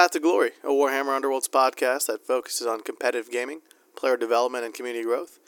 Path 0.00 0.12
to 0.12 0.18
Glory, 0.20 0.52
a 0.64 0.68
Warhammer 0.68 1.20
Underworlds 1.20 1.50
podcast 1.50 2.06
that 2.06 2.26
focuses 2.26 2.66
on 2.66 2.80
competitive 2.80 3.30
gaming, 3.30 3.60
player 3.94 4.16
development, 4.16 4.64
and 4.64 4.72
community 4.72 5.04
growth. 5.04 5.38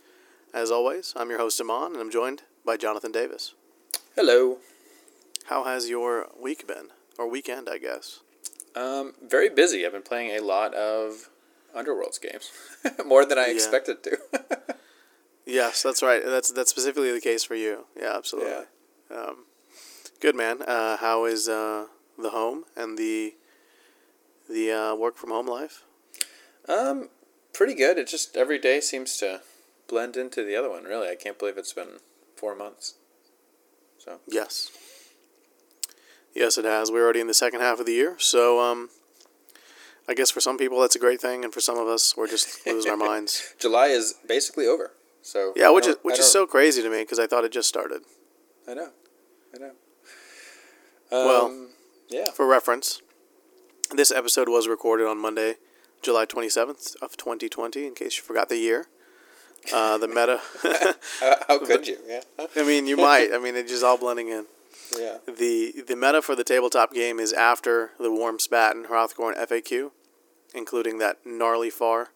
As 0.52 0.70
always, 0.70 1.14
I'm 1.16 1.30
your 1.30 1.38
host, 1.38 1.58
Aman, 1.58 1.92
and 1.92 1.96
I'm 2.02 2.10
joined 2.10 2.42
by 2.62 2.76
Jonathan 2.76 3.12
Davis. 3.12 3.54
Hello. 4.14 4.58
How 5.46 5.64
has 5.64 5.88
your 5.88 6.28
week 6.38 6.66
been? 6.66 6.88
Or 7.18 7.26
weekend, 7.26 7.66
I 7.66 7.78
guess. 7.78 8.20
Um, 8.76 9.14
very 9.26 9.48
busy. 9.48 9.86
I've 9.86 9.92
been 9.92 10.02
playing 10.02 10.36
a 10.36 10.44
lot 10.44 10.74
of 10.74 11.30
Underworlds 11.74 12.20
games, 12.20 12.52
more 13.06 13.24
than 13.24 13.38
I 13.38 13.46
Yeah. 13.46 13.54
expected 13.54 14.02
to. 14.02 14.18
Yes, 15.46 15.82
that's 15.82 16.02
right. 16.02 16.22
That's 16.22 16.52
that's 16.52 16.70
specifically 16.70 17.10
the 17.10 17.22
case 17.22 17.42
for 17.42 17.54
you. 17.54 17.86
Yeah, 17.98 18.14
absolutely. 18.18 18.66
Um, 19.10 19.46
good 20.20 20.36
man. 20.36 20.60
Uh, 20.60 20.98
how 20.98 21.24
is 21.24 21.48
uh, 21.48 21.86
the 22.18 22.30
home 22.30 22.64
and 22.76 22.98
the 22.98 23.34
the 24.52 24.70
uh, 24.72 24.94
work 24.94 25.16
from 25.16 25.30
home 25.30 25.46
life? 25.46 25.84
um, 26.68 27.08
pretty 27.52 27.74
good. 27.74 27.98
It 27.98 28.06
just 28.06 28.36
every 28.36 28.58
day 28.58 28.80
seems 28.80 29.16
to 29.18 29.40
blend 29.88 30.16
into 30.16 30.44
the 30.44 30.54
other 30.56 30.70
one. 30.70 30.84
Really, 30.84 31.08
I 31.08 31.16
can't 31.16 31.38
believe 31.38 31.58
it's 31.58 31.72
been 31.72 31.98
four 32.36 32.54
months. 32.54 32.94
So 33.98 34.20
Yes. 34.26 34.70
Yes, 36.34 36.56
it 36.56 36.64
has. 36.64 36.90
We're 36.90 37.04
already 37.04 37.20
in 37.20 37.26
the 37.26 37.34
second 37.34 37.60
half 37.60 37.78
of 37.78 37.84
the 37.86 37.92
year, 37.92 38.16
so 38.18 38.58
um, 38.60 38.88
I 40.08 40.14
guess 40.14 40.30
for 40.30 40.40
some 40.40 40.56
people 40.56 40.80
that's 40.80 40.96
a 40.96 40.98
great 40.98 41.20
thing, 41.20 41.44
and 41.44 41.52
for 41.52 41.60
some 41.60 41.76
of 41.78 41.86
us, 41.88 42.16
we're 42.16 42.26
just 42.26 42.66
losing 42.66 42.90
our 42.90 42.96
minds. 43.10 43.54
July 43.58 43.88
is 43.88 44.14
basically 44.26 44.66
over. 44.66 44.92
So 45.20 45.52
Yeah, 45.54 45.70
which 45.70 45.86
is 45.86 45.96
which 46.02 46.18
is 46.18 46.30
so 46.32 46.46
crazy 46.46 46.80
to 46.82 46.88
me 46.90 47.00
because 47.02 47.18
I 47.18 47.26
thought 47.26 47.44
it 47.44 47.52
just 47.52 47.68
started. 47.68 48.02
I 48.66 48.74
know, 48.74 48.88
I 49.54 49.58
know. 49.58 49.72
Well- 51.10 51.46
Um, 51.46 51.68
yeah. 52.08 52.30
For 52.30 52.46
reference, 52.46 53.00
this 53.96 54.10
episode 54.10 54.48
was 54.48 54.68
recorded 54.68 55.06
on 55.06 55.18
Monday, 55.18 55.56
July 56.02 56.24
twenty 56.24 56.48
seventh 56.48 56.96
of 57.02 57.16
twenty 57.16 57.48
twenty. 57.48 57.86
In 57.86 57.94
case 57.94 58.16
you 58.16 58.22
forgot 58.22 58.48
the 58.48 58.56
year, 58.56 58.88
uh, 59.72 59.98
the 59.98 60.08
meta. 60.08 60.40
How, 61.20 61.36
how 61.48 61.58
could 61.58 61.86
you? 61.86 61.98
Yeah. 62.06 62.22
I 62.56 62.62
mean, 62.62 62.86
you 62.86 62.96
might. 62.96 63.32
I 63.32 63.38
mean, 63.38 63.54
it's 63.56 63.70
just 63.70 63.84
all 63.84 63.98
blending 63.98 64.28
in. 64.28 64.46
Yeah. 64.98 65.18
The 65.26 65.84
the 65.86 65.96
meta 65.96 66.22
for 66.22 66.34
the 66.34 66.44
tabletop 66.44 66.92
game 66.92 67.18
is 67.18 67.32
after 67.32 67.92
the 67.98 68.08
Wurmspat 68.08 68.72
and 68.72 68.86
Hrothgorn 68.86 69.36
FAQ, 69.36 69.90
including 70.54 70.98
that 70.98 71.18
gnarly 71.24 71.70
far, 71.70 72.10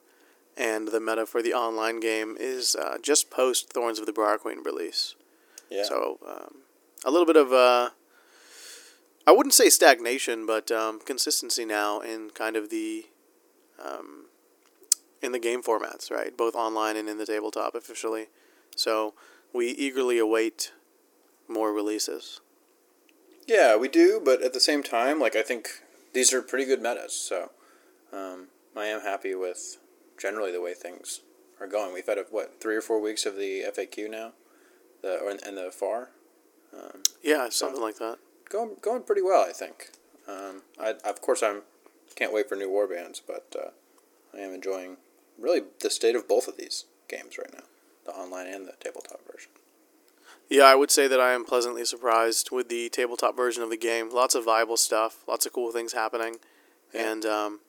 and 0.56 0.88
the 0.88 1.00
meta 1.00 1.26
for 1.26 1.42
the 1.42 1.54
online 1.54 2.00
game 2.00 2.36
is 2.38 2.74
uh, 2.74 2.98
just 3.00 3.30
post 3.30 3.72
Thorns 3.72 3.98
of 3.98 4.06
the 4.06 4.12
Briar 4.12 4.38
Queen 4.38 4.62
release. 4.64 5.14
Yeah. 5.70 5.84
So 5.84 6.18
um, 6.26 6.56
a 7.04 7.10
little 7.10 7.26
bit 7.26 7.36
of 7.36 7.52
uh, 7.52 7.90
I 9.26 9.32
wouldn't 9.32 9.54
say 9.54 9.68
stagnation, 9.70 10.46
but 10.46 10.70
um, 10.70 11.00
consistency 11.00 11.64
now 11.64 12.00
in 12.00 12.30
kind 12.30 12.56
of 12.56 12.70
the 12.70 13.06
um, 13.84 14.26
in 15.20 15.32
the 15.32 15.38
game 15.38 15.62
formats, 15.62 16.10
right? 16.10 16.36
Both 16.36 16.54
online 16.54 16.96
and 16.96 17.08
in 17.08 17.18
the 17.18 17.26
tabletop 17.26 17.74
officially. 17.74 18.28
So 18.76 19.14
we 19.52 19.68
eagerly 19.70 20.18
await 20.18 20.72
more 21.48 21.72
releases. 21.72 22.40
Yeah, 23.46 23.76
we 23.76 23.88
do, 23.88 24.20
but 24.24 24.42
at 24.42 24.52
the 24.52 24.60
same 24.60 24.82
time, 24.82 25.18
like 25.18 25.36
I 25.36 25.42
think 25.42 25.68
these 26.12 26.32
are 26.32 26.42
pretty 26.42 26.64
good 26.64 26.82
metas. 26.82 27.14
So 27.14 27.50
um, 28.12 28.48
I 28.76 28.86
am 28.86 29.00
happy 29.00 29.34
with 29.34 29.78
generally 30.18 30.52
the 30.52 30.60
way 30.60 30.74
things 30.74 31.20
are 31.60 31.66
going. 31.66 31.94
We've 31.94 32.06
had 32.06 32.18
a, 32.18 32.24
what 32.30 32.60
three 32.60 32.76
or 32.76 32.80
four 32.80 33.00
weeks 33.00 33.26
of 33.26 33.36
the 33.36 33.64
FAQ 33.76 34.10
now, 34.10 34.32
the 35.02 35.18
or 35.18 35.30
and 35.30 35.56
the 35.56 35.70
FAR, 35.72 36.10
um, 36.72 37.02
Yeah, 37.22 37.48
something 37.48 37.80
like 37.80 37.96
that. 37.96 38.18
Going 38.48 38.76
going 38.80 39.02
pretty 39.02 39.22
well. 39.22 39.44
I 39.48 39.52
think. 39.52 39.90
Um, 40.28 40.62
I 40.80 40.94
of 41.04 41.20
course 41.20 41.42
I'm 41.42 41.62
can't 42.14 42.32
wait 42.32 42.48
for 42.48 42.56
new 42.56 42.68
warbands, 42.70 43.20
but 43.26 43.54
uh, 43.58 43.70
I 44.36 44.40
am 44.40 44.52
enjoying 44.54 44.96
really 45.38 45.62
the 45.80 45.90
state 45.90 46.16
of 46.16 46.26
both 46.26 46.48
of 46.48 46.56
these 46.56 46.84
games 47.08 47.36
right 47.38 47.52
now, 47.52 47.64
the 48.06 48.12
online 48.12 48.46
and 48.46 48.66
the 48.66 48.72
tabletop 48.80 49.20
version. 49.30 49.50
Yeah, 50.48 50.64
I 50.64 50.74
would 50.76 50.90
say 50.90 51.08
that 51.08 51.20
I 51.20 51.32
am 51.32 51.44
pleasantly 51.44 51.84
surprised 51.84 52.50
with 52.50 52.68
the 52.68 52.88
tabletop 52.88 53.36
version 53.36 53.62
of 53.62 53.70
the 53.70 53.76
game. 53.76 54.10
Lots 54.10 54.34
of 54.34 54.44
viable 54.44 54.76
stuff, 54.76 55.24
lots 55.26 55.44
of 55.44 55.52
cool 55.52 55.72
things 55.72 55.92
happening, 55.92 56.36
Yeah. 56.94 57.10
and 57.12 57.26
um, 57.26 57.60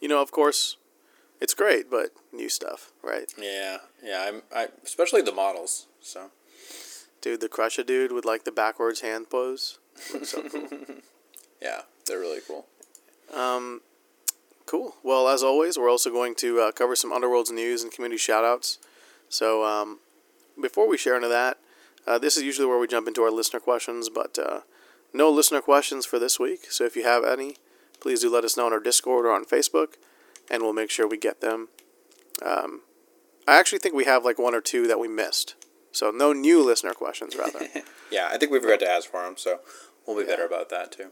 you 0.00 0.08
know, 0.08 0.20
of 0.20 0.30
course, 0.32 0.76
it's 1.40 1.54
great, 1.54 1.90
but 1.90 2.10
new 2.32 2.48
stuff, 2.48 2.90
right? 3.02 3.32
Yeah, 3.38 3.78
yeah. 4.02 4.24
I'm 4.28 4.42
I 4.54 4.68
especially 4.84 5.22
the 5.22 5.32
models. 5.32 5.86
So 6.00 6.30
Dude, 7.20 7.40
the 7.40 7.48
Crusher 7.48 7.84
dude 7.84 8.10
with 8.12 8.24
like 8.24 8.44
the 8.44 8.52
backwards 8.52 9.00
hand 9.00 9.30
pose. 9.30 9.78
So 10.24 10.42
cool. 10.42 10.68
yeah, 11.60 11.82
they're 12.06 12.18
really 12.18 12.40
cool. 12.46 12.66
Um, 13.34 13.80
cool. 14.66 14.96
Well, 15.02 15.28
as 15.28 15.42
always, 15.42 15.78
we're 15.78 15.90
also 15.90 16.10
going 16.10 16.34
to 16.36 16.60
uh, 16.60 16.72
cover 16.72 16.96
some 16.96 17.12
Underworlds 17.12 17.50
news 17.50 17.82
and 17.82 17.92
community 17.92 18.18
shoutouts. 18.18 18.78
So 19.28 19.64
um, 19.64 20.00
before 20.60 20.88
we 20.88 20.98
share 20.98 21.16
into 21.16 21.28
that, 21.28 21.58
uh, 22.06 22.18
this 22.18 22.36
is 22.36 22.42
usually 22.42 22.66
where 22.66 22.78
we 22.78 22.86
jump 22.86 23.08
into 23.08 23.22
our 23.22 23.30
listener 23.30 23.60
questions, 23.60 24.08
but 24.08 24.38
uh, 24.38 24.60
no 25.12 25.30
listener 25.30 25.60
questions 25.60 26.04
for 26.04 26.18
this 26.18 26.38
week. 26.38 26.70
So 26.70 26.84
if 26.84 26.96
you 26.96 27.04
have 27.04 27.24
any, 27.24 27.56
please 28.00 28.20
do 28.20 28.30
let 28.32 28.44
us 28.44 28.56
know 28.56 28.66
on 28.66 28.72
our 28.72 28.80
Discord 28.80 29.24
or 29.24 29.32
on 29.32 29.44
Facebook, 29.44 29.94
and 30.50 30.62
we'll 30.62 30.72
make 30.72 30.90
sure 30.90 31.06
we 31.06 31.16
get 31.16 31.40
them. 31.40 31.68
Um, 32.44 32.82
I 33.46 33.58
actually 33.58 33.78
think 33.78 33.94
we 33.94 34.04
have 34.04 34.24
like 34.24 34.38
one 34.38 34.54
or 34.54 34.60
two 34.60 34.86
that 34.88 34.98
we 34.98 35.08
missed. 35.08 35.54
So 35.92 36.10
no 36.10 36.32
new 36.32 36.64
listener 36.64 36.94
questions, 36.94 37.36
rather. 37.36 37.66
Yeah, 38.10 38.28
I 38.30 38.36
think 38.36 38.52
we 38.52 38.60
forgot 38.60 38.80
to 38.80 38.90
ask 38.90 39.10
for 39.10 39.22
them, 39.22 39.38
so 39.38 39.60
we'll 40.06 40.16
be 40.18 40.24
better 40.24 40.44
about 40.44 40.68
that 40.70 40.92
too. 40.92 41.08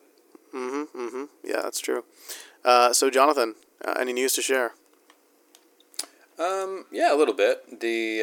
Mm-hmm. 0.55 0.99
Mm-hmm. 0.99 1.25
Yeah, 1.45 1.61
that's 1.63 1.81
true. 1.81 2.05
Uh, 2.65 2.93
so, 2.93 3.09
Jonathan, 3.11 3.55
uh, 3.85 3.95
any 3.99 4.13
news 4.13 4.33
to 4.35 4.43
share? 4.43 4.73
Um, 6.39 6.87
yeah, 6.91 7.15
a 7.15 7.17
little 7.17 7.35
bit. 7.35 7.81
The 7.81 8.23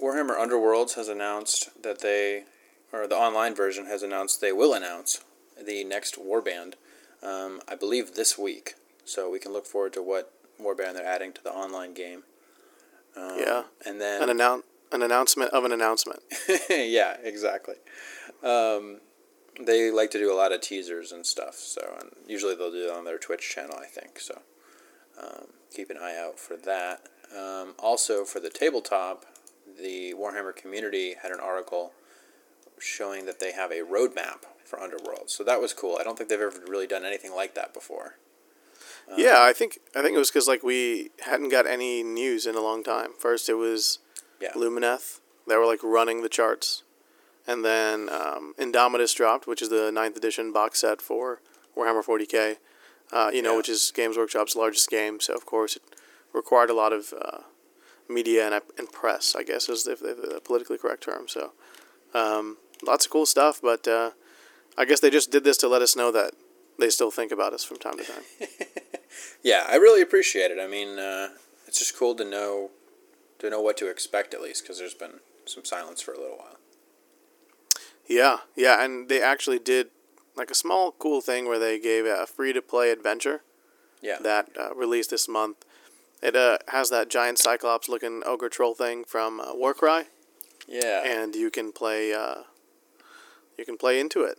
uh, 0.00 0.04
Warhammer 0.04 0.36
Underworlds 0.36 0.94
has 0.94 1.08
announced 1.08 1.70
that 1.82 2.00
they, 2.00 2.44
or 2.92 3.06
the 3.06 3.16
online 3.16 3.54
version 3.54 3.86
has 3.86 4.02
announced 4.02 4.40
they 4.40 4.52
will 4.52 4.74
announce 4.74 5.24
the 5.60 5.84
next 5.84 6.16
warband. 6.16 6.74
Um, 7.22 7.60
I 7.68 7.74
believe 7.76 8.14
this 8.14 8.36
week, 8.36 8.74
so 9.04 9.30
we 9.30 9.38
can 9.38 9.52
look 9.52 9.66
forward 9.66 9.92
to 9.94 10.02
what 10.02 10.32
warband 10.60 10.94
they're 10.94 11.06
adding 11.06 11.32
to 11.32 11.42
the 11.42 11.52
online 11.52 11.94
game. 11.94 12.24
Um, 13.16 13.38
Yeah. 13.38 13.62
and 13.86 14.00
then 14.00 14.22
An 14.22 14.28
announce 14.30 14.64
an 14.90 15.02
announcement 15.02 15.50
of 15.52 15.64
an 15.64 15.72
announcement. 15.72 16.20
yeah, 16.70 17.16
exactly. 17.22 17.76
Um, 18.42 19.00
they 19.60 19.90
like 19.90 20.10
to 20.12 20.18
do 20.18 20.32
a 20.32 20.36
lot 20.36 20.52
of 20.52 20.60
teasers 20.60 21.12
and 21.12 21.26
stuff, 21.26 21.54
so 21.56 21.96
and 22.00 22.10
usually 22.26 22.54
they'll 22.54 22.70
do 22.72 22.88
it 22.88 22.96
on 22.96 23.04
their 23.04 23.18
Twitch 23.18 23.48
channel, 23.48 23.76
I 23.80 23.86
think. 23.86 24.18
So 24.20 24.40
um, 25.22 25.46
keep 25.74 25.90
an 25.90 25.98
eye 26.00 26.16
out 26.18 26.38
for 26.38 26.56
that. 26.56 27.08
Um, 27.36 27.74
also, 27.78 28.24
for 28.24 28.40
the 28.40 28.50
tabletop, 28.50 29.24
the 29.80 30.14
Warhammer 30.14 30.54
community 30.54 31.14
had 31.20 31.30
an 31.32 31.40
article 31.40 31.92
showing 32.78 33.26
that 33.26 33.40
they 33.40 33.52
have 33.52 33.70
a 33.70 33.80
roadmap 33.80 34.44
for 34.64 34.80
Underworld. 34.80 35.30
So 35.30 35.44
that 35.44 35.60
was 35.60 35.72
cool. 35.72 35.96
I 36.00 36.02
don't 36.04 36.16
think 36.18 36.28
they've 36.28 36.40
ever 36.40 36.60
really 36.68 36.86
done 36.86 37.04
anything 37.04 37.34
like 37.34 37.54
that 37.54 37.72
before. 37.72 38.16
Um, 39.10 39.14
yeah, 39.18 39.38
I 39.40 39.52
think 39.52 39.78
I 39.94 40.02
think 40.02 40.14
it 40.14 40.18
was 40.18 40.30
because 40.30 40.48
like 40.48 40.62
we 40.62 41.10
hadn't 41.24 41.48
got 41.50 41.66
any 41.66 42.02
news 42.02 42.46
in 42.46 42.54
a 42.54 42.60
long 42.60 42.82
time. 42.82 43.10
First, 43.18 43.48
it 43.48 43.54
was 43.54 43.98
Yeah. 44.40 44.52
Lumineth. 44.52 45.20
They 45.46 45.56
were 45.56 45.66
like 45.66 45.82
running 45.82 46.22
the 46.22 46.28
charts, 46.28 46.82
and 47.46 47.64
then 47.64 48.08
um, 48.08 48.54
Indomitus 48.58 49.14
dropped, 49.14 49.46
which 49.46 49.62
is 49.62 49.68
the 49.68 49.90
ninth 49.92 50.16
edition 50.16 50.52
box 50.52 50.80
set 50.80 51.00
for 51.02 51.40
Warhammer 51.76 52.04
40k. 52.04 52.56
Uh, 53.12 53.30
you 53.32 53.42
know, 53.42 53.50
Yeah. 53.52 53.56
which 53.58 53.68
is 53.68 53.92
Games 53.94 54.16
Workshop's 54.16 54.56
largest 54.56 54.88
game. 54.88 55.20
So 55.20 55.34
of 55.34 55.44
course, 55.44 55.76
it 55.76 55.82
required 56.32 56.70
a 56.70 56.74
lot 56.74 56.92
of 56.92 57.12
uh, 57.12 57.40
media 58.08 58.46
and, 58.46 58.62
and 58.78 58.90
press. 58.92 59.34
I 59.36 59.42
guess 59.42 59.68
is 59.68 59.84
the, 59.84 59.96
the, 59.96 60.14
the 60.34 60.40
politically 60.40 60.78
correct 60.78 61.02
term. 61.02 61.28
So 61.28 61.52
um, 62.14 62.56
lots 62.82 63.04
of 63.04 63.10
cool 63.12 63.26
stuff, 63.26 63.60
but 63.62 63.86
uh, 63.86 64.12
I 64.78 64.84
guess 64.86 65.00
they 65.00 65.10
just 65.10 65.30
did 65.30 65.44
this 65.44 65.58
to 65.58 65.68
let 65.68 65.82
us 65.82 65.94
know 65.96 66.10
that 66.12 66.32
they 66.78 66.88
still 66.90 67.10
think 67.10 67.32
about 67.32 67.52
us 67.52 67.64
from 67.64 67.76
time 67.78 67.98
to 67.98 68.04
time. 68.04 68.22
Yeah, 69.42 69.66
I 69.68 69.74
really 69.76 70.00
appreciate 70.00 70.50
it. 70.50 70.58
I 70.58 70.66
mean, 70.66 70.98
uh, 70.98 71.28
it's 71.66 71.78
just 71.78 71.98
cool 71.98 72.14
to 72.14 72.24
know 72.24 72.70
to 73.40 73.50
know 73.50 73.60
what 73.60 73.76
to 73.78 73.88
expect 73.90 74.32
at 74.32 74.40
least 74.40 74.62
because 74.62 74.78
there's 74.78 74.94
been 74.94 75.20
some 75.44 75.64
silence 75.66 76.00
for 76.00 76.12
a 76.14 76.18
little 76.18 76.38
while. 76.38 76.56
Yeah, 78.06 78.38
yeah, 78.56 78.84
and 78.84 79.08
they 79.08 79.22
actually 79.22 79.58
did 79.58 79.88
like 80.36 80.50
a 80.50 80.54
small 80.54 80.92
cool 80.92 81.20
thing 81.20 81.46
where 81.46 81.58
they 81.58 81.78
gave 81.78 82.06
a 82.06 82.26
free 82.26 82.52
to 82.52 82.62
play 82.62 82.90
adventure 82.90 83.42
Yeah. 84.00 84.18
that 84.20 84.48
uh, 84.58 84.74
released 84.74 85.10
this 85.10 85.28
month. 85.28 85.64
It 86.22 86.36
uh, 86.36 86.58
has 86.68 86.90
that 86.90 87.08
giant 87.10 87.38
cyclops 87.38 87.88
looking 87.88 88.22
ogre 88.24 88.48
troll 88.48 88.74
thing 88.74 89.04
from 89.04 89.40
uh, 89.40 89.54
Warcry, 89.54 90.04
yeah. 90.68 91.02
and 91.04 91.34
you 91.34 91.50
can 91.50 91.72
play 91.72 92.12
uh, 92.14 92.42
you 93.58 93.64
can 93.64 93.76
play 93.76 93.98
into 94.00 94.22
it, 94.22 94.38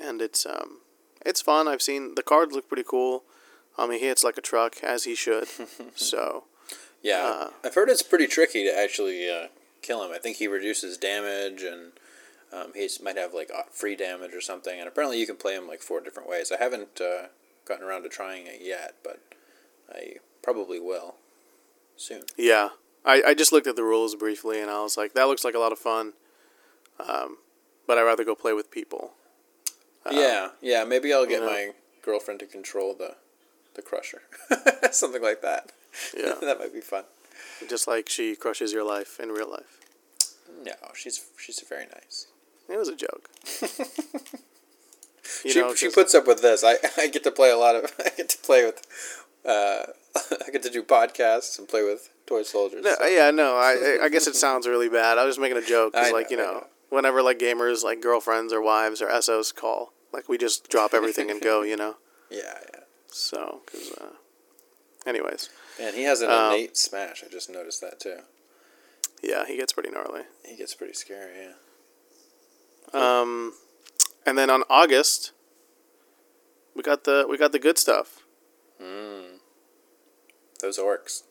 and 0.00 0.22
it's 0.22 0.46
um, 0.46 0.80
it's 1.26 1.40
fun. 1.42 1.66
I've 1.68 1.82
seen 1.82 2.14
the 2.14 2.22
cards 2.22 2.54
look 2.54 2.68
pretty 2.68 2.84
cool. 2.86 3.24
I 3.76 3.86
mean, 3.88 3.98
he 3.98 4.06
hits 4.06 4.22
like 4.22 4.38
a 4.38 4.40
truck 4.42 4.76
as 4.84 5.02
he 5.04 5.14
should. 5.16 5.48
so 5.96 6.44
yeah. 7.02 7.24
uh, 7.26 7.50
I've 7.64 7.74
heard 7.74 7.88
it's 7.88 8.02
pretty 8.02 8.28
tricky 8.28 8.64
to 8.64 8.78
actually 8.78 9.28
uh, 9.28 9.48
kill 9.82 10.04
him. 10.04 10.12
I 10.12 10.18
think 10.18 10.36
he 10.36 10.46
reduces 10.46 10.96
damage 10.96 11.62
and 11.62 11.92
um, 12.54 12.72
he 12.74 12.88
might 13.02 13.16
have 13.16 13.34
like 13.34 13.50
uh, 13.54 13.62
free 13.70 13.96
damage 13.96 14.32
or 14.32 14.40
something. 14.40 14.78
And 14.78 14.88
apparently 14.88 15.18
you 15.18 15.26
can 15.26 15.36
play 15.36 15.54
him 15.54 15.66
like 15.66 15.80
four 15.80 16.00
different 16.00 16.28
ways. 16.28 16.52
I 16.52 16.62
haven't 16.62 17.00
uh, 17.00 17.28
gotten 17.66 17.84
around 17.84 18.02
to 18.02 18.08
trying 18.08 18.46
it 18.46 18.60
yet, 18.62 18.96
but 19.02 19.20
I 19.92 20.16
probably 20.42 20.78
will 20.78 21.16
soon. 21.96 22.22
Yeah, 22.36 22.70
I, 23.04 23.22
I 23.28 23.34
just 23.34 23.52
looked 23.52 23.66
at 23.66 23.76
the 23.76 23.84
rules 23.84 24.14
briefly 24.14 24.60
and 24.60 24.70
I 24.70 24.82
was 24.82 24.96
like, 24.96 25.14
that 25.14 25.24
looks 25.24 25.44
like 25.44 25.54
a 25.54 25.58
lot 25.58 25.72
of 25.72 25.78
fun. 25.78 26.12
Um, 27.06 27.38
but 27.86 27.98
I'd 27.98 28.02
rather 28.02 28.24
go 28.24 28.34
play 28.34 28.52
with 28.52 28.70
people. 28.70 29.12
yeah, 30.10 30.50
yeah. 30.60 30.84
Maybe 30.84 31.12
I'll 31.12 31.26
get 31.26 31.40
you 31.40 31.46
know. 31.46 31.52
my 31.52 31.70
girlfriend 32.02 32.40
to 32.40 32.46
control 32.46 32.94
the 32.94 33.16
the 33.74 33.82
crusher, 33.82 34.22
something 34.92 35.22
like 35.22 35.42
that. 35.42 35.72
Yeah, 36.16 36.34
that 36.40 36.60
might 36.60 36.72
be 36.72 36.80
fun. 36.80 37.04
just 37.68 37.88
like 37.88 38.08
she 38.08 38.36
crushes 38.36 38.72
your 38.72 38.84
life 38.84 39.18
in 39.18 39.30
real 39.30 39.50
life. 39.50 39.80
No, 40.64 40.72
she's 40.94 41.26
she's 41.36 41.60
very 41.68 41.86
nice. 41.86 42.28
It 42.68 42.78
was 42.78 42.88
a 42.88 42.96
joke. 42.96 43.28
You 45.44 45.50
she 45.50 45.60
know, 45.60 45.74
she 45.74 45.90
puts 45.90 46.14
up 46.14 46.26
with 46.26 46.42
this. 46.42 46.62
I, 46.64 46.76
I 46.98 47.08
get 47.08 47.22
to 47.24 47.30
play 47.30 47.50
a 47.50 47.56
lot 47.56 47.76
of. 47.76 47.92
I 48.04 48.10
get 48.16 48.28
to 48.30 48.38
play 48.38 48.64
with. 48.64 48.80
Uh, 49.44 49.84
I 50.46 50.50
get 50.50 50.62
to 50.62 50.70
do 50.70 50.82
podcasts 50.82 51.58
and 51.58 51.68
play 51.68 51.82
with 51.82 52.10
toy 52.26 52.42
soldiers. 52.42 52.84
No, 52.84 52.94
so- 52.94 53.06
yeah, 53.06 53.30
no, 53.30 53.56
I 53.56 53.98
I 54.02 54.08
guess 54.08 54.26
it 54.26 54.36
sounds 54.36 54.66
really 54.66 54.88
bad. 54.88 55.18
I 55.18 55.24
was 55.24 55.34
just 55.36 55.40
making 55.40 55.58
a 55.58 55.66
joke 55.66 55.92
because, 55.92 56.08
I 56.08 56.12
like, 56.12 56.30
you 56.30 56.36
know, 56.36 56.44
know, 56.44 56.52
know. 56.60 56.66
whenever 56.90 57.22
like 57.22 57.38
gamers, 57.38 57.82
like 57.82 58.00
girlfriends 58.00 58.52
or 58.52 58.60
wives 58.62 59.02
or 59.02 59.10
SOs 59.20 59.50
call, 59.52 59.92
like 60.12 60.28
we 60.28 60.38
just 60.38 60.68
drop 60.70 60.94
everything 60.94 61.30
and 61.30 61.40
go, 61.42 61.62
you 61.62 61.76
know. 61.76 61.96
Yeah, 62.30 62.58
yeah. 62.72 62.80
So, 63.08 63.62
because, 63.66 63.92
uh, 63.92 64.10
anyways, 65.06 65.48
And 65.80 65.94
he 65.94 66.02
has 66.04 66.20
an 66.20 66.30
Um, 66.30 66.52
innate 66.54 66.76
smash. 66.76 67.22
I 67.24 67.28
just 67.30 67.48
noticed 67.50 67.80
that 67.80 67.98
too. 68.00 68.18
yeah, 69.22 69.46
he 69.46 69.56
gets 69.56 69.72
pretty 69.72 69.90
gnarly. 69.90 70.22
He 70.44 70.56
gets 70.56 70.74
pretty 70.74 70.94
scary. 70.94 71.32
Yeah. 71.36 71.52
Um, 72.92 73.54
and 74.26 74.36
then 74.38 74.50
on 74.50 74.62
August, 74.70 75.32
we 76.74 76.82
got 76.82 77.04
the 77.04 77.26
we 77.28 77.36
got 77.38 77.52
the 77.52 77.58
good 77.58 77.78
stuff, 77.78 78.24
Mm. 78.80 79.38
Those 80.60 80.78
orcs. 80.78 81.22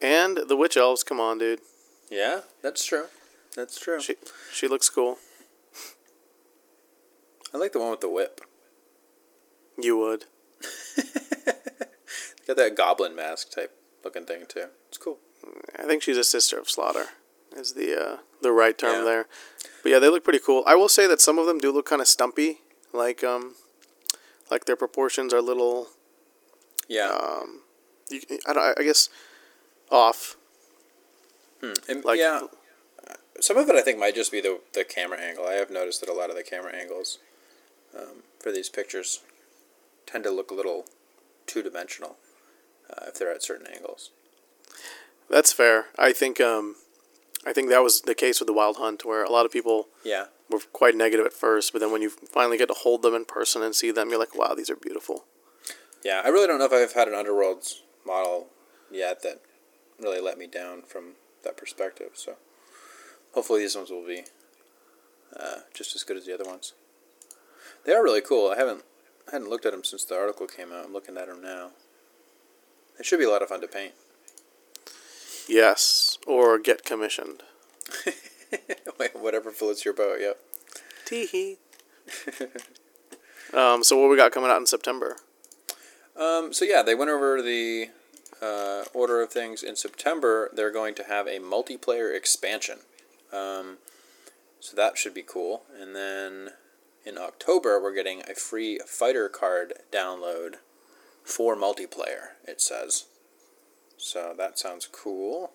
and 0.00 0.38
the 0.48 0.56
witch 0.56 0.76
elves. 0.76 1.02
Come 1.02 1.20
on, 1.20 1.38
dude, 1.38 1.60
Yeah, 2.10 2.40
that's 2.62 2.84
true. 2.84 3.06
That's 3.56 3.78
true. 3.78 4.00
she 4.00 4.16
she 4.52 4.68
looks 4.68 4.88
cool. 4.88 5.18
I 7.52 7.56
like 7.58 7.72
the 7.72 7.78
one 7.80 7.90
with 7.90 8.00
the 8.00 8.08
whip. 8.10 8.40
You 9.80 9.96
would. 9.96 10.24
Got 12.46 12.56
that 12.56 12.74
goblin 12.76 13.14
mask 13.14 13.50
type 13.52 13.72
looking 14.04 14.24
thing 14.24 14.44
too. 14.48 14.66
It's 14.88 14.98
cool. 14.98 15.18
I 15.78 15.84
think 15.84 16.02
she's 16.02 16.16
a 16.18 16.24
sister 16.24 16.58
of 16.58 16.68
Slaughter, 16.68 17.06
is 17.56 17.74
the 17.74 17.98
uh, 18.00 18.16
the 18.42 18.52
right 18.52 18.76
term 18.76 18.98
Yeah. 18.98 19.04
there. 19.04 19.26
But 19.82 19.92
yeah, 19.92 19.98
they 19.98 20.08
look 20.08 20.24
pretty 20.24 20.40
cool. 20.40 20.62
I 20.66 20.74
will 20.74 20.88
say 20.88 21.06
that 21.06 21.20
some 21.20 21.38
of 21.38 21.46
them 21.46 21.58
do 21.58 21.70
look 21.72 21.86
kind 21.86 22.00
of 22.00 22.08
stumpy, 22.08 22.60
like 22.92 23.22
um, 23.24 23.54
like 24.50 24.64
their 24.64 24.76
proportions 24.76 25.32
are 25.32 25.38
a 25.38 25.42
little. 25.42 25.88
Yeah. 26.88 27.10
Um, 27.10 27.62
you, 28.10 28.20
I 28.46 28.52
don't. 28.52 28.78
I 28.78 28.82
guess 28.82 29.08
off. 29.90 30.36
Hmm. 31.60 31.72
And, 31.88 32.04
Like 32.04 32.18
yeah. 32.18 32.42
Some 33.40 33.56
of 33.56 33.68
it 33.68 33.76
I 33.76 33.82
think 33.82 33.98
might 34.00 34.16
just 34.16 34.32
be 34.32 34.40
the 34.40 34.60
the 34.74 34.84
camera 34.84 35.18
angle. 35.20 35.46
I 35.46 35.52
have 35.54 35.70
noticed 35.70 36.00
that 36.00 36.08
a 36.08 36.12
lot 36.12 36.28
of 36.30 36.34
the 36.36 36.42
camera 36.42 36.72
angles 36.74 37.18
um, 37.96 38.22
for 38.40 38.50
these 38.50 38.68
pictures 38.68 39.20
tend 40.06 40.24
to 40.24 40.30
look 40.30 40.50
a 40.50 40.54
little 40.54 40.86
two 41.46 41.62
dimensional 41.62 42.16
uh, 42.90 43.04
if 43.06 43.14
they're 43.14 43.30
at 43.32 43.42
certain 43.44 43.66
angles. 43.72 44.10
That's 45.30 45.52
fair. 45.52 45.86
I 45.96 46.12
think 46.12 46.40
um, 46.40 46.76
I 47.48 47.52
think 47.52 47.70
that 47.70 47.82
was 47.82 48.02
the 48.02 48.14
case 48.14 48.40
with 48.40 48.46
the 48.46 48.52
Wild 48.52 48.76
Hunt, 48.76 49.04
where 49.04 49.24
a 49.24 49.30
lot 49.30 49.46
of 49.46 49.52
people 49.52 49.88
Yeah. 50.04 50.26
were 50.50 50.60
quite 50.72 50.94
negative 50.94 51.24
at 51.24 51.32
first, 51.32 51.72
but 51.72 51.78
then 51.80 51.90
when 51.90 52.02
you 52.02 52.10
finally 52.10 52.58
get 52.58 52.68
to 52.68 52.74
hold 52.74 53.02
them 53.02 53.14
in 53.14 53.24
person 53.24 53.62
and 53.62 53.74
see 53.74 53.90
them, 53.90 54.10
you're 54.10 54.18
like, 54.18 54.34
wow, 54.34 54.54
these 54.54 54.68
are 54.70 54.76
beautiful. 54.76 55.24
Yeah, 56.04 56.20
I 56.24 56.28
really 56.28 56.46
don't 56.46 56.58
know 56.58 56.66
if 56.66 56.72
I've 56.72 56.92
had 56.92 57.08
an 57.08 57.14
Underworlds 57.14 57.80
model 58.06 58.48
yet 58.90 59.22
that 59.22 59.40
really 59.98 60.20
let 60.20 60.38
me 60.38 60.46
down 60.46 60.82
from 60.82 61.14
that 61.42 61.56
perspective. 61.56 62.10
So 62.14 62.36
hopefully 63.32 63.60
these 63.60 63.76
ones 63.76 63.90
will 63.90 64.06
be 64.06 64.24
uh, 65.34 65.60
just 65.74 65.94
as 65.96 66.04
good 66.04 66.16
as 66.16 66.26
the 66.26 66.34
other 66.34 66.44
ones. 66.44 66.74
They 67.84 67.92
are 67.92 68.02
really 68.02 68.20
cool. 68.20 68.50
I 68.50 68.56
haven't 68.56 68.84
I 69.26 69.32
hadn't 69.32 69.50
looked 69.50 69.66
at 69.66 69.72
them 69.72 69.84
since 69.84 70.04
the 70.04 70.16
article 70.16 70.46
came 70.46 70.72
out. 70.72 70.86
I'm 70.86 70.92
looking 70.92 71.16
at 71.18 71.26
them 71.28 71.42
now. 71.42 71.70
They 72.96 73.04
should 73.04 73.18
be 73.18 73.24
a 73.26 73.30
lot 73.30 73.42
of 73.42 73.48
fun 73.48 73.60
to 73.60 73.68
paint. 73.68 73.92
Yes, 75.48 76.18
or 76.26 76.58
get 76.58 76.84
commissioned. 76.84 77.42
Whatever 79.14 79.50
floats 79.50 79.84
your 79.84 79.94
boat. 79.94 80.18
Yep. 80.20 80.38
Teehee. 81.06 81.56
um, 83.54 83.82
so 83.82 83.98
what 83.98 84.10
we 84.10 84.16
got 84.16 84.32
coming 84.32 84.50
out 84.50 84.58
in 84.58 84.66
September? 84.66 85.16
Um, 86.16 86.52
so 86.52 86.64
yeah, 86.64 86.82
they 86.82 86.94
went 86.94 87.10
over 87.10 87.40
the 87.40 87.88
uh, 88.42 88.84
order 88.92 89.22
of 89.22 89.30
things. 89.30 89.62
In 89.62 89.74
September, 89.76 90.50
they're 90.52 90.72
going 90.72 90.94
to 90.96 91.04
have 91.04 91.26
a 91.26 91.38
multiplayer 91.38 92.14
expansion. 92.14 92.80
Um, 93.32 93.78
so 94.60 94.76
that 94.76 94.98
should 94.98 95.14
be 95.14 95.22
cool. 95.22 95.62
And 95.80 95.96
then 95.96 96.50
in 97.06 97.16
October, 97.16 97.80
we're 97.82 97.94
getting 97.94 98.22
a 98.28 98.34
free 98.34 98.80
fighter 98.86 99.28
card 99.28 99.74
download 99.90 100.56
for 101.24 101.56
multiplayer. 101.56 102.32
It 102.46 102.60
says. 102.60 103.06
So 103.98 104.34
that 104.38 104.58
sounds 104.58 104.88
cool. 104.90 105.52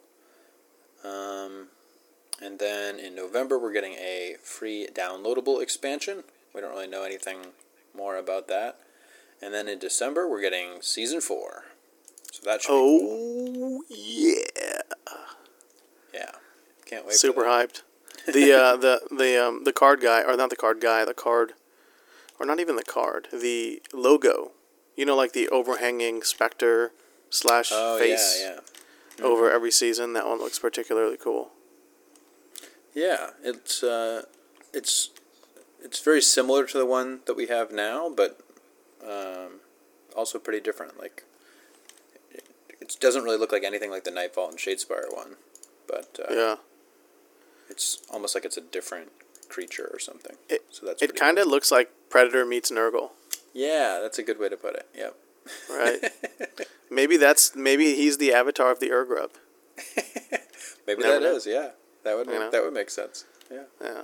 Um, 1.04 1.68
and 2.42 2.60
then 2.60 3.00
in 3.00 3.16
November, 3.16 3.58
we're 3.58 3.74
getting 3.74 3.94
a 3.94 4.36
free 4.44 4.88
downloadable 4.94 5.62
expansion. 5.62 6.24
We 6.54 6.62
don't 6.62 6.72
really 6.72 6.88
know 6.88 7.04
anything 7.04 7.38
more 7.96 8.18
about 8.18 8.48
that. 8.50 8.80
And 9.42 9.54
then 9.54 9.68
in 9.68 9.80
December, 9.80 10.30
we're 10.30 10.42
getting 10.42 10.82
season 10.82 11.22
four. 11.22 11.66
So 12.32 12.42
that 12.46 12.62
should 12.62 12.70
be 12.70 12.74
cool. 12.74 13.82
Oh 13.82 13.84
yeah, 13.90 14.82
Yeah. 16.14 16.32
Can't 16.86 17.06
wait. 17.06 17.16
super 17.16 17.44
for 17.44 17.50
that. 17.50 17.74
hyped. 18.28 18.34
The 18.34 18.54
uh, 18.54 18.76
the 18.78 19.02
the 19.12 19.46
um, 19.46 19.64
the 19.64 19.74
card 19.74 20.02
guy, 20.02 20.24
or 20.24 20.36
not 20.38 20.50
the 20.50 20.56
card 20.56 20.80
guy, 20.82 21.06
the 21.06 21.14
card, 21.14 21.54
or 22.40 22.46
not 22.46 22.60
even 22.60 22.76
the 22.76 22.84
card, 22.84 23.28
the 23.32 23.82
logo. 23.94 24.52
You 24.96 25.06
know, 25.06 25.16
like 25.16 25.34
the 25.34 25.50
overhanging 25.50 26.24
specter 26.24 26.92
slash 27.34 27.70
Oh 27.74 27.98
face 27.98 28.40
yeah, 28.42 28.60
yeah. 29.20 29.26
over 29.26 29.52
every 29.52 29.72
season. 29.72 30.14
That 30.14 30.28
one 30.28 30.40
looks 30.40 30.60
particularly 30.60 31.18
cool. 31.18 31.52
Yeah, 32.94 33.32
it's 33.44 33.84
uh, 33.84 34.24
it's 34.74 35.10
it's 35.84 36.00
very 36.00 36.22
similar 36.22 36.66
to 36.66 36.78
the 36.78 36.86
one 36.86 37.22
that 37.26 37.36
we 37.36 37.48
have 37.48 37.72
now, 37.72 38.10
but 38.10 38.40
um, 39.06 39.60
also 40.16 40.38
pretty 40.40 40.60
different. 40.60 41.00
Like 41.00 41.24
it, 42.32 42.44
it 42.80 42.98
doesn't 43.00 43.24
really 43.24 43.38
look 43.38 43.52
like 43.52 43.64
anything 43.64 43.90
like 43.90 44.04
the 44.04 44.12
Nightvault 44.12 44.50
and 44.50 44.58
Shadespire 44.60 45.12
one, 45.14 45.36
but 45.88 46.20
uh, 46.30 46.34
Yeah, 46.34 46.56
it's 47.70 48.02
almost 48.12 48.36
like 48.36 48.46
it's 48.46 48.58
a 48.58 48.62
different 48.62 49.10
creature 49.50 49.90
or 49.92 50.00
something. 50.00 50.36
It- 50.50 50.66
so 50.70 50.86
that's 50.86 51.02
it 51.02 51.16
kind 51.16 51.38
of 51.40 51.48
looks 51.48 51.72
like 51.72 51.90
Predator 52.10 52.46
meets 52.46 52.70
Nurgle, 52.72 53.10
yeah, 53.54 54.00
that's 54.02 54.20
a 54.20 54.24
good 54.24 54.40
way 54.40 54.50
to 54.50 54.58
put 54.58 54.76
it. 54.76 54.88
Yep. 54.96 55.16
Right? 55.70 56.00
maybe 56.92 57.18
that's 57.18 57.56
maybe 57.56 57.96
he's 57.96 58.18
the 58.18 58.34
avatar 58.34 58.72
of 58.72 58.80
the 58.80 58.90
Urgrub. 58.90 59.32
Maybe 60.86 61.02
Never 61.02 61.14
that 61.14 61.22
know. 61.24 61.36
is. 61.38 61.46
Yeah, 61.46 61.70
that 62.04 62.16
would 62.18 62.28
You 62.28 62.34
make, 62.34 62.42
know? 62.42 62.52
that 62.52 62.64
would 62.64 62.74
make 62.74 62.90
sense. 62.90 63.26
Yeah. 63.50 63.64
Yeah, 63.82 64.02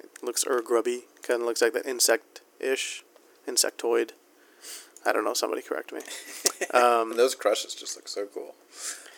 it 0.00 0.10
looks 0.22 0.42
Urgrubby. 0.44 1.02
Kind 1.22 1.42
of 1.42 1.46
looks 1.46 1.60
like 1.62 1.74
that 1.74 1.86
insect-ish, 1.86 3.04
insectoid. 3.46 4.10
I 5.06 5.12
don't 5.12 5.24
know. 5.24 5.34
Somebody 5.34 5.62
correct 5.62 5.92
me. 5.92 6.00
Um, 6.74 7.16
those 7.16 7.34
Krushas 7.36 7.78
just 7.78 7.96
look 7.96 8.08
so 8.08 8.26
cool. 8.26 8.54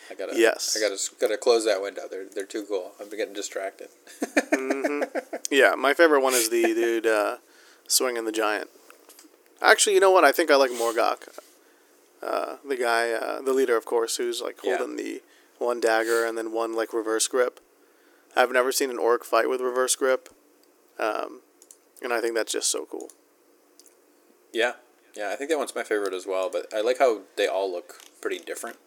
I 0.09 0.13
gotta. 0.13 0.37
Yes. 0.37 0.77
I 0.77 0.79
gotta 0.79 0.97
gotta 1.19 1.37
close 1.37 1.65
that 1.65 1.81
window. 1.81 2.03
They're 2.09 2.25
they're 2.25 2.45
too 2.45 2.63
cool. 2.63 2.91
I'm 2.99 3.09
getting 3.09 3.33
distracted. 3.33 3.89
Yeah, 5.49 5.75
my 5.77 5.93
favorite 5.93 6.21
one 6.21 6.33
is 6.33 6.49
the 6.49 6.61
dude 6.63 7.05
uh, 7.07 7.37
swinging 7.87 8.23
the 8.25 8.31
giant. 8.31 8.69
Actually, 9.61 9.93
you 9.93 9.99
know 9.99 10.11
what? 10.11 10.23
I 10.23 10.31
think 10.31 10.49
I 10.49 10.55
like 10.55 10.71
Morgok. 10.71 11.27
Uh, 12.21 12.57
the 12.67 12.75
guy, 12.75 13.11
uh, 13.11 13.41
the 13.41 13.53
leader, 13.53 13.77
of 13.77 13.85
course, 13.85 14.17
who's 14.17 14.41
like 14.41 14.59
Yeah. 14.63 14.77
holding 14.77 14.95
the 14.95 15.21
one 15.57 15.79
dagger 15.79 16.25
and 16.25 16.37
then 16.37 16.51
one 16.51 16.73
like 16.73 16.93
reverse 16.93 17.27
grip. 17.27 17.59
I've 18.35 18.51
never 18.51 18.71
seen 18.71 18.89
an 18.89 18.97
orc 18.97 19.23
fight 19.23 19.49
with 19.49 19.59
reverse 19.61 19.95
grip, 19.95 20.29
um, 20.97 21.41
and 22.01 22.13
I 22.13 22.21
think 22.21 22.33
that's 22.35 22.51
just 22.51 22.69
so 22.71 22.85
cool. 22.85 23.11
Yeah, 24.53 24.73
yeah. 25.15 25.29
I 25.31 25.35
think 25.35 25.49
that 25.49 25.57
one's 25.57 25.75
my 25.75 25.83
favorite 25.83 26.13
as 26.13 26.25
well. 26.25 26.49
But 26.49 26.73
I 26.73 26.81
like 26.81 26.99
how 26.99 27.21
they 27.35 27.47
all 27.47 27.71
look 27.71 28.01
pretty 28.21 28.39
different. 28.39 28.77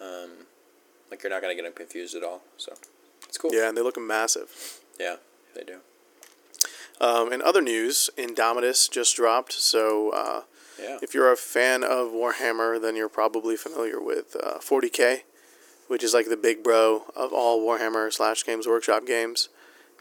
Um, 0.00 0.46
like 1.10 1.22
you're 1.22 1.30
not 1.30 1.40
gonna 1.42 1.54
get 1.54 1.64
them 1.64 1.72
confused 1.72 2.14
at 2.14 2.22
all. 2.22 2.42
So 2.56 2.74
it's 3.26 3.38
cool. 3.38 3.52
Yeah, 3.54 3.68
and 3.68 3.76
they 3.76 3.82
look 3.82 3.98
massive. 3.98 4.80
Yeah, 4.98 5.16
they 5.54 5.64
do. 5.64 5.80
Um, 7.00 7.32
in 7.32 7.40
other 7.42 7.62
news, 7.62 8.10
Indomitus 8.18 8.90
just 8.90 9.16
dropped, 9.16 9.52
so 9.52 10.10
uh, 10.10 10.42
Yeah. 10.80 10.98
If 11.02 11.14
you're 11.14 11.32
a 11.32 11.36
fan 11.36 11.82
of 11.84 12.08
Warhammer, 12.12 12.80
then 12.80 12.96
you're 12.96 13.08
probably 13.08 13.56
familiar 13.56 14.00
with 14.00 14.36
uh, 14.42 14.58
40k, 14.58 15.22
which 15.88 16.02
is 16.02 16.14
like 16.14 16.28
the 16.28 16.36
big 16.36 16.62
bro 16.62 17.04
of 17.14 17.32
all 17.32 17.60
Warhammer 17.60 18.12
slash 18.12 18.44
Games 18.44 18.66
Workshop 18.66 19.06
games, 19.06 19.48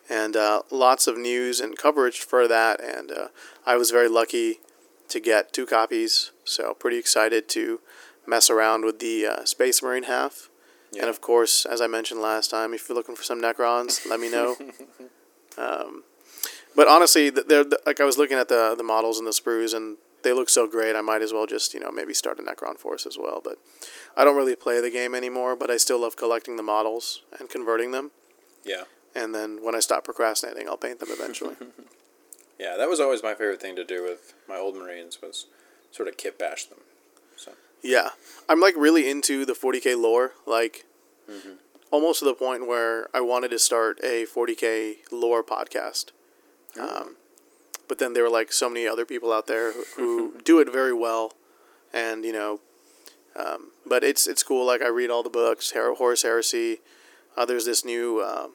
and 0.10 0.36
uh, 0.36 0.62
lots 0.72 1.06
of 1.08 1.18
news 1.18 1.60
and 1.60 1.78
coverage 1.78 2.20
for 2.22 2.48
that. 2.48 2.82
And 2.82 3.12
uh, 3.12 3.28
I 3.66 3.76
was 3.76 3.92
very 3.92 4.08
lucky 4.10 4.60
to 5.10 5.20
get 5.20 5.52
two 5.54 5.66
copies. 5.66 6.32
So 6.46 6.74
pretty 6.74 6.98
excited 6.98 7.50
to 7.50 7.80
mess 8.26 8.50
around 8.50 8.86
with 8.86 9.00
the 9.00 9.26
uh, 9.26 9.46
Space 9.46 9.84
Marine 9.84 10.04
half. 10.04 10.50
Yeah. 10.92 11.02
And 11.02 11.10
of 11.10 11.22
course, 11.22 11.66
as 11.66 11.82
I 11.82 11.88
mentioned 11.88 12.22
last 12.22 12.50
time, 12.52 12.74
if 12.74 12.88
you're 12.88 12.96
looking 12.96 13.16
for 13.16 13.24
some 13.24 13.42
Necrons, 13.42 14.10
let 14.10 14.20
me 14.20 14.30
know. 14.30 14.56
um, 15.58 16.04
but 16.76 16.88
honestly, 16.88 17.30
they're 17.30 17.66
like 17.86 18.00
I 18.00 18.06
was 18.06 18.18
looking 18.18 18.38
at 18.38 18.50
the 18.50 18.76
the 18.78 18.84
models 18.84 19.18
and 19.18 19.28
the 19.28 19.32
sprues, 19.32 19.76
and 19.76 19.98
they 20.24 20.34
look 20.34 20.50
so 20.50 20.68
great. 20.68 20.96
I 20.96 21.02
might 21.02 21.22
as 21.22 21.34
well 21.34 21.46
just 21.46 21.74
you 21.74 21.80
know 21.80 21.92
maybe 21.92 22.14
start 22.14 22.40
a 22.40 22.44
Necron 22.44 22.78
Force 22.78 23.06
as 23.06 23.18
well. 23.18 23.42
But 23.44 23.58
I 24.16 24.24
don't 24.24 24.36
really 24.36 24.56
play 24.56 24.82
the 24.82 24.92
game 24.92 25.16
anymore. 25.16 25.56
But 25.56 25.70
I 25.70 25.78
still 25.78 26.02
love 26.02 26.16
collecting 26.16 26.58
the 26.58 26.64
models 26.64 27.22
and 27.40 27.50
converting 27.50 27.92
them. 27.92 28.12
Yeah. 28.64 28.84
And 29.16 29.34
then 29.34 29.64
when 29.64 29.74
I 29.74 29.80
stop 29.80 30.04
procrastinating, 30.04 30.68
I'll 30.68 30.78
paint 30.78 31.00
them 31.00 31.10
eventually. 31.12 31.56
Yeah, 32.60 32.76
that 32.76 32.90
was 32.90 33.00
always 33.00 33.24
my 33.24 33.34
favorite 33.34 33.62
thing 33.62 33.78
to 33.78 33.86
do 33.86 34.04
with 34.04 34.34
my 34.48 34.58
old 34.58 34.76
Marines 34.76 35.22
was 35.22 35.46
sort 35.92 36.10
of 36.10 36.18
kit 36.18 36.38
bash 36.38 36.66
them. 36.66 36.80
So 37.38 37.54
Yeah, 37.82 38.10
I'm 38.50 38.60
like 38.60 38.76
really 38.76 39.10
into 39.10 39.46
the 39.46 39.54
40k 39.54 40.00
lore, 40.00 40.34
like 40.46 40.86
mm-hmm. 41.30 41.54
almost 41.90 42.20
to 42.20 42.26
the 42.26 42.34
point 42.34 42.68
where 42.68 43.08
I 43.16 43.22
wanted 43.22 43.52
to 43.52 43.60
start 43.60 43.98
a 44.04 44.26
40k 44.26 44.98
lore 45.10 45.42
podcast. 45.42 46.08
Um, 46.80 47.16
but 47.88 47.98
then 48.00 48.14
there 48.14 48.24
were 48.24 48.30
like 48.30 48.52
so 48.52 48.70
many 48.70 48.88
other 48.88 49.06
people 49.06 49.32
out 49.32 49.48
there 49.48 49.72
who, 49.72 49.84
who 49.96 50.40
do 50.44 50.60
it 50.60 50.72
very 50.72 50.94
well, 50.94 51.34
and 51.94 52.24
you 52.26 52.34
know, 52.34 52.60
um, 53.36 53.72
but 53.86 54.04
it's 54.04 54.28
it's 54.28 54.44
cool. 54.44 54.66
Like 54.66 54.82
I 54.82 54.88
read 54.88 55.10
all 55.10 55.24
the 55.24 55.30
books, 55.30 55.72
Her- 55.72 55.96
Horus 55.96 56.24
Heresy. 56.24 56.82
Uh, 57.38 57.46
there's 57.46 57.66
this 57.66 57.86
new, 57.86 58.22
um, 58.22 58.52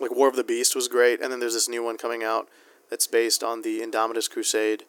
like 0.00 0.10
War 0.14 0.28
of 0.28 0.36
the 0.36 0.44
Beast 0.44 0.74
was 0.76 0.86
great, 0.88 1.20
and 1.20 1.32
then 1.32 1.40
there's 1.40 1.54
this 1.54 1.68
new 1.68 1.82
one 1.82 1.96
coming 1.96 2.22
out 2.22 2.48
that's 2.90 3.06
based 3.06 3.42
on 3.42 3.62
the 3.62 3.80
Indomitus 3.80 4.28
Crusade, 4.30 4.84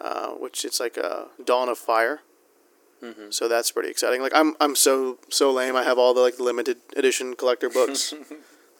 uh, 0.00 0.30
which 0.30 0.64
it's 0.64 0.78
like 0.80 0.96
a 0.96 1.28
Dawn 1.42 1.68
of 1.68 1.78
Fire. 1.78 2.20
So 3.30 3.46
that's 3.46 3.70
pretty 3.70 3.90
exciting. 3.90 4.20
Like 4.20 4.32
I'm 4.34 4.54
I'm 4.60 4.74
so 4.74 5.18
so 5.28 5.52
lame. 5.52 5.76
I 5.76 5.84
have 5.84 5.98
all 5.98 6.14
the 6.14 6.20
like 6.20 6.40
limited 6.40 6.78
edition 6.96 7.34
collector 7.36 7.70
books. 7.70 8.12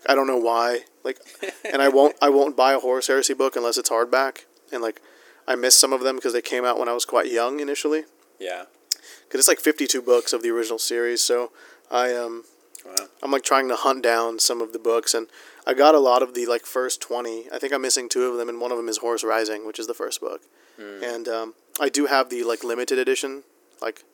I 0.08 0.14
don't 0.14 0.26
know 0.26 0.38
why. 0.38 0.80
Like, 1.04 1.18
and 1.72 1.80
I 1.82 1.88
won't 1.88 2.16
I 2.20 2.30
won't 2.30 2.56
buy 2.56 2.72
a 2.72 2.80
Horus 2.80 3.06
Heresy 3.06 3.34
book 3.34 3.54
unless 3.56 3.76
it's 3.76 3.90
hardback. 3.90 4.44
And 4.72 4.82
like, 4.82 5.00
I 5.46 5.54
missed 5.54 5.78
some 5.78 5.92
of 5.92 6.02
them 6.02 6.16
because 6.16 6.32
they 6.32 6.42
came 6.42 6.64
out 6.64 6.78
when 6.78 6.88
I 6.88 6.92
was 6.94 7.04
quite 7.04 7.30
young 7.30 7.60
initially. 7.60 8.04
yeah. 8.40 8.64
Because 9.24 9.40
it's 9.40 9.48
like 9.48 9.60
52 9.60 10.00
books 10.00 10.32
of 10.32 10.42
the 10.42 10.48
original 10.50 10.78
series. 10.78 11.20
So 11.20 11.52
I 11.90 12.14
um 12.14 12.44
Wow. 12.86 13.06
I'm 13.22 13.30
like 13.30 13.42
trying 13.42 13.68
to 13.68 13.76
hunt 13.76 14.02
down 14.02 14.38
some 14.38 14.62
of 14.62 14.72
the 14.72 14.78
books, 14.78 15.12
and 15.12 15.26
I 15.66 15.74
got 15.74 15.94
a 15.94 15.98
lot 15.98 16.22
of 16.22 16.32
the 16.32 16.46
like 16.46 16.64
first 16.64 17.02
20. 17.02 17.46
I 17.52 17.58
think 17.58 17.72
I'm 17.74 17.82
missing 17.82 18.08
two 18.08 18.22
of 18.24 18.38
them, 18.38 18.48
and 18.48 18.60
one 18.60 18.70
of 18.70 18.78
them 18.78 18.88
is 18.88 18.98
Horus 18.98 19.22
Rising, 19.24 19.66
which 19.66 19.78
is 19.78 19.86
the 19.86 19.94
first 19.94 20.20
book. 20.20 20.40
And 20.78 21.26
um, 21.28 21.54
I 21.80 21.88
do 21.88 22.06
have 22.06 22.30
the 22.30 22.44
like 22.44 22.62
limited 22.64 22.98
edition, 22.98 23.42
like 23.82 24.04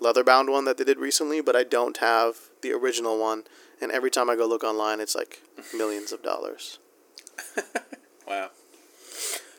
leather 0.00 0.24
bound 0.24 0.48
one 0.50 0.64
that 0.64 0.78
they 0.78 0.84
did 0.84 0.98
recently, 0.98 1.40
but 1.42 1.54
I 1.54 1.62
don't 1.62 1.98
have 1.98 2.36
the 2.62 2.72
original 2.72 3.18
one. 3.20 3.44
And 3.80 3.92
every 3.92 4.10
time 4.10 4.30
I 4.30 4.36
go 4.36 4.46
look 4.46 4.64
online, 4.64 5.00
it's 5.00 5.14
like 5.14 5.42
millions 5.74 6.12
of 6.12 6.22
dollars. 6.22 6.78
Wow. 8.26 8.50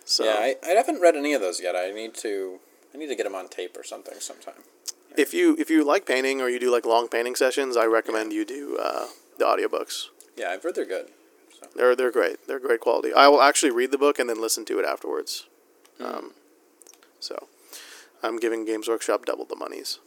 So 0.04 0.26
Yeah, 0.26 0.36
I, 0.40 0.56
I 0.62 0.70
haven't 0.72 1.00
read 1.00 1.16
any 1.16 1.34
of 1.34 1.40
those 1.40 1.62
yet. 1.62 1.74
I 1.76 1.92
need 1.92 2.14
to 2.16 2.60
I 2.94 2.98
need 2.98 3.08
to 3.08 3.16
get 3.16 3.24
them 3.24 3.34
on 3.36 3.48
tape 3.48 3.78
or 3.78 3.84
something 3.84 4.16
sometime. 4.20 4.62
if 5.16 5.34
you 5.34 5.56
if 5.58 5.70
you 5.70 5.86
like 5.86 6.06
painting 6.06 6.42
or 6.42 6.50
you 6.50 6.60
do 6.60 6.70
like 6.70 6.86
long 6.86 7.08
painting 7.08 7.36
sessions, 7.36 7.78
I 7.78 7.86
recommend 7.86 8.34
you 8.34 8.44
do 8.44 8.78
uh, 8.78 9.08
the 9.38 9.46
audiobooks. 9.46 10.08
Yeah, 10.36 10.50
I've 10.50 10.64
heard 10.64 10.76
they're 10.76 10.86
good. 10.86 11.08
So 11.58 11.68
They're 11.78 11.96
they're 11.96 12.12
great. 12.12 12.46
They're 12.46 12.60
great 12.60 12.82
quality. 12.82 13.14
I 13.14 13.30
will 13.30 13.42
actually 13.42 13.72
read 13.72 13.92
the 13.92 13.98
book 13.98 14.20
and 14.20 14.30
then 14.30 14.42
listen 14.42 14.66
to 14.66 14.80
it 14.80 14.86
afterwards. 14.86 15.46
Um, 16.00 16.34
so 17.22 17.48
I'm 18.22 18.38
giving 18.38 18.66
Games 18.66 18.88
Workshop 18.90 19.26
double 19.26 19.46
the 19.46 19.56
monies. 19.56 20.00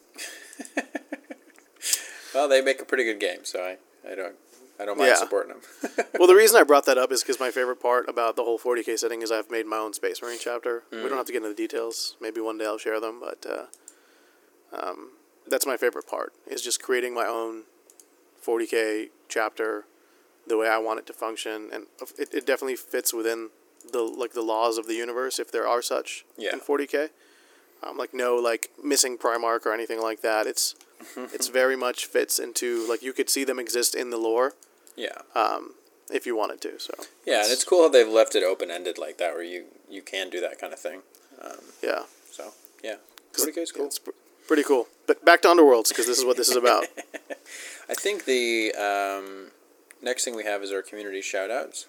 well, 2.35 2.47
they 2.49 2.61
make 2.61 2.81
a 2.81 2.85
pretty 2.85 3.05
good 3.05 3.19
game, 3.21 3.45
so 3.45 3.61
I, 3.65 3.77
I 4.09 4.15
don't 4.15 4.35
I 4.79 4.85
don't 4.87 4.97
mind 4.97 5.09
Yeah. 5.09 5.17
supporting 5.17 5.53
them. 5.53 6.07
well, 6.19 6.27
the 6.27 6.35
reason 6.35 6.57
I 6.59 6.63
brought 6.63 6.87
that 6.87 6.97
up 6.97 7.13
is 7.13 7.23
because 7.23 7.39
my 7.39 7.51
favorite 7.51 7.81
part 7.81 8.09
about 8.09 8.37
the 8.37 8.45
whole 8.45 8.59
40k 8.59 8.99
setting 8.99 9.21
is 9.21 9.31
I've 9.31 9.51
made 9.51 9.67
my 9.67 9.77
own 9.77 9.93
Space 9.93 10.23
Marine 10.23 10.39
chapter. 10.41 10.85
We 10.91 11.01
don't 11.01 11.19
have 11.19 11.27
to 11.27 11.33
get 11.33 11.39
into 11.39 11.51
the 11.51 11.55
details. 11.55 12.17
Maybe 12.21 12.41
one 12.41 12.57
day 12.57 12.65
I'll 12.65 12.79
share 12.79 12.99
them, 12.99 13.21
but 13.21 13.45
uh, 13.47 13.67
um, 14.73 15.11
that's 15.47 15.67
my 15.67 15.77
favorite 15.77 16.07
part 16.07 16.33
is 16.47 16.63
just 16.63 16.83
creating 16.83 17.13
my 17.15 17.27
own 17.27 17.65
40k 18.45 19.11
chapter 19.29 19.85
the 20.47 20.57
way 20.57 20.69
I 20.69 20.79
want 20.79 20.99
it 20.99 21.07
to 21.09 21.13
function, 21.13 21.69
and 21.73 21.87
it, 22.19 22.31
it 22.33 22.47
definitely 22.47 22.77
fits 22.77 23.13
within 23.13 23.51
the 23.93 24.01
like 24.03 24.33
the 24.33 24.43
laws 24.43 24.79
of 24.79 24.87
the 24.87 24.95
universe 24.95 25.39
if 25.39 25.53
there 25.53 25.67
are 25.67 25.83
such 25.83 26.25
Yeah. 26.39 26.53
in 26.55 26.61
40k. 26.61 27.11
Um, 27.83 27.97
like 27.97 28.13
no 28.15 28.37
like 28.37 28.71
missing 28.83 29.17
Primarch 29.19 29.65
or 29.67 29.73
anything 29.75 30.01
like 30.01 30.23
that. 30.23 30.47
It's 30.47 30.75
it's 31.17 31.49
very 31.49 31.77
much 31.77 32.07
fits 32.07 32.39
into 32.39 32.89
like 32.89 33.03
you 33.03 33.13
could 33.13 33.31
see 33.31 33.45
them 33.45 33.59
exist 33.59 33.95
in 33.95 34.11
the 34.11 34.17
lore 34.17 34.55
yeah. 34.97 35.19
um, 35.35 35.75
if 36.13 36.27
you 36.27 36.37
wanted 36.37 36.61
to. 36.63 36.79
So 36.79 36.95
Yeah, 37.27 37.43
and 37.43 37.53
it's 37.53 37.65
cool 37.65 37.83
how 37.83 37.89
they've 37.89 38.09
left 38.09 38.35
it 38.35 38.43
open 38.43 38.71
ended 38.71 38.99
like 38.99 39.19
that, 39.19 39.35
where 39.35 39.43
you 39.43 39.65
you 39.89 40.03
can 40.03 40.31
do 40.31 40.41
that 40.41 40.61
kind 40.61 40.73
of 40.73 40.79
thing. 40.79 41.03
Um, 41.43 41.61
yeah, 41.83 42.03
so 42.31 42.53
yeah, 42.83 42.97
40k 43.33 43.59
is 43.59 43.73
cool. 43.73 43.87
It's 43.87 43.99
pr- 43.99 44.11
pretty 44.47 44.63
cool. 44.63 44.89
But 45.07 45.25
back 45.25 45.43
to 45.43 45.49
Underworlds 45.49 45.89
because 45.89 46.07
this 46.07 46.19
is 46.19 46.25
what 46.25 46.37
this 46.37 46.49
is 46.49 46.57
about. 46.57 46.87
I 47.89 47.95
think 47.95 48.25
the 48.25 48.73
um, 48.75 49.51
next 50.03 50.25
thing 50.25 50.37
we 50.37 50.45
have 50.45 50.63
is 50.63 50.71
our 50.71 50.83
community 50.83 51.23
shout 51.23 51.51
outs. 51.51 51.87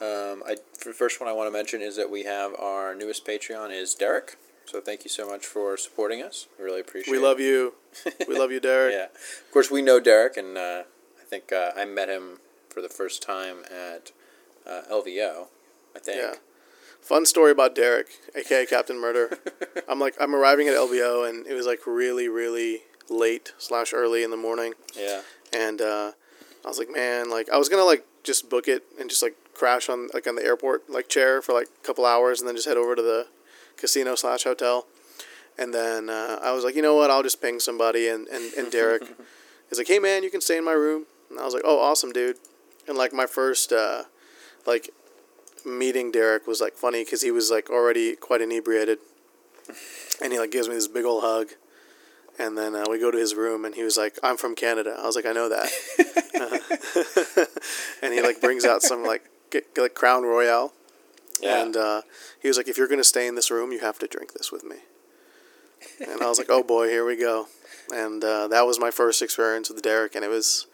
Um, 0.00 0.44
I, 0.46 0.56
the 0.84 0.92
first 0.92 1.20
one 1.20 1.28
I 1.28 1.32
want 1.32 1.48
to 1.48 1.50
mention 1.50 1.82
is 1.82 1.96
that 1.96 2.10
we 2.10 2.24
have 2.24 2.54
our 2.54 2.94
newest 2.94 3.26
Patreon 3.26 3.70
is 3.72 3.94
Derek. 3.94 4.36
So 4.70 4.82
thank 4.82 5.02
you 5.02 5.08
so 5.08 5.26
much 5.26 5.46
for 5.46 5.78
supporting 5.78 6.22
us. 6.22 6.46
We 6.58 6.64
really 6.66 6.80
appreciate 6.80 7.10
we 7.10 7.16
it. 7.16 7.20
We 7.22 7.26
love 7.26 7.40
you. 7.40 7.72
We 8.28 8.38
love 8.38 8.52
you, 8.52 8.60
Derek. 8.60 8.92
Yeah. 8.92 9.04
Of 9.06 9.50
course, 9.50 9.70
we 9.70 9.80
know 9.80 9.98
Derek, 9.98 10.36
and 10.36 10.58
uh, 10.58 10.82
I 11.18 11.24
think 11.24 11.52
uh, 11.52 11.70
I 11.74 11.86
met 11.86 12.10
him 12.10 12.40
for 12.68 12.82
the 12.82 12.88
first 12.90 13.22
time 13.22 13.64
at 13.64 14.12
uh, 14.66 14.82
LVO, 14.92 15.46
I 15.96 15.98
think. 15.98 16.18
Yeah. 16.20 16.34
Fun 17.00 17.24
story 17.24 17.50
about 17.50 17.74
Derek, 17.74 18.08
aka 18.36 18.66
Captain 18.66 19.00
Murder. 19.00 19.38
I'm 19.88 19.98
like 19.98 20.14
I'm 20.20 20.34
arriving 20.34 20.68
at 20.68 20.74
LVO 20.74 21.26
and 21.26 21.46
it 21.46 21.54
was 21.54 21.64
like 21.64 21.86
really 21.86 22.28
really 22.28 22.82
late 23.08 23.54
slash 23.56 23.94
early 23.94 24.22
in 24.22 24.30
the 24.30 24.36
morning, 24.36 24.74
Yeah. 24.94 25.22
and 25.50 25.80
uh, 25.80 26.12
I 26.62 26.68
was 26.68 26.78
like, 26.78 26.90
man, 26.90 27.30
like 27.30 27.48
I 27.48 27.56
was 27.56 27.70
gonna 27.70 27.84
like 27.84 28.04
just 28.22 28.50
book 28.50 28.68
it 28.68 28.84
and 29.00 29.08
just 29.08 29.22
like 29.22 29.34
crash 29.54 29.88
on 29.88 30.08
like 30.12 30.26
on 30.26 30.36
the 30.36 30.44
airport 30.44 30.90
like 30.90 31.08
chair 31.08 31.40
for 31.40 31.54
like 31.54 31.68
a 31.82 31.86
couple 31.86 32.04
hours 32.04 32.40
and 32.40 32.46
then 32.46 32.54
just 32.54 32.68
head 32.68 32.76
over 32.76 32.94
to 32.94 33.02
the 33.02 33.26
casino 33.78 34.14
slash 34.14 34.44
hotel, 34.44 34.86
and 35.58 35.72
then 35.72 36.10
uh, 36.10 36.38
I 36.42 36.52
was 36.52 36.64
like, 36.64 36.74
you 36.74 36.82
know 36.82 36.94
what, 36.94 37.10
I'll 37.10 37.22
just 37.22 37.40
ping 37.40 37.60
somebody 37.60 38.08
and 38.08 38.26
and, 38.28 38.52
and 38.54 38.70
Derek. 38.70 39.02
Is 39.70 39.76
like, 39.76 39.88
hey 39.88 39.98
man, 39.98 40.22
you 40.22 40.30
can 40.30 40.40
stay 40.40 40.56
in 40.56 40.64
my 40.64 40.72
room, 40.72 41.04
and 41.28 41.38
I 41.38 41.44
was 41.44 41.52
like, 41.52 41.62
oh 41.66 41.78
awesome 41.78 42.10
dude, 42.10 42.38
and 42.86 42.96
like 42.96 43.12
my 43.12 43.26
first 43.26 43.70
uh, 43.70 44.04
like 44.66 44.88
meeting 45.66 46.10
Derek 46.10 46.46
was 46.46 46.60
like 46.60 46.74
funny 46.74 47.04
because 47.04 47.22
he 47.22 47.30
was 47.30 47.50
like 47.50 47.68
already 47.68 48.16
quite 48.16 48.40
inebriated, 48.40 48.98
and 50.22 50.32
he 50.32 50.38
like 50.38 50.50
gives 50.50 50.68
me 50.68 50.74
this 50.74 50.88
big 50.88 51.04
old 51.04 51.22
hug, 51.22 51.48
and 52.38 52.56
then 52.56 52.74
uh, 52.74 52.84
we 52.88 52.98
go 52.98 53.10
to 53.10 53.18
his 53.18 53.34
room 53.34 53.64
and 53.64 53.74
he 53.74 53.82
was 53.82 53.96
like, 53.96 54.18
"I'm 54.22 54.36
from 54.36 54.54
Canada." 54.54 54.96
I 54.98 55.04
was 55.04 55.16
like, 55.16 55.26
"I 55.26 55.32
know 55.32 55.48
that," 55.48 55.68
and 58.02 58.14
he 58.14 58.22
like 58.22 58.40
brings 58.40 58.64
out 58.64 58.82
some 58.82 59.04
like 59.04 59.24
g- 59.52 59.62
like 59.76 59.94
Crown 59.94 60.22
Royal, 60.22 60.72
Yeah. 61.40 61.62
and 61.62 61.76
uh, 61.76 62.02
he 62.40 62.48
was 62.48 62.56
like, 62.56 62.68
"If 62.68 62.76
you're 62.78 62.88
gonna 62.88 63.04
stay 63.04 63.26
in 63.26 63.34
this 63.34 63.50
room, 63.50 63.72
you 63.72 63.80
have 63.80 63.98
to 64.00 64.06
drink 64.06 64.32
this 64.32 64.50
with 64.50 64.64
me." 64.64 64.76
And 66.00 66.20
I 66.20 66.28
was 66.28 66.38
like, 66.38 66.50
"Oh 66.50 66.62
boy, 66.62 66.88
here 66.88 67.04
we 67.04 67.16
go," 67.16 67.46
and 67.92 68.22
uh, 68.24 68.48
that 68.48 68.66
was 68.66 68.78
my 68.80 68.90
first 68.90 69.22
experience 69.22 69.70
with 69.70 69.82
Derek, 69.82 70.14
and 70.14 70.24
it 70.24 70.28
was 70.28 70.66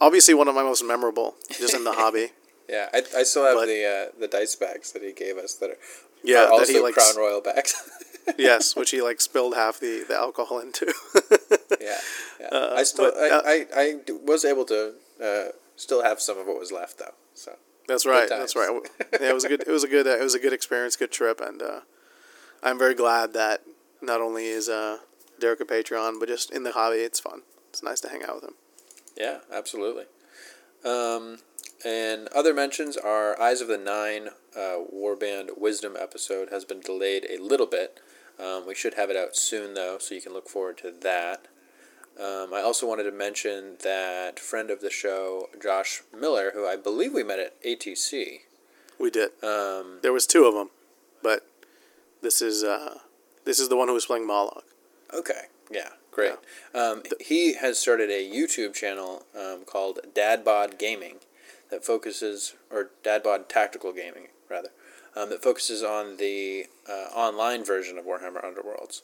obviously 0.00 0.34
one 0.34 0.48
of 0.48 0.54
my 0.54 0.62
most 0.62 0.82
memorable 0.84 1.34
just 1.58 1.74
in 1.74 1.84
the 1.84 1.92
hobby. 1.92 2.30
yeah. 2.68 2.88
I, 2.92 3.02
I 3.16 3.22
still 3.24 3.44
have 3.44 3.56
But- 3.56 3.66
the 3.66 3.84
uh, 3.84 4.18
the 4.20 4.28
dice 4.28 4.54
bags 4.54 4.92
that 4.92 5.02
he 5.02 5.12
gave 5.12 5.36
us 5.36 5.54
that 5.54 5.70
are, 5.70 5.76
Yeah, 6.22 6.38
are 6.38 6.46
that 6.46 6.52
also 6.52 6.72
he, 6.72 6.80
like, 6.80 6.94
Crown 6.94 7.16
Royal 7.16 7.40
bags. 7.40 7.74
yes, 8.38 8.76
which 8.76 8.90
he 8.90 9.02
like 9.02 9.20
spilled 9.20 9.54
half 9.54 9.80
the, 9.80 10.04
the 10.06 10.14
alcohol 10.14 10.60
into. 10.60 10.92
yeah. 11.80 11.98
yeah. 12.40 12.46
Uh, 12.52 12.74
I 12.76 12.82
still 12.84 13.10
but, 13.10 13.18
I, 13.18 13.30
uh, 13.30 13.42
I, 13.44 13.66
I 13.74 13.94
was 14.24 14.44
able 14.44 14.64
to 14.66 14.92
uh, 15.22 15.44
still 15.76 16.02
have 16.02 16.20
some 16.20 16.38
of 16.38 16.46
what 16.46 16.58
was 16.58 16.70
left 16.70 16.98
though. 16.98 17.14
That's 17.88 18.06
right. 18.06 18.28
That's 18.28 18.54
right. 18.54 18.70
Yeah, 19.20 19.30
it 19.30 19.34
was 19.34 19.44
a 19.44 19.48
good. 19.48 19.62
It 19.62 19.70
was 19.70 19.82
a 19.82 19.88
good. 19.88 20.06
Uh, 20.06 20.18
it 20.18 20.22
was 20.22 20.34
a 20.34 20.38
good 20.38 20.52
experience. 20.52 20.94
Good 20.94 21.10
trip, 21.10 21.40
and 21.40 21.60
uh, 21.60 21.80
I'm 22.62 22.78
very 22.78 22.94
glad 22.94 23.32
that 23.32 23.62
not 24.00 24.20
only 24.20 24.46
is 24.46 24.68
uh, 24.68 24.98
Derek 25.40 25.60
a 25.60 25.64
Patreon, 25.64 26.20
but 26.20 26.28
just 26.28 26.50
in 26.52 26.62
the 26.62 26.72
hobby, 26.72 26.98
it's 26.98 27.18
fun. 27.18 27.42
It's 27.70 27.82
nice 27.82 28.00
to 28.00 28.08
hang 28.08 28.22
out 28.22 28.36
with 28.36 28.44
him. 28.44 28.54
Yeah, 29.16 29.38
absolutely. 29.52 30.04
Um, 30.84 31.38
and 31.84 32.28
other 32.28 32.54
mentions 32.54 32.96
are 32.96 33.40
Eyes 33.40 33.60
of 33.60 33.68
the 33.68 33.78
Nine 33.78 34.28
uh, 34.54 34.84
Warband 34.94 35.58
Wisdom 35.58 35.96
episode 35.98 36.50
has 36.50 36.64
been 36.64 36.80
delayed 36.80 37.26
a 37.28 37.42
little 37.42 37.66
bit. 37.66 38.00
Um, 38.38 38.66
we 38.66 38.74
should 38.74 38.94
have 38.94 39.10
it 39.10 39.16
out 39.16 39.34
soon, 39.34 39.74
though, 39.74 39.98
so 39.98 40.14
you 40.14 40.20
can 40.20 40.32
look 40.32 40.48
forward 40.48 40.78
to 40.78 40.92
that. 41.00 41.48
Um, 42.18 42.52
I 42.52 42.62
also 42.62 42.86
wanted 42.86 43.04
to 43.04 43.12
mention 43.12 43.76
that 43.84 44.40
friend 44.40 44.70
of 44.70 44.80
the 44.80 44.90
show, 44.90 45.48
Josh 45.62 46.02
Miller, 46.12 46.50
who 46.52 46.66
I 46.66 46.76
believe 46.76 47.14
we 47.14 47.22
met 47.22 47.38
at 47.38 47.62
ATC. 47.62 48.40
We 48.98 49.10
did. 49.10 49.30
Um, 49.42 49.98
There 50.02 50.12
was 50.12 50.26
two 50.26 50.44
of 50.44 50.54
them, 50.54 50.70
but 51.22 51.46
this 52.20 52.42
is 52.42 52.64
uh, 52.64 52.98
this 53.44 53.60
is 53.60 53.68
the 53.68 53.76
one 53.76 53.86
who 53.88 53.94
was 53.94 54.06
playing 54.06 54.26
Mollog. 54.26 54.62
Okay. 55.14 55.42
Yeah. 55.70 55.90
Great. 56.10 56.34
Um, 56.74 57.04
he 57.20 57.54
has 57.54 57.78
started 57.78 58.10
a 58.10 58.28
YouTube 58.28 58.74
channel 58.74 59.24
um, 59.38 59.64
called 59.64 60.00
Dadbod 60.16 60.76
Gaming 60.76 61.18
that 61.70 61.84
focuses, 61.84 62.54
or 62.72 62.90
Dadbod 63.04 63.48
Tactical 63.48 63.92
Gaming 63.92 64.26
rather, 64.50 64.70
um, 65.14 65.30
that 65.30 65.44
focuses 65.44 65.84
on 65.84 66.16
the 66.16 66.66
uh, 66.90 67.06
online 67.14 67.64
version 67.64 67.98
of 67.98 68.04
Warhammer 68.04 68.44
Underworlds. 68.44 69.02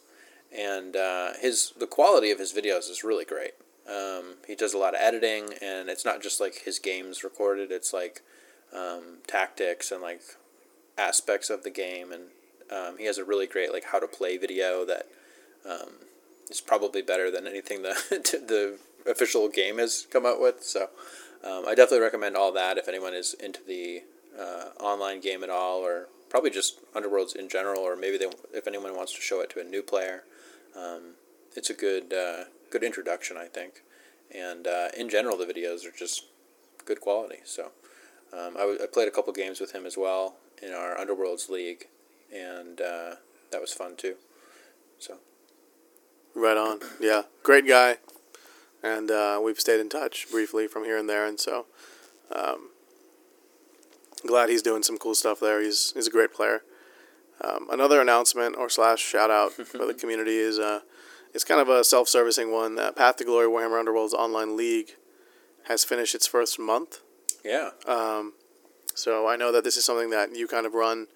And 0.56 0.96
uh, 0.96 1.32
his 1.40 1.73
the 1.78 1.87
quality 1.87 2.30
of 2.30 2.38
his 2.38 2.52
videos 2.52 2.90
is 2.90 3.02
really 3.04 3.25
great. 3.25 3.52
Um, 3.88 4.37
he 4.46 4.54
does 4.54 4.73
a 4.73 4.78
lot 4.78 4.94
of 4.94 5.00
editing, 5.00 5.50
and 5.61 5.88
it's 5.88 6.04
not 6.04 6.23
just 6.23 6.40
like 6.40 6.62
his 6.64 6.78
games 6.78 7.25
recorded. 7.25 7.70
It's 7.70 7.92
like 7.92 8.23
um, 8.75 9.18
tactics 9.26 9.90
and 9.90 10.00
like 10.00 10.23
aspects 10.96 11.50
of 11.50 11.64
the 11.64 11.70
game, 11.70 12.12
and 12.12 12.23
um, 12.70 12.99
he 12.99 13.04
has 13.06 13.18
a 13.18 13.25
really 13.25 13.46
great 13.46 13.73
like 13.73 13.84
how 13.92 13.99
to 13.99 14.06
play 14.06 14.37
video 14.37 14.84
that 14.84 15.06
um, 15.68 15.90
is 16.49 16.61
probably 16.61 17.02
better 17.02 17.30
than 17.30 17.46
anything 17.46 17.82
the 17.82 17.94
the 18.11 18.78
official 19.11 19.49
game 19.49 19.78
has 19.78 20.06
come 20.11 20.25
out 20.25 20.40
with. 20.40 20.62
So 20.62 20.88
um, 21.44 21.64
I 21.66 21.75
definitely 21.75 22.00
recommend 22.00 22.37
all 22.37 22.52
that 22.52 22.78
if 22.78 22.88
anyone 22.88 23.12
is 23.12 23.34
into 23.34 23.61
the 23.66 24.02
uh, 24.38 24.70
online 24.80 25.20
game 25.20 25.42
at 25.42 25.50
all, 25.50 25.80
or 25.80 26.08
probably 26.30 26.50
just 26.50 26.80
Underworlds 26.94 27.37
in 27.37 27.49
general, 27.49 27.80
or 27.82 27.96
maybe 27.96 28.16
they, 28.16 28.28
if 28.52 28.66
anyone 28.66 28.96
wants 28.96 29.14
to 29.14 29.20
show 29.20 29.40
it 29.40 29.50
to 29.50 29.61
a 29.61 29.64
new 29.64 29.82
player. 29.82 30.25
Um, 30.76 31.14
it's 31.57 31.71
a 31.71 31.75
good 31.75 32.12
uh, 32.12 32.45
good 32.71 32.83
introduction, 32.83 33.37
I 33.37 33.47
think, 33.47 33.83
and 34.35 34.66
uh, 34.66 34.88
in 34.97 35.09
general 35.09 35.37
the 35.37 35.47
videos 35.47 35.87
are 35.87 35.97
just 35.97 36.25
good 36.85 37.00
quality. 37.00 37.38
So 37.45 37.71
um, 38.33 38.57
I, 38.57 38.61
w- 38.61 38.78
I 38.83 38.87
played 38.87 39.09
a 39.09 39.11
couple 39.11 39.33
games 39.33 39.61
with 39.61 39.73
him 39.73 39.87
as 39.87 39.97
well 39.97 40.37
in 40.62 40.73
our 40.73 40.97
Underworlds 40.97 41.49
league, 41.49 41.87
and 42.35 42.81
uh, 42.81 43.14
that 43.50 43.61
was 43.61 43.73
fun 43.73 43.97
too. 43.97 44.16
So 44.99 45.19
Right 46.35 46.57
on. 46.57 46.81
Yeah, 47.00 47.23
great 47.45 47.66
guy, 47.66 47.99
and 48.83 49.11
uh, 49.11 49.40
we've 49.43 49.61
stayed 49.61 49.78
in 49.78 49.88
touch 49.88 50.28
briefly 50.31 50.66
from 50.66 50.85
here 50.85 50.99
and 50.99 51.09
there, 51.09 51.25
and 51.26 51.38
so 51.38 51.66
um, 52.35 52.71
glad 54.26 54.49
he's 54.49 54.62
doing 54.62 54.83
some 54.83 54.99
cool 54.99 55.14
stuff 55.14 55.38
there. 55.38 55.62
He's 55.62 55.93
he's 55.95 56.09
a 56.09 56.11
great 56.11 56.35
player. 56.35 56.62
Um, 57.41 57.69
another 57.71 58.00
announcement 58.00 58.57
or 58.57 58.69
slash 58.69 59.00
shout 59.00 59.31
out 59.31 59.53
for 59.53 59.87
the 59.87 59.95
community 59.95 60.37
is 60.37 60.59
uh, 60.59 60.81
it's 61.33 61.45
kind 61.45 61.61
of 61.61 61.69
a 61.69 61.85
self 61.85 62.09
servicing 62.09 62.53
one. 62.53 62.79
Uh, 62.79 62.93
Path 62.93 63.17
to 63.17 63.25
Glory 63.25 63.49
Warhammer 63.49 63.79
Underworld's 63.79 64.14
online 64.14 64.57
league 64.57 64.95
has 65.64 65.85
finished 65.85 66.14
its 66.14 66.26
first 66.26 66.59
month. 66.59 67.00
yeah, 67.45 67.71
Um, 67.87 68.35
so 68.95 69.26
I 69.26 69.37
know 69.37 69.50
that 69.50 69.64
this 69.64 69.76
is 69.76 69.85
something 69.85 70.11
that 70.11 70.37
you 70.37 70.47
kind 70.47 70.67
of 70.67 70.75
run 70.75 71.09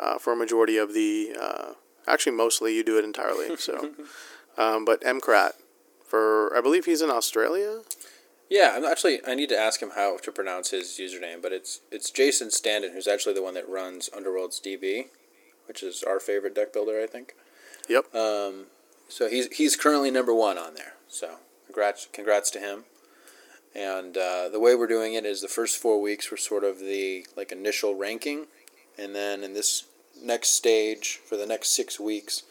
uh, 0.00 0.18
for 0.18 0.32
a 0.32 0.36
majority 0.36 0.76
of 0.76 0.94
the. 0.94 1.36
Uh, 1.40 1.72
actually, 2.06 2.32
mostly 2.32 2.74
you 2.74 2.82
do 2.82 2.98
it 2.98 3.04
entirely. 3.04 3.56
So, 3.56 3.90
um, 4.58 4.84
but 4.84 5.02
Mcrat 5.02 5.52
for 6.04 6.54
I 6.56 6.60
believe 6.60 6.84
he's 6.84 7.00
in 7.00 7.10
Australia. 7.10 7.80
yeah. 8.50 8.74
I'm 8.76 8.84
actually 8.84 9.20
I 9.26 9.34
need 9.34 9.48
to 9.50 9.58
ask 9.58 9.80
him 9.80 9.92
how 9.94 10.18
to 10.18 10.32
pronounce 10.32 10.70
his 10.70 10.98
username, 11.00 11.40
but 11.40 11.52
it's 11.52 11.80
it's 11.90 12.10
Jason 12.10 12.48
Standen 12.48 12.92
who's 12.92 13.06
actually 13.06 13.34
the 13.34 13.42
one 13.42 13.54
that 13.54 13.68
runs 13.68 14.10
Underworlds 14.10 14.60
DB, 14.60 15.06
which 15.66 15.82
is 15.82 16.02
our 16.02 16.20
favorite 16.20 16.54
deck 16.54 16.72
builder, 16.72 17.00
I 17.00 17.06
think. 17.06 17.34
Yep. 17.88 18.14
Um, 18.14 18.66
so 19.08 19.28
he's 19.28 19.48
he's 19.56 19.76
currently 19.76 20.10
number 20.10 20.34
one 20.34 20.58
on 20.58 20.74
there. 20.74 20.94
So 21.08 21.36
congrats 21.66 22.08
congrats 22.12 22.50
to 22.52 22.60
him. 22.60 22.84
And 23.74 24.18
uh, 24.18 24.50
the 24.50 24.60
way 24.60 24.74
we're 24.74 24.86
doing 24.86 25.14
it 25.14 25.24
is 25.24 25.40
the 25.40 25.48
first 25.48 25.78
four 25.78 26.00
weeks 26.00 26.30
were 26.30 26.36
sort 26.36 26.62
of 26.62 26.78
the 26.78 27.26
like 27.36 27.52
initial 27.52 27.94
ranking, 27.94 28.46
and 28.98 29.14
then 29.14 29.42
in 29.42 29.54
this 29.54 29.84
next 30.22 30.50
stage 30.50 31.20
for 31.24 31.36
the 31.36 31.46
next 31.46 31.70
six 31.70 31.98
weeks, 31.98 32.42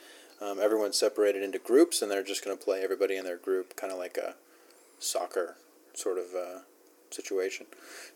um, 0.41 0.59
everyone's 0.59 0.97
separated 0.97 1.43
into 1.43 1.59
groups, 1.59 2.01
and 2.01 2.09
they're 2.09 2.23
just 2.23 2.43
going 2.43 2.57
to 2.57 2.63
play 2.63 2.81
everybody 2.83 3.15
in 3.17 3.23
their 3.23 3.37
group, 3.37 3.75
kind 3.75 3.93
of 3.93 3.99
like 3.99 4.17
a 4.17 4.35
soccer 4.97 5.57
sort 5.93 6.17
of 6.17 6.25
uh, 6.35 6.59
situation. 7.13 7.65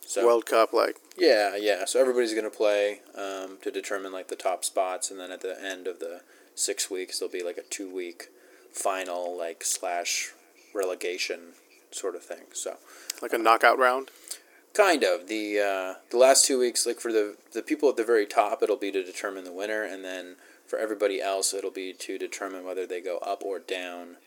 So 0.01 0.25
World 0.25 0.45
Cup, 0.45 0.73
like 0.73 0.97
yeah, 1.17 1.55
yeah. 1.55 1.86
So 1.86 1.99
everybody's 1.99 2.34
going 2.34 2.49
to 2.49 2.55
play 2.55 3.01
um, 3.15 3.58
to 3.62 3.71
determine 3.71 4.12
like 4.12 4.27
the 4.27 4.36
top 4.36 4.63
spots, 4.63 5.12
and 5.12 5.19
then 5.19 5.31
at 5.31 5.41
the 5.41 5.62
end 5.63 5.88
of 5.88 5.99
the 5.99 6.21
six 6.55 6.89
weeks, 6.89 7.19
there'll 7.19 7.31
be 7.31 7.43
like 7.43 7.58
a 7.58 7.63
two 7.63 7.93
week 7.93 8.29
final, 8.71 9.38
like 9.38 9.63
slash 9.63 10.34
relegation 10.73 11.53
sort 11.91 12.15
of 12.15 12.23
thing. 12.23 12.45
So 12.53 12.77
like 13.21 13.34
a 13.34 13.38
knockout 13.38 13.77
round. 13.79 14.12
kind 14.73 15.03
of 15.03 15.27
the 15.27 15.60
uh, 15.60 15.99
the 16.10 16.17
last 16.17 16.45
two 16.45 16.60
weeks, 16.60 16.86
like 16.86 16.99
for 16.99 17.12
the 17.12 17.38
the 17.53 17.62
people 17.62 17.89
at 17.89 17.97
the 17.97 18.03
very 18.03 18.25
top, 18.25 18.62
it'll 18.62 18.75
be 18.75 18.91
to 18.91 19.03
determine 19.03 19.43
the 19.43 19.53
winner, 19.53 19.84
and 19.84 20.03
then 20.03 20.36
for 20.67 20.79
everybody 20.79 21.21
else, 21.21 21.53
it'll 21.53 21.71
be 21.71 21.93
to 21.93 22.17
determine 22.17 22.65
whether 22.65 22.86
they 22.86 23.01
go 23.01 23.17
up 23.19 23.43
or 23.43 23.60
down 23.60 24.17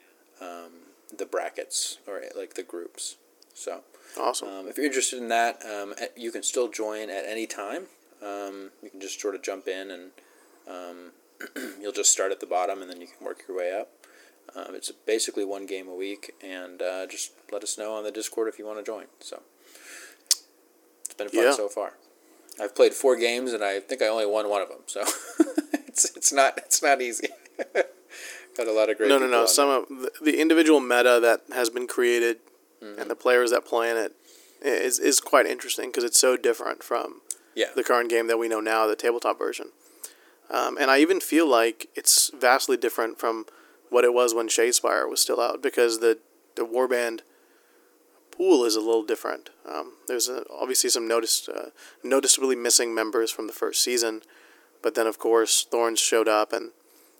um, 0.41 0.73
the 1.17 1.27
brackets 1.27 1.99
or 2.07 2.23
like 2.37 2.55
the 2.55 2.63
groups. 2.63 3.17
So. 3.55 3.83
Awesome. 4.19 4.49
Um, 4.49 4.69
if 4.69 4.77
you're 4.77 4.87
interested 4.87 5.19
in 5.19 5.29
that, 5.29 5.63
um, 5.65 5.95
at- 6.01 6.17
you 6.19 6.31
can 6.33 6.43
still 6.43 6.69
join 6.69 7.09
at 7.11 7.25
any 7.27 7.47
time. 7.47 7.85
Um, 8.23 8.71
you 8.83 8.91
can 8.91 9.01
just 9.01 9.21
sort 9.21 9.35
of 9.35 9.43
jump 9.43 9.69
in 9.69 9.91
and 9.91 10.11
um, 10.69 11.13
you'll 11.81 11.93
just 11.93 12.11
start 12.13 12.33
at 12.33 12.41
the 12.41 12.47
bottom 12.47 12.83
and 12.83 12.91
then 12.91 13.01
you 13.01 13.07
can 13.07 13.25
work 13.25 13.43
your 13.47 13.57
way 13.57 13.73
up. 13.79 13.91
Um, 14.57 14.75
it's 14.75 14.91
basically 14.91 15.45
one 15.45 15.67
game 15.67 15.89
a 15.89 15.95
week, 15.95 16.33
and 16.43 16.81
uh, 16.81 17.07
just 17.07 17.33
let 17.53 17.63
us 17.63 17.77
know 17.77 17.93
on 17.95 18.03
the 18.03 18.11
Discord 18.11 18.49
if 18.49 18.59
you 18.59 18.65
want 18.67 18.79
to 18.79 18.83
join. 18.85 19.05
So 19.21 19.43
it's 21.05 21.15
been 21.19 21.29
fun 21.29 21.45
Yeah. 21.45 21.53
so 21.53 21.69
far. 21.69 21.93
I've 22.61 22.75
played 22.75 22.93
four 22.95 23.15
games 23.17 23.53
and 23.53 23.63
I 23.63 23.79
think 23.79 24.03
I 24.03 24.09
only 24.09 24.27
won 24.27 24.49
one 24.49 24.63
of 24.63 24.69
them, 24.69 24.81
so 24.87 25.03
it's 25.87 26.17
it's 26.17 26.33
not 26.33 26.57
it's 26.59 26.83
not 26.83 27.01
easy. 27.01 27.29
Got 28.57 28.67
a 28.67 28.73
lot 28.73 28.91
of 28.91 28.97
great. 28.97 29.09
no, 29.09 29.19
no, 29.19 29.29
no. 29.29 29.47
Some 29.47 29.69
of 29.69 29.89
the, 29.89 30.11
the 30.23 30.41
individual 30.41 30.81
meta 30.81 31.21
that 31.23 31.43
has 31.55 31.71
been 31.71 31.87
created 31.87 32.39
Mm-hmm. 32.83 33.01
and 33.01 33.11
the 33.11 33.17
players 33.17 33.51
that 33.51 33.65
play 33.65 33.91
in 33.91 33.97
it 33.97 34.13
is 34.63 34.99
is 34.99 35.21
quite 35.21 35.47
interesting 35.47 35.89
because 35.89 36.05
it's 36.05 36.19
so 36.19 36.37
different 36.37 36.83
from 36.83 37.23
Yeah. 37.55 37.71
the 37.75 37.83
current 37.85 38.09
game 38.11 38.27
that 38.29 38.39
we 38.39 38.49
know 38.49 38.61
now, 38.61 38.87
the 38.87 38.95
tabletop 38.97 39.39
version. 39.39 39.71
Um, 40.51 40.79
and 40.79 40.91
I 40.91 40.99
even 41.01 41.21
feel 41.21 41.47
like 41.47 41.89
it's 41.95 42.31
vastly 42.35 42.77
different 42.77 43.19
from 43.19 43.47
what 43.91 44.05
it 44.05 44.15
was 44.15 44.33
when 44.35 44.49
Shadespire 44.49 45.09
was 45.09 45.21
still 45.21 45.41
out 45.41 45.63
because 45.63 45.99
the 46.01 46.19
the 46.55 46.65
warband 46.65 47.21
pool 48.31 48.65
is 48.65 48.77
a 48.77 48.81
little 48.81 49.03
different. 49.05 49.51
Um, 49.69 49.95
there's 50.07 50.29
a, 50.29 50.45
obviously 50.51 50.91
some 50.91 51.07
noticed 51.09 51.49
uh, 51.49 51.71
noticeably 52.03 52.55
missing 52.57 52.95
members 52.95 53.31
from 53.31 53.47
the 53.49 53.53
first 53.53 53.83
season, 53.83 54.23
but 54.83 54.95
then 54.95 55.07
of 55.07 55.19
course 55.19 55.65
Thorns 55.71 55.99
showed 56.01 56.29
up, 56.29 56.53
and 56.53 56.71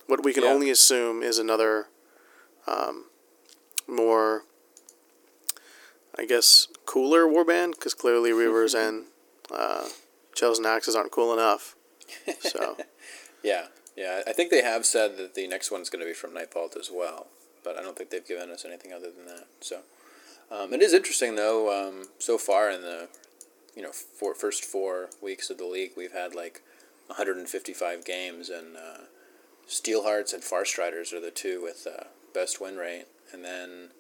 what 0.07 0.23
we 0.25 0.33
can 0.33 0.45
Yeah. 0.45 0.51
only 0.51 0.71
assume 0.71 1.23
is 1.23 1.39
another 1.39 1.89
um, 2.67 3.07
more, 3.87 4.45
I 6.19 6.25
guess, 6.25 6.69
cooler 6.87 7.25
warband 7.27 7.73
because 7.73 7.95
clearly 7.95 8.31
Reavers 8.31 8.75
and 8.89 9.05
uh, 9.55 9.89
Chosen 10.35 10.67
Axes 10.67 10.95
aren't 10.97 11.13
cool 11.13 11.33
enough. 11.33 11.75
So 12.41 12.77
Yeah, 13.43 13.67
yeah. 13.97 14.23
I 14.27 14.33
think 14.33 14.51
they 14.51 14.63
have 14.63 14.85
said 14.85 15.17
that 15.17 15.35
the 15.35 15.47
next 15.47 15.71
one's 15.71 15.91
going 15.91 16.01
to 16.01 16.07
be 16.07 16.15
from 16.15 16.35
Night 16.35 16.53
Vault 16.53 16.77
as 16.79 16.91
well, 16.93 17.29
but 17.65 17.79
I 17.79 17.83
don't 17.83 17.97
think 17.97 18.11
they've 18.11 18.27
given 18.27 18.51
us 18.51 18.65
anything 18.65 18.93
other 18.93 19.11
than 19.11 19.27
that. 19.27 19.47
So 19.61 19.81
um, 20.51 20.73
it 20.73 20.83
is 20.83 20.93
interesting 20.93 21.37
though. 21.37 21.89
Um, 21.89 22.09
so 22.19 22.39
far 22.39 22.71
in 22.71 22.83
the 22.83 23.09
you 23.77 23.83
know 23.83 23.93
four, 23.93 24.35
first 24.35 24.65
four 24.65 25.11
weeks 25.23 25.51
of 25.51 25.59
the 25.59 25.67
league, 25.67 25.93
we've 25.97 26.13
had 26.13 26.35
like 26.35 26.63
155 27.07 28.05
games, 28.05 28.49
and 28.49 28.77
uh, 28.77 29.05
Steelhearts 29.69 30.35
and 30.35 30.43
Farstriders 30.43 31.13
are 31.13 31.21
the 31.21 31.31
two 31.31 31.63
with 31.63 31.87
uh, 31.87 32.05
best 32.35 32.61
win 32.61 32.77
rate, 32.77 33.07
and 33.33 33.45
then 33.45 33.91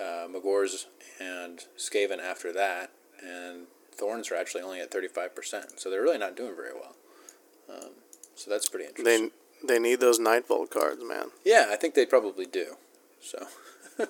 uh, 0.00 0.26
Magors 0.30 0.86
and 1.20 1.64
Skaven 1.76 2.18
after 2.20 2.52
that, 2.52 2.90
and 3.22 3.66
Thorns 3.94 4.30
are 4.30 4.36
actually 4.36 4.62
only 4.62 4.80
at 4.80 4.90
35%, 4.90 5.78
so 5.80 5.90
they're 5.90 6.02
really 6.02 6.18
not 6.18 6.36
doing 6.36 6.54
very 6.54 6.72
well. 6.74 6.94
Um, 7.68 7.90
so 8.34 8.50
that's 8.50 8.68
pretty 8.68 8.86
interesting. 8.86 9.30
they 9.60 9.74
they 9.74 9.78
need 9.80 9.98
those 10.00 10.20
Nightvault 10.20 10.70
cards, 10.70 11.02
man. 11.04 11.26
Yeah, 11.44 11.66
I 11.70 11.76
think 11.76 11.94
they 11.94 12.06
probably 12.06 12.46
do. 12.46 12.76
So 13.20 13.46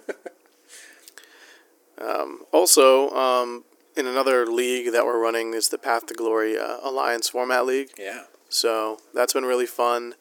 Um, 2.00 2.44
also, 2.52 3.10
um, 3.10 3.64
in 3.96 4.06
another 4.06 4.46
league 4.46 4.92
that 4.92 5.04
we're 5.04 5.18
running 5.18 5.52
is 5.52 5.68
the 5.70 5.78
Path 5.78 6.06
to 6.06 6.14
Glory 6.14 6.56
uh, 6.56 6.76
Alliance 6.82 7.28
Format 7.30 7.66
League. 7.66 7.90
yeah, 7.98 8.24
So 8.48 8.98
that's 9.12 9.32
been 9.32 9.44
really 9.44 9.66
fun. 9.66 10.14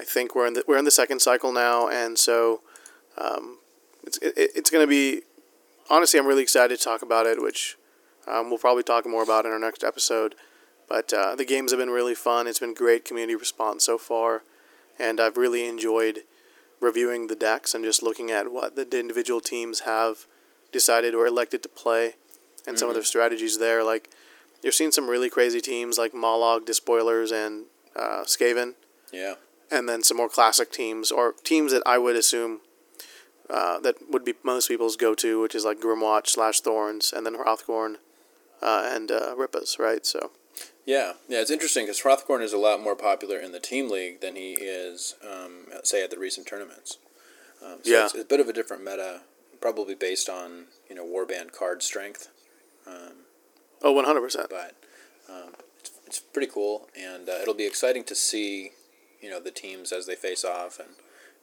I 0.00 0.02
think 0.04 0.34
we're 0.34 0.46
in 0.48 0.54
the 0.54 0.64
we're 0.66 0.78
in 0.78 0.84
the 0.86 0.90
second 0.90 1.20
cycle 1.20 1.52
now, 1.52 1.86
and 1.88 2.18
so 2.18 2.62
um, 3.16 3.58
it's 4.04 4.18
it, 4.18 4.34
it's 4.36 4.70
going 4.70 4.82
to 4.84 4.90
be. 4.90 5.22
Honestly, 5.88 6.20
I'm 6.20 6.26
really 6.26 6.42
excited 6.42 6.78
to 6.78 6.84
talk 6.84 7.02
about 7.02 7.26
it, 7.26 7.42
which 7.42 7.76
um, 8.28 8.48
we'll 8.48 8.58
probably 8.58 8.84
talk 8.84 9.06
more 9.06 9.24
about 9.24 9.44
in 9.44 9.50
our 9.50 9.58
next 9.58 9.82
episode. 9.82 10.36
But 10.88 11.12
uh, 11.12 11.34
the 11.34 11.44
games 11.44 11.72
have 11.72 11.78
been 11.78 11.90
really 11.90 12.14
fun. 12.14 12.46
It's 12.46 12.58
been 12.58 12.74
great 12.74 13.04
community 13.04 13.34
response 13.34 13.84
so 13.84 13.98
far, 13.98 14.42
and 14.98 15.20
I've 15.20 15.36
really 15.36 15.68
enjoyed 15.68 16.20
reviewing 16.80 17.26
the 17.26 17.36
decks 17.36 17.74
and 17.74 17.84
just 17.84 18.02
looking 18.02 18.30
at 18.30 18.52
what 18.52 18.74
the 18.74 18.98
individual 18.98 19.40
teams 19.40 19.80
have 19.80 20.26
decided 20.72 21.14
or 21.14 21.26
elected 21.26 21.62
to 21.64 21.68
play, 21.68 22.14
and 22.66 22.78
some 22.78 22.88
of 22.88 22.94
their 22.94 23.04
strategies 23.04 23.58
there. 23.58 23.82
Like 23.82 24.10
you're 24.62 24.72
seeing 24.72 24.92
some 24.92 25.08
really 25.08 25.30
crazy 25.30 25.60
teams 25.60 25.98
like 25.98 26.12
Mollog, 26.12 26.66
Despoilers, 26.66 27.32
and 27.32 27.66
uh, 27.96 28.22
Skaven 28.24 28.74
yeah, 29.12 29.34
and 29.70 29.88
then 29.88 30.02
some 30.02 30.16
more 30.16 30.28
classic 30.28 30.70
teams 30.72 31.10
or 31.10 31.34
teams 31.44 31.72
that 31.72 31.82
I 31.86 31.98
would 31.98 32.16
assume 32.16 32.60
uh, 33.52 33.78
that 33.80 33.96
would 34.10 34.24
be 34.24 34.34
most 34.42 34.68
people's 34.68 34.96
go-to, 34.96 35.40
which 35.40 35.54
is 35.54 35.64
like 35.64 35.80
Grymwatch 35.80 36.28
slash 36.28 36.60
Thorns, 36.60 37.12
and 37.12 37.24
then 37.26 37.36
Hrothgorn 37.36 37.96
uh, 38.62 38.88
and 38.92 39.10
uh, 39.10 39.34
Rippas, 39.36 39.78
right? 39.78 40.04
So 40.06 40.30
Yeah, 40.86 41.14
yeah, 41.28 41.40
it's 41.40 41.50
interesting 41.50 41.84
because 41.86 42.02
Hrothgorn 42.02 42.42
is 42.42 42.52
a 42.52 42.58
lot 42.58 42.80
more 42.82 42.96
popular 42.96 43.38
in 43.38 43.52
the 43.52 43.60
team 43.60 43.90
league 43.90 44.20
than 44.20 44.36
he 44.36 44.52
is, 44.54 45.14
um, 45.28 45.66
say, 45.82 46.02
at 46.04 46.10
the 46.10 46.18
recent 46.18 46.46
tournaments. 46.46 46.98
Um, 47.64 47.78
so 47.82 47.90
Yeah. 47.90 48.04
it's 48.06 48.14
a 48.14 48.24
bit 48.24 48.40
of 48.40 48.48
a 48.48 48.52
different 48.52 48.82
meta, 48.84 49.20
probably 49.60 49.94
based 49.94 50.28
on 50.28 50.66
you 50.88 50.94
know 50.96 51.04
warband 51.04 51.52
card 51.52 51.82
strength, 51.82 52.28
um, 52.86 53.12
oh, 53.82 53.92
one 53.92 54.04
hundred 54.06 54.22
percent. 54.22 54.48
but 54.48 54.74
um, 55.28 55.52
it's, 55.78 55.90
it's 56.06 56.18
pretty 56.20 56.50
cool, 56.50 56.88
and 56.98 57.28
uh, 57.28 57.32
it'll 57.42 57.54
be 57.54 57.66
exciting 57.66 58.04
to 58.04 58.14
see 58.14 58.70
you 59.20 59.28
know 59.30 59.38
the 59.40 59.50
teams 59.50 59.92
as 59.92 60.06
they 60.06 60.14
face 60.16 60.44
off 60.44 60.78
and 60.78 60.88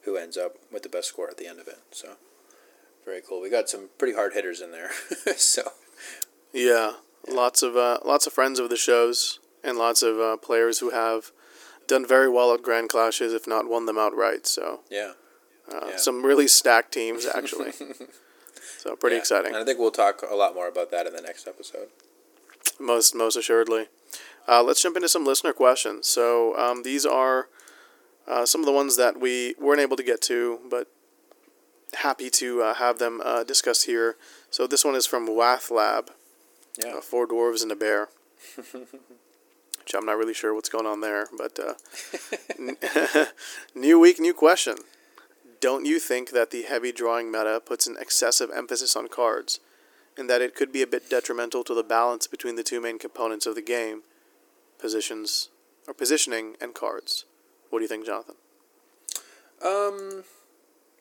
who 0.02 0.16
ends 0.16 0.36
up 0.36 0.56
with 0.72 0.82
the 0.82 0.88
best 0.88 1.08
score 1.08 1.28
at 1.28 1.36
the 1.36 1.46
end 1.46 1.58
of 1.60 1.68
it. 1.68 1.78
So 1.90 2.14
very 3.04 3.20
cool. 3.26 3.40
We 3.40 3.50
got 3.50 3.68
some 3.68 3.88
pretty 3.98 4.14
hard 4.14 4.32
hitters 4.34 4.60
in 4.60 4.70
there, 4.72 4.90
so 5.36 5.72
Yeah, 6.52 6.92
lots 7.28 7.62
of 7.62 7.76
uh, 7.76 7.98
lots 8.04 8.26
of 8.26 8.32
friends 8.32 8.58
of 8.58 8.68
the 8.70 8.76
shows 8.76 9.38
and 9.64 9.76
lots 9.78 10.02
of 10.02 10.18
uh, 10.18 10.36
players 10.36 10.78
who 10.80 10.90
have 10.90 11.32
done 11.86 12.06
very 12.06 12.28
well 12.28 12.52
at 12.52 12.62
Grand 12.62 12.88
Clashes, 12.88 13.32
if 13.32 13.46
not 13.46 13.68
won 13.68 13.86
them 13.86 13.98
outright. 13.98 14.46
So 14.46 14.80
yeah. 14.90 15.12
uh, 15.72 15.86
Yeah. 15.90 15.96
some 15.96 16.24
really 16.24 16.46
stacked 16.48 16.92
teams 16.92 17.26
actually. 17.26 17.72
so 18.78 18.94
pretty 18.96 19.16
Yeah. 19.16 19.20
exciting. 19.20 19.54
And 19.54 19.62
I 19.62 19.64
think 19.64 19.78
we'll 19.78 19.90
talk 19.90 20.22
a 20.28 20.34
lot 20.34 20.54
more 20.54 20.68
about 20.68 20.90
that 20.90 21.06
in 21.06 21.14
the 21.14 21.22
next 21.22 21.48
episode. 21.48 21.88
Most 22.78 23.14
most 23.14 23.36
assuredly. 23.36 23.88
Uh, 24.46 24.62
let's 24.62 24.82
jump 24.82 24.96
into 24.96 25.08
some 25.08 25.26
listener 25.26 25.52
questions. 25.52 26.06
So 26.06 26.56
um, 26.56 26.82
these 26.82 27.04
are 27.04 27.48
uh, 28.28 28.44
some 28.46 28.60
of 28.60 28.66
the 28.66 28.72
ones 28.72 28.96
that 28.96 29.18
we 29.18 29.54
weren't 29.58 29.80
able 29.80 29.96
to 29.96 30.02
get 30.02 30.20
to, 30.22 30.60
but 30.70 30.88
happy 31.94 32.28
to 32.30 32.62
uh, 32.62 32.74
have 32.74 32.98
them 32.98 33.20
uh, 33.24 33.42
discussed 33.44 33.86
here. 33.86 34.16
So 34.50 34.66
this 34.66 34.84
one 34.84 34.94
is 34.94 35.06
from 35.06 35.26
Wath 35.34 35.70
Lab, 35.70 36.10
Yeah. 36.82 36.96
uh, 36.96 37.00
four 37.00 37.26
dwarves 37.26 37.62
and 37.62 37.72
a 37.72 37.76
bear. 37.76 38.08
Which 38.72 39.94
I'm 39.96 40.04
not 40.04 40.18
really 40.18 40.34
sure 40.34 40.52
what's 40.54 40.68
going 40.68 40.84
on 40.86 41.00
there, 41.00 41.28
but 41.36 41.58
uh, 41.58 41.74
n- 42.58 42.76
new 43.74 43.98
week, 43.98 44.20
new 44.20 44.34
question. 44.34 44.76
Don't 45.60 45.86
you 45.86 45.98
think 45.98 46.30
that 46.30 46.50
the 46.50 46.62
heavy 46.62 46.92
drawing 46.92 47.30
meta 47.32 47.60
puts 47.64 47.86
an 47.86 47.96
excessive 47.98 48.50
emphasis 48.54 48.94
on 48.94 49.08
cards, 49.08 49.60
and 50.16 50.28
that 50.28 50.42
it 50.42 50.54
could 50.54 50.72
be 50.72 50.82
a 50.82 50.86
bit 50.86 51.08
detrimental 51.08 51.64
to 51.64 51.74
the 51.74 51.82
balance 51.82 52.26
between 52.26 52.56
the 52.56 52.62
two 52.62 52.80
main 52.82 52.98
components 52.98 53.46
of 53.46 53.54
the 53.54 53.62
game, 53.62 54.02
positions 54.78 55.48
or 55.86 55.94
positioning 55.94 56.56
and 56.60 56.74
cards? 56.74 57.24
What 57.70 57.78
do 57.80 57.84
you 57.84 57.88
think, 57.88 58.06
Jonathan? 58.06 58.34
Um, 59.64 60.24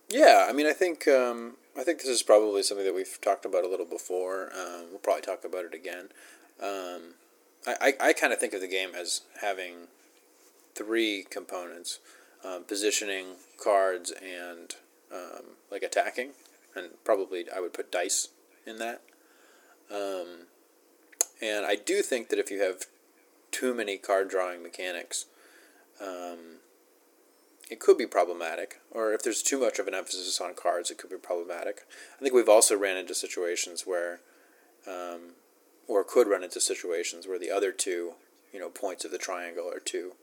yeah, 0.10 0.48
I 0.50 0.54
mean, 0.54 0.66
I 0.66 0.74
think 0.74 1.08
um, 1.08 1.58
I 1.78 1.84
think 1.84 2.00
this 2.00 2.10
is 2.10 2.24
probably 2.24 2.64
something 2.64 2.86
that 2.86 2.96
we've 2.96 3.20
talked 3.22 3.46
about 3.46 3.64
a 3.64 3.68
little 3.68 3.86
before. 3.86 4.52
Um, 4.54 4.86
we'll 4.90 5.00
probably 5.00 5.22
talk 5.22 5.44
about 5.46 5.66
it 5.66 5.74
again. 5.74 6.10
Um, 6.62 7.14
I, 7.66 7.76
I, 7.82 7.94
I 8.10 8.14
kind 8.14 8.34
of 8.34 8.40
think 8.40 8.54
of 8.54 8.62
the 8.62 8.68
game 8.68 8.90
as 9.00 9.22
having 9.42 9.88
three 10.76 11.26
components: 11.30 12.00
um, 12.44 12.64
positioning, 12.64 13.36
cards, 13.62 14.12
and 14.12 14.76
um, 15.14 15.56
like 15.72 15.84
attacking. 15.84 16.32
And 16.76 16.90
probably 17.04 17.46
I 17.56 17.60
would 17.60 17.74
put 17.74 17.92
dice 17.92 18.30
in 18.66 18.78
that. 18.78 19.02
Um, 19.92 20.48
and 21.42 21.66
I 21.66 21.76
do 21.76 22.02
think 22.02 22.30
that 22.30 22.40
if 22.40 22.52
you 22.52 22.62
have 22.62 22.86
too 23.52 23.74
many 23.74 23.98
card 23.98 24.30
drawing 24.30 24.62
mechanics, 24.62 25.26
um, 26.02 26.58
it 27.70 27.80
could 27.80 27.98
be 27.98 28.08
problematic, 28.08 28.80
or 28.92 29.14
if 29.14 29.24
there's 29.24 29.44
too 29.44 29.60
much 29.60 29.80
of 29.80 29.88
an 29.88 29.94
emphasis 29.94 30.40
on 30.40 30.54
cards, 30.54 30.90
it 30.90 30.98
could 30.98 31.10
be 31.10 31.18
problematic. 31.18 31.82
I 32.18 32.22
think 32.22 32.34
we've 32.34 32.50
also 32.50 32.78
ran 32.78 32.98
into 32.98 33.14
situations 33.14 33.84
where, 33.86 34.22
um, 34.88 35.34
or 35.88 36.04
could 36.04 36.28
run 36.28 36.44
into 36.44 36.62
situations 36.62 37.28
where 37.28 37.40
the 37.40 37.52
other 37.52 37.72
two, 37.72 38.14
you 38.54 38.60
know, 38.60 38.70
points 38.70 39.04
of 39.06 39.12
the 39.12 39.18
triangle 39.18 39.70
are 39.70 39.80
too, 39.80 40.14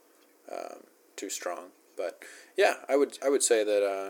um, 0.51 0.85
too 1.15 1.29
strong. 1.29 1.69
But 1.95 2.19
yeah, 2.57 2.75
I 2.89 2.95
would 2.95 3.17
I 3.23 3.29
would 3.29 3.43
say 3.43 3.63
that, 3.63 3.83
uh, 3.83 4.09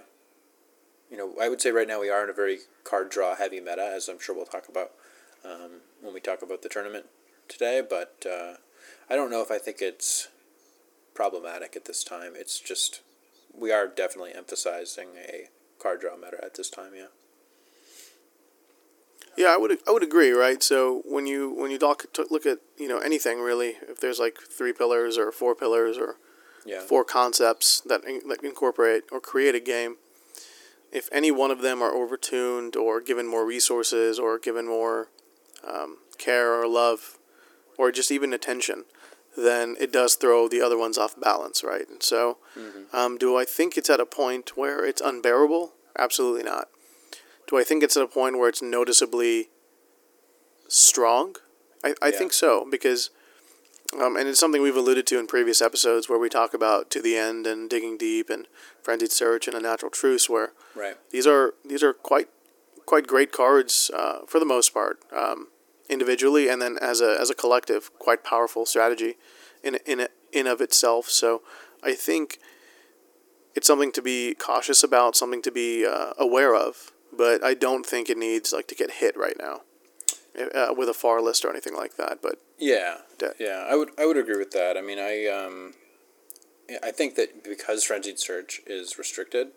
you 1.11 1.17
know, 1.17 1.33
I 1.39 1.49
would 1.49 1.61
say 1.61 1.71
right 1.71 1.87
now 1.87 2.01
we 2.01 2.09
are 2.09 2.23
in 2.23 2.29
a 2.29 2.33
very 2.33 2.59
card 2.83 3.09
draw 3.09 3.35
heavy 3.35 3.59
meta, 3.59 3.91
as 3.93 4.07
I'm 4.07 4.19
sure 4.19 4.35
we'll 4.35 4.45
talk 4.45 4.67
about 4.69 4.91
um, 5.43 5.81
when 6.01 6.13
we 6.13 6.19
talk 6.19 6.41
about 6.41 6.61
the 6.61 6.69
tournament 6.69 7.05
today. 7.47 7.81
But 7.87 8.25
uh, 8.25 8.55
I 9.09 9.15
don't 9.15 9.29
know 9.29 9.41
if 9.41 9.51
I 9.51 9.57
think 9.57 9.81
it's 9.81 10.29
problematic 11.15 11.75
at 11.75 11.85
this 11.85 12.03
time. 12.03 12.33
It's 12.35 12.59
just 12.59 13.01
we 13.57 13.71
are 13.71 13.87
definitely 13.87 14.33
emphasizing 14.35 15.09
a 15.17 15.45
card 15.79 16.01
draw 16.01 16.15
meta 16.15 16.43
at 16.43 16.53
this 16.55 16.69
time. 16.69 16.91
Yeah. 16.95 17.05
Yeah, 19.37 19.47
I 19.47 19.57
would 19.57 19.79
I 19.87 19.91
would 19.91 20.03
agree, 20.03 20.31
right? 20.31 20.61
So 20.63 21.01
when 21.05 21.27
you 21.27 21.49
when 21.53 21.71
you 21.71 21.77
talk, 21.77 22.05
look 22.29 22.45
at 22.45 22.59
you 22.77 22.87
know 22.87 22.99
anything 22.99 23.39
really, 23.41 23.75
if 23.89 23.99
there's 23.99 24.19
like 24.19 24.37
three 24.39 24.71
pillars 24.73 25.17
or 25.17 25.31
four 25.31 25.55
pillars 25.55 25.97
or 25.97 26.17
Yeah. 26.65 26.79
four 26.81 27.03
concepts 27.03 27.81
that 27.81 28.03
in, 28.05 28.27
that 28.29 28.43
incorporate 28.43 29.03
or 29.11 29.19
create 29.19 29.53
a 29.55 29.59
game, 29.59 29.97
if 30.91 31.09
any 31.11 31.31
one 31.31 31.51
of 31.51 31.61
them 31.61 31.81
are 31.81 31.91
overtuned 31.91 32.75
or 32.77 33.01
given 33.01 33.27
more 33.27 33.45
resources 33.45 34.17
or 34.19 34.39
given 34.39 34.67
more 34.67 35.09
um, 35.67 35.97
care 36.17 36.53
or 36.53 36.67
love 36.67 37.17
or 37.77 37.91
just 37.91 38.11
even 38.11 38.31
attention, 38.33 38.85
then 39.37 39.75
it 39.79 39.91
does 39.91 40.15
throw 40.15 40.47
the 40.47 40.61
other 40.61 40.77
ones 40.77 40.97
off 40.97 41.19
balance, 41.19 41.63
right? 41.63 41.87
And 41.89 42.01
so, 42.01 42.37
um, 42.93 43.17
do 43.17 43.35
I 43.37 43.45
think 43.45 43.77
it's 43.77 43.89
at 43.89 43.99
a 43.99 44.05
point 44.05 44.55
where 44.55 44.85
it's 44.85 45.01
unbearable? 45.01 45.73
Absolutely 45.97 46.43
not. 46.43 46.69
Do 47.47 47.57
I 47.57 47.63
think 47.63 47.83
it's 47.83 47.95
at 47.97 48.03
a 48.03 48.07
point 48.07 48.37
where 48.37 48.49
it's 48.49 48.61
noticeably 48.61 49.49
strong? 50.67 51.35
I, 51.83 51.93
I 52.01 52.07
Yeah. 52.09 52.17
think 52.17 52.33
so 52.33 52.65
because, 52.69 53.09
um, 53.99 54.15
and 54.17 54.27
it's 54.27 54.39
something 54.39 54.61
we've 54.61 54.75
alluded 54.75 55.05
to 55.07 55.19
in 55.19 55.27
previous 55.27 55.61
episodes 55.61 56.09
where 56.09 56.17
we 56.19 56.29
talk 56.29 56.53
about 56.53 56.89
to 56.91 57.01
the 57.01 57.15
end 57.17 57.45
and 57.45 57.69
digging 57.69 57.97
deep 57.97 58.29
and 58.29 58.47
frenzied 58.81 59.11
search 59.11 59.47
and 59.47 59.55
unnatural 59.55 59.91
truce, 59.91 60.29
where 60.29 60.53
Right. 60.73 60.97
these 61.11 61.27
are 61.27 61.53
these 61.63 61.83
are 61.83 61.93
quite 61.93 62.29
quite 62.85 63.07
great 63.07 63.31
cards 63.31 63.89
uh, 63.93 64.25
for 64.27 64.39
the 64.39 64.45
most 64.45 64.73
part, 64.73 64.99
um, 65.11 65.47
individually 65.89 66.49
and 66.49 66.61
then 66.61 66.77
as 66.81 67.01
a 67.01 67.17
as 67.19 67.29
a 67.29 67.35
collective, 67.35 67.91
quite 67.99 68.23
powerful 68.23 68.65
strategy 68.65 69.15
in 69.63 69.75
in 69.85 70.07
in 70.31 70.47
of 70.47 70.61
itself. 70.61 71.09
So 71.09 71.41
I 71.83 71.93
think 71.93 72.39
it's 73.55 73.67
something 73.67 73.91
to 73.93 74.01
be 74.01 74.35
cautious 74.35 74.83
about, 74.83 75.15
something 75.15 75.41
to 75.43 75.51
be 75.51 75.85
uh, 75.85 76.13
aware 76.17 76.53
of. 76.55 76.91
But 77.15 77.43
I 77.43 77.53
don't 77.53 77.85
think 77.85 78.09
it 78.09 78.17
needs 78.17 78.51
like 78.51 78.67
to 78.67 78.75
get 78.75 78.91
hit 78.91 79.15
right 79.15 79.37
now 79.39 79.61
uh, 80.53 80.73
with 80.75 80.89
a 80.89 80.93
far 80.93 81.21
list 81.21 81.45
or 81.45 81.49
anything 81.49 81.75
like 81.75 81.95
that. 81.95 82.21
But 82.21 82.41
Yeah. 82.57 82.97
Da- 83.17 83.37
Yeah. 83.39 83.65
I 83.69 83.75
would 83.75 83.91
I 83.97 84.05
would 84.05 84.17
agree 84.17 84.37
with 84.37 84.51
that. 84.51 84.75
I 84.77 84.81
mean, 84.81 84.99
I 84.99 85.27
um, 85.27 85.73
I 86.83 86.91
think 86.91 87.15
that 87.15 87.43
because 87.43 87.83
frenzied 87.83 88.19
search 88.19 88.61
is 88.65 88.97
restricted, 88.97 89.49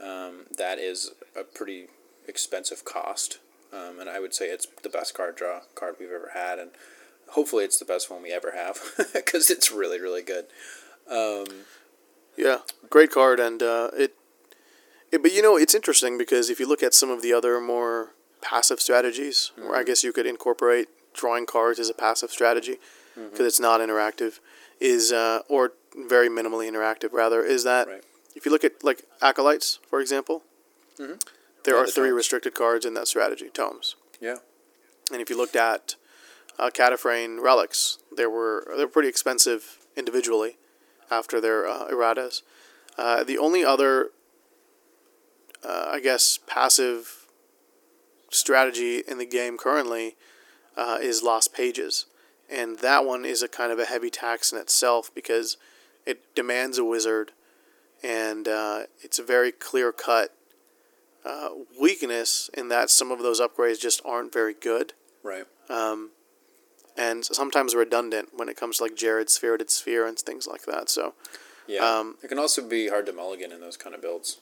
um, 0.00 0.46
that 0.58 0.78
is 0.78 1.12
a 1.36 1.44
pretty 1.44 1.86
expensive 2.28 2.84
cost. 2.84 3.38
Um, 3.72 4.00
and 4.00 4.08
I 4.10 4.18
would 4.20 4.34
say 4.34 4.46
it's 4.48 4.66
the 4.82 4.88
best 4.88 5.14
card 5.14 5.36
draw 5.36 5.60
card 5.74 5.96
we've 6.00 6.10
ever 6.10 6.30
had, 6.34 6.58
and 6.58 6.70
hopefully 7.30 7.64
it's 7.64 7.78
the 7.78 7.84
best 7.84 8.10
one 8.10 8.22
we 8.22 8.32
ever 8.32 8.52
have 8.52 8.78
because 9.12 9.50
it's 9.50 9.70
really 9.70 10.00
really 10.00 10.22
good. 10.22 10.46
Um, 11.08 11.64
Yeah, 12.36 12.58
great 12.88 13.10
card, 13.10 13.38
and 13.40 13.62
uh, 13.62 13.90
it, 13.96 14.14
it. 15.12 15.22
But 15.22 15.32
you 15.32 15.42
know, 15.42 15.56
it's 15.56 15.74
interesting 15.74 16.18
because 16.18 16.50
if 16.50 16.58
you 16.60 16.66
look 16.68 16.82
at 16.82 16.94
some 16.94 17.10
of 17.10 17.22
the 17.22 17.32
other 17.32 17.60
more 17.60 18.12
passive 18.40 18.80
strategies, 18.80 19.52
where 19.56 19.76
I 19.76 19.82
guess 19.84 20.02
you 20.02 20.12
could 20.12 20.26
incorporate 20.26 20.88
drawing 21.14 21.44
cards 21.46 21.78
as 21.78 21.88
a 21.90 21.94
passive 21.94 22.30
strategy 22.30 22.78
because 23.14 23.46
it's 23.46 23.60
not 23.60 23.80
interactive, 23.80 24.38
is 24.80 25.12
uh, 25.12 25.40
or 25.48 25.72
very 25.96 26.28
minimally 26.28 26.70
interactive 26.70 27.12
rather, 27.12 27.44
is 27.44 27.64
that 27.64 27.86
Right. 27.88 28.04
if 28.34 28.46
you 28.46 28.52
look 28.52 28.64
at 28.64 28.82
like 28.82 29.02
acolytes, 29.20 29.78
for 29.90 30.00
example, 30.00 30.42
Mhm. 30.98 31.20
There 31.64 31.76
are 31.76 31.86
the 31.86 31.92
three 31.92 32.08
tomes. 32.08 32.16
restricted 32.16 32.54
cards 32.54 32.86
in 32.86 32.94
that 32.94 33.08
strategy, 33.08 33.50
tomes. 33.50 33.96
yeah. 34.20 34.36
And 35.12 35.20
if 35.20 35.28
you 35.28 35.36
looked 35.36 35.56
at 35.56 35.96
uh, 36.58 36.70
Katophrane 36.70 37.42
relics, 37.42 37.98
they 38.16 38.26
were 38.26 38.66
they're 38.76 38.86
pretty 38.86 39.08
expensive 39.08 39.78
individually 39.96 40.56
after 41.10 41.40
their 41.40 41.66
uh, 41.66 41.88
erratas. 41.88 42.42
Uh, 42.96 43.24
the 43.24 43.38
only 43.38 43.64
other, 43.64 44.10
uh, 45.64 45.90
I 45.92 46.00
guess, 46.00 46.38
passive 46.46 47.26
strategy 48.30 49.02
in 49.06 49.18
the 49.18 49.26
game 49.26 49.56
currently 49.56 50.16
uh, 50.76 50.98
is 51.00 51.22
Lost 51.22 51.52
Pages, 51.52 52.06
and 52.48 52.78
that 52.78 53.04
one 53.04 53.24
is 53.24 53.42
a 53.42 53.48
kind 53.48 53.72
of 53.72 53.78
a 53.78 53.86
heavy 53.86 54.10
tax 54.10 54.52
in 54.52 54.58
itself 54.58 55.12
because 55.14 55.56
it 56.06 56.34
demands 56.34 56.78
a 56.78 56.84
wizard, 56.84 57.32
and 58.02 58.46
uh, 58.46 58.82
it's 59.00 59.18
a 59.18 59.24
very 59.24 59.50
clear 59.50 59.92
cut 59.92 60.34
uh, 61.24 61.50
weakness 61.80 62.48
in 62.54 62.68
that 62.68 62.90
some 62.90 63.10
of 63.10 63.18
those 63.20 63.40
upgrades 63.40 63.80
just 63.80 64.00
aren't 64.04 64.32
very 64.32 64.54
good 64.54 64.94
Right. 65.22 65.44
um, 65.68 66.10
and 66.96 67.24
sometimes 67.24 67.74
redundant 67.74 68.30
when 68.34 68.48
it 68.48 68.56
comes 68.56 68.78
to 68.78 68.84
like 68.84 68.96
Jared's 68.96 69.32
Spirited 69.34 69.70
Sphere 69.70 70.06
and 70.06 70.18
things 70.18 70.46
like 70.46 70.62
that. 70.62 70.88
So 70.90 71.14
Yeah, 71.66 71.84
Um, 71.98 72.16
it 72.22 72.28
can 72.28 72.38
also 72.38 72.62
be 72.62 72.88
hard 72.88 73.06
to 73.06 73.12
mulligan 73.12 73.52
in 73.52 73.60
those 73.60 73.76
kind 73.76 73.94
of 73.94 74.00
builds. 74.00 74.40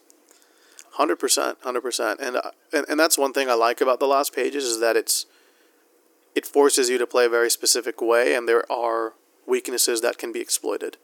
Hundred 0.92 1.16
percent, 1.16 1.58
hundred 1.62 1.82
percent, 1.82 2.18
and 2.20 2.36
uh, 2.36 2.50
and 2.72 2.86
and 2.88 2.98
that's 2.98 3.18
one 3.18 3.32
thing 3.32 3.48
I 3.50 3.54
like 3.54 3.80
about 3.80 4.00
the 4.00 4.06
Lost 4.06 4.34
Pages 4.34 4.64
is 4.64 4.80
that 4.80 4.96
it's 4.96 5.26
it 6.34 6.46
forces 6.46 6.88
you 6.88 6.98
to 6.98 7.06
play 7.06 7.26
a 7.26 7.28
very 7.28 7.50
specific 7.50 8.00
way, 8.00 8.34
and 8.34 8.48
there 8.48 8.64
are 8.72 9.14
weaknesses 9.46 10.00
that 10.00 10.16
can 10.18 10.32
be 10.32 10.40
exploited. 10.40 10.96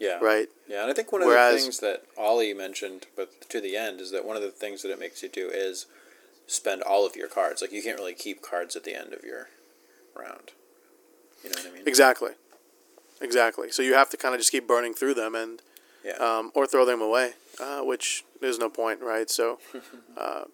Yeah, 0.00 0.18
Right. 0.20 0.48
Yeah, 0.66 0.80
and 0.82 0.90
I 0.90 0.94
think 0.94 1.12
one 1.12 1.20
of 1.22 1.28
Whereas- 1.28 1.54
the 1.56 1.60
things 1.60 1.78
that 1.80 2.04
Ollie 2.16 2.54
mentioned, 2.54 3.06
but 3.14 3.48
to 3.50 3.60
the 3.60 3.76
end, 3.76 4.00
is 4.00 4.10
that 4.12 4.24
one 4.24 4.34
of 4.36 4.42
the 4.42 4.50
things 4.50 4.80
that 4.82 4.90
it 4.90 4.98
makes 4.98 5.22
you 5.22 5.28
do 5.28 5.48
is 5.50 5.84
spend 6.46 6.82
all 6.82 7.04
of 7.06 7.14
your 7.16 7.28
cards. 7.28 7.60
Like 7.60 7.70
you 7.70 7.82
can't 7.82 7.98
really 7.98 8.14
keep 8.14 8.40
cards 8.42 8.74
at 8.76 8.84
the 8.84 8.94
end 8.94 9.12
of 9.12 9.22
your 9.22 9.50
round. 10.16 10.52
You 11.44 11.50
know 11.50 11.56
what 11.62 11.66
I 11.70 11.74
mean? 11.74 11.82
Exactly, 11.86 12.30
exactly. 13.20 13.70
So 13.70 13.82
you 13.82 13.94
have 13.94 14.08
to 14.10 14.16
kind 14.16 14.34
of 14.34 14.40
just 14.40 14.50
keep 14.50 14.66
burning 14.66 14.94
through 14.94 15.14
them, 15.14 15.34
and 15.34 15.60
Yeah. 16.02 16.12
um, 16.16 16.50
or 16.54 16.66
throw 16.66 16.84
them 16.86 17.02
away, 17.02 17.34
uh, 17.58 17.82
which 17.82 18.24
there's 18.40 18.58
no 18.58 18.70
point, 18.70 19.00
right? 19.02 19.28
So, 19.30 19.58
uh, 20.16 20.44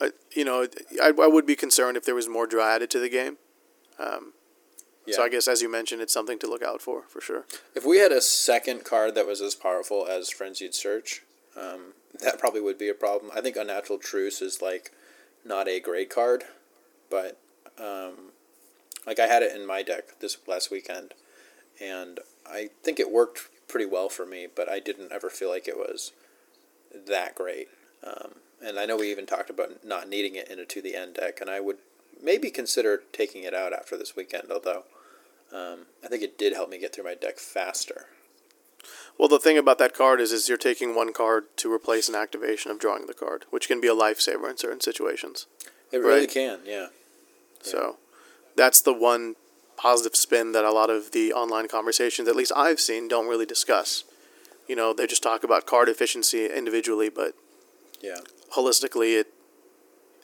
I- 0.00 0.12
you 0.32 0.44
know, 0.44 0.66
I, 1.00 1.08
I 1.08 1.26
would 1.28 1.46
be 1.46 1.54
concerned 1.56 1.96
if 1.96 2.04
there 2.04 2.14
was 2.16 2.28
more 2.28 2.46
draw 2.48 2.66
added 2.68 2.90
to 2.90 2.98
the 2.98 3.08
game. 3.08 3.38
Um, 3.98 4.32
yeah. 5.06 5.16
So 5.16 5.22
I 5.22 5.28
guess, 5.28 5.48
as 5.48 5.62
you 5.62 5.70
mentioned, 5.70 6.02
it's 6.02 6.12
something 6.12 6.38
to 6.40 6.46
look 6.46 6.62
out 6.62 6.82
for, 6.82 7.02
for 7.02 7.20
sure. 7.20 7.44
If 7.74 7.84
we 7.84 7.98
had 7.98 8.12
a 8.12 8.20
second 8.20 8.84
card 8.84 9.14
that 9.14 9.26
was 9.26 9.40
as 9.40 9.54
powerful 9.54 10.06
as 10.06 10.30
Frenzied 10.30 10.74
Search, 10.74 11.22
um, 11.56 11.92
that 12.20 12.38
probably 12.38 12.60
would 12.60 12.78
be 12.78 12.88
a 12.88 12.94
problem. 12.94 13.30
I 13.34 13.40
think 13.40 13.56
Unnatural 13.56 13.98
Truce 13.98 14.42
is 14.42 14.60
like 14.60 14.92
not 15.44 15.68
a 15.68 15.80
great 15.80 16.10
card, 16.10 16.44
but 17.10 17.38
um, 17.78 18.32
like 19.06 19.18
I 19.18 19.26
had 19.26 19.42
it 19.42 19.54
in 19.54 19.66
my 19.66 19.82
deck 19.82 20.18
this 20.20 20.36
last 20.46 20.70
weekend, 20.70 21.14
and 21.80 22.20
I 22.46 22.70
think 22.82 22.98
it 22.98 23.10
worked 23.10 23.48
pretty 23.68 23.86
well 23.86 24.08
for 24.08 24.26
me, 24.26 24.46
but 24.54 24.68
I 24.68 24.80
didn't 24.80 25.12
ever 25.12 25.30
feel 25.30 25.50
like 25.50 25.68
it 25.68 25.76
was 25.76 26.12
that 27.06 27.34
great. 27.34 27.68
Um, 28.04 28.36
and 28.64 28.78
I 28.78 28.86
know 28.86 28.96
we 28.96 29.10
even 29.10 29.26
talked 29.26 29.50
about 29.50 29.84
not 29.84 30.08
needing 30.08 30.34
it 30.34 30.48
in 30.48 30.58
a 30.58 30.64
to 30.64 30.80
the 30.80 30.96
end 30.96 31.14
deck, 31.14 31.40
and 31.40 31.50
I 31.50 31.60
would 31.60 31.78
maybe 32.22 32.50
consider 32.50 33.02
taking 33.12 33.42
it 33.42 33.54
out 33.54 33.72
after 33.72 33.96
this 33.96 34.16
weekend, 34.16 34.50
although. 34.50 34.84
Um, 35.52 35.86
I 36.04 36.08
think 36.08 36.22
it 36.22 36.38
did 36.38 36.52
help 36.52 36.68
me 36.70 36.78
get 36.78 36.94
through 36.94 37.04
my 37.04 37.14
deck 37.14 37.38
faster. 37.38 38.06
Well, 39.18 39.28
the 39.28 39.38
thing 39.38 39.56
about 39.58 39.78
that 39.78 39.94
card 39.94 40.20
is, 40.20 40.32
is 40.32 40.48
you're 40.48 40.58
taking 40.58 40.94
one 40.94 41.12
card 41.12 41.44
to 41.56 41.72
replace 41.72 42.08
an 42.08 42.14
activation 42.14 42.70
of 42.70 42.78
drawing 42.78 43.06
the 43.06 43.14
card, 43.14 43.46
which 43.50 43.68
can 43.68 43.80
be 43.80 43.88
a 43.88 43.94
lifesaver 43.94 44.48
in 44.50 44.56
certain 44.58 44.80
situations. 44.80 45.46
It 45.90 45.98
really 45.98 46.20
Right. 46.20 46.30
can, 46.30 46.60
yeah. 46.64 46.88
So 47.62 47.98
that's 48.54 48.80
the 48.80 48.92
one 48.92 49.36
positive 49.76 50.16
spin 50.16 50.52
that 50.52 50.64
a 50.64 50.70
lot 50.72 50.90
of 50.90 51.12
the 51.12 51.32
online 51.32 51.68
conversations, 51.68 52.28
at 52.28 52.36
least 52.36 52.52
I've 52.54 52.80
seen, 52.80 53.08
don't 53.08 53.26
really 53.26 53.46
discuss. 53.46 54.04
You 54.66 54.76
know, 54.76 54.92
they 54.92 55.06
just 55.06 55.22
talk 55.22 55.44
about 55.44 55.66
card 55.66 55.88
efficiency 55.88 56.46
individually, 56.46 57.08
but 57.08 57.34
Yeah. 58.00 58.20
holistically, 58.52 59.18
it 59.18 59.32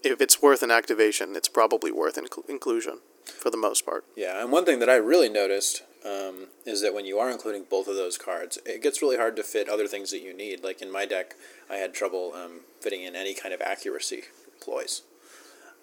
if 0.02 0.20
it's 0.20 0.42
worth 0.42 0.64
an 0.64 0.70
activation, 0.72 1.36
it's 1.36 1.48
probably 1.48 1.92
worth 1.92 2.16
inclu- 2.16 2.48
inclusion 2.48 2.98
for 3.24 3.50
the 3.50 3.56
most 3.56 3.84
part. 3.84 4.04
Yeah, 4.16 4.42
and 4.42 4.52
one 4.52 4.64
thing 4.64 4.78
that 4.80 4.90
I 4.90 4.96
really 4.96 5.28
noticed 5.28 5.82
um, 6.04 6.48
is 6.66 6.82
that 6.82 6.94
when 6.94 7.04
you 7.04 7.18
are 7.18 7.30
including 7.30 7.64
both 7.68 7.88
of 7.88 7.94
those 7.94 8.18
cards, 8.18 8.58
it 8.66 8.82
gets 8.82 9.02
really 9.02 9.16
hard 9.16 9.36
to 9.36 9.42
fit 9.42 9.68
other 9.68 9.86
things 9.86 10.10
that 10.10 10.22
you 10.22 10.34
need. 10.34 10.64
Like 10.64 10.82
in 10.82 10.90
my 10.90 11.06
deck, 11.06 11.34
I 11.70 11.76
had 11.76 11.94
trouble 11.94 12.32
um, 12.34 12.60
fitting 12.80 13.02
in 13.02 13.14
any 13.14 13.34
kind 13.34 13.54
of 13.54 13.60
accuracy 13.60 14.22
ploys. 14.60 15.02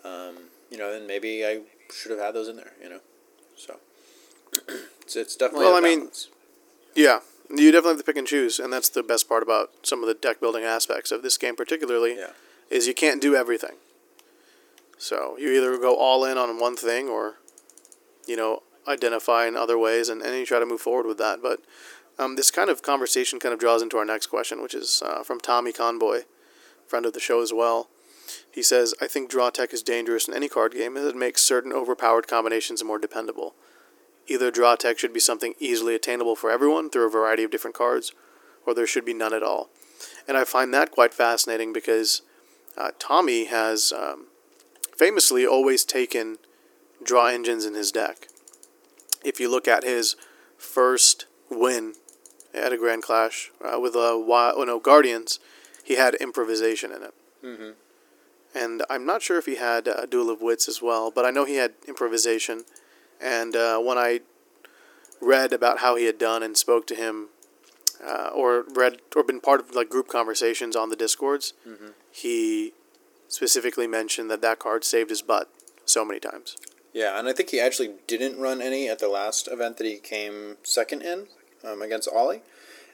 Um, 0.04 0.36
you 0.70 0.78
know, 0.78 0.94
and 0.94 1.08
maybe 1.08 1.46
I 1.46 1.62
should 1.94 2.12
have 2.12 2.20
had 2.20 2.34
those 2.34 2.48
in 2.48 2.56
there. 2.58 2.74
You 2.82 2.90
know, 2.90 3.00
so 3.56 3.78
it's, 5.02 5.16
it's 5.16 5.36
definitely 5.36 5.66
Well, 5.66 5.76
I 5.76 5.82
mean. 5.82 6.10
Yeah, 6.96 7.20
you 7.50 7.72
definitely 7.72 7.92
have 7.92 7.98
to 8.00 8.04
pick 8.04 8.18
and 8.18 8.28
choose, 8.28 8.60
and 8.60 8.74
that's 8.74 8.90
the 8.90 9.04
best 9.04 9.30
part 9.30 9.44
about 9.44 9.72
some 9.84 10.02
of 10.02 10.08
the 10.08 10.14
deck 10.14 10.40
building 10.40 10.64
aspects 10.64 11.12
of 11.12 11.22
this 11.22 11.38
game, 11.38 11.56
particularly. 11.56 12.18
Yeah. 12.18 12.32
Is 12.70 12.86
you 12.88 12.94
can't 12.94 13.20
do 13.20 13.36
everything. 13.36 13.78
So 15.00 15.38
you 15.40 15.52
either 15.54 15.78
go 15.78 15.96
all 15.96 16.26
in 16.26 16.38
on 16.38 16.60
one 16.60 16.76
thing, 16.76 17.08
or, 17.08 17.38
you 18.28 18.36
know, 18.36 18.64
identify 18.86 19.48
in 19.48 19.56
other 19.56 19.78
ways, 19.78 20.10
and, 20.10 20.22
and 20.22 20.36
you 20.36 20.46
try 20.46 20.60
to 20.60 20.66
move 20.66 20.82
forward 20.82 21.08
with 21.08 21.18
that. 21.18 21.42
But 21.42 21.62
um, 22.20 22.36
this 22.36 22.52
kind 22.52 22.70
of 22.70 22.84
conversation 22.84 23.40
kind 23.40 23.54
of 23.54 23.60
draws 23.60 23.82
into 23.82 23.98
our 23.98 24.04
next 24.04 24.28
question, 24.28 24.62
which 24.62 24.76
is 24.76 25.02
uh, 25.04 25.24
from 25.24 25.40
Tommy 25.40 25.72
Conboy, 25.72 26.24
friend 26.86 27.06
of 27.06 27.14
the 27.14 27.20
show 27.22 27.42
as 27.42 27.54
well. 27.54 27.88
He 28.52 28.62
says, 28.62 28.94
I 29.02 29.08
think 29.08 29.30
draw 29.30 29.50
tech 29.50 29.74
is 29.74 29.82
dangerous 29.82 30.28
in 30.28 30.34
any 30.34 30.50
card 30.50 30.74
game 30.74 30.98
as 30.98 31.06
it 31.06 31.16
makes 31.16 31.42
certain 31.42 31.72
overpowered 31.72 32.28
combinations 32.28 32.84
more 32.84 33.00
dependable. 33.00 33.56
Either 34.28 34.52
draw 34.52 34.76
tech 34.76 35.00
should 35.00 35.14
be 35.14 35.20
something 35.20 35.54
easily 35.60 35.96
attainable 35.96 36.36
for 36.36 36.52
everyone 36.52 36.90
through 36.90 37.08
a 37.08 37.12
variety 37.12 37.44
of 37.44 37.52
different 37.52 37.76
cards, 37.76 38.12
or 38.68 38.74
there 38.74 38.86
should 38.86 39.06
be 39.06 39.14
none 39.14 39.34
at 39.34 39.44
all. 39.44 39.70
And 40.28 40.36
I 40.36 40.44
find 40.44 40.74
that 40.74 40.92
quite 40.92 41.14
fascinating 41.14 41.72
because 41.72 42.22
uh, 42.78 42.92
Tommy 43.00 43.46
has 43.46 43.92
um, 43.92 44.28
famously 45.00 45.46
always 45.48 45.86
taken 45.86 46.38
draw 47.02 47.28
engines 47.28 47.66
in 47.66 47.74
his 47.74 47.90
deck. 47.92 48.28
If 49.24 49.40
you 49.40 49.50
look 49.50 49.66
at 49.68 49.84
his 49.86 50.18
first 50.58 51.26
win 51.50 51.94
at 52.54 52.74
a 52.74 52.78
Grand 52.78 53.02
Clash 53.04 53.52
uh, 53.64 53.80
with 53.80 53.96
uh, 53.96 54.12
Wi- 54.12 54.52
oh 54.56 54.64
no, 54.66 54.78
Guardians, 54.80 55.40
he 55.84 55.96
had 55.96 56.16
improvisation 56.16 56.92
in 56.92 57.04
it. 57.04 57.14
Mhm. 57.44 57.74
And 58.54 58.84
I'm 58.90 59.06
not 59.06 59.22
sure 59.22 59.38
if 59.38 59.46
he 59.46 59.56
had 59.56 59.88
uh, 59.88 60.06
Duel 60.06 60.30
of 60.30 60.42
Wits 60.42 60.68
as 60.68 60.82
well, 60.82 61.12
but 61.12 61.24
I 61.26 61.30
know 61.32 61.46
he 61.46 61.56
had 61.56 61.74
improvisation. 61.88 62.66
And 63.22 63.56
uh, 63.56 63.80
when 63.80 63.98
I 63.98 64.20
read 65.22 65.54
about 65.54 65.80
how 65.80 65.96
he 65.96 66.06
had 66.06 66.18
done 66.18 66.42
and 66.44 66.58
spoke 66.58 66.86
to 66.88 66.96
him, 66.96 67.30
uh, 68.06 68.32
or 68.34 68.66
read 68.74 69.02
or 69.16 69.24
been 69.24 69.40
part 69.40 69.60
of 69.62 69.76
like 69.76 69.90
group 69.90 70.08
conversations 70.08 70.76
on 70.76 70.90
the 70.90 70.96
discords, 70.96 71.54
he 72.12 72.74
specifically 73.30 73.88
mentioned 73.88 74.30
that 74.30 74.42
that 74.42 74.60
card 74.60 74.84
saved 74.84 75.10
his 75.10 75.22
butt 75.22 75.50
so 75.86 76.04
many 76.04 76.20
times. 76.20 76.58
Yeah, 76.92 77.18
and 77.18 77.28
I 77.30 77.34
think 77.34 77.50
he 77.50 77.60
actually 77.60 77.92
didn't 78.08 78.40
run 78.40 78.62
any 78.62 78.90
at 78.90 79.00
the 79.00 79.08
last 79.08 79.48
event 79.48 79.78
that 79.78 79.88
he 79.88 79.98
came 79.98 80.58
second 80.64 81.04
in 81.04 81.28
um, 81.64 81.82
against 81.82 82.10
Ollie. 82.12 82.42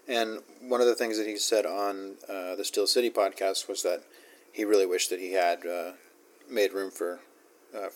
And 0.08 0.42
one 0.62 0.82
of 0.82 0.88
the 0.88 0.96
things 0.96 1.18
that 1.18 1.26
he 1.26 1.38
said 1.38 1.66
on 1.66 2.16
uh, 2.30 2.56
the 2.56 2.66
Steel 2.66 2.86
City 2.86 3.10
podcast 3.10 3.68
was 3.68 3.82
that 3.84 4.04
he 4.52 4.64
really 4.64 4.86
wished 4.86 5.10
that 5.10 5.20
he 5.20 5.34
had 5.34 5.66
uh, 5.66 5.94
made 6.50 6.74
room 6.74 6.92
for 6.92 7.20
uh, 7.76 7.90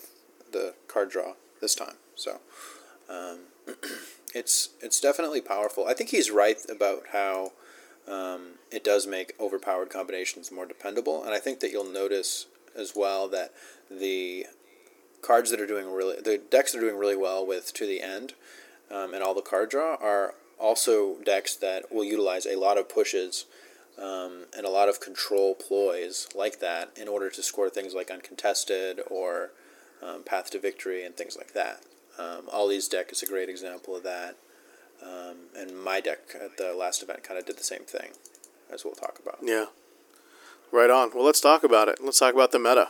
the 0.52 0.73
card 0.88 1.10
draw 1.12 1.34
this 1.62 1.75
time. 1.75 1.95
So 2.15 2.39
um, 3.10 3.39
it's 4.34 4.69
it's 4.82 4.99
definitely 4.99 5.41
powerful. 5.41 5.86
I 5.88 5.93
think 5.93 6.10
he's 6.10 6.32
right 6.32 6.58
about 6.69 7.04
how 7.12 7.52
um, 8.10 8.54
it 8.72 8.84
does 8.84 9.06
make 9.08 9.34
overpowered 9.39 9.89
combinations 9.89 10.52
more 10.52 10.65
dependable, 10.65 11.24
and 11.24 11.34
I 11.34 11.39
think 11.39 11.60
that 11.60 11.72
you'll 11.72 11.91
notice 11.91 12.48
as 12.76 12.93
well 12.95 13.28
that 13.30 13.54
the 13.89 14.48
cards 15.22 15.52
that 15.52 15.60
are 15.60 15.67
doing 15.67 15.91
really 15.91 16.22
the 16.22 16.38
decks 16.38 16.72
that 16.72 16.78
are 16.78 16.82
doing 16.82 16.98
really 16.98 17.15
well 17.15 17.45
with 17.45 17.74
to 17.74 17.86
the 17.86 18.02
end 18.02 18.34
um, 18.89 19.13
and 19.13 19.22
all 19.22 19.34
the 19.34 19.41
card 19.41 19.69
draw 19.69 19.95
are 19.95 20.34
also 20.58 21.17
decks 21.26 21.56
that 21.56 21.91
will 21.91 22.04
utilize 22.04 22.45
a 22.45 22.58
lot 22.58 22.78
of 22.78 22.88
pushes 22.88 23.45
um, 24.02 24.45
and 24.56 24.65
a 24.65 24.69
lot 24.69 24.89
of 24.89 25.02
control 25.02 25.54
ploys 25.56 26.28
like 26.36 26.60
that 26.60 26.91
in 26.95 27.08
order 27.08 27.30
to 27.30 27.43
score 27.43 27.69
things 27.69 27.93
like 27.93 28.10
uncontested 28.10 29.00
or 29.10 29.52
um, 30.02 30.24
path 30.24 30.50
to 30.52 30.60
victory 30.60 31.04
and 31.04 31.15
things 31.15 31.36
like 31.36 31.54
that. 31.54 31.82
Um, 32.17 32.43
Ollie's 32.52 32.88
deck 32.88 33.12
is 33.12 33.24
a 33.24 33.26
great 33.26 33.50
example 33.50 33.95
of 33.95 34.04
that, 34.04 34.36
um, 35.03 35.38
and 35.57 35.77
my 35.81 35.99
deck 35.99 36.19
at 36.35 36.57
the 36.57 36.73
last 36.73 37.03
event 37.03 37.23
kind 37.23 37.39
of 37.39 37.45
did 37.45 37.57
the 37.57 37.63
same 37.63 37.83
thing, 37.83 38.12
as 38.71 38.83
we'll 38.83 38.93
talk 38.93 39.19
about. 39.21 39.39
Yeah. 39.41 39.65
Right 40.71 40.89
on. 40.89 41.12
Well, 41.13 41.25
let's 41.25 41.41
talk 41.41 41.63
about 41.63 41.88
it. 41.88 41.99
Let's 42.01 42.19
talk 42.19 42.33
about 42.33 42.51
the 42.51 42.59
meta. 42.59 42.89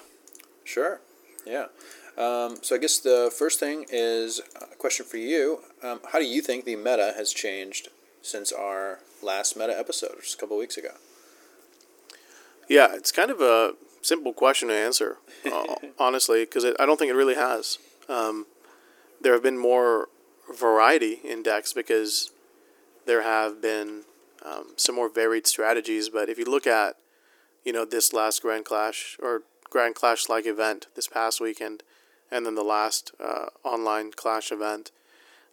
Sure. 0.64 1.00
Yeah. 1.46 1.68
Um, 2.18 2.58
so 2.62 2.76
I 2.76 2.78
guess 2.80 3.00
the 3.00 3.34
first 3.36 3.60
thing 3.60 3.86
is 3.90 4.42
a 4.62 4.76
question 4.76 5.06
for 5.06 5.18
you. 5.18 5.60
Um, 5.82 6.02
how 6.12 6.20
do 6.20 6.26
you 6.26 6.42
think 6.42 6.66
the 6.66 6.76
meta 6.76 7.14
has 7.16 7.32
changed 7.32 7.88
since 8.22 8.52
our 8.52 9.00
last 9.22 9.56
meta 9.56 9.78
episode, 9.78 10.18
just 10.22 10.36
a 10.36 10.38
couple 10.38 10.58
weeks 10.58 10.76
ago? 10.76 10.92
Yeah, 12.68 12.94
it's 12.94 13.12
kind 13.12 13.32
of 13.32 13.40
a 13.42 13.74
simple 14.02 14.34
question 14.34 14.68
to 14.68 14.76
answer, 14.76 15.18
uh, 15.46 15.76
honestly, 15.98 16.42
because 16.44 16.66
I 16.66 16.86
don't 16.86 16.98
think 16.98 17.10
it 17.10 17.16
really 17.16 17.36
has. 17.36 17.80
Um, 18.10 18.46
there 19.22 19.34
have 19.34 19.44
been 19.44 19.58
more 19.58 20.10
variety 20.54 21.20
in 21.24 21.44
decks 21.44 21.74
because 21.74 22.32
there 23.06 23.22
have 23.22 23.62
been 23.62 24.04
um, 24.46 24.68
some 24.76 24.96
more 24.96 25.10
varied 25.10 25.48
strategies. 25.48 26.10
But 26.10 26.30
if 26.30 26.38
you 26.38 26.46
look 26.46 26.68
at, 26.68 26.96
you 27.64 27.74
know, 27.74 27.86
this 27.86 28.14
last 28.14 28.42
Grand 28.42 28.66
Clash 28.66 29.18
or 29.22 29.44
Grand 29.70 29.96
Clash 29.96 30.30
like 30.30 30.46
event 30.46 30.88
this 30.96 31.08
past 31.08 31.40
weekend, 31.40 31.84
and 32.32 32.46
then 32.46 32.56
the 32.56 32.64
last 32.64 33.12
uh, 33.24 33.48
online 33.64 34.12
Clash 34.12 34.52
event, 34.52 34.92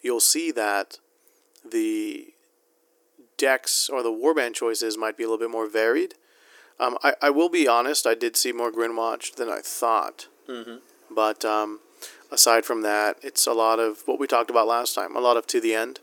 you'll 0.01 0.19
see 0.19 0.51
that 0.51 0.99
the 1.69 2.33
decks 3.37 3.89
or 3.89 4.01
the 4.01 4.11
warband 4.11 4.53
choices 4.53 4.97
might 4.97 5.17
be 5.17 5.23
a 5.23 5.27
little 5.27 5.39
bit 5.39 5.51
more 5.51 5.67
varied. 5.67 6.15
Um, 6.79 6.97
I, 7.03 7.13
I 7.21 7.29
will 7.29 7.49
be 7.49 7.67
honest, 7.67 8.05
I 8.05 8.13
did 8.13 8.35
see 8.35 8.51
more 8.51 8.71
Grymwatch 8.71 9.35
than 9.35 9.49
I 9.49 9.59
thought. 9.61 10.27
Mhm. 10.47 10.81
But 11.09 11.43
um, 11.43 11.79
aside 12.31 12.65
from 12.65 12.81
that, 12.81 13.17
it's 13.21 13.47
a 13.47 13.53
lot 13.53 13.79
of 13.79 14.03
what 14.05 14.19
we 14.19 14.27
talked 14.27 14.49
about 14.49 14.67
last 14.67 14.95
time, 14.95 15.15
a 15.15 15.19
lot 15.19 15.37
of 15.37 15.47
to 15.47 15.61
the 15.61 15.73
end. 15.73 15.99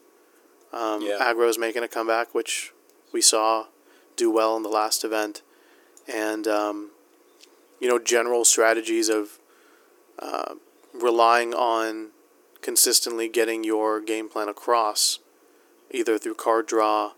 Um, 0.72 1.02
Yeah. 1.02 1.18
Agro's 1.20 1.58
making 1.58 1.82
a 1.82 1.88
comeback, 1.88 2.34
which 2.34 2.72
we 3.12 3.20
saw 3.20 3.66
do 4.16 4.30
well 4.30 4.56
in 4.56 4.62
the 4.62 4.68
last 4.68 5.04
event, 5.04 5.42
and 6.06 6.46
um, 6.48 6.90
you 7.80 7.88
know 7.88 7.98
general 7.98 8.44
strategies 8.44 9.08
of 9.08 9.38
uh, 10.18 10.54
relying 10.92 11.54
on 11.54 12.10
consistently 12.62 13.28
getting 13.28 13.62
your 13.64 14.00
game 14.00 14.28
plan 14.28 14.48
across, 14.48 15.18
either 15.90 16.18
through 16.18 16.34
card 16.34 16.66
draw 16.66 17.12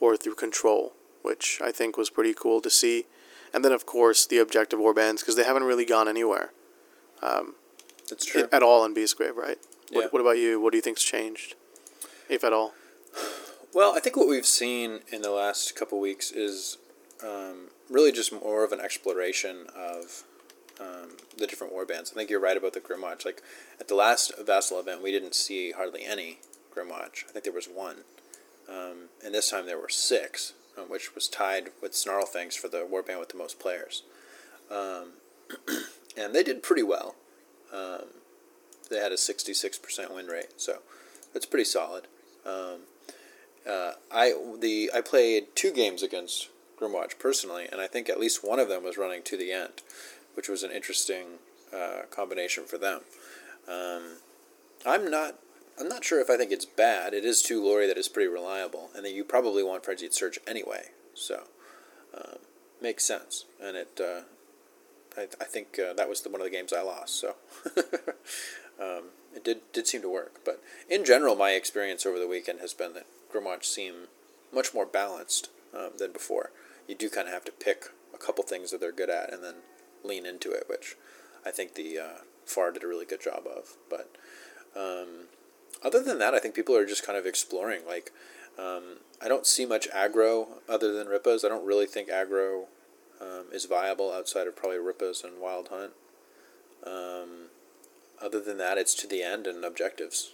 or 0.00 0.16
through 0.16 0.34
control, 0.34 0.94
which 1.22 1.60
I 1.62 1.70
think 1.70 1.96
was 1.96 2.10
pretty 2.10 2.34
cool 2.34 2.60
to 2.62 2.70
see. 2.70 3.06
And 3.52 3.64
then, 3.64 3.72
of 3.72 3.84
course, 3.84 4.26
the 4.26 4.38
objective 4.38 4.78
warbands, 4.78 5.20
because 5.20 5.36
they 5.36 5.44
haven't 5.44 5.64
really 5.64 5.84
gone 5.84 6.08
anywhere 6.08 6.52
True. 8.16 8.48
at 8.52 8.62
all 8.62 8.84
in 8.84 8.94
Beastgrave, 8.94 9.36
right? 9.36 9.58
Yeah. 9.90 9.98
What, 9.98 10.12
what 10.14 10.20
about 10.20 10.38
you? 10.38 10.60
What 10.60 10.72
do 10.72 10.78
you 10.78 10.82
think's 10.82 11.02
changed, 11.02 11.54
if 12.28 12.44
at 12.44 12.52
all? 12.52 12.74
Well, 13.72 13.94
I 13.94 14.00
think 14.00 14.16
what 14.16 14.28
we've 14.28 14.46
seen 14.46 15.00
in 15.12 15.22
the 15.22 15.30
last 15.30 15.76
couple 15.76 16.00
weeks 16.00 16.32
is 16.32 16.78
um, 17.22 17.68
really 17.88 18.12
just 18.12 18.32
more 18.32 18.64
of 18.64 18.72
an 18.72 18.80
exploration 18.80 19.66
of 19.76 20.24
um, 20.80 21.10
the 21.36 21.46
different 21.46 21.72
warbands. 21.72 22.10
I 22.10 22.14
think 22.14 22.30
you're 22.30 22.40
right 22.40 22.56
about 22.56 22.72
the 22.72 22.80
Grymwatch. 22.80 23.24
Like 23.24 23.42
at 23.78 23.88
the 23.88 23.94
last 23.94 24.32
Vassal 24.44 24.80
event, 24.80 25.02
we 25.02 25.12
didn't 25.12 25.34
see 25.34 25.72
hardly 25.72 26.04
any 26.04 26.38
Grymwatch. 26.74 27.24
I 27.28 27.32
think 27.32 27.44
there 27.44 27.52
was 27.52 27.66
one, 27.66 27.98
um, 28.68 29.08
and 29.24 29.34
this 29.34 29.50
time 29.50 29.66
there 29.66 29.78
were 29.78 29.88
six, 29.88 30.54
um, 30.78 30.84
which 30.84 31.14
was 31.14 31.28
tied 31.28 31.70
with 31.82 31.92
Snarlfangs 31.92 32.54
for 32.54 32.68
the 32.68 32.86
warband 32.90 33.20
with 33.20 33.28
the 33.28 33.38
most 33.38 33.58
players. 33.58 34.02
Um, 34.70 35.12
and 36.16 36.34
they 36.34 36.42
did 36.42 36.62
pretty 36.62 36.82
well. 36.82 37.16
Um, 37.72 38.06
they 38.90 38.98
had 38.98 39.12
a 39.12 39.16
66% 39.16 40.14
win 40.14 40.26
rate, 40.26 40.60
so 40.60 40.78
that's 41.32 41.46
pretty 41.46 41.64
solid. 41.64 42.06
Um, 42.44 42.80
uh, 43.68 43.92
I 44.10 44.34
the 44.58 44.90
I 44.94 45.00
played 45.00 45.54
two 45.54 45.70
games 45.70 46.02
against 46.02 46.48
Grymwatch 46.80 47.18
personally, 47.18 47.68
and 47.70 47.80
I 47.80 47.86
think 47.86 48.08
at 48.08 48.18
least 48.18 48.42
one 48.42 48.58
of 48.58 48.68
them 48.68 48.82
was 48.82 48.96
running 48.96 49.22
to 49.24 49.36
the 49.36 49.52
end, 49.52 49.82
which 50.34 50.48
was 50.48 50.62
an 50.62 50.70
interesting 50.70 51.38
uh, 51.74 52.02
combination 52.10 52.64
for 52.64 52.78
them. 52.78 53.02
Um, 53.68 54.16
I'm 54.86 55.10
not 55.10 55.36
I'm 55.78 55.88
not 55.88 56.04
sure 56.04 56.20
if 56.20 56.30
I 56.30 56.36
think 56.36 56.50
it's 56.50 56.64
bad. 56.64 57.14
It 57.14 57.24
is 57.24 57.42
two 57.42 57.62
lorry 57.62 57.86
that 57.86 57.98
is 57.98 58.08
pretty 58.08 58.28
reliable, 58.28 58.90
and 58.94 59.04
that 59.04 59.12
you 59.12 59.24
probably 59.24 59.62
want 59.62 59.84
frenzied 59.84 60.14
search 60.14 60.38
anyway, 60.46 60.86
so 61.14 61.44
um, 62.14 62.38
makes 62.80 63.04
sense. 63.04 63.44
And 63.62 63.76
it 63.76 64.00
uh, 64.02 64.22
I, 65.16 65.22
I 65.40 65.44
think 65.44 65.78
uh, 65.78 65.92
that 65.94 66.08
was 66.08 66.22
the, 66.22 66.28
one 66.28 66.40
of 66.40 66.44
the 66.44 66.50
games 66.50 66.72
I 66.72 66.82
lost, 66.82 67.18
so. 67.20 67.36
um, 68.80 69.04
it 69.34 69.44
did 69.44 69.60
did 69.72 69.86
seem 69.86 70.02
to 70.02 70.08
work, 70.08 70.40
but 70.44 70.62
in 70.88 71.04
general, 71.04 71.36
my 71.36 71.50
experience 71.50 72.04
over 72.04 72.18
the 72.18 72.26
weekend 72.26 72.60
has 72.60 72.74
been 72.74 72.94
that 72.94 73.06
Grymwatch 73.32 73.64
seem 73.64 74.08
much 74.52 74.74
more 74.74 74.86
balanced 74.86 75.50
um, 75.74 75.90
than 75.98 76.12
before. 76.12 76.50
You 76.88 76.94
do 76.94 77.08
kind 77.08 77.28
of 77.28 77.34
have 77.34 77.44
to 77.44 77.52
pick 77.52 77.86
a 78.12 78.18
couple 78.18 78.42
things 78.44 78.70
that 78.70 78.80
they're 78.80 78.92
good 78.92 79.10
at 79.10 79.32
and 79.32 79.42
then 79.42 79.56
lean 80.02 80.26
into 80.26 80.50
it, 80.50 80.64
which 80.68 80.96
I 81.46 81.50
think 81.50 81.74
the 81.74 81.98
uh, 81.98 82.18
FAR 82.44 82.72
did 82.72 82.84
a 82.84 82.88
really 82.88 83.06
good 83.06 83.22
job 83.22 83.44
of. 83.46 83.76
But 83.88 84.10
um, 84.76 85.28
other 85.82 86.02
than 86.02 86.18
that, 86.18 86.34
I 86.34 86.38
think 86.38 86.54
people 86.54 86.76
are 86.76 86.86
just 86.86 87.06
kind 87.06 87.18
of 87.18 87.26
exploring. 87.26 87.82
Like, 87.86 88.12
um, 88.58 88.98
I 89.22 89.28
don't 89.28 89.46
see 89.46 89.66
much 89.66 89.88
aggro 89.90 90.48
other 90.68 90.92
than 90.92 91.06
Rippas. 91.06 91.44
I 91.44 91.48
don't 91.48 91.66
really 91.66 91.86
think 91.86 92.08
aggro 92.08 92.64
um, 93.20 93.46
is 93.52 93.64
viable 93.66 94.12
outside 94.12 94.46
of 94.46 94.56
probably 94.56 94.78
Rippas 94.78 95.24
and 95.24 95.40
Wild 95.40 95.68
Hunt. 95.68 95.92
Um, 96.86 97.48
other 98.20 98.40
than 98.40 98.58
that, 98.58 98.78
it's 98.78 98.94
to 98.94 99.06
the 99.06 99.22
end 99.22 99.46
and 99.46 99.64
objectives. 99.64 100.32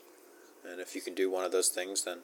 And 0.68 0.80
if 0.80 0.94
you 0.94 1.00
can 1.00 1.14
do 1.14 1.30
one 1.30 1.44
of 1.44 1.52
those 1.52 1.68
things, 1.68 2.04
then 2.04 2.18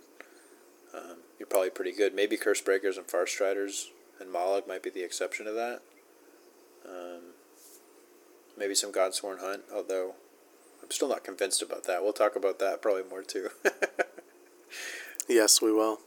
um, 0.94 1.18
you're 1.38 1.46
probably 1.46 1.70
pretty 1.70 1.92
good. 1.92 2.14
Maybe 2.14 2.36
Curse 2.36 2.60
Breakers 2.60 2.96
and 2.96 3.06
Far 3.06 3.26
Striders 3.26 3.90
and 4.20 4.32
Mollog 4.32 4.66
might 4.66 4.82
be 4.82 4.90
the 4.90 5.04
exception 5.04 5.46
to 5.46 5.52
that. 5.52 5.80
Um, 6.88 7.22
maybe 8.58 8.74
some 8.74 8.92
Godsworn 8.92 9.40
Hunt, 9.40 9.62
although 9.72 10.14
I'm 10.82 10.90
still 10.90 11.08
not 11.08 11.24
convinced 11.24 11.62
about 11.62 11.84
that. 11.84 12.02
We'll 12.02 12.12
talk 12.12 12.34
about 12.36 12.58
that 12.58 12.82
probably 12.82 13.04
more 13.08 13.22
too. 13.22 13.50
Yes, 15.28 15.62
we 15.62 15.72
will. 15.72 16.00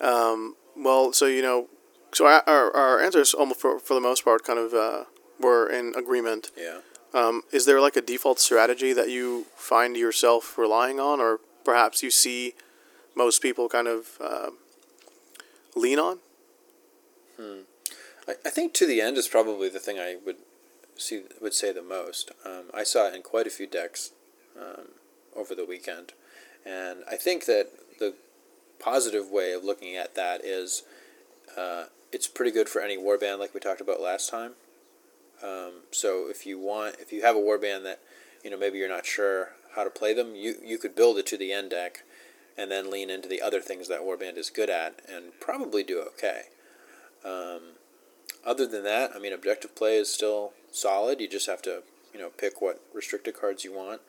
Um, 0.00 0.56
well, 0.76 1.12
so 1.12 1.26
you 1.26 1.42
know, 1.42 1.66
so 2.12 2.26
our, 2.26 2.42
our, 2.46 2.74
our 2.74 3.00
answers 3.00 3.34
almost 3.34 3.60
for, 3.60 3.78
for 3.78 3.94
the 3.94 4.00
most 4.00 4.24
part 4.24 4.44
kind 4.44 4.58
of 4.58 4.74
uh, 4.74 5.04
were 5.40 5.68
in 5.68 5.94
agreement. 5.96 6.50
yeah. 6.56 6.80
Um, 7.14 7.42
is 7.52 7.64
there 7.64 7.80
like 7.80 7.96
a 7.96 8.02
default 8.02 8.38
strategy 8.38 8.92
that 8.92 9.08
you 9.08 9.46
find 9.56 9.96
yourself 9.96 10.58
relying 10.58 11.00
on, 11.00 11.20
or 11.20 11.40
perhaps 11.64 12.02
you 12.02 12.10
see 12.10 12.54
most 13.14 13.40
people 13.40 13.66
kind 13.68 13.88
of 13.88 14.18
uh, 14.20 14.50
lean 15.74 15.98
on? 15.98 16.18
Hmm. 17.38 17.60
I, 18.28 18.34
I 18.44 18.50
think 18.50 18.74
to 18.74 18.86
the 18.86 19.00
end 19.00 19.16
is 19.16 19.26
probably 19.26 19.70
the 19.70 19.78
thing 19.78 19.98
I 19.98 20.16
would 20.24 20.36
see 20.96 21.22
would 21.40 21.54
say 21.54 21.72
the 21.72 21.82
most. 21.82 22.30
Um, 22.44 22.64
I 22.74 22.84
saw 22.84 23.08
it 23.08 23.14
in 23.14 23.22
quite 23.22 23.46
a 23.46 23.50
few 23.50 23.66
decks 23.66 24.10
um, 24.60 24.88
over 25.34 25.54
the 25.54 25.64
weekend, 25.64 26.12
and 26.66 27.04
I 27.10 27.16
think 27.16 27.46
that 27.46 27.70
the 27.98 28.14
positive 28.78 29.30
way 29.30 29.52
of 29.52 29.64
looking 29.64 29.96
at 29.96 30.14
that 30.14 30.44
is 30.44 30.82
uh, 31.56 31.84
it's 32.12 32.26
pretty 32.26 32.50
good 32.50 32.68
for 32.68 32.80
any 32.80 32.96
warband, 32.96 33.38
like 33.38 33.54
we 33.54 33.60
talked 33.60 33.80
about 33.80 34.00
last 34.00 34.30
time. 34.30 34.52
Um, 35.42 35.82
so 35.90 36.26
if 36.28 36.46
you 36.46 36.58
want, 36.58 36.96
if 36.98 37.12
you 37.12 37.22
have 37.22 37.36
a 37.36 37.40
warband 37.40 37.84
that 37.84 38.00
you 38.42 38.50
know 38.50 38.58
maybe 38.58 38.78
you're 38.78 38.88
not 38.88 39.06
sure 39.06 39.50
how 39.74 39.84
to 39.84 39.90
play 39.90 40.12
them, 40.14 40.34
you 40.34 40.56
you 40.64 40.78
could 40.78 40.94
build 40.94 41.18
it 41.18 41.26
to 41.26 41.36
the 41.36 41.52
end 41.52 41.70
deck, 41.70 42.02
and 42.56 42.70
then 42.70 42.90
lean 42.90 43.10
into 43.10 43.28
the 43.28 43.40
other 43.40 43.60
things 43.60 43.88
that 43.88 44.00
warband 44.00 44.36
is 44.36 44.50
good 44.50 44.70
at, 44.70 45.00
and 45.08 45.38
probably 45.40 45.82
do 45.82 46.00
okay. 46.00 46.42
Um, 47.24 47.60
other 48.44 48.66
than 48.66 48.84
that, 48.84 49.10
I 49.14 49.18
mean, 49.18 49.32
objective 49.32 49.76
play 49.76 49.96
is 49.96 50.12
still 50.12 50.52
solid. 50.72 51.20
You 51.20 51.28
just 51.28 51.46
have 51.46 51.62
to, 51.62 51.82
you 52.12 52.18
know, 52.18 52.30
pick 52.30 52.60
what 52.60 52.82
restricted 52.92 53.38
cards 53.38 53.64
you 53.64 53.72
want, 53.72 54.00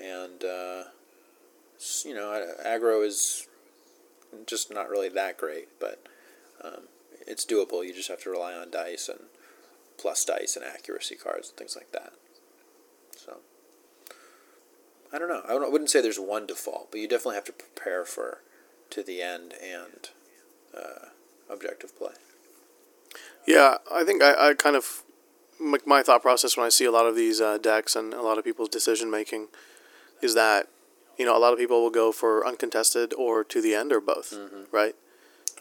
and 0.00 0.44
uh, 0.44 0.84
you 2.04 2.14
know, 2.14 2.46
aggro 2.64 3.04
is 3.04 3.46
just 4.46 4.72
not 4.72 4.88
really 4.88 5.08
that 5.10 5.36
great, 5.36 5.68
but 5.78 6.02
um, 6.64 6.84
it's 7.26 7.44
doable. 7.44 7.86
You 7.86 7.94
just 7.94 8.08
have 8.08 8.22
to 8.22 8.30
rely 8.30 8.54
on 8.54 8.70
dice 8.70 9.08
and 9.08 9.20
plus 9.98 10.24
dice 10.24 10.56
and 10.56 10.64
accuracy 10.64 11.16
cards 11.16 11.50
and 11.50 11.58
things 11.58 11.76
like 11.76 11.92
that. 11.92 12.12
So, 13.16 13.38
I 15.12 15.18
don't 15.18 15.28
know. 15.28 15.42
I 15.48 15.68
wouldn't 15.68 15.90
say 15.90 16.00
there's 16.00 16.18
one 16.18 16.46
default, 16.46 16.90
but 16.90 17.00
you 17.00 17.08
definitely 17.08 17.36
have 17.36 17.44
to 17.44 17.52
prepare 17.52 18.04
for 18.04 18.42
to 18.90 19.02
the 19.02 19.22
end 19.22 19.54
and 19.62 20.10
uh, 20.76 21.06
objective 21.50 21.96
play. 21.96 22.12
Yeah, 23.46 23.76
I 23.90 24.04
think 24.04 24.22
I, 24.22 24.50
I 24.50 24.54
kind 24.54 24.76
of 24.76 25.02
my, 25.58 26.02
thought 26.02 26.22
process 26.22 26.56
when 26.56 26.66
I 26.66 26.70
see 26.70 26.84
a 26.84 26.90
lot 26.90 27.06
of 27.06 27.16
these 27.16 27.40
uh, 27.40 27.58
decks 27.58 27.96
and 27.96 28.14
a 28.14 28.22
lot 28.22 28.38
of 28.38 28.44
people's 28.44 28.68
decision 28.68 29.10
making 29.10 29.48
is 30.20 30.34
that 30.34 30.68
you 31.18 31.24
know 31.24 31.36
a 31.36 31.40
lot 31.40 31.52
of 31.52 31.58
people 31.58 31.82
will 31.82 31.90
go 31.90 32.12
for 32.12 32.46
uncontested 32.46 33.12
or 33.14 33.44
to 33.44 33.60
the 33.60 33.74
end 33.74 33.92
or 33.92 34.00
both, 34.00 34.34
right? 34.70 34.94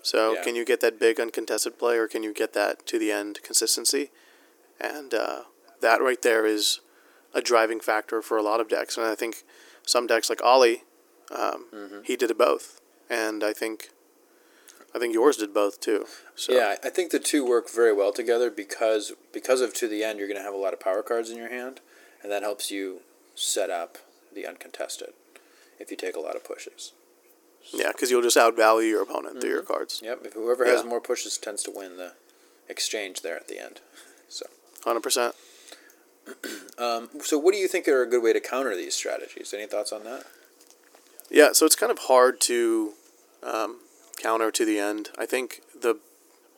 So 0.01 0.33
Yeah. 0.33 0.41
can 0.41 0.55
you 0.55 0.65
get 0.65 0.81
that 0.81 0.99
big 0.99 1.19
uncontested 1.19 1.77
play 1.77 1.97
or 1.97 2.07
can 2.07 2.23
you 2.23 2.33
get 2.33 2.53
that 2.53 2.85
to 2.87 2.99
the 2.99 3.11
end 3.11 3.41
consistency? 3.43 4.11
And 4.79 5.13
uh, 5.13 5.43
that 5.81 6.01
right 6.01 6.21
there 6.21 6.45
is 6.45 6.79
a 7.33 7.41
driving 7.41 7.79
factor 7.79 8.21
for 8.21 8.37
a 8.37 8.41
lot 8.41 8.59
of 8.59 8.67
decks. 8.67 8.97
And 8.97 9.05
I 9.05 9.15
think 9.15 9.43
some 9.85 10.07
decks 10.07 10.29
like 10.29 10.43
Ollie, 10.43 10.83
um, 11.31 12.01
he 12.03 12.15
did 12.15 12.31
it 12.31 12.37
both, 12.37 12.81
and 13.09 13.43
I 13.43 13.53
think 13.53 13.89
I 14.93 14.99
think 14.99 15.13
yours 15.13 15.37
did 15.37 15.53
both 15.53 15.79
too. 15.79 16.05
So 16.35 16.53
Yeah, 16.53 16.75
I 16.83 16.89
think 16.89 17.11
the 17.11 17.19
two 17.19 17.45
work 17.45 17.69
very 17.69 17.93
well 17.93 18.11
together 18.11 18.51
because 18.51 19.13
because 19.31 19.61
of 19.61 19.73
to 19.75 19.87
the 19.87 20.03
end, 20.03 20.19
you're 20.19 20.27
going 20.27 20.39
to 20.39 20.43
have 20.43 20.53
a 20.53 20.57
lot 20.57 20.73
of 20.73 20.79
power 20.79 21.03
cards 21.03 21.29
in 21.29 21.37
your 21.37 21.49
hand, 21.49 21.79
and 22.21 22.31
that 22.31 22.43
helps 22.43 22.71
you 22.71 23.01
set 23.35 23.69
up 23.69 23.97
the 24.33 24.45
uncontested 24.45 25.13
if 25.79 25.89
you 25.91 25.97
take 25.97 26.15
a 26.15 26.19
lot 26.19 26.35
of 26.35 26.43
pushes. 26.43 26.93
Yeah, 27.71 27.91
because 27.91 28.11
you'll 28.11 28.21
just 28.21 28.37
outvalue 28.37 28.89
your 28.89 29.03
opponent 29.03 29.39
through 29.41 29.51
your 29.51 29.61
cards. 29.61 30.01
Yep, 30.03 30.25
if 30.25 30.33
whoever 30.33 30.65
has 30.65 30.81
Yeah. 30.83 30.89
more 30.89 31.01
pushes 31.01 31.37
tends 31.37 31.63
to 31.63 31.71
win 31.71 31.97
the 31.97 32.13
exchange 32.67 33.21
there 33.21 33.35
at 33.35 33.47
the 33.47 33.59
end. 33.59 33.81
So, 34.29 34.45
Hundred 34.83 35.01
percent. 35.01 35.35
um, 36.77 37.09
so 37.21 37.37
what 37.37 37.53
do 37.53 37.57
you 37.59 37.67
think 37.67 37.87
are 37.87 38.01
a 38.01 38.07
good 38.07 38.23
way 38.23 38.33
to 38.33 38.39
counter 38.39 38.75
these 38.75 38.95
strategies? 38.95 39.53
Any 39.53 39.65
thoughts 39.67 39.91
on 39.91 40.03
that? 40.03 40.25
Yeah, 41.29 41.51
so 41.53 41.65
it's 41.65 41.75
kind 41.75 41.91
of 41.91 41.99
hard 41.99 42.41
to 42.41 42.93
um, 43.43 43.77
counter 44.17 44.51
to 44.51 44.65
the 44.65 44.79
end. 44.79 45.09
I 45.17 45.25
think 45.25 45.61
the 45.79 45.99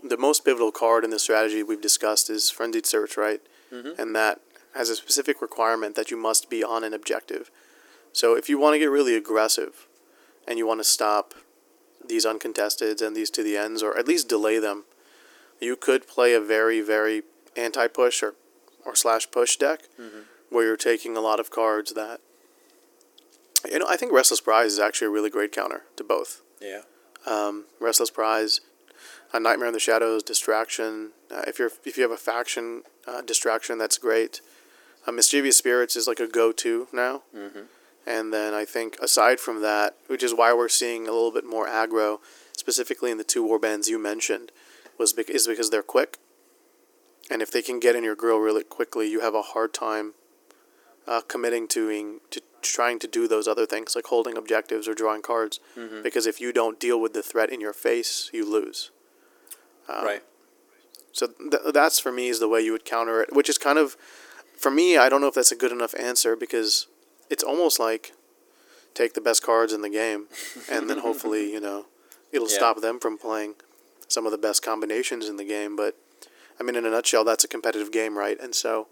the 0.03 0.17
most 0.17 0.43
pivotal 0.43 0.71
card 0.71 1.05
in 1.05 1.11
the 1.11 1.19
strategy 1.19 1.63
we've 1.63 1.79
discussed 1.81 2.29
is 2.29 2.49
Frenzied 2.49 2.85
Search, 2.85 3.15
right? 3.15 3.39
Mhm. 3.71 3.97
And 3.97 4.13
that 4.15 4.41
has 4.73 4.89
a 4.89 4.95
specific 4.97 5.41
requirement 5.41 5.95
that 5.95 6.11
you 6.11 6.17
must 6.17 6.49
be 6.49 6.61
on 6.61 6.83
an 6.83 6.93
objective. 6.93 7.49
So 8.11 8.35
if 8.35 8.49
you 8.49 8.57
want 8.57 8.73
to 8.73 8.79
get 8.79 8.89
really 8.89 9.15
aggressive 9.15 9.87
and 10.47 10.57
you 10.57 10.67
want 10.67 10.79
to 10.79 10.83
stop 10.83 11.33
these 12.05 12.25
uncontesteds 12.25 13.01
and 13.01 13.15
these 13.15 13.29
to 13.31 13.43
the 13.43 13.57
ends, 13.57 13.81
or 13.81 13.97
at 13.97 14.07
least 14.07 14.27
delay 14.27 14.59
them, 14.59 14.83
you 15.59 15.75
could 15.75 16.07
play 16.07 16.33
a 16.33 16.41
very, 16.41 16.81
very 16.81 17.23
anti 17.55 17.87
push 17.87 18.21
or, 18.21 18.35
or 18.85 18.95
slash 18.95 19.29
push 19.31 19.55
deck 19.55 19.81
where 20.49 20.65
you're 20.65 20.77
taking 20.77 21.15
a 21.15 21.21
lot 21.21 21.39
of 21.39 21.49
cards 21.49 21.93
that 21.93 22.19
you 23.69 23.79
know, 23.79 23.85
I 23.89 23.95
think 23.95 24.11
Restless 24.11 24.41
Prize 24.41 24.73
is 24.73 24.79
actually 24.79 25.07
a 25.07 25.11
really 25.11 25.29
great 25.29 25.51
counter 25.51 25.83
to 25.95 26.03
both. 26.03 26.41
Yeah. 26.61 26.81
Um, 27.25 27.65
Restless 27.79 28.09
Prize, 28.09 28.59
a 29.33 29.39
Nightmare 29.39 29.67
in 29.67 29.73
the 29.73 29.79
Shadows, 29.79 30.21
Distraction. 30.23 31.11
Uh, 31.31 31.43
if 31.47 31.59
you're 31.59 31.71
if 31.85 31.97
you 31.97 32.03
have 32.03 32.11
a 32.11 32.17
faction 32.17 32.83
uh, 33.07 33.21
distraction, 33.21 33.77
that's 33.77 33.97
great. 33.97 34.41
Uh, 35.07 35.11
Mischievous 35.13 35.57
Spirits 35.57 35.95
is 35.95 36.07
like 36.07 36.19
a 36.19 36.27
go-to 36.27 36.87
now. 36.91 37.23
Mhm. 37.35 37.65
And 38.05 38.33
then 38.33 38.53
I 38.53 38.65
think 38.65 38.97
aside 39.01 39.39
from 39.39 39.61
that, 39.61 39.95
which 40.07 40.23
is 40.23 40.33
why 40.33 40.53
we're 40.53 40.69
seeing 40.69 41.07
a 41.07 41.11
little 41.11 41.31
bit 41.31 41.45
more 41.45 41.67
aggro, 41.67 42.19
specifically 42.55 43.11
in 43.11 43.17
the 43.17 43.23
two 43.23 43.43
war 43.43 43.59
bands 43.59 43.87
you 43.89 43.97
mentioned, 43.97 44.51
was 44.97 45.13
bec- 45.13 45.29
is 45.29 45.47
because 45.47 45.69
they're 45.69 45.81
quick. 45.83 46.17
And 47.31 47.41
if 47.41 47.49
they 47.51 47.61
can 47.61 47.79
get 47.79 47.95
in 47.95 48.03
your 48.03 48.15
grill 48.15 48.37
really 48.39 48.63
quickly, 48.63 49.09
you 49.09 49.21
have 49.21 49.33
a 49.33 49.41
hard 49.41 49.73
time 49.73 50.13
uh, 51.07 51.21
committing 51.21 51.67
to, 51.69 51.87
being, 51.87 52.19
to 52.31 52.41
trying 52.61 52.99
to 52.99 53.07
do 53.07 53.27
those 53.27 53.47
other 53.47 53.65
things 53.65 53.95
like 53.95 54.07
holding 54.07 54.37
objectives 54.37 54.87
or 54.87 54.93
drawing 54.93 55.21
cards. 55.21 55.59
Mhm. 55.77 56.03
Because 56.03 56.25
if 56.25 56.41
you 56.41 56.51
don't 56.51 56.79
deal 56.79 56.99
with 56.99 57.13
the 57.13 57.23
threat 57.23 57.49
in 57.49 57.61
your 57.61 57.73
face, 57.73 58.29
you 58.33 58.45
lose. 58.49 58.91
Um, 59.87 60.05
right. 60.05 60.23
So 61.13 61.27
th- 61.27 61.73
that's 61.73 61.99
for 61.99 62.11
me 62.11 62.27
is 62.27 62.39
the 62.39 62.47
way 62.47 62.61
you 62.61 62.71
would 62.73 62.85
counter 62.85 63.21
it, 63.21 63.33
which 63.33 63.49
is 63.49 63.57
kind 63.57 63.77
of, 63.79 63.95
for 64.57 64.71
me, 64.71 64.97
I 64.97 65.09
don't 65.09 65.21
know 65.21 65.27
if 65.27 65.33
that's 65.35 65.51
a 65.51 65.55
good 65.57 65.71
enough 65.71 65.93
answer 65.97 66.35
because 66.35 66.87
it's 67.29 67.43
almost 67.43 67.79
like 67.79 68.13
take 68.93 69.13
the 69.13 69.21
best 69.21 69.41
cards 69.43 69.73
in 69.73 69.81
the 69.81 69.89
game, 69.89 70.27
and 70.69 70.89
then 70.89 70.99
hopefully 70.99 71.51
you 71.55 71.59
know 71.59 71.85
it'll 72.31 72.49
Yeah. 72.49 72.55
stop 72.55 72.81
them 72.81 72.99
from 72.99 73.17
playing 73.17 73.55
some 74.07 74.25
of 74.25 74.31
the 74.31 74.37
best 74.37 74.61
combinations 74.63 75.27
in 75.27 75.37
the 75.37 75.43
game. 75.45 75.75
But 75.75 75.95
I 76.59 76.63
mean, 76.63 76.75
in 76.75 76.85
a 76.85 76.89
nutshell, 76.91 77.23
that's 77.23 77.43
a 77.43 77.47
competitive 77.47 77.91
game, 77.91 78.17
right? 78.17 78.39
And 78.39 78.53
so 78.53 78.87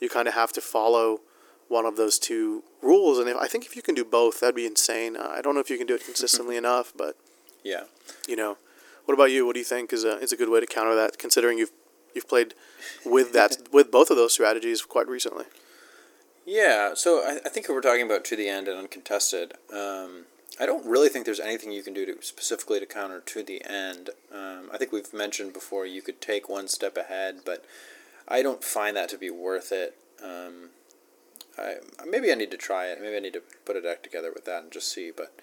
you 0.00 0.08
kind 0.08 0.28
of 0.28 0.34
have 0.34 0.52
to 0.52 0.60
follow 0.60 1.20
one 1.68 1.86
of 1.86 1.96
those 1.96 2.18
two 2.18 2.62
rules. 2.82 3.18
And 3.18 3.28
if, 3.28 3.36
I 3.36 3.48
think 3.48 3.64
if 3.66 3.74
you 3.74 3.82
can 3.82 3.94
do 3.94 4.04
both, 4.04 4.40
that'd 4.40 4.54
be 4.54 4.66
insane. 4.66 5.16
Uh, 5.16 5.32
I 5.36 5.40
don't 5.40 5.54
know 5.54 5.60
if 5.60 5.70
you 5.70 5.78
can 5.78 5.86
do 5.86 5.94
it 5.94 6.04
consistently 6.04 6.56
enough, 6.64 6.92
but 6.96 7.16
Yeah. 7.64 7.84
you 8.28 8.36
know, 8.36 8.58
what 9.06 9.14
about 9.14 9.30
you? 9.30 9.46
What 9.46 9.54
do 9.54 9.60
you 9.60 9.64
think 9.64 9.92
is 9.92 10.04
a 10.04 10.18
is 10.18 10.32
a 10.32 10.36
good 10.36 10.48
way 10.50 10.60
to 10.60 10.66
counter 10.66 10.94
that? 10.94 11.18
Considering 11.18 11.58
you've 11.58 11.72
you've 12.14 12.28
played 12.28 12.54
with 13.04 13.32
that 13.32 13.56
with 13.72 13.90
both 13.90 14.10
of 14.10 14.16
those 14.16 14.32
strategies 14.34 14.82
quite 14.82 15.08
recently. 15.08 15.44
Yeah, 16.46 16.94
so 16.94 17.22
I, 17.22 17.40
I 17.44 17.48
think 17.48 17.68
we're 17.68 17.80
talking 17.80 18.06
about 18.06 18.24
to 18.26 18.36
the 18.36 18.48
end 18.48 18.68
and 18.68 18.78
uncontested, 18.78 19.54
um, 19.72 20.26
I 20.58 20.64
don't 20.64 20.86
really 20.86 21.08
think 21.08 21.26
there's 21.26 21.40
anything 21.40 21.72
you 21.72 21.82
can 21.82 21.92
do 21.92 22.06
to 22.06 22.22
specifically 22.22 22.80
to 22.80 22.86
counter 22.86 23.20
to 23.20 23.42
the 23.42 23.62
end. 23.68 24.10
Um, 24.32 24.70
I 24.72 24.78
think 24.78 24.92
we've 24.92 25.12
mentioned 25.12 25.52
before 25.52 25.84
you 25.84 26.00
could 26.00 26.20
take 26.20 26.48
one 26.48 26.68
step 26.68 26.96
ahead, 26.96 27.40
but 27.44 27.64
I 28.26 28.42
don't 28.42 28.64
find 28.64 28.96
that 28.96 29.08
to 29.10 29.18
be 29.18 29.28
worth 29.28 29.70
it. 29.72 29.96
Um, 30.24 30.70
I 31.58 31.76
maybe 32.08 32.32
I 32.32 32.34
need 32.34 32.50
to 32.52 32.56
try 32.56 32.86
it. 32.86 33.00
Maybe 33.00 33.16
I 33.16 33.20
need 33.20 33.34
to 33.34 33.42
put 33.64 33.76
a 33.76 33.82
deck 33.82 34.02
together 34.02 34.30
with 34.32 34.44
that 34.46 34.62
and 34.62 34.72
just 34.72 34.90
see. 34.90 35.10
But 35.14 35.34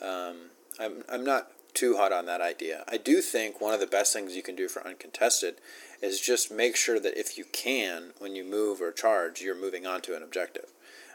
um, 0.00 0.50
I'm 0.80 1.04
I'm 1.10 1.24
not 1.24 1.50
too 1.74 1.96
hot 1.96 2.12
on 2.12 2.26
that 2.26 2.40
idea. 2.40 2.84
I 2.88 2.96
do 2.96 3.20
think 3.20 3.60
one 3.60 3.74
of 3.74 3.80
the 3.80 3.86
best 3.86 4.12
things 4.12 4.36
you 4.36 4.42
can 4.42 4.56
do 4.56 4.68
for 4.68 4.86
uncontested 4.86 5.56
is 6.02 6.20
just 6.20 6.52
make 6.52 6.76
sure 6.76 6.98
that 7.00 7.18
if 7.18 7.38
you 7.38 7.44
can, 7.52 8.12
when 8.18 8.34
you 8.34 8.44
move 8.44 8.80
or 8.80 8.92
charge, 8.92 9.40
you're 9.40 9.58
moving 9.58 9.86
on 9.86 10.00
to 10.02 10.16
an 10.16 10.22
objective. 10.22 10.66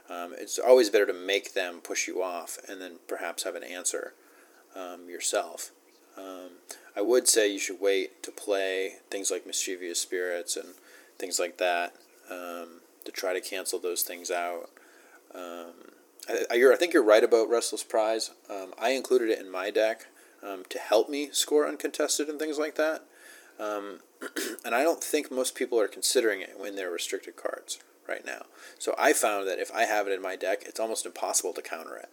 Um, 0.10 0.34
it's 0.38 0.58
always 0.58 0.90
better 0.90 1.06
to 1.06 1.14
make 1.14 1.54
them 1.54 1.80
push 1.84 2.08
you 2.08 2.24
off 2.24 2.58
and 2.68 2.82
then 2.82 2.94
perhaps 3.08 3.44
have 3.44 3.56
an 3.56 3.64
answer 3.64 4.14
um, 4.76 5.10
yourself. 5.10 5.72
Um, 6.18 6.52
I 6.96 7.02
would 7.02 7.28
say 7.28 7.52
you 7.52 7.60
should 7.60 7.82
wait 7.82 8.24
to 8.24 8.32
play 8.32 8.94
things 9.12 9.30
like 9.30 9.46
mischievous 9.46 10.00
spirits 10.00 10.56
and 10.56 10.70
things 11.20 11.40
like 11.40 11.58
that 11.58 11.96
um, 12.32 12.82
to 13.06 13.12
try 13.12 13.34
to 13.34 13.42
cancel 13.42 13.80
those 13.80 14.02
things 14.04 14.32
out. 14.32 14.70
Um, 15.36 15.92
I, 16.30 16.46
I, 16.52 16.74
I 16.74 16.76
think 16.78 16.94
you're 16.94 17.04
right 17.04 17.24
about 17.24 17.50
Restless 17.50 17.84
Prize. 17.84 18.32
Um, 18.50 18.74
I 18.80 18.92
included 18.92 19.30
it 19.30 19.40
in 19.40 19.52
my 19.52 19.70
deck 19.70 20.08
um, 20.48 20.64
to 20.70 20.80
help 20.80 21.10
me 21.10 21.30
score 21.32 21.68
uncontested 21.68 22.30
and 22.30 22.40
things 22.40 22.58
like 22.58 22.76
that. 22.76 23.04
Um, 23.60 24.00
and 24.66 24.74
I 24.74 24.84
don't 24.84 25.04
think 25.04 25.32
most 25.32 25.56
people 25.56 25.80
are 25.80 25.88
considering 25.88 26.42
it 26.42 26.56
when 26.58 26.76
they're 26.76 26.92
restricted 26.92 27.36
cards 27.36 27.80
right 28.08 28.26
now. 28.26 28.44
So 28.80 28.96
I 28.98 29.14
found 29.14 29.48
that 29.48 29.60
if 29.60 29.72
I 29.74 29.84
have 29.84 30.08
it 30.08 30.14
in 30.14 30.22
my 30.22 30.36
deck, 30.36 30.64
it's 30.66 30.80
almost 30.80 31.06
impossible 31.06 31.54
to 31.54 31.62
counter 31.62 31.96
it. 31.96 32.10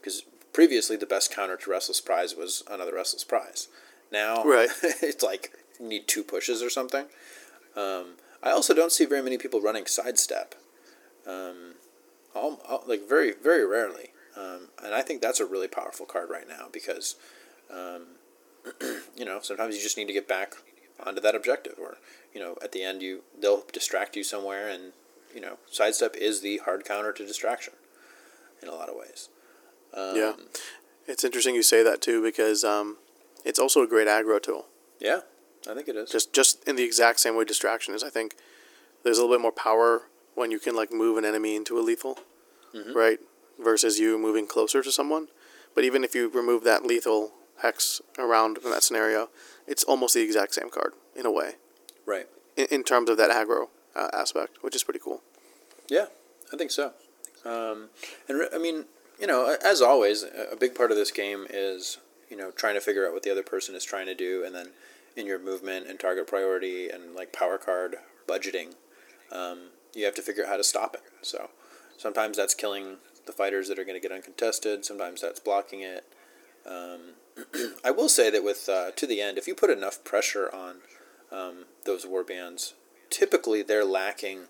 Because 0.00 0.22
previously, 0.52 0.96
the 0.96 1.06
best 1.06 1.34
counter 1.34 1.56
to 1.56 1.70
Restless 1.70 2.00
Prize 2.00 2.34
was 2.36 2.62
another 2.70 2.94
Restless 2.94 3.24
Prize. 3.24 3.68
Now, 4.12 4.44
Right. 4.44 4.70
it's 4.82 5.22
like 5.22 5.52
you 5.80 5.86
need 5.86 6.08
two 6.08 6.22
pushes 6.22 6.62
or 6.62 6.70
something. 6.70 7.06
Um, 7.76 8.16
I 8.42 8.50
also 8.50 8.74
don't 8.74 8.92
see 8.92 9.04
very 9.04 9.22
many 9.22 9.38
people 9.38 9.60
running 9.60 9.86
Sidestep. 9.86 10.54
Um, 11.26 11.74
all, 12.34 12.60
all, 12.68 12.84
like 12.86 13.08
very, 13.08 13.32
very 13.32 13.66
rarely. 13.66 14.10
Um, 14.36 14.68
and 14.84 14.94
I 14.94 15.02
think 15.02 15.20
that's 15.20 15.40
a 15.40 15.46
really 15.46 15.68
powerful 15.68 16.06
card 16.06 16.30
right 16.30 16.48
now 16.48 16.68
because, 16.72 17.16
um, 17.70 18.02
you 19.16 19.24
know, 19.24 19.40
sometimes 19.42 19.74
you 19.76 19.82
just 19.82 19.96
need 19.96 20.06
to 20.06 20.12
get 20.12 20.28
back 20.28 20.54
onto 21.04 21.20
that 21.20 21.34
objective, 21.34 21.74
or 21.80 21.98
you 22.34 22.40
know, 22.40 22.56
at 22.62 22.72
the 22.72 22.82
end 22.82 23.02
you 23.02 23.22
they'll 23.40 23.64
distract 23.72 24.16
you 24.16 24.24
somewhere, 24.24 24.68
and 24.68 24.92
you 25.34 25.40
know, 25.40 25.58
sidestep 25.70 26.16
is 26.16 26.40
the 26.40 26.58
hard 26.58 26.84
counter 26.84 27.12
to 27.12 27.26
distraction 27.26 27.74
in 28.62 28.68
a 28.68 28.74
lot 28.74 28.88
of 28.88 28.96
ways. 28.96 29.28
Um, 29.94 30.16
Yeah. 30.16 30.32
It's 31.06 31.24
interesting 31.24 31.54
you 31.54 31.62
say 31.62 31.82
that 31.82 32.02
too 32.02 32.22
because 32.22 32.64
um, 32.64 32.98
it's 33.44 33.58
also 33.58 33.82
a 33.82 33.86
great 33.86 34.08
aggro 34.08 34.42
tool. 34.42 34.66
yeah, 35.00 35.20
I 35.70 35.74
think 35.74 35.88
it 35.88 35.96
is. 35.96 36.10
Just 36.10 36.32
just 36.34 36.66
in 36.68 36.76
the 36.76 36.82
exact 36.82 37.20
same 37.20 37.34
way 37.36 37.44
distraction 37.44 37.94
is. 37.94 38.02
I 38.04 38.10
think 38.10 38.34
there's 39.04 39.16
a 39.18 39.22
little 39.22 39.34
bit 39.36 39.40
more 39.42 39.52
power 39.52 40.02
when 40.34 40.50
you 40.50 40.58
can 40.58 40.76
like 40.76 40.92
move 40.92 41.16
an 41.16 41.24
enemy 41.24 41.56
into 41.56 41.78
a 41.78 41.80
lethal, 41.82 42.18
Mhm. 42.74 42.94
right? 42.94 43.20
Versus 43.58 43.98
you 43.98 44.18
moving 44.18 44.46
closer 44.46 44.82
to 44.82 44.92
someone. 44.92 45.28
But 45.74 45.84
even 45.84 46.04
if 46.04 46.14
you 46.14 46.28
remove 46.28 46.62
that 46.64 46.84
lethal 46.84 47.32
hex 47.62 48.00
around 48.18 48.58
in 48.64 48.70
that 48.70 48.82
scenario, 48.82 49.28
it's 49.66 49.84
almost 49.84 50.14
the 50.14 50.22
exact 50.22 50.54
same 50.54 50.70
card 50.70 50.92
in 51.16 51.26
a 51.26 51.30
way 51.30 51.52
right. 52.06 52.26
in, 52.56 52.66
in 52.70 52.82
terms 52.82 53.10
of 53.10 53.16
that 53.16 53.30
aggro 53.30 53.68
uh, 53.94 54.08
aspect, 54.12 54.62
which 54.62 54.74
is 54.74 54.82
pretty 54.82 55.00
cool. 55.00 55.22
Yeah, 55.88 56.06
I 56.52 56.56
think 56.56 56.70
so. 56.70 56.92
Um, 57.44 57.88
and 58.28 58.48
I 58.54 58.58
mean, 58.58 58.84
you 59.20 59.26
know, 59.26 59.56
as 59.64 59.80
always, 59.80 60.22
a 60.22 60.52
a 60.52 60.56
big 60.56 60.74
part 60.74 60.90
of 60.90 60.96
this 60.96 61.10
game 61.10 61.46
is 61.50 61.98
you 62.30 62.36
know 62.36 62.50
trying 62.50 62.74
to 62.74 62.80
figure 62.80 63.06
out 63.06 63.12
what 63.12 63.22
the 63.22 63.30
other 63.30 63.42
person 63.42 63.74
is 63.74 63.84
trying 63.84 64.06
to 64.06 64.14
do, 64.14 64.44
and 64.44 64.54
then 64.54 64.70
in 65.16 65.26
your 65.26 65.38
movement 65.38 65.86
and 65.88 65.98
target 65.98 66.26
priority 66.26 66.88
and 66.88 67.14
like 67.14 67.32
power 67.32 67.58
card 67.58 67.96
budgeting, 68.28 68.74
um, 69.32 69.70
you 69.94 70.04
have 70.04 70.14
to 70.14 70.22
figure 70.22 70.44
out 70.44 70.50
how 70.50 70.56
to 70.56 70.64
stop 70.64 70.94
it. 70.94 71.02
So 71.22 71.50
sometimes 71.96 72.36
that's 72.36 72.54
killing 72.54 72.98
the 73.26 73.32
fighters 73.32 73.68
that 73.68 73.78
are 73.78 73.84
going 73.84 74.00
to 74.00 74.06
get 74.06 74.14
uncontested. 74.14 74.84
Sometimes 74.84 75.20
that's 75.20 75.40
blocking 75.40 75.80
it. 75.80 76.04
Um, 76.68 77.00
I 77.84 77.90
will 77.90 78.08
say 78.08 78.30
that 78.30 78.44
with 78.44 78.68
uh, 78.68 78.90
to 78.92 79.06
the 79.06 79.20
end, 79.20 79.38
if 79.38 79.46
you 79.46 79.54
put 79.54 79.70
enough 79.70 80.04
pressure 80.04 80.52
on 80.54 80.76
um, 81.32 81.64
those 81.84 82.06
war 82.06 82.24
bands, 82.24 82.74
typically 83.10 83.62
they're 83.62 83.84
lacking 83.84 84.44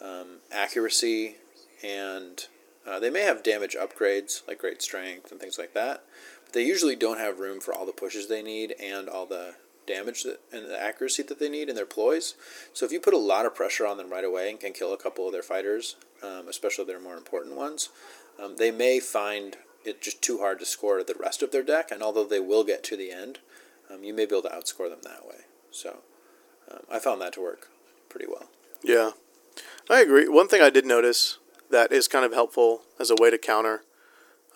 um, 0.00 0.38
accuracy 0.50 1.36
and 1.82 2.46
uh, 2.86 2.98
they 2.98 3.10
may 3.10 3.22
have 3.22 3.42
damage 3.42 3.76
upgrades 3.78 4.46
like 4.48 4.58
great 4.58 4.82
strength 4.82 5.30
and 5.30 5.40
things 5.40 5.58
like 5.58 5.74
that. 5.74 6.04
But 6.44 6.54
they 6.54 6.64
usually 6.64 6.96
don't 6.96 7.18
have 7.18 7.38
room 7.38 7.60
for 7.60 7.74
all 7.74 7.86
the 7.86 7.92
pushes 7.92 8.28
they 8.28 8.42
need 8.42 8.74
and 8.80 9.08
all 9.08 9.26
the 9.26 9.54
damage 9.86 10.22
that, 10.22 10.40
and 10.52 10.66
the 10.66 10.80
accuracy 10.80 11.22
that 11.24 11.38
they 11.38 11.48
need 11.48 11.68
in 11.68 11.76
their 11.76 11.86
ploys. 11.86 12.34
So 12.72 12.86
if 12.86 12.92
you 12.92 13.00
put 13.00 13.14
a 13.14 13.18
lot 13.18 13.46
of 13.46 13.54
pressure 13.54 13.86
on 13.86 13.96
them 13.96 14.10
right 14.10 14.24
away 14.24 14.50
and 14.50 14.60
can 14.60 14.72
kill 14.72 14.92
a 14.92 14.98
couple 14.98 15.26
of 15.26 15.32
their 15.32 15.42
fighters, 15.42 15.96
um, 16.22 16.48
especially 16.48 16.84
their 16.84 17.00
more 17.00 17.16
important 17.16 17.56
ones, 17.56 17.90
um, 18.42 18.56
they 18.56 18.70
may 18.70 19.00
find 19.00 19.56
it 19.84 20.02
just 20.02 20.22
too 20.22 20.38
hard 20.38 20.58
to 20.58 20.66
score 20.66 21.02
the 21.02 21.14
rest 21.18 21.42
of 21.42 21.52
their 21.52 21.62
deck. 21.62 21.90
And 21.90 22.02
although 22.02 22.24
they 22.24 22.40
will 22.40 22.64
get 22.64 22.82
to 22.84 22.96
the 22.96 23.10
end, 23.10 23.38
um, 23.92 24.04
you 24.04 24.14
may 24.14 24.26
be 24.26 24.34
able 24.34 24.48
to 24.48 24.54
outscore 24.54 24.88
them 24.88 25.00
that 25.02 25.26
way. 25.26 25.42
So 25.70 25.98
um, 26.70 26.80
I 26.90 26.98
found 26.98 27.20
that 27.20 27.32
to 27.34 27.40
work 27.40 27.68
pretty 28.08 28.26
well. 28.26 28.48
Yeah, 28.82 29.12
I 29.88 30.00
agree. 30.00 30.28
One 30.28 30.48
thing 30.48 30.62
I 30.62 30.70
did 30.70 30.86
notice 30.86 31.38
that 31.70 31.92
is 31.92 32.08
kind 32.08 32.24
of 32.24 32.32
helpful 32.32 32.82
as 32.98 33.10
a 33.10 33.16
way 33.20 33.30
to 33.30 33.38
counter 33.38 33.82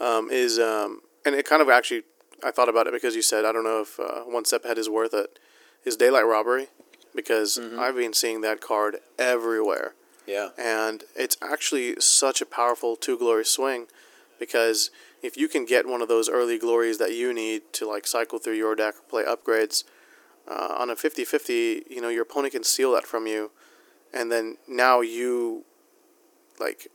um, 0.00 0.28
is, 0.30 0.58
um, 0.58 1.00
and 1.24 1.34
it 1.34 1.46
kind 1.46 1.62
of 1.62 1.68
actually, 1.68 2.02
I 2.42 2.50
thought 2.50 2.68
about 2.68 2.86
it 2.86 2.92
because 2.92 3.14
you 3.14 3.22
said, 3.22 3.44
I 3.44 3.52
don't 3.52 3.64
know 3.64 3.80
if 3.80 4.00
uh, 4.00 4.22
one 4.22 4.44
step 4.44 4.64
ahead 4.64 4.78
is 4.78 4.88
worth 4.88 5.14
it, 5.14 5.38
is 5.84 5.96
daylight 5.96 6.26
robbery 6.26 6.68
because 7.14 7.60
I've 7.78 7.94
been 7.94 8.12
seeing 8.12 8.40
that 8.40 8.60
card 8.60 8.96
everywhere. 9.18 9.94
Yeah. 10.26 10.48
And 10.58 11.04
it's 11.14 11.36
actually 11.40 12.00
such 12.00 12.40
a 12.40 12.46
powerful 12.46 12.96
two 12.96 13.16
glory 13.18 13.44
swing 13.44 13.86
because 14.38 14.90
if 15.24 15.38
you 15.38 15.48
can 15.48 15.64
get 15.64 15.88
one 15.88 16.02
of 16.02 16.08
those 16.08 16.28
early 16.28 16.58
glories 16.58 16.98
that 16.98 17.14
you 17.14 17.32
need 17.32 17.62
to 17.72 17.88
like 17.88 18.06
cycle 18.06 18.38
through 18.38 18.56
your 18.56 18.74
deck 18.76 18.94
or 18.98 19.02
play 19.08 19.24
upgrades 19.24 19.82
uh, 20.46 20.76
on 20.78 20.90
a 20.90 20.94
50-50, 20.94 21.90
you 21.90 22.02
know, 22.02 22.10
your 22.10 22.24
opponent 22.24 22.52
can 22.52 22.62
steal 22.62 22.92
that 22.92 23.06
from 23.06 23.26
you 23.26 23.50
and 24.12 24.30
then 24.30 24.58
now 24.68 25.00
you 25.00 25.64
like 26.60 26.88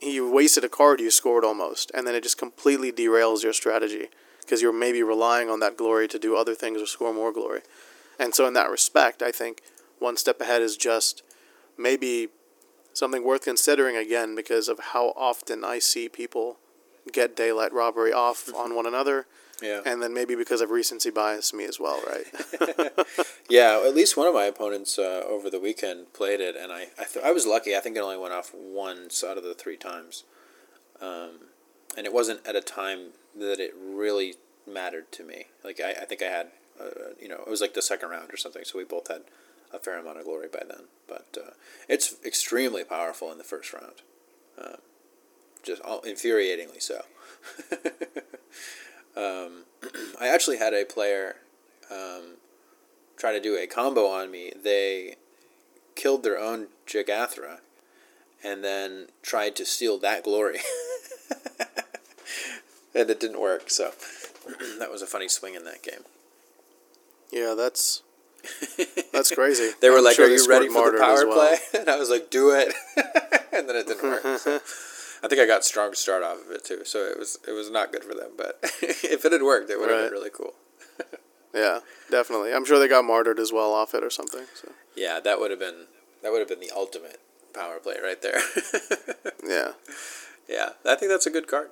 you 0.00 0.30
wasted 0.30 0.64
a 0.64 0.68
card 0.68 0.98
you 0.98 1.10
scored 1.10 1.44
almost 1.44 1.90
and 1.94 2.06
then 2.06 2.14
it 2.14 2.22
just 2.22 2.38
completely 2.38 2.90
derails 2.90 3.42
your 3.42 3.52
strategy 3.52 4.08
because 4.40 4.62
you're 4.62 4.72
maybe 4.72 5.02
relying 5.02 5.50
on 5.50 5.60
that 5.60 5.76
glory 5.76 6.08
to 6.08 6.18
do 6.18 6.34
other 6.34 6.54
things 6.54 6.80
or 6.80 6.86
score 6.86 7.12
more 7.12 7.32
glory. 7.32 7.60
And 8.18 8.34
so 8.34 8.46
in 8.46 8.54
that 8.54 8.70
respect, 8.70 9.22
I 9.22 9.30
think 9.30 9.60
one 9.98 10.16
step 10.16 10.40
ahead 10.40 10.62
is 10.62 10.78
just 10.78 11.22
maybe 11.76 12.28
something 12.94 13.24
worth 13.24 13.44
considering 13.44 13.96
again 13.96 14.34
because 14.34 14.68
of 14.68 14.78
how 14.92 15.12
often 15.16 15.64
I 15.64 15.78
see 15.78 16.08
people 16.08 16.58
get 17.12 17.34
daylight 17.36 17.72
robbery 17.72 18.12
off 18.12 18.48
on 18.54 18.74
one 18.74 18.86
another 18.86 19.26
Yeah. 19.62 19.80
And 19.86 20.02
then 20.02 20.12
maybe 20.12 20.34
because 20.34 20.60
of 20.60 20.70
recency 20.70 21.10
bias, 21.10 21.52
me 21.54 21.64
as 21.64 21.78
well, 21.78 22.00
right? 22.06 22.26
Yeah, 23.48 23.82
at 23.86 23.94
least 23.94 24.16
one 24.16 24.26
of 24.26 24.34
my 24.34 24.44
opponents 24.44 24.98
uh, 24.98 25.22
over 25.28 25.50
the 25.50 25.60
weekend 25.60 26.12
played 26.14 26.40
it, 26.40 26.56
and 26.56 26.72
I 26.72 26.88
I, 26.98 27.04
th- 27.04 27.24
I 27.24 27.30
was 27.32 27.46
lucky. 27.46 27.76
I 27.76 27.80
think 27.80 27.96
it 27.96 28.00
only 28.00 28.16
went 28.16 28.32
off 28.32 28.50
once 28.54 29.22
out 29.22 29.36
of 29.36 29.44
the 29.44 29.52
three 29.54 29.76
times, 29.76 30.24
um, 31.00 31.50
and 31.96 32.06
it 32.06 32.12
wasn't 32.14 32.40
at 32.46 32.56
a 32.56 32.60
time 32.62 33.12
that 33.38 33.60
it 33.60 33.74
really 33.76 34.36
mattered 34.66 35.12
to 35.12 35.22
me. 35.24 35.46
Like 35.62 35.80
I, 35.80 35.90
I 36.02 36.04
think 36.06 36.22
I 36.22 36.30
had, 36.30 36.46
uh, 36.80 37.12
you 37.20 37.28
know, 37.28 37.40
it 37.46 37.50
was 37.50 37.60
like 37.60 37.74
the 37.74 37.82
second 37.82 38.08
round 38.08 38.32
or 38.32 38.38
something, 38.38 38.64
so 38.64 38.78
we 38.78 38.84
both 38.84 39.08
had 39.08 39.22
a 39.72 39.78
fair 39.78 39.98
amount 39.98 40.18
of 40.18 40.24
glory 40.24 40.48
by 40.50 40.62
then. 40.66 40.84
But 41.06 41.36
uh, 41.36 41.50
it's 41.88 42.14
extremely 42.24 42.84
powerful 42.84 43.30
in 43.30 43.38
the 43.38 43.44
first 43.44 43.72
round, 43.74 44.00
uh, 44.58 44.76
just 45.62 45.82
all, 45.82 46.00
infuriatingly 46.02 46.80
so. 46.80 47.02
um, 49.16 49.64
I 50.20 50.28
actually 50.28 50.58
had 50.58 50.74
a 50.74 50.84
player. 50.84 51.36
Um, 51.90 52.36
try 53.16 53.32
to 53.32 53.40
do 53.40 53.56
a 53.56 53.66
combo 53.66 54.06
on 54.06 54.30
me, 54.30 54.52
they 54.62 55.16
killed 55.94 56.22
their 56.24 56.38
own 56.38 56.66
Jagathra 56.86 57.58
and 58.42 58.64
then 58.64 59.06
tried 59.22 59.54
to 59.56 59.64
steal 59.64 59.98
that 59.98 60.24
glory. 60.24 60.58
and 62.94 63.08
it 63.08 63.20
didn't 63.20 63.40
work, 63.40 63.70
so 63.70 63.92
that 64.78 64.90
was 64.90 65.02
a 65.02 65.06
funny 65.06 65.28
swing 65.28 65.54
in 65.54 65.64
that 65.64 65.82
game. 65.82 66.02
yeah, 67.30 67.54
that's 67.56 68.02
that's 69.12 69.32
crazy. 69.32 69.70
They 69.80 69.90
were 69.90 69.98
I'm 69.98 70.04
like, 70.04 70.16
sure 70.16 70.26
Are 70.26 70.30
you 70.30 70.44
ready 70.48 70.68
for 70.68 70.90
the 70.90 70.98
power 70.98 71.26
well. 71.26 71.56
play? 71.56 71.80
And 71.80 71.88
I 71.88 71.96
was 71.96 72.10
like, 72.10 72.30
Do 72.30 72.50
it. 72.50 72.74
and 73.52 73.68
then 73.68 73.76
it 73.76 73.86
didn't 73.86 74.02
work. 74.02 74.38
So. 74.40 74.60
I 75.24 75.28
think 75.28 75.40
I 75.40 75.46
got 75.46 75.64
strong 75.64 75.94
start 75.94 76.22
off 76.22 76.44
of 76.44 76.50
it 76.50 76.64
too, 76.64 76.84
so 76.84 76.98
it 77.06 77.18
was 77.18 77.38
it 77.46 77.52
was 77.52 77.70
not 77.70 77.92
good 77.92 78.02
for 78.04 78.14
them. 78.14 78.32
But 78.36 78.58
if 78.82 79.24
it 79.24 79.32
had 79.32 79.42
worked, 79.42 79.70
it 79.70 79.78
would 79.78 79.88
have 79.88 79.98
Right. 79.98 80.04
been 80.06 80.12
really 80.12 80.30
cool. 80.30 80.54
Yeah, 81.54 81.80
definitely. 82.10 82.54
I'm 82.54 82.64
sure 82.64 82.78
they 82.78 82.88
got 82.88 83.04
martyred 83.04 83.38
as 83.38 83.52
well 83.52 83.74
off 83.74 83.92
it 83.92 84.02
or 84.02 84.08
something. 84.08 84.46
So 84.54 84.72
Yeah, 84.96 85.20
that 85.20 85.38
would 85.38 85.50
have 85.50 85.60
been 85.60 85.84
that 86.22 86.32
would 86.32 86.38
have 86.38 86.48
been 86.48 86.60
the 86.60 86.70
ultimate 86.74 87.20
power 87.52 87.78
play 87.78 87.96
right 88.02 88.22
there. 88.22 88.40
yeah. 89.46 89.72
yeah, 90.48 90.70
I 90.86 90.94
think 90.96 91.10
that's 91.10 91.26
a 91.26 91.30
good 91.30 91.46
card. 91.46 91.68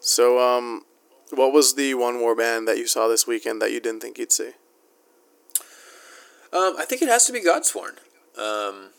So 0.00 0.40
um, 0.40 0.84
what 1.30 1.52
was 1.52 1.76
the 1.76 1.94
one 1.94 2.18
war 2.20 2.34
band 2.34 2.66
that 2.66 2.78
you 2.78 2.86
saw 2.88 3.06
this 3.06 3.26
weekend 3.28 3.62
that 3.62 3.70
you 3.72 3.78
didn't 3.78 4.00
think 4.00 4.18
you'd 4.18 4.32
see? 4.32 4.50
Um, 6.52 6.74
I 6.78 6.84
think 6.84 7.00
it 7.00 7.08
has 7.08 7.26
to 7.26 7.32
be 7.32 7.40
Godsworn. 7.40 7.96
Um, 8.36 8.90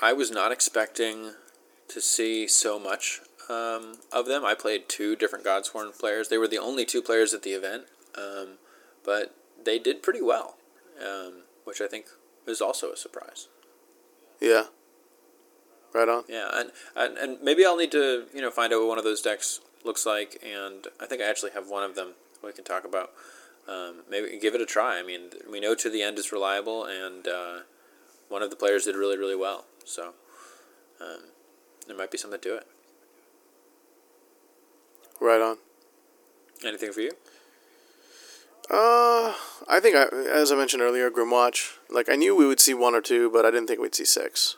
I 0.00 0.12
was 0.12 0.30
not 0.30 0.52
expecting 0.52 1.32
to 1.88 2.00
see 2.00 2.46
so 2.46 2.78
much 2.78 3.20
um, 3.48 3.96
of 4.12 4.26
them. 4.26 4.44
I 4.44 4.54
played 4.54 4.88
two 4.88 5.16
different 5.16 5.44
Godsworn 5.44 5.98
players. 5.98 6.28
They 6.28 6.38
were 6.38 6.48
the 6.48 6.58
only 6.58 6.84
two 6.84 7.02
players 7.02 7.34
at 7.34 7.42
the 7.42 7.50
event, 7.50 7.84
um, 8.16 8.58
but 9.04 9.34
they 9.62 9.78
did 9.78 10.02
pretty 10.02 10.22
well, 10.22 10.56
um, 11.00 11.42
which 11.64 11.80
I 11.80 11.86
think 11.86 12.06
is 12.46 12.60
also 12.60 12.92
a 12.92 12.96
surprise. 12.96 13.48
Yeah. 14.40 14.64
Right 15.94 16.08
on. 16.08 16.24
Yeah, 16.28 16.50
and, 16.52 16.70
and 16.94 17.16
and 17.16 17.42
maybe 17.42 17.64
I'll 17.64 17.76
need 17.76 17.92
to 17.92 18.26
you 18.34 18.42
know 18.42 18.50
find 18.50 18.72
out 18.72 18.80
what 18.80 18.88
one 18.88 18.98
of 18.98 19.04
those 19.04 19.22
decks 19.22 19.60
looks 19.84 20.04
like, 20.04 20.40
and 20.44 20.86
I 21.00 21.06
think 21.06 21.22
I 21.22 21.24
actually 21.24 21.52
have 21.52 21.68
one 21.68 21.82
of 21.82 21.94
them 21.94 22.12
we 22.44 22.52
can 22.52 22.64
talk 22.64 22.84
about. 22.84 23.10
Um, 23.66 24.02
maybe 24.08 24.38
give 24.38 24.54
it 24.54 24.60
a 24.60 24.66
try. 24.66 24.98
I 24.98 25.02
mean, 25.02 25.30
we 25.50 25.60
know 25.60 25.74
to 25.74 25.90
the 25.90 26.02
end 26.02 26.18
is 26.18 26.30
reliable, 26.30 26.84
and 26.84 27.26
uh, 27.26 27.60
one 28.28 28.42
of 28.42 28.50
the 28.50 28.56
players 28.56 28.84
did 28.84 28.96
really 28.96 29.16
really 29.16 29.34
well, 29.34 29.64
so 29.88 30.12
um, 31.00 31.30
there 31.86 31.96
might 31.96 32.10
be 32.10 32.18
something 32.18 32.40
to 32.40 32.56
it. 32.56 32.66
Right 35.20 35.40
on. 35.40 35.56
Anything 36.64 36.92
for 36.92 37.00
you? 37.00 37.12
Uh, 38.70 39.32
I 39.66 39.80
think 39.80 39.96
I, 39.96 40.04
as 40.28 40.52
I 40.52 40.56
mentioned 40.56 40.82
earlier, 40.82 41.10
Grymwatch. 41.10 41.78
Like 41.88 42.08
I 42.08 42.16
knew 42.16 42.36
we 42.36 42.46
would 42.46 42.60
see 42.60 42.74
one 42.74 42.94
or 42.94 43.00
two, 43.00 43.30
but 43.30 43.46
I 43.46 43.50
didn't 43.50 43.66
think 43.66 43.80
we'd 43.80 43.94
see 43.94 44.04
six. 44.04 44.56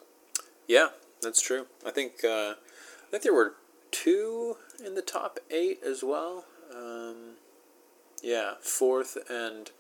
Yeah, 0.67 0.89
that's 1.23 1.41
true. 1.41 1.67
I 1.87 1.91
think 1.91 2.25
uh, 2.25 2.55
I 2.55 3.11
think 3.11 3.23
there 3.23 3.35
were 3.35 3.55
two 3.93 4.57
in 4.85 4.95
the 4.95 5.03
top 5.03 5.39
eight 5.51 5.81
as 5.87 6.03
well. 6.03 6.47
Um, 6.75 7.37
yeah, 8.23 8.55
fourth 8.61 9.17
and 9.29 9.71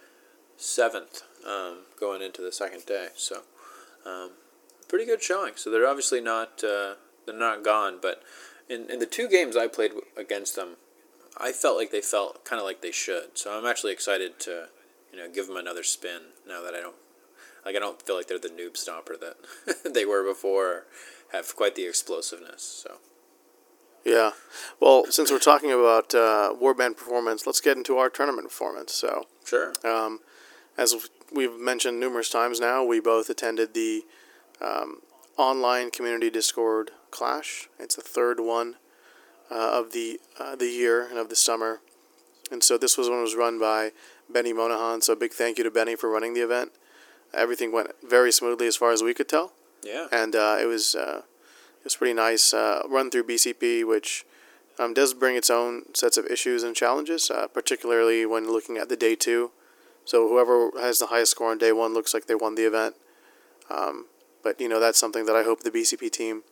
seventh 0.56 1.22
um, 1.46 1.78
going 1.98 2.22
into 2.22 2.40
the 2.40 2.52
second 2.52 2.86
day. 2.86 3.08
So 3.16 3.42
um, 4.06 4.30
pretty 4.90 5.06
good 5.06 5.22
showing. 5.22 5.54
So 5.56 5.70
they're 5.70 5.86
obviously 5.86 6.20
not 6.20 6.62
uh, 6.62 6.94
they're 7.24 7.38
not 7.38 7.64
gone, 7.64 7.98
but 8.02 8.22
in 8.68 8.90
in 8.90 8.98
the 8.98 9.06
two 9.06 9.28
games 9.28 9.56
I 9.56 9.68
played 9.68 9.92
against 10.16 10.56
them, 10.56 10.76
I 11.38 11.52
felt 11.52 11.78
like 11.78 11.90
they 11.92 12.02
felt 12.02 12.44
kind 12.44 12.60
of 12.60 12.66
like 12.66 12.82
they 12.82 12.92
should. 12.92 13.38
So 13.38 13.56
I'm 13.56 13.64
actually 13.64 13.92
excited 13.92 14.38
to 14.40 14.66
you 15.12 15.18
know 15.18 15.30
give 15.32 15.46
them 15.46 15.56
another 15.56 15.84
spin 15.84 16.20
now 16.46 16.60
that 16.62 16.74
I 16.74 16.80
don't 16.80 16.96
like 17.64 17.76
I 17.76 17.78
don't 17.78 18.02
feel 18.02 18.16
like 18.16 18.26
they're 18.26 18.38
the 18.38 18.48
noob 18.48 18.72
stomper 18.72 19.18
that 19.20 19.36
they 19.94 20.04
were 20.04 20.24
before. 20.24 20.66
Or 20.66 20.86
have 21.32 21.54
quite 21.56 21.74
the 21.76 21.86
explosiveness. 21.86 22.62
So 22.62 22.98
Yeah. 24.04 24.32
Well, 24.80 25.04
since 25.10 25.30
we're 25.30 25.38
talking 25.38 25.70
about 25.70 26.14
uh, 26.14 26.54
warband 26.60 26.96
performance, 26.96 27.46
let's 27.46 27.60
get 27.60 27.76
into 27.76 27.96
our 27.98 28.10
tournament 28.10 28.48
performance. 28.48 28.94
So, 28.94 29.26
sure. 29.44 29.72
um, 29.84 30.20
as 30.76 31.08
we've 31.32 31.58
mentioned 31.58 32.00
numerous 32.00 32.30
times 32.30 32.60
now, 32.60 32.84
we 32.84 33.00
both 33.00 33.30
attended 33.30 33.74
the 33.74 34.04
um, 34.60 35.00
online 35.36 35.90
community 35.90 36.30
Discord 36.30 36.90
clash. 37.10 37.68
It's 37.78 37.96
the 37.96 38.02
third 38.02 38.40
one 38.40 38.76
uh, 39.50 39.80
of 39.80 39.92
the 39.92 40.20
uh, 40.38 40.56
the 40.56 40.68
year 40.68 41.06
and 41.08 41.18
of 41.18 41.28
the 41.28 41.36
summer, 41.36 41.80
and 42.50 42.62
so 42.62 42.76
this 42.78 42.96
was 42.98 43.08
one 43.08 43.20
was 43.22 43.34
run 43.34 43.58
by 43.58 43.92
Benny 44.28 44.52
Monahan. 44.52 45.00
So, 45.02 45.12
a 45.14 45.16
big 45.16 45.32
thank 45.32 45.58
you 45.58 45.64
to 45.64 45.70
Benny 45.70 45.96
for 45.96 46.08
running 46.10 46.34
the 46.34 46.40
event. 46.42 46.72
Everything 47.32 47.72
went 47.72 47.90
very 48.02 48.32
smoothly 48.32 48.66
as 48.66 48.76
far 48.76 48.90
as 48.92 49.02
we 49.02 49.14
could 49.14 49.28
tell 49.28 49.52
Yeah. 49.84 50.08
and 50.10 50.34
uh, 50.34 50.58
it 50.60 50.66
was 50.66 50.94
uh, 50.94 51.22
it 51.78 51.84
was 51.84 51.96
pretty 51.96 52.14
nice 52.14 52.52
uh, 52.52 52.82
run 52.88 53.10
through 53.10 53.24
BCP, 53.24 53.86
which 53.86 54.24
um, 54.78 54.94
does 54.94 55.14
bring 55.14 55.36
its 55.36 55.48
own 55.50 55.84
sets 55.94 56.16
of 56.16 56.26
issues 56.26 56.62
and 56.62 56.74
challenges, 56.76 57.30
uh, 57.30 57.46
particularly 57.48 58.26
when 58.26 58.50
looking 58.50 58.76
at 58.78 58.88
the 58.88 58.96
day 58.96 59.14
two. 59.14 59.50
So 60.04 60.28
whoever 60.28 60.70
has 60.80 60.98
the 60.98 61.06
highest 61.06 61.32
score 61.32 61.50
on 61.50 61.58
day 61.58 61.70
one 61.72 61.94
looks 61.94 62.12
like 62.14 62.26
they 62.26 62.34
won 62.34 62.54
the 62.56 62.66
event. 62.66 62.96
Um, 63.70 64.06
but 64.42 64.60
you 64.60 64.68
know 64.68 64.80
that's 64.80 64.98
something 64.98 65.26
that 65.26 65.36
I 65.36 65.42
hope 65.42 65.60
the 65.60 65.70
BCP 65.70 66.10
team 66.10 66.42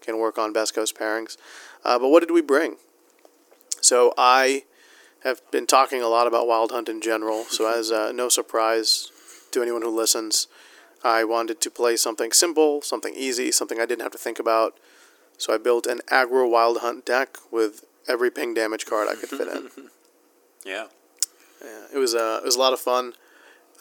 can 0.00 0.18
work 0.18 0.38
on 0.38 0.52
Best 0.52 0.74
Coast 0.74 0.96
pairings. 0.96 1.36
Uh, 1.84 1.98
but 1.98 2.08
what 2.08 2.20
did 2.20 2.30
we 2.30 2.40
bring? 2.40 2.76
So 3.80 4.12
I 4.16 4.64
have 5.24 5.42
been 5.50 5.66
talking 5.66 6.02
a 6.02 6.08
lot 6.08 6.26
about 6.26 6.46
Wild 6.46 6.70
Hunt 6.70 6.88
in 6.88 7.00
general. 7.00 7.44
So 7.44 7.66
as 7.66 7.90
uh, 7.90 8.12
no 8.12 8.28
surprise 8.28 9.10
to 9.52 9.62
anyone 9.62 9.82
who 9.82 9.94
listens, 9.94 10.46
I 11.02 11.24
wanted 11.24 11.60
to 11.62 11.70
play 11.70 11.96
something 11.96 12.32
simple, 12.32 12.82
something 12.82 13.14
easy, 13.14 13.50
something 13.52 13.80
I 13.80 13.86
didn't 13.86 14.02
have 14.02 14.12
to 14.12 14.18
think 14.18 14.38
about. 14.38 14.78
So 15.38 15.54
I 15.54 15.58
built 15.58 15.86
an 15.86 16.00
aggro 16.10 16.50
Wild 16.50 16.78
Hunt 16.78 17.06
deck 17.06 17.38
with 17.50 17.84
every 18.06 18.30
ping 18.30 18.54
damage 18.54 18.86
card 18.86 19.08
I 19.08 19.14
could 19.14 19.28
fit 19.28 19.48
in. 19.48 19.70
Yeah. 20.62 20.88
Yeah, 21.64 21.86
it 21.94 21.98
was 21.98 22.14
uh, 22.14 22.40
it 22.42 22.44
was 22.44 22.56
a 22.56 22.58
lot 22.58 22.72
of 22.72 22.80
fun. 22.80 23.14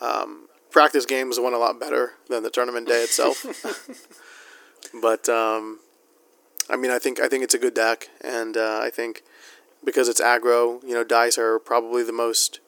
Um, 0.01 0.47
practice 0.71 1.05
games 1.05 1.39
went 1.39 1.55
a 1.55 1.57
lot 1.59 1.79
better 1.79 2.13
than 2.29 2.43
the 2.43 2.49
tournament 2.49 2.87
day 2.87 3.01
itself. 3.03 3.45
but 5.01 5.27
um, 5.29 5.79
I 6.69 6.75
mean, 6.75 6.91
I 6.91 6.99
think 6.99 7.19
I 7.19 7.27
think 7.27 7.43
it's 7.43 7.53
a 7.53 7.59
good 7.59 7.73
deck, 7.73 8.09
and 8.21 8.55
uh, 8.57 8.79
I 8.81 8.89
think 8.89 9.23
because 9.83 10.09
it's 10.09 10.21
aggro, 10.21 10.81
you 10.83 10.93
know, 10.93 11.03
dice 11.03 11.37
are 11.37 11.57
probably 11.59 12.03
the 12.03 12.11
most 12.11 12.59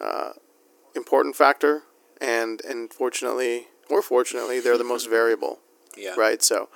uh, 0.00 0.32
important 0.94 1.36
factor, 1.36 1.82
and 2.20 2.60
unfortunately, 2.64 3.68
or 3.88 4.02
fortunately, 4.02 4.60
they're 4.60 4.78
the 4.78 4.84
most 4.84 5.08
variable, 5.18 5.58
Yeah. 5.96 6.14
right? 6.16 6.42
So 6.42 6.68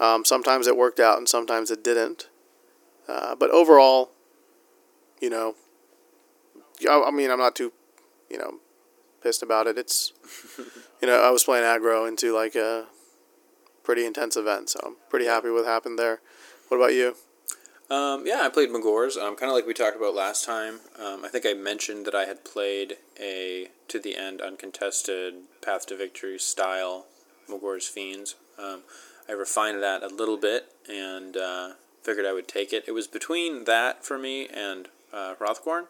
um, 0.00 0.24
sometimes 0.24 0.66
it 0.66 0.76
worked 0.76 1.00
out, 1.00 1.18
and 1.18 1.28
sometimes 1.28 1.70
it 1.70 1.82
didn't. 1.82 2.28
Uh, 3.08 3.34
but 3.34 3.50
overall, 3.50 4.10
you 5.20 5.30
know, 5.30 5.54
I, 6.88 7.04
I 7.08 7.10
mean, 7.10 7.30
I'm 7.30 7.38
not 7.38 7.56
too, 7.56 7.72
you 8.30 8.38
know, 8.38 8.58
pissed 9.22 9.42
about 9.42 9.66
it. 9.66 9.78
It's, 9.78 10.12
you 11.00 11.08
know, 11.08 11.20
I 11.20 11.30
was 11.30 11.44
playing 11.44 11.64
aggro 11.64 12.06
into 12.06 12.34
like 12.34 12.54
a 12.54 12.86
pretty 13.82 14.04
intense 14.04 14.36
event, 14.36 14.70
so 14.70 14.80
I'm 14.84 14.96
pretty 15.08 15.26
happy 15.26 15.48
with 15.50 15.64
what 15.64 15.70
happened 15.70 15.98
there. 15.98 16.20
What 16.68 16.76
about 16.78 16.94
you? 16.94 17.16
Um, 17.90 18.26
yeah, 18.26 18.42
I 18.42 18.50
played 18.50 18.68
Magore's. 18.68 19.16
Um, 19.16 19.34
kind 19.34 19.50
of 19.50 19.56
like 19.56 19.66
we 19.66 19.72
talked 19.72 19.96
about 19.96 20.14
last 20.14 20.44
time. 20.44 20.80
Um, 21.02 21.24
I 21.24 21.28
think 21.28 21.46
I 21.46 21.54
mentioned 21.54 22.04
that 22.04 22.14
I 22.14 22.26
had 22.26 22.44
played 22.44 22.98
a 23.18 23.68
to 23.88 23.98
the 23.98 24.16
end 24.16 24.42
uncontested 24.42 25.34
Path 25.62 25.86
to 25.86 25.96
Victory 25.96 26.38
style 26.38 27.06
Magore's 27.48 27.88
Fiends. 27.88 28.34
Um, 28.58 28.82
I 29.26 29.32
refined 29.32 29.82
that 29.82 30.02
a 30.02 30.08
little 30.08 30.36
bit 30.36 30.66
and 30.88 31.36
uh, 31.36 31.70
figured 32.02 32.26
I 32.26 32.34
would 32.34 32.48
take 32.48 32.74
it. 32.74 32.84
It 32.86 32.92
was 32.92 33.06
between 33.06 33.64
that 33.64 34.04
for 34.04 34.18
me 34.18 34.48
and 34.48 34.88
uh, 35.12 35.34
Hrothgorn. 35.40 35.86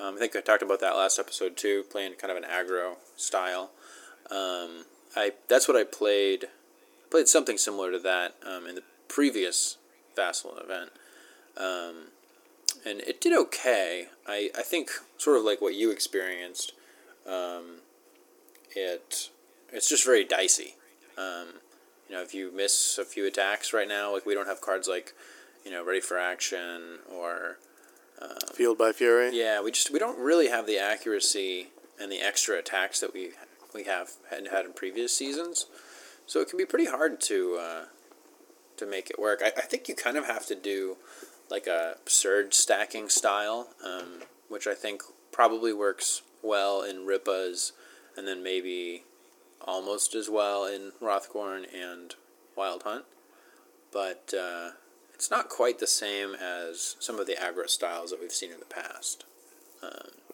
Um, 0.00 0.14
I 0.14 0.18
think 0.18 0.34
I 0.34 0.40
talked 0.40 0.62
about 0.62 0.80
that 0.80 0.96
last 0.96 1.18
episode 1.18 1.56
too, 1.56 1.84
playing 1.90 2.14
kind 2.14 2.30
of 2.30 2.36
an 2.36 2.48
aggro 2.48 2.94
style. 3.16 3.70
Um, 4.30 4.86
I 5.16 5.32
that's 5.48 5.68
what 5.68 5.76
I 5.76 5.84
played. 5.84 6.46
Played 7.10 7.28
something 7.28 7.58
similar 7.58 7.90
to 7.90 7.98
that 7.98 8.36
um, 8.46 8.66
in 8.66 8.76
the 8.76 8.84
previous 9.08 9.76
Vassal 10.14 10.56
event. 10.56 10.90
Um, 11.56 12.12
and 12.86 13.00
it 13.00 13.20
did 13.20 13.36
okay. 13.36 14.06
I, 14.26 14.50
I 14.56 14.62
think 14.62 14.90
sort 15.18 15.36
of 15.36 15.44
like 15.44 15.60
what 15.60 15.74
you 15.74 15.90
experienced. 15.90 16.72
Um, 17.26 17.80
it 18.74 19.30
it's 19.72 19.88
just 19.88 20.04
very 20.04 20.24
dicey. 20.24 20.76
Um, 21.18 21.46
you 22.08 22.16
know, 22.16 22.22
if 22.22 22.34
you 22.34 22.50
miss 22.54 22.98
a 22.98 23.04
few 23.04 23.26
attacks 23.26 23.72
right 23.72 23.88
now, 23.88 24.12
like 24.12 24.24
we 24.24 24.34
don't 24.34 24.48
have 24.48 24.60
cards 24.60 24.88
like, 24.88 25.12
you 25.64 25.70
know, 25.70 25.84
ready 25.84 26.00
for 26.00 26.18
action 26.18 26.98
or 27.12 27.58
Fueled 28.60 28.78
by 28.78 28.92
Fury. 28.92 29.30
yeah, 29.32 29.62
we 29.62 29.70
just 29.70 29.90
we 29.90 29.98
don't 29.98 30.18
really 30.18 30.48
have 30.48 30.66
the 30.66 30.78
accuracy 30.78 31.68
and 31.98 32.12
the 32.12 32.20
extra 32.20 32.58
attacks 32.58 33.00
that 33.00 33.14
we 33.14 33.30
we 33.74 33.84
have 33.84 34.12
had 34.28 34.48
had 34.48 34.66
in 34.66 34.72
previous 34.72 35.16
seasons. 35.16 35.66
So 36.26 36.40
it 36.40 36.48
can 36.48 36.58
be 36.58 36.66
pretty 36.66 36.86
hard 36.86 37.20
to 37.22 37.58
uh, 37.60 37.84
to 38.76 38.86
make 38.86 39.10
it 39.10 39.18
work. 39.18 39.40
I, 39.42 39.48
I 39.56 39.62
think 39.62 39.88
you 39.88 39.94
kind 39.94 40.16
of 40.16 40.26
have 40.26 40.46
to 40.46 40.54
do 40.54 40.96
like 41.50 41.66
a 41.66 41.96
surge 42.06 42.54
stacking 42.54 43.08
style, 43.08 43.68
um, 43.84 44.24
which 44.48 44.66
I 44.66 44.74
think 44.74 45.02
probably 45.32 45.72
works 45.72 46.22
well 46.42 46.82
in 46.82 47.06
Rippas, 47.06 47.72
and 48.16 48.26
then 48.28 48.42
maybe 48.42 49.04
almost 49.62 50.14
as 50.14 50.28
well 50.28 50.64
in 50.64 50.92
Hrothgorn 51.00 51.64
and 51.74 52.14
Wild 52.56 52.82
Hunt. 52.82 53.04
But 53.92 54.32
uh, 54.38 54.70
it's 55.20 55.30
not 55.30 55.50
quite 55.50 55.80
the 55.80 55.86
same 55.86 56.34
as 56.34 56.96
some 56.98 57.18
of 57.18 57.26
the 57.26 57.34
aggro 57.34 57.68
styles 57.68 58.10
that 58.10 58.22
we've 58.22 58.32
seen 58.32 58.50
in 58.52 58.58
the 58.58 58.64
past. 58.64 59.26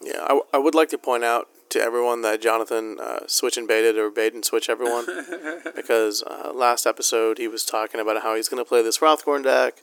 Yeah, 0.01 0.21
I, 0.23 0.27
w- 0.29 0.45
I 0.53 0.59
would 0.59 0.75
like 0.75 0.87
to 0.91 0.97
point 0.97 1.25
out 1.25 1.49
to 1.71 1.81
everyone 1.81 2.21
that 2.21 2.39
Jonathan 2.39 2.97
uh, 2.97 3.27
switch 3.27 3.57
and 3.57 3.67
baited 3.67 3.97
or 3.97 4.09
bait 4.09 4.33
and 4.33 4.45
switch 4.45 4.69
everyone 4.69 5.05
because 5.75 6.23
uh, 6.23 6.53
last 6.55 6.85
episode 6.87 7.37
he 7.37 7.49
was 7.49 7.65
talking 7.65 7.99
about 7.99 8.23
how 8.23 8.33
he's 8.33 8.47
going 8.47 8.63
to 8.63 8.67
play 8.67 8.81
this 8.81 8.99
Hrothgorn 8.99 9.43
deck 9.43 9.81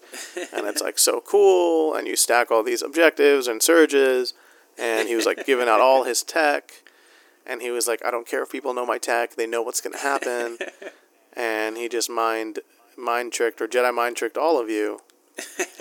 and 0.54 0.66
it's 0.66 0.80
like 0.80 0.98
so 0.98 1.20
cool 1.20 1.94
and 1.94 2.06
you 2.06 2.16
stack 2.16 2.50
all 2.50 2.62
these 2.62 2.80
objectives 2.80 3.46
and 3.46 3.62
surges 3.62 4.32
and 4.78 5.06
he 5.06 5.14
was 5.14 5.26
like 5.26 5.44
giving 5.44 5.68
out 5.68 5.82
all 5.82 6.04
his 6.04 6.22
tech 6.22 6.82
and 7.46 7.60
he 7.60 7.70
was 7.70 7.86
like 7.86 8.02
I 8.02 8.10
don't 8.10 8.26
care 8.26 8.42
if 8.42 8.50
people 8.50 8.72
know 8.72 8.86
my 8.86 8.96
tech 8.96 9.36
they 9.36 9.46
know 9.46 9.60
what's 9.60 9.82
going 9.82 9.92
to 9.92 9.98
happen 9.98 10.56
and 11.36 11.76
he 11.76 11.90
just 11.90 12.08
mind 12.08 12.60
mind 12.98 13.32
tricked 13.32 13.60
or 13.60 13.68
Jedi 13.68 13.94
mind 13.94 14.16
tricked 14.16 14.36
all 14.38 14.58
of 14.60 14.68
you 14.70 15.00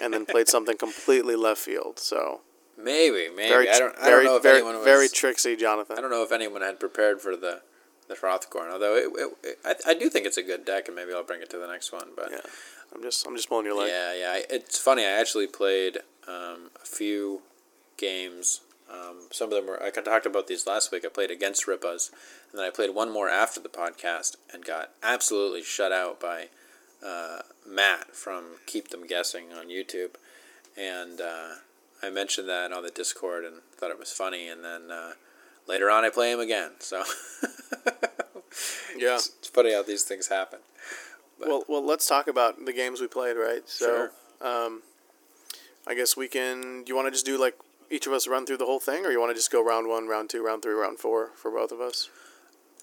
and 0.01 0.13
then 0.13 0.25
played 0.25 0.47
something 0.55 0.77
completely 0.77 1.35
left 1.35 1.61
field 1.61 1.99
so 1.99 2.41
Maybe, 2.75 3.29
maybe 3.29 3.49
very, 3.49 3.69
I 3.69 3.77
don't. 3.79 3.95
I 3.99 4.05
very, 4.05 4.23
don't 4.23 4.31
know 4.33 4.37
if 4.37 4.43
very, 4.43 4.55
anyone 4.57 4.75
was. 4.77 4.83
very 4.83 5.07
tricksy, 5.07 5.55
Jonathan. 5.55 5.95
I 5.95 6.01
don't 6.01 6.09
know 6.09 6.23
if 6.23 6.31
anyone 6.31 6.61
had 6.61 6.79
prepared 6.79 7.21
for 7.21 7.37
the 7.37 7.61
the 8.07 8.15
Hrothgorn. 8.15 8.71
Although 8.73 8.95
it, 8.95 9.09
it, 9.15 9.37
it, 9.43 9.59
I, 9.63 9.91
I 9.91 9.93
do 9.93 10.09
think 10.09 10.25
it's 10.25 10.37
a 10.37 10.43
good 10.43 10.65
deck, 10.65 10.87
and 10.87 10.95
maybe 10.95 11.13
I'll 11.13 11.23
bring 11.23 11.41
it 11.43 11.51
to 11.51 11.59
the 11.59 11.67
next 11.67 11.91
one. 11.93 12.07
But 12.15 12.31
Yeah, 12.31 12.39
I'm 12.93 13.03
just, 13.03 13.25
I'm 13.27 13.35
just 13.35 13.47
pulling 13.47 13.65
your 13.67 13.75
leg. 13.75 13.89
yeah, 13.89 14.13
yeah. 14.15 14.31
I- 14.31 14.45
It's 14.49 14.79
funny. 14.79 15.03
I 15.05 15.11
actually 15.11 15.45
played 15.47 15.99
um, 16.27 16.71
a 16.81 16.85
few 16.85 17.43
games. 17.97 18.61
Um, 18.91 19.27
some 19.31 19.49
of 19.49 19.55
them 19.55 19.67
were. 19.67 19.81
I 19.81 19.91
talked 19.91 20.25
about 20.25 20.47
these 20.47 20.65
last 20.67 20.91
week. 20.91 21.05
I 21.05 21.09
played 21.09 21.31
against 21.31 21.67
Rippas, 21.67 22.09
and 22.51 22.59
then 22.59 22.65
I 22.65 22.71
played 22.71 22.89
one 22.95 23.11
more 23.13 23.29
after 23.29 23.59
the 23.59 23.69
podcast 23.69 24.35
and 24.51 24.65
got 24.65 24.89
absolutely 25.03 25.61
shut 25.63 25.91
out 25.91 26.19
by 26.19 26.47
uh, 27.05 27.39
Matt 27.67 28.15
from 28.15 28.43
Keep 28.65 28.89
Them 28.89 29.05
Guessing 29.07 29.53
on 29.53 29.67
YouTube, 29.67 30.15
and 30.77 31.19
uh, 31.21 31.55
I 32.01 32.09
mentioned 32.09 32.47
that 32.49 32.71
on 32.71 32.83
the 32.83 32.89
Discord 32.91 33.43
and 33.45 33.57
thought 33.75 33.91
it 33.91 33.99
was 33.99 34.11
funny, 34.11 34.47
and 34.47 34.63
then 34.63 34.91
uh, 34.91 35.11
later 35.67 35.89
on 35.89 36.03
I 36.05 36.09
play 36.09 36.31
him 36.31 36.39
again. 36.39 36.71
So 36.79 37.03
Yeah. 38.95 39.15
it's, 39.15 39.31
it's 39.39 39.47
funny 39.47 39.73
how 39.73 39.81
these 39.83 40.03
things 40.03 40.27
happen. 40.27 40.59
But- 41.39 41.47
Well, 41.49 41.63
well, 41.67 41.85
let's 41.85 42.05
talk 42.07 42.27
about 42.27 42.65
the 42.65 42.73
games 42.73 43.01
we 43.01 43.07
played, 43.07 43.35
right? 43.35 43.67
So, 43.67 44.09
um, 44.41 44.81
I 45.87 45.95
guess 45.95 46.15
we 46.15 46.27
can. 46.27 46.83
Do 46.83 46.89
you 46.89 46.95
want 46.95 47.07
to 47.07 47.11
just 47.11 47.25
do 47.25 47.39
like 47.39 47.55
each 47.89 48.07
of 48.07 48.13
us 48.13 48.27
run 48.27 48.45
through 48.45 48.57
the 48.57 48.65
whole 48.65 48.79
thing, 48.79 49.05
or 49.05 49.11
you 49.11 49.19
want 49.19 49.31
to 49.31 49.35
just 49.35 49.51
go 49.51 49.63
round 49.63 49.87
one, 49.87 50.07
round 50.07 50.29
two, 50.29 50.45
round 50.45 50.61
three, 50.61 50.73
round 50.73 50.99
four 50.99 51.31
for 51.35 51.51
both 51.51 51.71
of 51.71 51.81
us? 51.81 52.09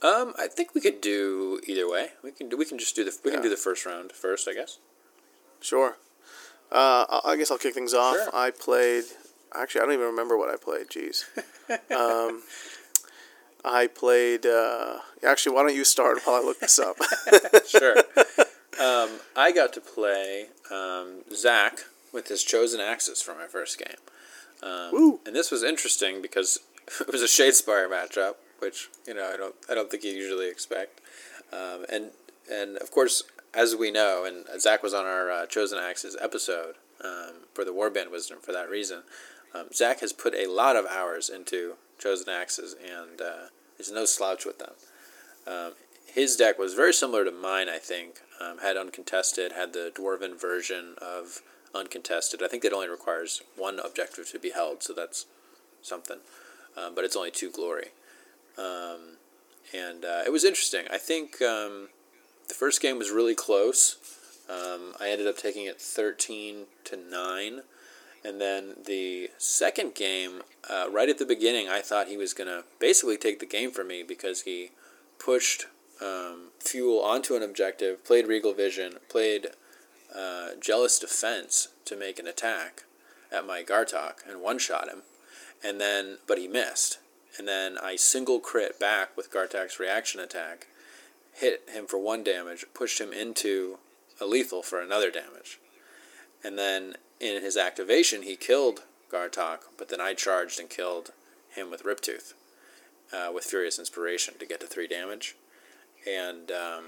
Um, 0.03 0.33
I 0.39 0.47
think 0.49 0.75
we 0.75 0.81
could 0.81 1.01
do 1.01 1.61
either 1.67 1.89
way. 1.89 2.09
We 2.23 2.31
can 2.33 2.49
do. 2.49 2.57
We 2.57 2.65
can 2.65 2.79
just 2.79 2.97
do 2.97 3.05
the. 3.05 3.17
We 3.25 3.31
can 3.31 3.43
do 3.43 3.49
the 3.51 3.57
first 3.57 3.85
round 3.85 4.13
first, 4.13 4.49
I 4.49 4.55
guess. 4.55 4.79
Sure. 5.61 5.97
Uh, 6.73 7.05
I- 7.09 7.21
I 7.33 7.37
guess 7.37 7.51
I'll 7.51 7.59
kick 7.59 7.75
things 7.75 7.93
off. 7.95 8.15
Sure. 8.17 8.31
I 8.33 8.51
played. 8.51 9.05
Actually, 9.55 9.81
I 9.83 9.85
don't 9.85 9.95
even 9.95 10.07
remember 10.07 10.37
what 10.39 10.49
I 10.49 10.57
played. 10.57 10.89
Jeez. 10.89 11.25
um, 11.95 12.43
I 13.65 13.89
played. 13.89 14.47
Uh, 14.47 15.01
actually, 15.25 15.55
why 15.55 15.63
don't 15.63 15.75
you 15.75 15.85
start 15.85 16.21
while 16.25 16.37
I 16.37 16.41
look 16.45 16.61
this 16.61 16.79
up? 16.79 16.97
sure. 17.69 17.97
Um, 18.81 19.21
I 19.37 19.53
got 19.53 19.73
to 19.75 19.81
play 19.81 20.47
um, 20.71 21.25
Zach 21.35 21.81
with 22.13 22.29
his 22.29 22.43
chosen 22.43 22.81
axes 22.81 23.21
for 23.21 23.35
my 23.35 23.47
first 23.47 23.79
game. 23.79 23.99
Um, 24.63 24.93
Woo. 24.93 25.21
And 25.27 25.35
this 25.37 25.51
was 25.51 25.63
interesting 25.63 26.23
because 26.23 26.59
it 27.01 27.13
was 27.13 27.23
a 27.23 27.27
Shadespire 27.27 27.89
matchup, 27.89 28.37
which 28.61 28.89
you 29.07 29.15
know 29.15 29.31
I 29.33 29.37
don't 29.37 29.55
I 29.69 29.75
don't 29.75 29.91
think 29.91 30.05
you 30.05 30.13
usually 30.13 30.49
expect. 30.49 31.01
Um, 31.53 31.85
and 31.93 32.11
and 32.51 32.77
of 32.79 32.91
course, 32.91 33.23
as 33.55 33.75
we 33.77 33.91
know, 33.91 34.25
and 34.25 34.61
Zach 34.61 34.83
was 34.83 34.95
on 34.95 35.05
our 35.05 35.31
uh, 35.31 35.47
chosen 35.47 35.79
axes 35.79 36.17
episode 36.21 36.77
um, 37.05 37.47
for 37.55 37.65
the 37.65 37.73
Warband 37.73 38.11
Wisdom 38.11 38.39
for 38.41 38.53
that 38.53 38.71
reason. 38.71 39.03
Um, 39.55 39.67
Zach 39.73 40.01
has 40.01 40.13
put 40.13 40.35
a 40.35 40.47
lot 40.47 40.77
of 40.77 40.87
hours 40.87 41.29
into 41.29 41.75
chosen 41.99 42.29
axes 42.29 42.75
and 42.75 43.21
uh, 43.21 43.47
is 43.79 43.91
no 43.91 44.05
slouch 44.05 44.45
with 44.47 44.59
them 44.59 44.73
Um, 45.47 45.73
his 46.07 46.37
deck 46.37 46.59
was 46.59 46.75
very 46.75 46.93
similar 46.93 47.25
to 47.25 47.31
mine, 47.31 47.69
I 47.69 47.79
think. 47.79 48.21
Um, 48.41 48.59
had 48.59 48.77
uncontested, 48.77 49.53
had 49.53 49.73
the 49.73 49.93
dwarven 49.95 50.41
version 50.41 50.95
of 51.01 51.43
uncontested. 51.75 52.43
I 52.43 52.49
think 52.49 52.63
that 52.63 52.73
only 52.73 52.89
requires 52.89 53.43
one 53.57 53.79
objective 53.79 54.31
to 54.31 54.39
be 54.39 54.51
held, 54.51 54.83
so 54.83 54.93
that's 54.93 55.27
something. 55.83 56.19
Um, 56.77 56.95
but 56.95 57.05
it's 57.05 57.17
only 57.17 57.31
two 57.31 57.51
glory. 57.51 57.89
Um, 58.59 59.17
and 59.75 60.05
uh, 60.05 60.23
it 60.27 60.33
was 60.33 60.45
interesting. 60.45 60.87
I 60.91 60.99
think 60.99 61.41
um, 61.43 61.89
the 62.49 62.55
first 62.55 62.81
game 62.81 62.99
was 62.99 63.11
really 63.11 63.35
close. 63.35 63.97
Um, 64.49 64.95
I 65.01 65.11
ended 65.11 65.27
up 65.27 65.37
taking 65.37 65.67
it 65.67 65.81
13 65.81 66.67
to 66.85 66.97
9. 66.97 67.61
And 68.23 68.41
then 68.41 68.75
the 68.85 69.31
second 69.39 69.95
game, 69.95 70.43
uh, 70.69 70.89
right 70.91 71.09
at 71.09 71.19
the 71.19 71.25
beginning, 71.25 71.69
I 71.69 71.81
thought 71.81 72.09
he 72.09 72.17
was 72.17 72.35
going 72.35 72.49
to 72.49 72.65
basically 72.79 73.17
take 73.17 73.39
the 73.39 73.47
game 73.47 73.71
from 73.71 73.89
me 73.89 74.03
because 74.03 74.43
he 74.43 74.73
pushed 75.19 75.67
um, 76.03 76.51
Fjul 76.61 77.03
onto 77.03 77.35
an 77.35 77.43
objective, 77.43 78.05
played 78.05 78.27
Regal 78.27 78.53
Vision, 78.53 78.95
played 79.09 79.49
uh, 80.15 80.51
Jealous 80.61 80.99
Defense 80.99 81.69
to 81.85 81.97
make 81.97 82.19
an 82.19 82.27
attack 82.27 82.85
at 83.33 83.47
my 83.47 83.63
Ghartok 83.63 84.29
and 84.29 84.41
one 84.41 84.59
shot 84.59 84.89
him, 84.89 85.03
and 85.63 85.81
then 85.81 86.19
but 86.27 86.39
he 86.39 86.49
missed, 86.49 86.99
and 87.39 87.47
then 87.47 87.79
I 87.79 87.97
single 87.97 88.41
crit 88.41 88.79
back 88.79 89.17
with 89.17 89.33
Ghartok's 89.33 89.79
reaction 89.79 90.21
attack, 90.21 90.67
hit 91.33 91.69
him 91.69 91.87
for 91.87 91.99
one 91.99 92.25
damage, 92.25 92.65
pushed 92.75 93.01
him 93.01 93.13
into 93.13 93.79
a 94.21 94.27
lethal 94.27 94.63
for 94.63 94.81
another 94.81 95.11
damage, 95.11 95.59
and 96.45 96.59
then 96.59 96.95
in 97.19 97.43
his 97.43 97.57
activation 97.57 98.23
he 98.23 98.37
killed 98.37 98.83
Ghartok, 99.13 99.61
but 99.77 99.89
then 99.89 100.01
I 100.01 100.15
charged 100.15 100.61
and 100.61 100.69
killed 100.71 101.13
him 101.49 101.71
with 101.71 101.85
Riptooth. 101.85 102.35
Uh, 103.13 103.29
with 103.35 103.43
Furious 103.43 103.77
Inspiration 103.77 104.35
to 104.39 104.47
get 104.47 104.61
to 104.61 104.69
three 104.69 104.87
damage 104.87 105.35
and 106.07 106.51
um, 106.51 106.85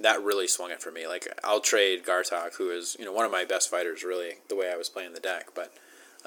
that 0.00 0.22
really 0.22 0.48
swung 0.48 0.70
it 0.70 0.82
for 0.82 0.90
me. 0.90 1.06
Like 1.06 1.28
I'll 1.44 1.60
trade 1.60 2.04
Ghartok, 2.04 2.56
who 2.56 2.70
is 2.70 2.96
you 2.98 3.04
know 3.04 3.12
one 3.12 3.24
of 3.24 3.30
my 3.30 3.44
best 3.44 3.70
fighters, 3.70 4.04
really 4.04 4.34
the 4.48 4.56
way 4.56 4.70
I 4.72 4.76
was 4.76 4.88
playing 4.88 5.14
the 5.14 5.20
deck, 5.20 5.48
but 5.54 5.72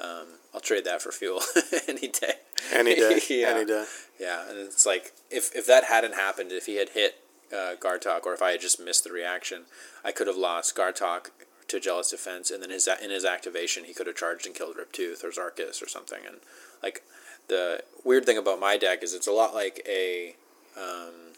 um, 0.02 0.26
I'll 0.52 0.60
trade 0.60 0.84
that 0.84 1.00
for 1.00 1.10
Fjul 1.10 1.40
any 1.88 2.08
day. 2.08 2.34
any 2.72 2.94
day, 2.94 3.20
yeah. 3.30 3.48
any 3.48 3.64
day. 3.64 3.84
Yeah, 4.18 4.48
and 4.48 4.58
it's 4.58 4.84
like 4.84 5.12
if 5.30 5.54
if 5.54 5.66
that 5.66 5.84
hadn't 5.84 6.14
happened, 6.14 6.52
if 6.52 6.66
he 6.66 6.76
had 6.76 6.90
hit 6.90 7.18
uh, 7.52 7.74
Ghartok, 7.78 8.26
or 8.26 8.34
if 8.34 8.42
I 8.42 8.52
had 8.52 8.60
just 8.60 8.80
missed 8.80 9.04
the 9.04 9.12
reaction, 9.12 9.64
I 10.04 10.12
could 10.12 10.26
have 10.26 10.36
lost 10.36 10.76
Ghartok 10.76 11.30
to 11.68 11.80
Jealous 11.80 12.10
Defense, 12.10 12.50
and 12.50 12.62
then 12.62 12.70
his 12.70 12.88
in 13.02 13.10
his 13.10 13.24
activation, 13.24 13.84
he 13.84 13.94
could 13.94 14.06
have 14.06 14.16
charged 14.16 14.46
and 14.46 14.54
killed 14.54 14.76
Riptooth 14.76 15.24
or 15.24 15.30
Zharkus 15.30 15.82
or 15.82 15.88
something. 15.88 16.20
And 16.26 16.38
like 16.82 17.02
the 17.48 17.82
weird 18.04 18.26
thing 18.26 18.38
about 18.38 18.60
my 18.60 18.76
deck 18.76 19.02
is 19.02 19.14
it's 19.14 19.26
a 19.26 19.32
lot 19.32 19.54
like 19.54 19.82
a 19.88 20.36
um, 20.76 21.34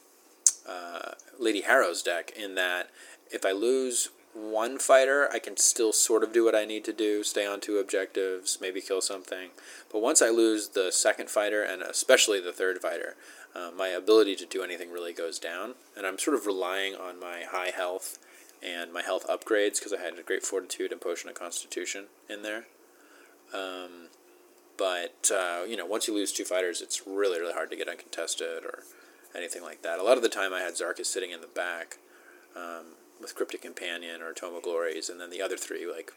uh, 0.68 1.12
Lady 1.38 1.62
Harrow's 1.62 2.02
deck 2.02 2.32
in 2.36 2.54
that 2.54 2.88
if 3.30 3.44
I 3.44 3.52
lose 3.52 4.08
one 4.35 4.78
fighter, 4.78 5.28
I 5.32 5.39
can 5.39 5.57
still 5.57 5.93
sort 5.93 6.22
of 6.22 6.32
do 6.32 6.45
what 6.45 6.55
I 6.55 6.64
need 6.64 6.85
to 6.85 6.93
do, 6.93 7.22
stay 7.22 7.47
on 7.47 7.61
two 7.61 7.78
objectives, 7.78 8.59
maybe 8.61 8.80
kill 8.80 9.01
something. 9.01 9.51
But 9.93 10.03
once 10.03 10.20
I 10.20 10.30
lose 10.30 10.70
the 10.70 10.91
second 10.91 11.30
fighter, 11.30 11.62
and 11.62 11.82
especially 11.82 12.41
the 12.41 12.53
third 12.53 12.78
fighter, 12.78 13.16
uh, 13.55 13.70
my 13.76 13.89
ability 13.89 14.35
to 14.37 14.47
do 14.47 14.62
anything 14.62 14.91
really 14.91 15.12
goes 15.12 15.39
down. 15.39 15.74
And 15.97 16.07
I'm 16.07 16.18
sort 16.18 16.37
of 16.37 16.47
relying 16.47 16.95
on 16.95 17.20
my 17.20 17.45
high 17.49 17.70
health 17.70 18.18
and 18.62 18.93
my 18.93 19.03
health 19.03 19.26
upgrades 19.28 19.78
because 19.78 19.93
I 19.93 20.01
had 20.01 20.18
a 20.18 20.22
great 20.22 20.43
fortitude 20.43 20.91
and 20.91 21.01
potion 21.01 21.28
of 21.28 21.37
constitution 21.37 22.07
in 22.28 22.43
there. 22.43 22.66
Um, 23.53 24.09
but 24.76 25.30
uh, 25.32 25.62
you 25.68 25.76
know, 25.76 25.87
once 25.87 26.09
you 26.09 26.14
lose 26.14 26.32
two 26.32 26.45
fighters, 26.45 26.80
it's 26.82 27.07
really 27.07 27.39
really 27.39 27.53
hard 27.53 27.70
to 27.70 27.76
get 27.76 27.89
uncontested 27.89 28.64
or 28.64 28.82
anything 29.37 29.62
like 29.62 29.82
that. 29.82 29.99
A 29.99 30.03
lot 30.03 30.16
of 30.16 30.22
the 30.22 30.28
time, 30.28 30.53
I 30.53 30.61
had 30.61 30.74
Zharkus 30.74 31.07
sitting 31.07 31.30
in 31.30 31.41
the 31.41 31.47
back 31.47 31.99
um, 32.57 32.97
with 33.24 33.34
Cryptic 33.34 33.62
Companion 33.62 34.20
or 34.20 34.32
Tome 34.32 34.54
of 34.54 34.62
Glories, 34.62 35.08
and 35.08 35.18
then 35.18 35.30
the 35.30 35.40
other 35.40 35.56
three 35.56 35.90
like 35.90 36.12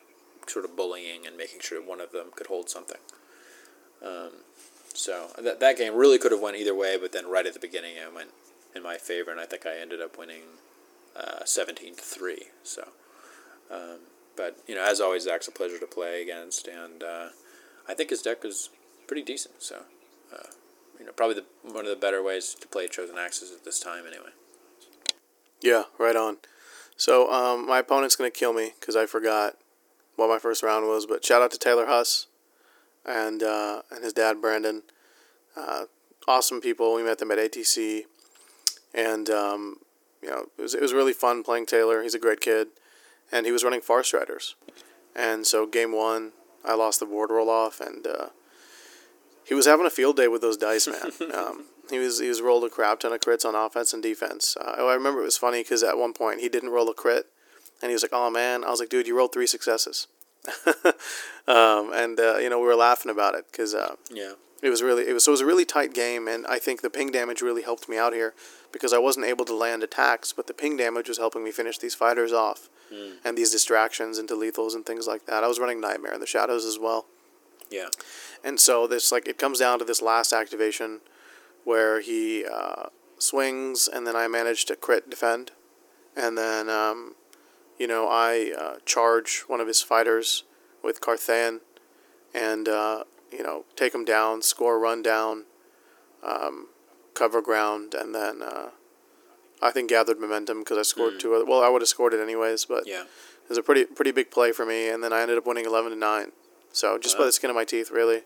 sort 0.46 0.66
of 0.66 0.76
bullying 0.76 1.26
and 1.26 1.38
making 1.38 1.62
sure 1.62 1.82
one 1.82 2.02
of 2.02 2.12
them 2.12 2.28
could 2.36 2.48
hold 2.48 2.70
something. 2.70 3.00
Um, 4.06 4.44
so 4.94 5.28
that 5.42 5.60
that 5.60 5.78
game 5.78 5.96
really 5.96 6.18
could 6.18 6.32
have 6.32 6.42
went 6.42 6.58
either 6.58 6.76
way, 6.76 6.98
but 6.98 7.14
then 7.14 7.30
right 7.30 7.46
at 7.46 7.54
the 7.54 7.60
beginning 7.60 7.96
it 7.96 8.14
went 8.14 8.32
in 8.76 8.84
my 8.84 8.98
favor, 8.98 9.32
and 9.32 9.40
I 9.40 9.46
think 9.46 9.66
I 9.66 9.78
ended 9.78 10.02
up 10.02 10.18
winning 10.18 10.44
uh, 11.16 11.46
seventeen 11.46 11.96
to 11.96 12.02
three. 12.02 12.48
So, 12.64 12.90
um, 13.72 14.00
but 14.36 14.58
you 14.68 14.76
know, 14.76 14.84
as 14.84 15.00
always, 15.00 15.24
Zach's 15.24 15.48
a 15.48 15.52
pleasure 15.52 15.80
to 15.80 15.88
play 15.88 16.22
against, 16.22 16.68
and 16.68 17.04
uh, 17.04 17.30
I 17.88 17.94
think 17.94 18.10
his 18.10 18.22
deck 18.22 18.44
is 18.44 18.70
pretty 19.08 19.24
decent. 19.24 19.64
So, 19.64 19.84
uh, 20.34 20.52
you 21.00 21.06
know, 21.06 21.14
probably 21.14 21.36
the, 21.36 21.46
one 21.72 21.86
of 21.86 21.90
the 21.90 21.96
better 21.96 22.22
ways 22.22 22.56
to 22.60 22.68
play 22.68 22.88
Chosen 22.88 23.18
Axes 23.18 23.52
at 23.52 23.64
this 23.64 23.80
time, 23.80 24.04
anyway. 24.06 24.32
Yeah, 25.62 25.84
right 25.98 26.16
on. 26.16 26.38
So 26.98 27.32
um, 27.32 27.68
my 27.68 27.80
opponent's 27.80 28.16
gonna 28.16 28.32
kill 28.32 28.54
me 28.54 28.74
because 28.80 28.96
I 28.96 29.06
forgot 29.06 29.58
what 30.16 30.30
my 30.30 30.40
first 30.40 30.64
round 30.64 30.88
was. 30.88 31.06
But 31.06 31.24
shout 31.24 31.42
out 31.42 31.52
to 31.52 31.58
Taylor 31.58 31.86
Huss 31.86 32.28
and 33.06 33.42
uh, 33.42 33.84
and 33.90 34.04
his 34.04 34.14
dad 34.14 34.42
Brandon. 34.42 34.84
Uh, 35.56 35.86
awesome 36.28 36.60
people. 36.60 36.94
We 36.94 37.04
met 37.04 37.20
them 37.20 37.32
at 37.32 37.38
ATC, 37.38 38.04
and 38.94 39.30
um, 39.30 39.78
you 40.22 40.30
know 40.30 40.48
it 40.58 40.62
was 40.62 40.74
it 40.74 40.82
was 40.82 40.94
really 40.94 41.14
fun 41.14 41.44
playing 41.44 41.68
Taylor. 41.68 42.04
He's 42.04 42.16
a 42.16 42.20
great 42.20 42.42
kid, 42.42 42.68
and 43.32 43.46
he 43.46 43.52
was 43.52 43.64
running 43.64 43.82
Farstriders, 43.82 44.56
and 45.16 45.48
so 45.48 45.66
game 45.66 45.94
one 45.94 46.34
I 46.66 46.76
lost 46.76 47.00
the 47.00 47.06
board 47.06 47.30
roll 47.32 47.50
off, 47.50 47.80
and 47.80 48.06
uh, 48.06 48.28
he 49.46 49.54
was 49.54 49.66
having 49.66 49.86
a 49.86 49.92
field 49.92 50.18
day 50.18 50.28
with 50.28 50.42
those 50.42 50.58
dice, 50.58 50.88
man. 50.88 51.12
um, 51.34 51.66
he 51.90 52.00
was 52.00 52.20
he 52.20 52.30
was 52.30 52.42
rolled 52.42 52.64
a 52.64 52.70
crap 52.70 53.00
ton 53.00 53.14
of 53.14 53.20
crits 53.22 53.46
on 53.46 53.56
offense 53.56 53.94
and 53.94 54.02
defense. 54.04 54.56
Uh, 54.60 54.86
I 54.86 54.94
remember 54.94 55.22
it 55.22 55.26
was 55.26 55.38
funny 55.38 55.62
because 55.62 55.84
at 55.84 55.98
one 55.98 56.14
point 56.14 56.42
he 56.42 56.50
didn't 56.50 56.70
roll 56.70 56.90
a 56.90 56.94
crit, 56.94 57.28
and 57.82 57.90
he 57.90 57.94
was 57.94 58.02
like, 58.04 58.14
"Oh 58.14 58.30
man," 58.30 58.64
I 58.64 58.70
was 58.70 58.80
like, 58.80 58.90
"Dude, 58.90 59.08
you 59.08 59.18
rolled 59.18 59.34
three 59.34 59.48
successes," 59.48 60.08
um, 61.48 61.92
and 61.94 62.20
uh, 62.20 62.38
you 62.38 62.50
know 62.50 62.60
we 62.60 62.68
were 62.68 62.76
laughing 62.76 63.12
about 63.12 63.36
it 63.36 63.46
because 63.52 63.74
uh, 63.74 63.96
Yeah. 64.12 64.34
it 64.62 64.70
was 64.70 64.82
really 64.84 65.08
it 65.08 65.14
was 65.14 65.24
so 65.24 65.32
it 65.32 65.34
was 65.34 65.42
a 65.42 65.46
really 65.46 65.66
tight 65.66 65.94
game, 65.94 66.28
and 66.28 66.46
I 66.48 66.60
think 66.60 66.82
the 66.82 66.90
ping 66.90 67.12
damage 67.12 67.42
really 67.42 67.62
helped 67.64 67.88
me 67.90 67.98
out 67.98 68.14
here 68.14 68.34
because 68.72 68.94
I 68.94 68.98
wasn't 68.98 69.26
able 69.26 69.46
to 69.46 69.56
land 69.56 69.84
attacks, 69.84 70.34
but 70.34 70.48
the 70.48 70.54
ping 70.54 70.78
damage 70.78 71.08
was 71.08 71.18
helping 71.18 71.44
me 71.44 71.52
finish 71.52 71.78
these 71.78 71.96
fighters 71.96 72.34
off, 72.34 72.70
and 73.24 73.38
these 73.38 73.52
distractions 73.52 74.18
into 74.18 74.34
lethals 74.36 74.74
and 74.76 74.86
things 74.86 75.08
like 75.08 75.26
that. 75.26 75.44
I 75.44 75.48
was 75.48 75.60
running 75.60 75.82
Nightmare 75.82 76.14
in 76.14 76.20
the 76.20 76.26
shadows 76.28 76.66
as 76.66 76.78
well. 76.80 77.06
Yeah. 77.70 77.88
And 78.44 78.60
so 78.60 78.88
this 78.88 79.12
like 79.12 79.28
it 79.28 79.38
comes 79.38 79.60
down 79.60 79.80
to 79.80 79.86
this 79.86 80.02
last 80.02 80.32
activation 80.32 81.02
where 81.68 82.00
he 82.00 82.46
uh, 82.46 82.86
swings 83.20 83.90
and 83.90 84.08
then 84.08 84.16
I 84.16 84.30
manage 84.30 84.64
to 84.66 84.76
crit 84.78 85.10
defend, 85.10 85.52
and 86.16 86.38
then 86.38 86.70
um, 86.70 87.16
you 87.78 87.88
know 87.88 88.08
I 88.08 88.54
uh, 88.58 88.76
charge 88.86 89.44
one 89.48 89.60
of 89.60 89.68
his 89.68 89.82
fighters 89.82 90.46
with 90.82 91.02
Karthaen, 91.02 91.60
and 92.34 92.70
uh, 92.70 93.04
you 93.34 93.44
know 93.44 93.66
take 93.76 93.94
him 93.94 94.06
down, 94.06 94.42
score 94.42 94.76
a 94.76 94.80
run 94.80 95.02
down, 95.02 95.44
um, 96.24 96.68
cover 97.14 97.42
ground, 97.42 97.94
and 97.94 98.16
then 98.16 98.42
uh, 98.42 98.70
I 99.62 99.72
think 99.72 99.90
gathered 99.90 100.22
momentum 100.22 100.60
because 100.60 100.78
I 100.78 100.84
scored 100.84 101.20
two. 101.20 101.34
Other, 101.36 101.44
well, 101.46 101.62
I 101.62 101.68
would 101.68 101.82
have 101.82 101.90
scored 101.90 102.14
it 102.14 102.22
anyways, 102.22 102.64
but 102.64 102.88
Yeah. 102.88 103.02
it 103.02 103.50
was 103.50 103.58
a 103.58 103.64
pretty 103.64 103.84
pretty 103.84 104.12
big 104.12 104.32
play 104.32 104.54
for 104.54 104.66
me, 104.66 104.88
and 104.88 105.04
then 105.04 105.12
I 105.12 105.22
ended 105.22 105.38
up 105.38 105.46
winning 105.46 105.66
eleven 105.66 105.92
to 105.92 105.98
nine. 105.98 106.32
So 106.72 106.98
just 106.98 107.18
by 107.18 107.26
the 107.26 107.34
skin 107.34 107.50
of 107.50 107.58
my 107.58 107.66
teeth, 107.66 107.92
really. 107.92 108.22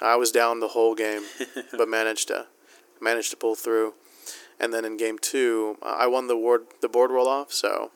I 0.00 0.16
was 0.16 0.32
down 0.32 0.58
the 0.58 0.68
whole 0.68 0.96
game, 0.96 1.22
but 1.78 1.88
managed 1.88 2.26
to 2.28 2.46
managed 3.02 3.30
to 3.30 3.36
pull 3.36 3.54
through. 3.54 3.94
And 4.60 4.72
then 4.72 4.84
in 4.84 4.96
game 4.96 5.18
two, 5.18 5.76
uh, 5.82 5.96
I 5.98 6.06
won 6.06 6.28
the 6.28 6.36
ward 6.36 6.66
the 6.80 6.88
board 6.88 7.10
roll 7.10 7.28
off. 7.28 7.52
So 7.52 7.90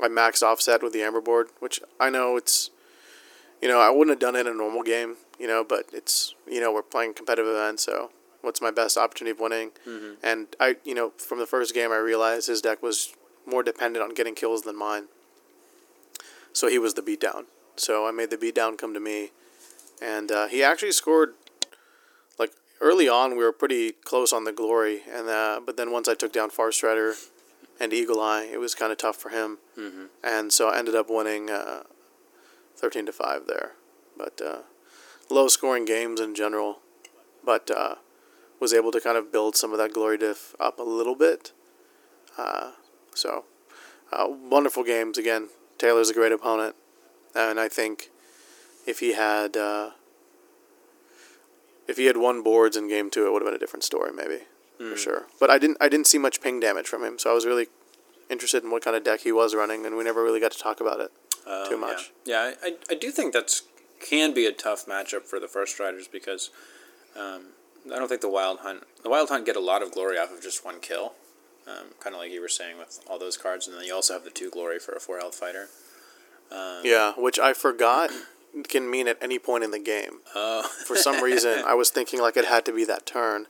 I 0.00 0.08
maxed 0.08 0.42
offset 0.42 0.82
with 0.82 0.92
the 0.92 1.02
amber 1.02 1.20
board, 1.20 1.48
which 1.60 1.80
I 2.00 2.08
know 2.10 2.36
it's, 2.36 2.70
you 3.60 3.68
know, 3.68 3.78
I 3.80 3.90
wouldn't 3.90 4.10
have 4.10 4.18
done 4.18 4.34
it 4.36 4.46
in 4.46 4.54
a 4.54 4.56
normal 4.56 4.82
game, 4.82 5.16
you 5.38 5.46
know, 5.46 5.62
but 5.62 5.84
it's 5.92 6.34
you 6.48 6.60
know 6.60 6.72
we're 6.72 6.82
playing 6.82 7.14
competitive 7.14 7.50
events, 7.50 7.84
so 7.84 8.10
what's 8.40 8.60
my 8.60 8.70
best 8.70 8.96
opportunity 8.96 9.32
of 9.32 9.40
winning? 9.40 9.70
And 10.22 10.48
I, 10.58 10.76
you 10.84 10.94
know, 10.94 11.10
from 11.18 11.38
the 11.38 11.46
first 11.46 11.74
game, 11.74 11.92
I 11.92 11.98
realized 11.98 12.46
his 12.48 12.60
deck 12.62 12.82
was 12.82 13.14
more 13.46 13.62
dependent 13.62 14.02
on 14.02 14.14
getting 14.14 14.34
kills 14.34 14.62
than 14.62 14.76
mine. 14.76 15.04
So 16.52 16.68
he 16.68 16.78
was 16.78 16.94
the 16.94 17.02
beatdown. 17.02 17.44
So 17.76 18.06
I 18.06 18.10
made 18.12 18.30
the 18.30 18.36
beatdown 18.36 18.76
come 18.78 18.94
to 18.94 19.00
me, 19.00 19.30
and 20.00 20.30
uh, 20.32 20.46
he 20.48 20.62
actually 20.62 20.92
scored. 20.92 21.34
Early 22.82 23.08
on, 23.08 23.36
we 23.36 23.44
were 23.44 23.52
pretty 23.52 23.92
close 23.92 24.32
on 24.32 24.42
the 24.42 24.50
glory, 24.52 25.02
and 25.08 25.28
uh, 25.28 25.60
but 25.64 25.76
then 25.76 25.92
once 25.92 26.08
I 26.08 26.14
took 26.14 26.32
down 26.32 26.50
Farstrider 26.50 27.14
and 27.78 27.92
Eagle 27.92 28.20
Eye, 28.20 28.48
it 28.52 28.58
was 28.58 28.74
kind 28.74 28.90
of 28.90 28.98
tough 28.98 29.16
for 29.16 29.28
him, 29.28 29.58
Mm-hmm. 29.78 30.06
and 30.24 30.52
so 30.52 30.68
I 30.68 30.78
ended 30.78 30.96
up 30.96 31.06
winning 31.08 31.48
uh, 31.48 31.84
thirteen 32.76 33.06
to 33.06 33.12
five 33.12 33.46
there. 33.46 33.72
But 34.18 34.40
uh, 34.44 34.58
low 35.30 35.46
scoring 35.46 35.84
games 35.84 36.20
in 36.20 36.34
general, 36.34 36.80
but 37.44 37.70
uh, 37.70 37.94
was 38.58 38.74
able 38.74 38.90
to 38.90 39.00
kind 39.00 39.16
of 39.16 39.30
build 39.30 39.54
some 39.54 39.70
of 39.70 39.78
that 39.78 39.92
glory 39.94 40.18
diff 40.18 40.56
up 40.58 40.80
a 40.80 40.82
little 40.82 41.14
bit. 41.14 41.52
Uh, 42.36 42.72
so 43.14 43.44
uh, 44.12 44.26
wonderful 44.28 44.82
games 44.82 45.18
again. 45.18 45.48
Taylor's 45.78 46.10
a 46.10 46.14
great 46.14 46.32
opponent, 46.32 46.74
and 47.34 47.60
I 47.60 47.68
think 47.68 48.10
if 48.88 48.98
he 48.98 49.12
had 49.14 49.56
uh, 49.56 49.90
if 51.92 51.98
he 51.98 52.06
had 52.06 52.16
won 52.16 52.42
boards 52.42 52.74
in 52.74 52.88
game 52.88 53.10
two, 53.10 53.26
it 53.26 53.32
would 53.32 53.42
have 53.42 53.46
been 53.46 53.54
a 53.54 53.58
different 53.58 53.84
story, 53.84 54.12
maybe 54.12 54.38
for 54.78 54.96
sure. 54.96 55.26
But 55.38 55.50
I 55.50 55.58
didn't 55.58 55.76
I 55.78 55.88
didn't 55.88 56.06
see 56.06 56.18
much 56.18 56.40
ping 56.40 56.58
damage 56.58 56.88
from 56.88 57.04
him, 57.04 57.18
so 57.18 57.30
I 57.30 57.34
was 57.34 57.44
really 57.44 57.68
interested 58.30 58.64
in 58.64 58.70
what 58.70 58.82
kind 58.82 58.96
of 58.96 59.04
deck 59.04 59.20
he 59.20 59.30
was 59.30 59.54
running, 59.54 59.84
and 59.84 59.96
we 59.96 60.04
never 60.04 60.24
really 60.24 60.40
got 60.40 60.52
to 60.52 60.58
talk 60.58 60.80
about 60.80 61.00
it. 61.00 61.12
Um, 61.46 61.68
Too 61.68 61.76
much. 61.76 62.10
Yeah, 62.24 62.48
yeah 62.48 62.54
I, 62.64 62.66
I, 62.68 62.76
I 62.90 62.94
do 62.94 63.10
think 63.10 63.34
that's 63.34 63.62
can 64.00 64.32
be 64.32 64.46
a 64.46 64.52
tough 64.52 64.86
matchup 64.86 65.22
for 65.22 65.38
the 65.38 65.46
Farstriders 65.46 66.10
because 66.10 66.50
um, 67.14 67.48
I 67.92 67.98
don't 67.98 68.08
think 68.08 68.22
the 68.22 68.30
wild 68.30 68.60
hunt 68.60 68.84
the 69.02 69.10
wild 69.10 69.28
hunt 69.28 69.44
get 69.44 69.54
a 69.54 69.60
lot 69.60 69.82
of 69.82 69.92
glory 69.92 70.18
off 70.18 70.32
of 70.32 70.42
just 70.42 70.64
one 70.64 70.80
kill, 70.80 71.12
um, 71.68 71.88
kind 72.00 72.16
of 72.16 72.22
like 72.22 72.32
you 72.32 72.40
were 72.40 72.48
saying 72.48 72.78
with 72.78 73.00
all 73.06 73.18
those 73.18 73.36
cards, 73.36 73.68
and 73.68 73.76
then 73.76 73.84
you 73.84 73.94
also 73.94 74.14
have 74.14 74.24
the 74.24 74.30
two 74.30 74.50
glory 74.50 74.78
for 74.78 74.92
a 74.92 75.00
four 75.00 75.18
health 75.18 75.34
fighter. 75.34 75.68
Um, 76.50 76.80
Yeah, 76.84 77.12
which 77.18 77.38
I 77.38 77.52
forgot 77.52 78.10
can 78.68 78.90
mean 78.90 79.08
at 79.08 79.18
any 79.20 79.38
point 79.38 79.64
in 79.64 79.70
the 79.70 79.78
game. 79.78 80.20
Oh, 80.34 80.62
For 80.86 80.96
some 80.96 81.22
reason, 81.22 81.62
I 81.66 81.74
was 81.74 81.90
thinking 81.90 82.20
like 82.20 82.36
it 82.36 82.44
had 82.46 82.64
to 82.66 82.72
be 82.72 82.84
that 82.86 83.06
turn. 83.06 83.46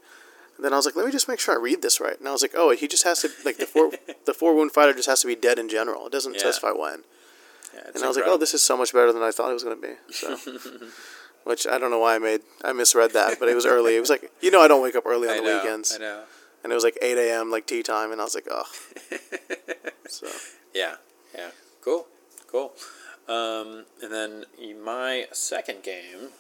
And 0.57 0.65
then 0.65 0.73
I 0.73 0.77
was 0.77 0.85
like, 0.87 0.95
let 0.97 1.07
me 1.07 1.13
just 1.13 1.29
make 1.29 1.41
sure 1.41 1.55
I 1.55 1.59
read 1.59 1.83
this 1.83 2.01
right. 2.01 2.19
And 2.19 2.29
I 2.29 2.33
was 2.33 2.43
like, 2.43 2.53
oh, 2.55 2.71
he 2.71 2.87
just 2.87 3.05
has 3.05 3.21
to 3.23 3.31
like 3.45 3.57
the 3.57 3.67
four 3.67 3.91
the 4.27 4.35
four 4.35 4.55
wound 4.55 4.73
fighter 4.73 4.93
just 4.93 5.09
has 5.09 5.21
to 5.23 5.27
be 5.27 5.35
dead 5.35 5.59
in 5.59 5.69
general. 5.69 6.07
It 6.07 6.13
doesn't 6.13 6.35
Yeah. 6.35 6.41
specify 6.41 6.71
when. 6.73 7.05
yeah, 7.75 7.91
And 7.95 8.05
I 8.05 8.09
was 8.09 8.17
like, 8.17 8.27
oh, 8.29 8.37
this 8.37 8.55
is 8.55 8.63
so 8.63 8.77
much 8.77 8.93
better 8.93 9.13
than 9.13 9.23
I 9.23 9.31
thought 9.31 9.51
it 9.51 9.55
was 9.55 9.65
going 9.65 9.81
to 9.81 9.89
be. 9.89 9.95
So, 10.13 10.37
which 11.45 11.67
I 11.67 11.79
don't 11.79 11.91
know 11.91 11.99
why 11.99 12.15
I 12.15 12.19
made 12.19 12.43
I 12.65 12.73
misread 12.73 13.13
that, 13.15 13.41
but 13.41 13.49
it 13.49 13.55
was 13.55 13.67
early. 13.67 13.97
It 13.97 14.01
was 14.01 14.11
like 14.11 14.31
you 14.41 14.51
know 14.51 14.61
I 14.61 14.69
don't 14.69 14.83
wake 14.83 14.95
up 14.95 15.05
early 15.07 15.27
on 15.29 15.35
I 15.35 15.39
the 15.39 15.43
know, 15.45 15.57
weekends, 15.59 15.97
I 15.97 15.99
know. 15.99 16.23
and 16.63 16.71
it 16.73 16.75
was 16.75 16.85
like 16.85 16.97
eight 17.03 17.19
a.m. 17.19 17.51
like 17.51 17.67
tea 17.67 17.83
time, 17.83 18.13
and 18.13 18.21
I 18.21 18.25
was 18.25 18.35
like, 18.37 18.47
oh. 18.51 18.65
so 20.09 20.29
Yeah, 20.75 20.97
yeah, 21.35 21.51
cool, 21.81 22.07
cool. 22.47 22.73
Um, 23.29 23.85
and 24.03 24.13
then 24.13 24.45
my 24.85 25.27
second 25.33 25.83
game 25.83 26.31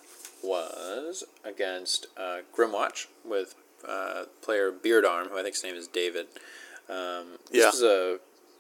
was 0.43 1.25
against 1.45 2.07
uh, 2.17 2.39
Grymwatch 2.57 3.07
with 3.25 3.55
uh, 3.89 4.25
player 4.43 4.73
Beardarm, 4.73 5.29
who 5.31 5.39
I 5.39 5.43
think 5.43 5.55
his 5.55 5.65
name 5.65 5.77
is 5.77 5.87
David. 5.87 6.27
Um, 6.89 7.39
this 7.51 7.61
Yeah. 7.63 7.67
was 7.71 7.83
a 7.83 8.19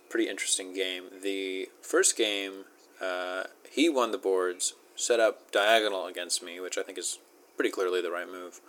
pretty 0.08 0.28
interesting 0.28 0.72
game. 0.72 1.04
The 1.22 1.68
first 1.80 2.16
game, 2.16 2.64
uh, 3.00 3.44
he 3.70 3.88
won 3.88 4.12
the 4.12 4.18
boards, 4.18 4.74
set 4.94 5.18
up 5.20 5.50
diagonal 5.50 6.06
against 6.06 6.42
me, 6.42 6.60
which 6.60 6.78
I 6.78 6.82
think 6.82 6.98
is 6.98 7.18
pretty 7.56 7.70
clearly 7.70 8.00
the 8.00 8.10
right 8.10 8.28
move. 8.30 8.60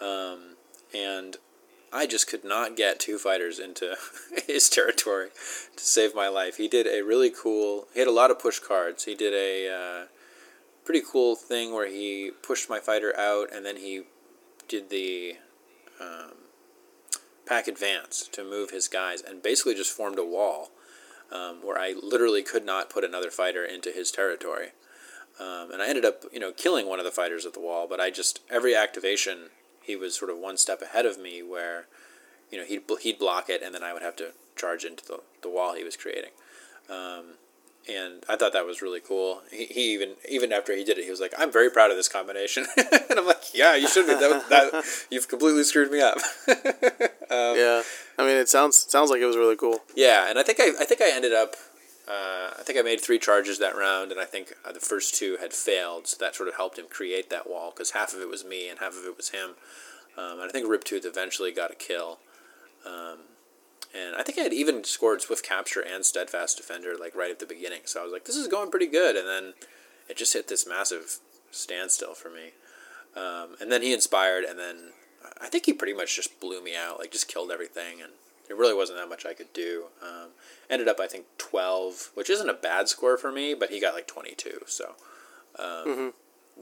Um, 0.00 0.56
and 0.94 1.36
I 1.94 2.06
just 2.06 2.26
could 2.26 2.44
not 2.44 2.76
get 2.76 2.98
two 2.98 3.18
fighters 3.18 3.60
into 3.60 3.94
his 4.46 4.68
territory 4.68 5.28
to 5.76 5.84
save 5.84 6.14
my 6.14 6.26
life. 6.26 6.56
He 6.56 6.66
did 6.66 6.88
a 6.88 7.04
really 7.04 7.30
cool. 7.30 7.86
He 7.94 8.00
had 8.00 8.08
a 8.08 8.12
lot 8.12 8.32
of 8.32 8.40
push 8.40 8.58
cards. 8.58 9.04
He 9.04 9.14
did 9.14 9.32
a 9.32 9.72
uh, 9.72 10.06
pretty 10.84 11.02
cool 11.08 11.36
thing 11.36 11.72
where 11.72 11.86
he 11.88 12.32
pushed 12.42 12.68
my 12.68 12.80
fighter 12.80 13.16
out, 13.16 13.54
and 13.54 13.64
then 13.64 13.76
he 13.76 14.02
did 14.66 14.90
the 14.90 15.36
um, 16.00 16.32
pack 17.46 17.68
advance 17.68 18.28
to 18.32 18.42
move 18.42 18.70
his 18.70 18.88
guys, 18.88 19.22
and 19.22 19.40
basically 19.40 19.74
just 19.74 19.92
formed 19.92 20.18
a 20.18 20.24
wall 20.24 20.72
um, 21.30 21.58
where 21.62 21.78
I 21.78 21.94
literally 22.02 22.42
could 22.42 22.66
not 22.66 22.90
put 22.90 23.04
another 23.04 23.30
fighter 23.30 23.64
into 23.64 23.90
his 23.90 24.10
territory. 24.10 24.68
Um, 25.38 25.72
and 25.72 25.82
I 25.82 25.88
ended 25.88 26.04
up, 26.04 26.24
you 26.32 26.40
know, 26.40 26.52
killing 26.52 26.86
one 26.86 26.98
of 26.98 27.04
the 27.04 27.10
fighters 27.10 27.46
at 27.46 27.54
the 27.54 27.60
wall. 27.60 27.86
But 27.88 28.00
I 28.00 28.10
just 28.10 28.40
every 28.50 28.74
activation, 28.74 29.50
he 29.84 29.96
was 29.96 30.14
sort 30.14 30.30
of 30.30 30.38
one 30.38 30.56
step 30.56 30.82
ahead 30.82 31.06
of 31.06 31.18
me, 31.18 31.42
where, 31.42 31.86
you 32.50 32.58
know, 32.58 32.64
he'd 32.64 32.82
he'd 33.00 33.18
block 33.18 33.48
it, 33.48 33.62
and 33.62 33.74
then 33.74 33.82
I 33.82 33.92
would 33.92 34.02
have 34.02 34.16
to 34.16 34.32
charge 34.56 34.84
into 34.84 35.04
the, 35.04 35.20
the 35.42 35.48
wall 35.48 35.74
he 35.74 35.84
was 35.84 35.96
creating. 35.96 36.30
Um, 36.88 37.34
and 37.88 38.24
I 38.28 38.36
thought 38.36 38.52
that 38.54 38.64
was 38.64 38.80
really 38.80 39.00
cool. 39.00 39.42
He, 39.50 39.66
he 39.66 39.92
even 39.92 40.14
even 40.28 40.52
after 40.52 40.74
he 40.74 40.84
did 40.84 40.98
it, 40.98 41.04
he 41.04 41.10
was 41.10 41.20
like, 41.20 41.34
"I'm 41.36 41.52
very 41.52 41.70
proud 41.70 41.90
of 41.90 41.96
this 41.96 42.08
combination," 42.08 42.66
and 42.76 43.18
I'm 43.18 43.26
like, 43.26 43.52
"Yeah, 43.52 43.76
you 43.76 43.88
should 43.88 44.06
be. 44.06 44.14
That, 44.14 44.48
that 44.48 44.84
you've 45.10 45.28
completely 45.28 45.64
screwed 45.64 45.92
me 45.92 46.00
up." 46.00 46.16
yeah, 46.48 47.82
I 48.18 48.26
mean 48.26 48.36
it 48.36 48.48
sounds 48.48 48.76
sounds 48.76 49.10
like 49.10 49.20
it 49.20 49.26
was 49.26 49.36
really 49.36 49.56
cool. 49.56 49.80
Yeah, 49.94 50.28
and 50.28 50.38
I 50.38 50.42
think 50.42 50.60
I, 50.60 50.68
I 50.80 50.84
think 50.84 51.02
I 51.02 51.10
ended 51.10 51.34
up 51.34 51.56
uh, 52.06 52.50
I 52.58 52.62
think 52.62 52.78
I 52.78 52.82
made 52.82 53.00
three 53.00 53.18
charges 53.18 53.58
that 53.58 53.76
round, 53.76 54.12
and 54.12 54.20
I 54.20 54.26
think 54.26 54.54
uh, 54.64 54.72
the 54.72 54.80
first 54.80 55.14
two 55.14 55.38
had 55.40 55.52
failed, 55.52 56.06
so 56.06 56.16
that 56.20 56.34
sort 56.34 56.48
of 56.48 56.56
helped 56.56 56.78
him 56.78 56.86
create 56.90 57.30
that 57.30 57.48
wall 57.48 57.70
because 57.70 57.92
half 57.92 58.12
of 58.12 58.20
it 58.20 58.28
was 58.28 58.44
me 58.44 58.68
and 58.68 58.78
half 58.78 58.92
of 58.92 59.06
it 59.06 59.16
was 59.16 59.30
him. 59.30 59.50
Um, 60.16 60.40
and 60.40 60.42
I 60.42 60.48
think 60.48 60.68
Riptooth 60.68 61.06
eventually 61.06 61.50
got 61.50 61.70
a 61.70 61.74
kill. 61.74 62.18
Um, 62.86 63.20
and 63.94 64.14
I 64.16 64.22
think 64.22 64.38
I 64.38 64.42
had 64.42 64.52
even 64.52 64.84
scored 64.84 65.22
Swift 65.22 65.44
Capture 65.44 65.80
and 65.80 66.04
Steadfast 66.04 66.56
Defender 66.56 66.94
like 66.98 67.14
right 67.14 67.30
at 67.30 67.38
the 67.38 67.46
beginning, 67.46 67.80
so 67.84 68.00
I 68.00 68.04
was 68.04 68.12
like, 68.12 68.24
this 68.24 68.36
is 68.36 68.48
going 68.48 68.70
pretty 68.70 68.86
good. 68.86 69.16
And 69.16 69.26
then 69.26 69.54
it 70.08 70.16
just 70.16 70.34
hit 70.34 70.48
this 70.48 70.66
massive 70.68 71.20
standstill 71.50 72.14
for 72.14 72.28
me. 72.28 72.52
Um, 73.16 73.56
and 73.60 73.72
then 73.72 73.80
he 73.80 73.94
inspired, 73.94 74.44
and 74.44 74.58
then 74.58 74.90
I 75.40 75.46
think 75.46 75.66
he 75.66 75.72
pretty 75.72 75.94
much 75.94 76.16
just 76.16 76.40
blew 76.40 76.62
me 76.62 76.76
out, 76.76 76.98
like 76.98 77.12
just 77.12 77.28
killed 77.28 77.50
everything, 77.50 78.02
and 78.02 78.12
there 78.46 78.56
really 78.56 78.74
wasn't 78.74 78.98
that 78.98 79.08
much 79.08 79.24
I 79.26 79.34
could 79.34 79.52
do. 79.52 79.84
Um, 80.02 80.28
ended 80.68 80.88
up, 80.88 81.00
I 81.00 81.06
think, 81.06 81.24
12, 81.38 82.10
which 82.14 82.28
isn't 82.30 82.48
a 82.48 82.54
bad 82.54 82.88
score 82.88 83.16
for 83.16 83.32
me, 83.32 83.54
but 83.54 83.70
he 83.70 83.80
got 83.80 83.94
like 83.94 84.06
22, 84.06 84.60
so 84.66 84.94
um, 85.58 85.64
Mm-hmm. 85.86 86.08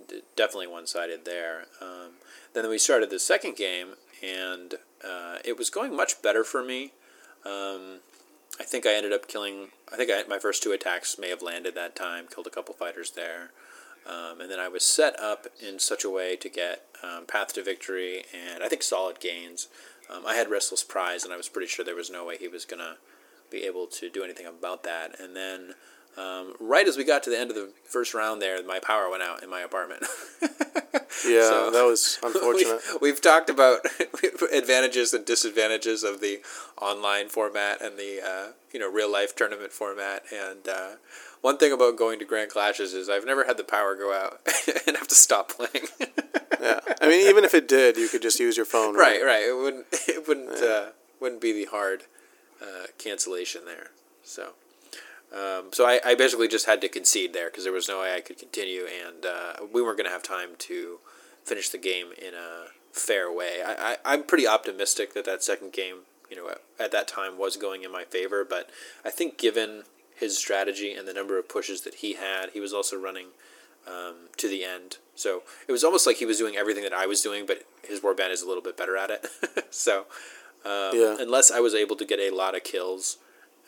d- 0.09 0.23
definitely 0.37 0.67
one 0.69 0.87
sided 0.87 1.25
there. 1.25 1.67
Um, 1.81 2.13
then 2.55 2.69
we 2.69 2.79
started 2.79 3.11
the 3.11 3.19
second 3.19 3.57
game, 3.57 3.95
and 4.23 4.75
uh, 5.05 5.39
it 5.45 5.57
was 5.59 5.71
going 5.71 5.95
much 5.97 6.21
better 6.23 6.45
for 6.45 6.63
me. 6.63 6.93
Um, 7.45 8.01
I 8.61 8.65
think 8.65 8.87
I 8.87 8.95
ended 8.95 9.13
up 9.13 9.27
killing. 9.27 9.69
I 9.93 9.97
think 9.97 10.11
I, 10.11 10.23
my 10.29 10.39
first 10.39 10.63
two 10.63 10.73
attacks 10.73 11.19
may 11.19 11.31
have 11.31 11.43
landed 11.43 11.75
that 11.75 11.97
time. 11.97 12.27
Killed 12.33 12.47
a 12.47 12.51
couple 12.51 12.75
fighters 12.75 13.13
there, 13.13 13.51
um, 14.07 14.41
and 14.41 14.51
then 14.51 14.61
I 14.61 14.69
was 14.69 14.85
set 14.85 15.19
up 15.19 15.47
in 15.61 15.79
such 15.79 16.05
a 16.05 16.11
way 16.11 16.37
to 16.37 16.49
get 16.49 16.85
um, 17.03 17.25
path 17.27 17.55
to 17.55 17.65
victory 17.65 18.25
and 18.33 18.63
I 18.63 18.69
think 18.69 18.83
solid 18.83 19.19
gains. 19.21 19.69
Um, 20.13 20.25
I 20.27 20.35
had 20.35 20.51
restless 20.51 20.85
prize, 20.85 21.25
and 21.25 21.33
I 21.33 21.37
was 21.37 21.49
pretty 21.49 21.69
sure 21.69 21.85
there 21.85 21.95
was 21.95 22.11
no 22.11 22.25
way 22.25 22.37
he 22.37 22.49
was 22.49 22.65
gonna 22.65 22.97
be 23.51 23.65
able 23.65 23.87
to 23.87 24.09
do 24.11 24.23
anything 24.25 24.47
about 24.47 24.83
that. 24.85 25.19
And 25.21 25.35
then, 25.37 25.75
um, 26.17 26.55
right 26.61 26.87
as 26.87 26.97
we 26.97 27.05
got 27.05 27.23
to 27.25 27.31
the 27.31 27.39
end 27.39 27.51
of 27.51 27.57
the 27.57 27.71
first 27.85 28.13
round, 28.15 28.41
there, 28.43 28.63
my 28.65 28.79
power 28.81 29.09
went 29.11 29.23
out 29.23 29.43
in 29.43 29.51
my 29.51 29.61
apartment. 29.61 30.05
Yeah, 31.27 31.49
So- 31.49 31.71
that 31.71 31.85
was 31.85 32.19
unfortunate. 32.23 32.81
We've, 32.95 33.01
we've 33.03 33.21
talked 33.21 33.51
about 33.51 33.81
advantages 34.53 35.13
and 35.13 35.25
disadvantages 35.25 36.03
of 36.05 36.21
the 36.21 36.41
online 36.81 37.29
format 37.29 37.81
and 37.83 37.99
the 37.99 38.21
uh, 38.27 38.53
you 38.73 38.81
know 38.81 38.91
real 38.91 39.11
life 39.13 39.37
tournament 39.37 39.73
format. 39.73 40.25
And 40.33 40.67
uh, 40.67 40.91
one 41.43 41.59
thing 41.59 41.73
about 41.73 41.99
going 41.99 42.19
to 42.21 42.25
Grand 42.25 42.51
Clashes 42.51 42.95
is 42.95 43.09
I've 43.09 43.27
never 43.27 43.45
had 43.45 43.57
the 43.57 43.65
power 43.65 43.95
go 43.95 44.13
out 44.15 44.41
and 44.87 44.97
have 44.97 45.09
to 45.09 45.15
stop 45.15 45.51
playing. 45.51 45.87
yeah, 46.61 46.81
I 47.01 47.09
mean, 47.09 47.29
even 47.29 47.45
if 47.45 47.53
it 47.53 47.69
did, 47.69 47.97
you 47.97 48.09
could 48.09 48.23
just 48.23 48.41
use 48.41 48.57
your 48.57 48.67
phone. 48.67 48.97
right, 48.97 49.23
right. 49.23 49.43
It 49.43 49.57
wouldn't 49.57 49.87
it 50.09 50.27
wouldn't 50.27 50.63
uh, 50.63 50.91
wouldn't 51.21 51.43
be 51.43 51.53
the 51.53 51.67
hard 51.67 52.05
uh, 52.63 52.87
cancellation 52.97 53.67
there. 53.67 53.91
So. 54.23 54.53
Um, 55.33 55.71
so 55.73 55.87
I, 55.87 55.99
I 56.05 56.15
basically 56.15 56.47
just 56.47 56.67
had 56.67 56.83
to 56.83 56.91
concede 56.91 57.33
there 57.33 57.47
because 57.47 57.65
there 57.65 57.73
was 57.73 57.89
no 57.89 58.03
way 58.03 58.15
I 58.15 58.21
could 58.21 58.37
continue, 58.37 58.83
and 58.83 59.25
uh, 59.25 59.65
we 59.73 59.81
weren't 59.81 59.97
going 59.97 60.07
to 60.07 60.13
have 60.13 60.23
time 60.23 60.51
to 60.59 60.99
finish 61.43 61.71
the 61.71 61.79
game 61.79 62.09
in 62.19 62.35
a 62.35 62.67
fair 62.93 63.33
way. 63.33 63.63
I, 63.65 63.93
I, 63.93 63.97
I'm 64.05 64.25
pretty 64.25 64.47
optimistic 64.47 65.15
that 65.15 65.25
that 65.25 65.43
second 65.43 65.73
game, 65.73 66.01
you 66.31 66.37
know, 66.37 66.51
at, 66.51 66.61
at 66.79 66.93
that 66.93 67.09
time 67.09 67.39
was 67.39 67.57
going 67.57 67.83
in 67.83 67.91
my 67.91 68.05
favor, 68.05 68.45
but 68.45 68.69
I 69.07 69.11
think 69.11 69.39
given 69.39 69.85
his 70.23 70.39
strategy 70.39 70.93
and 70.93 71.07
the 71.07 71.13
number 71.13 71.37
of 71.39 71.49
pushes 71.49 71.81
that 71.83 71.97
he 71.97 72.15
had, 72.15 72.51
he 72.55 72.61
was 72.61 72.73
also 72.73 72.97
running 72.97 73.27
um, 73.87 74.15
to 74.37 74.49
the 74.49 74.63
end. 74.65 74.99
So 75.15 75.43
it 75.69 75.73
was 75.73 75.83
almost 75.85 76.07
like 76.07 76.17
he 76.17 76.25
was 76.27 76.39
doing 76.39 76.57
everything 76.57 76.85
that 76.85 76.93
I 76.93 77.07
was 77.07 77.21
doing, 77.21 77.45
but 77.47 77.65
his 77.87 78.01
warband 78.01 78.31
is 78.31 78.41
a 78.43 78.47
little 78.49 78.63
bit 78.63 78.77
better 78.77 78.97
at 78.97 79.11
it. 79.11 79.27
so 79.71 80.07
um, 80.65 80.93
Yeah. 80.95 81.17
unless 81.19 81.51
I 81.51 81.61
was 81.61 81.75
able 81.75 81.97
to 81.97 82.05
get 82.05 82.21
a 82.21 82.31
lot 82.31 82.55
of 82.57 82.63
kills 82.63 83.19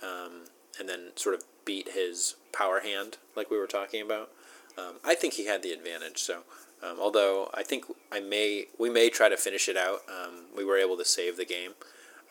um, 0.02 0.44
and 0.78 0.88
then 0.88 1.00
sort 1.16 1.34
of 1.34 1.42
beat 1.64 1.90
his 1.92 2.36
power 2.52 2.80
hand, 2.80 3.18
like 3.36 3.50
we 3.50 3.58
were 3.58 3.66
talking 3.66 4.00
about, 4.00 4.30
um, 4.78 4.94
I 5.04 5.14
think 5.16 5.34
he 5.34 5.46
had 5.46 5.62
the 5.62 5.72
advantage. 5.72 6.18
So, 6.18 6.38
um, 6.82 6.98
although 7.00 7.50
I 7.52 7.62
think 7.64 7.84
I 8.12 8.20
may, 8.20 8.66
we 8.78 8.90
may 8.90 9.08
try 9.10 9.28
to 9.28 9.36
finish 9.36 9.68
it 9.68 9.76
out. 9.76 10.00
Um, 10.08 10.46
we 10.56 10.64
were 10.64 10.78
able 10.78 10.96
to 10.98 11.04
save 11.04 11.36
the 11.36 11.44
game. 11.44 11.72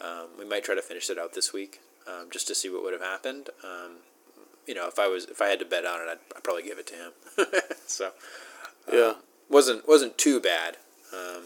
Um, 0.01 0.27
we 0.39 0.45
might 0.45 0.63
try 0.63 0.75
to 0.75 0.81
finish 0.81 1.09
it 1.09 1.17
out 1.17 1.33
this 1.33 1.53
week, 1.53 1.79
um, 2.07 2.27
just 2.31 2.47
to 2.47 2.55
see 2.55 2.69
what 2.69 2.83
would 2.83 2.93
have 2.93 3.01
happened. 3.13 3.49
You 4.67 4.75
know, 4.75 4.87
if 4.87 4.99
I 4.99 5.07
was, 5.07 5.25
if 5.25 5.41
I 5.41 5.47
had 5.47 5.59
to 5.59 5.65
bet 5.65 5.85
on 5.85 6.01
it, 6.01 6.09
I'd, 6.09 6.37
I'd 6.37 6.43
probably 6.43 6.63
give 6.63 6.77
it 6.77 6.87
to 6.87 6.95
him. 6.95 7.11
so, 7.87 8.11
Yeah, 8.91 9.13
wasn't 9.49 9.87
wasn't 9.87 10.17
too 10.17 10.39
bad. 10.39 10.77
Um, 11.13 11.43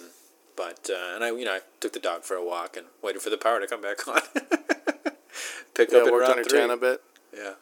but 0.55 0.89
uh, 0.91 1.15
and 1.15 1.24
I, 1.24 1.32
you 1.32 1.45
know, 1.45 1.53
I 1.53 1.59
took 1.80 1.93
the 1.93 1.99
dog 1.99 2.24
for 2.24 2.36
a 2.36 2.43
walk 2.43 2.78
and 2.78 2.88
waited 3.01 3.22
for 3.22 3.30
the 3.30 3.38
power 3.38 3.59
to 3.59 3.68
come 3.68 3.82
back 3.82 4.07
on. 4.07 4.22
Picked 5.76 5.93
yeah, 5.93 5.99
up 5.99 6.11
worked 6.11 6.30
on 6.30 6.38
your 6.38 6.45
three. 6.45 6.59
tan 6.59 6.72
a 6.72 6.78
bit. 6.78 7.01
Yeah. 7.36 7.53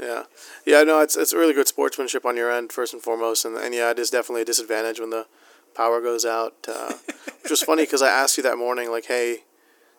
Yeah, 0.00 0.24
yeah, 0.64 0.84
no, 0.84 1.00
it's 1.00 1.16
it's 1.16 1.34
really 1.34 1.52
good 1.52 1.66
sportsmanship 1.66 2.24
on 2.24 2.36
your 2.36 2.52
end 2.52 2.70
first 2.70 2.92
and 2.92 3.02
foremost, 3.02 3.44
and 3.44 3.56
and 3.56 3.74
yeah, 3.74 3.90
it 3.90 3.98
is 3.98 4.10
definitely 4.10 4.42
a 4.42 4.44
disadvantage 4.44 5.00
when 5.00 5.10
the 5.10 5.26
power 5.74 6.00
goes 6.00 6.24
out. 6.24 6.54
Uh, 6.68 6.92
which 7.42 7.50
was 7.50 7.62
funny 7.62 7.82
because 7.82 8.00
I 8.00 8.08
asked 8.08 8.36
you 8.36 8.44
that 8.44 8.56
morning, 8.56 8.92
like, 8.92 9.06
hey, 9.06 9.42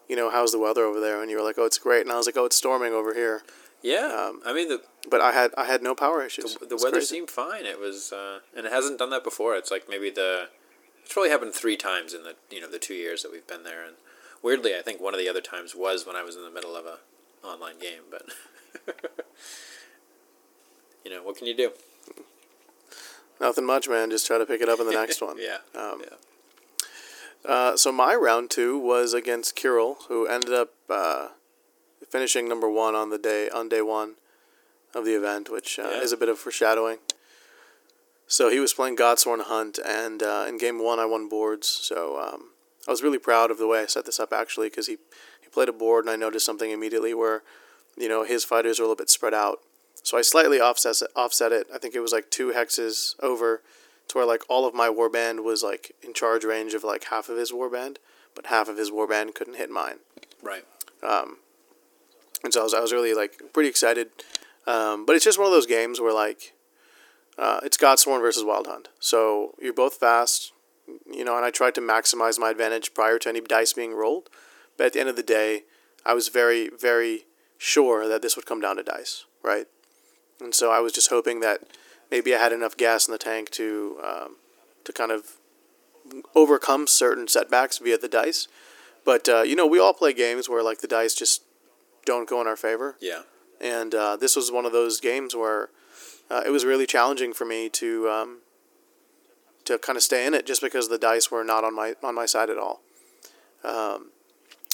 you 0.08 0.16
know, 0.16 0.30
how's 0.30 0.54
the 0.54 0.60
weather 0.60 0.86
over 0.86 1.02
there? 1.02 1.22
And 1.22 1.30
you 1.30 1.36
were 1.36 1.44
like, 1.44 1.58
oh, 1.58 1.66
it's 1.66 1.78
great, 1.78 2.04
and 2.04 2.14
I 2.14 2.16
was 2.16 2.28
like, 2.28 2.38
oh, 2.38 2.46
it's 2.46 2.56
storming 2.56 2.94
over 2.94 3.14
here, 3.14 3.44
Yeah, 3.82 4.28
Um, 4.30 4.42
I 4.46 4.54
mean 4.54 4.68
the 4.70 4.82
but 5.10 5.22
I 5.22 5.32
had 5.32 5.52
I 5.58 5.66
had 5.66 5.82
no 5.82 5.96
power 5.96 6.22
issues. 6.24 6.56
the, 6.56 6.66
the 6.66 6.76
weather 6.76 6.92
crazy. 6.98 7.06
seemed 7.16 7.30
fine. 7.32 7.66
It 7.66 7.80
was, 7.80 8.12
uh, 8.12 8.40
and 8.56 8.66
it 8.66 8.72
hasn't 8.72 9.00
done 9.00 9.10
that 9.12 9.24
before. 9.24 9.56
It's 9.56 9.72
like 9.72 9.88
maybe 9.90 10.10
the 10.10 10.50
it's 11.04 11.14
probably 11.14 11.30
happened 11.30 11.54
three 11.54 11.78
times 11.78 12.14
in 12.14 12.24
the 12.24 12.36
you 12.52 12.60
know 12.62 12.70
the 12.70 12.80
two 12.80 12.94
years 12.94 13.24
that 13.24 13.32
we've 13.32 13.48
been 13.48 13.64
there. 13.64 13.84
And 13.86 13.96
weirdly, 14.44 14.76
I 14.76 14.82
think 14.82 15.00
one 15.00 15.14
of 15.14 15.20
the 15.20 15.30
other 15.30 15.42
times 15.42 15.76
was 15.76 16.06
when 16.06 16.16
I 16.18 16.24
was 16.24 16.36
in 16.36 16.44
the 16.44 16.52
middle 16.52 16.76
of 16.76 16.86
a 16.86 16.98
online 17.48 17.80
game. 17.80 18.04
But 18.12 18.26
you 21.06 21.12
know 21.12 21.24
what 21.24 21.38
can 21.38 21.48
you 21.48 21.56
do? 21.56 21.72
Nothing 23.40 23.66
much, 23.66 23.88
man. 23.88 24.10
Just 24.10 24.28
try 24.28 24.38
to 24.38 24.46
pick 24.46 24.62
it 24.62 24.68
up 24.68 24.80
in 24.82 24.86
the 24.88 24.92
next 24.94 25.22
one. 25.28 25.38
Yeah, 25.40 25.58
Um, 25.74 26.02
yeah. 26.02 26.16
Uh, 27.50 27.78
so 27.78 27.90
my 27.94 28.14
round 28.14 28.50
two 28.50 28.78
was 28.78 29.14
against 29.14 29.56
Kirill, 29.56 29.98
who 30.10 30.28
ended 30.28 30.54
up 30.54 30.74
uh, 30.90 31.30
finishing 32.10 32.48
number 32.48 32.70
one 32.70 32.96
on 32.96 33.10
the 33.10 33.18
day 33.18 33.50
on 33.50 33.70
day 33.70 33.82
one 33.82 34.16
of 34.96 35.06
the 35.06 35.14
event, 35.16 35.50
which 35.52 35.78
uh, 35.80 35.84
Yeah. 35.92 36.02
is 36.02 36.12
a 36.12 36.18
bit 36.18 36.30
of 36.30 36.40
foreshadowing. 36.40 37.00
So 38.28 38.50
he 38.50 38.60
was 38.60 38.74
playing 38.74 38.96
Godsworn 38.98 39.42
Hunt, 39.42 39.80
and 39.84 40.22
uh, 40.22 40.46
in 40.48 40.58
game 40.58 40.84
one 40.84 41.00
I 41.00 41.06
won 41.06 41.28
boards. 41.30 41.68
So 41.68 42.20
um, 42.20 42.50
I 42.88 42.92
was 42.92 43.02
really 43.02 43.18
proud 43.18 43.50
of 43.52 43.58
the 43.58 43.68
way 43.68 43.82
I 43.82 43.86
set 43.88 44.06
this 44.06 44.20
up 44.20 44.32
actually, 44.34 44.70
because 44.70 44.88
he 44.88 44.98
he 45.42 45.48
played 45.50 45.70
a 45.70 45.74
board, 45.74 46.06
and 46.06 46.12
I 46.12 46.16
noticed 46.16 46.46
something 46.46 46.70
immediately 46.72 47.14
where, 47.14 47.42
you 47.98 48.08
know, 48.08 48.24
his 48.24 48.44
fighters 48.44 48.80
are 48.80 48.84
a 48.84 48.86
little 48.86 48.96
bit 48.96 49.10
spread 49.10 49.34
out. 49.34 49.60
So 50.04 50.18
I 50.18 50.22
slightly 50.22 50.60
offset 50.62 51.02
it, 51.02 51.10
offset 51.16 51.52
it. 51.52 51.68
I 51.74 51.78
think 51.78 51.96
it 51.96 52.00
was 52.02 52.12
like 52.12 52.30
two 52.30 52.52
hexes 52.52 53.16
over 53.22 53.62
to 54.08 54.18
where 54.18 54.26
like 54.26 54.44
all 54.48 54.66
of 54.68 54.74
my 54.74 54.90
warband 54.90 55.44
was 55.44 55.62
like 55.64 55.92
in 56.02 56.14
charge 56.14 56.44
range 56.46 56.74
of 56.74 56.84
like 56.84 57.06
half 57.06 57.30
of 57.30 57.38
his 57.38 57.52
warband, 57.52 57.98
but 58.36 58.46
half 58.48 58.70
of 58.70 58.78
his 58.78 58.92
warband 58.92 59.36
couldn't 59.36 59.58
hit 59.58 59.70
mine. 59.70 59.98
Right. 60.42 60.66
And 62.44 62.54
so 62.54 62.62
I 62.62 62.64
was, 62.64 62.74
I 62.74 62.80
was 62.80 62.94
really 62.94 63.14
like 63.14 63.42
pretty 63.54 63.70
excited. 63.70 64.10
Um, 64.68 65.06
but 65.06 65.16
it's 65.16 65.26
just 65.26 65.38
one 65.38 65.48
of 65.48 65.54
those 65.54 65.66
games 65.66 66.00
where 66.00 66.14
like 66.14 66.54
uh, 67.38 67.60
it's 67.64 67.78
Godsworn 67.78 68.22
versus 68.22 68.44
Wild 68.44 68.68
Hunt. 68.68 68.90
So 69.00 69.56
you're 69.62 69.74
both 69.74 69.96
fast, 69.96 70.52
you 71.12 71.24
know, 71.24 71.38
and 71.38 71.46
I 71.46 71.52
tried 71.52 71.76
to 71.76 71.82
maximize 71.82 72.38
my 72.38 72.50
advantage 72.50 72.94
prior 72.94 73.18
to 73.20 73.30
any 73.30 73.42
dice 73.42 73.74
being 73.74 73.94
rolled. 73.94 74.30
But 74.78 74.88
at 74.88 74.94
the 74.94 75.00
end 75.00 75.10
of 75.10 75.16
the 75.16 75.24
day, 75.24 75.64
I 76.06 76.14
was 76.14 76.30
very, 76.30 76.70
very 76.70 77.26
sure 77.58 78.08
that 78.08 78.22
this 78.22 78.36
would 78.36 78.46
come 78.46 78.62
down 78.62 78.78
to 78.78 78.84
dice, 78.84 79.26
right? 79.44 79.68
And 80.40 80.54
so 80.54 80.72
I 80.72 80.80
was 80.80 80.94
just 80.94 81.10
hoping 81.10 81.40
that 81.42 81.62
maybe 82.12 82.34
I 82.34 82.40
had 82.40 82.54
enough 82.54 82.78
gas 82.78 83.08
in 83.08 83.12
the 83.12 83.18
tank 83.18 83.50
to 83.52 84.00
um, 84.04 84.36
to 84.86 84.94
kind 84.94 85.12
of 85.12 85.38
overcome 86.36 86.88
certain 86.88 87.28
setbacks 87.28 87.78
via 87.78 87.98
the 87.98 88.08
dice. 88.08 88.48
But 89.06 89.28
uh, 89.28 89.42
you 89.42 89.56
know, 89.56 89.68
we 89.68 89.80
all 89.80 89.94
play 89.94 90.14
games 90.14 90.50
where 90.50 90.64
like 90.64 90.80
the 90.80 90.88
dice 90.88 91.14
just 91.14 91.44
don't 92.06 92.28
go 92.30 92.42
in 92.42 92.48
our 92.48 92.56
favor, 92.56 92.96
Yeah. 93.00 93.22
and 93.62 93.94
uh, 93.96 94.16
this 94.18 94.36
was 94.36 94.52
one 94.52 94.66
of 94.66 94.72
those 94.72 95.00
games 95.00 95.36
where 95.36 95.70
uh, 96.30 96.42
it 96.46 96.50
was 96.50 96.66
really 96.66 96.86
challenging 96.86 97.34
for 97.34 97.46
me 97.46 97.70
to 97.70 98.10
um, 98.10 98.38
to 99.66 99.78
kind 99.78 99.98
of 99.98 100.04
stay 100.04 100.26
in 100.26 100.34
it 100.34 100.46
just 100.46 100.62
because 100.62 100.88
the 100.90 100.98
dice 100.98 101.30
were 101.32 101.44
not 101.44 101.64
on 101.64 101.76
my 101.76 101.96
on 102.04 102.16
my 102.16 102.26
side 102.26 102.50
at 102.50 102.58
all. 102.58 102.82
Um, 103.64 104.12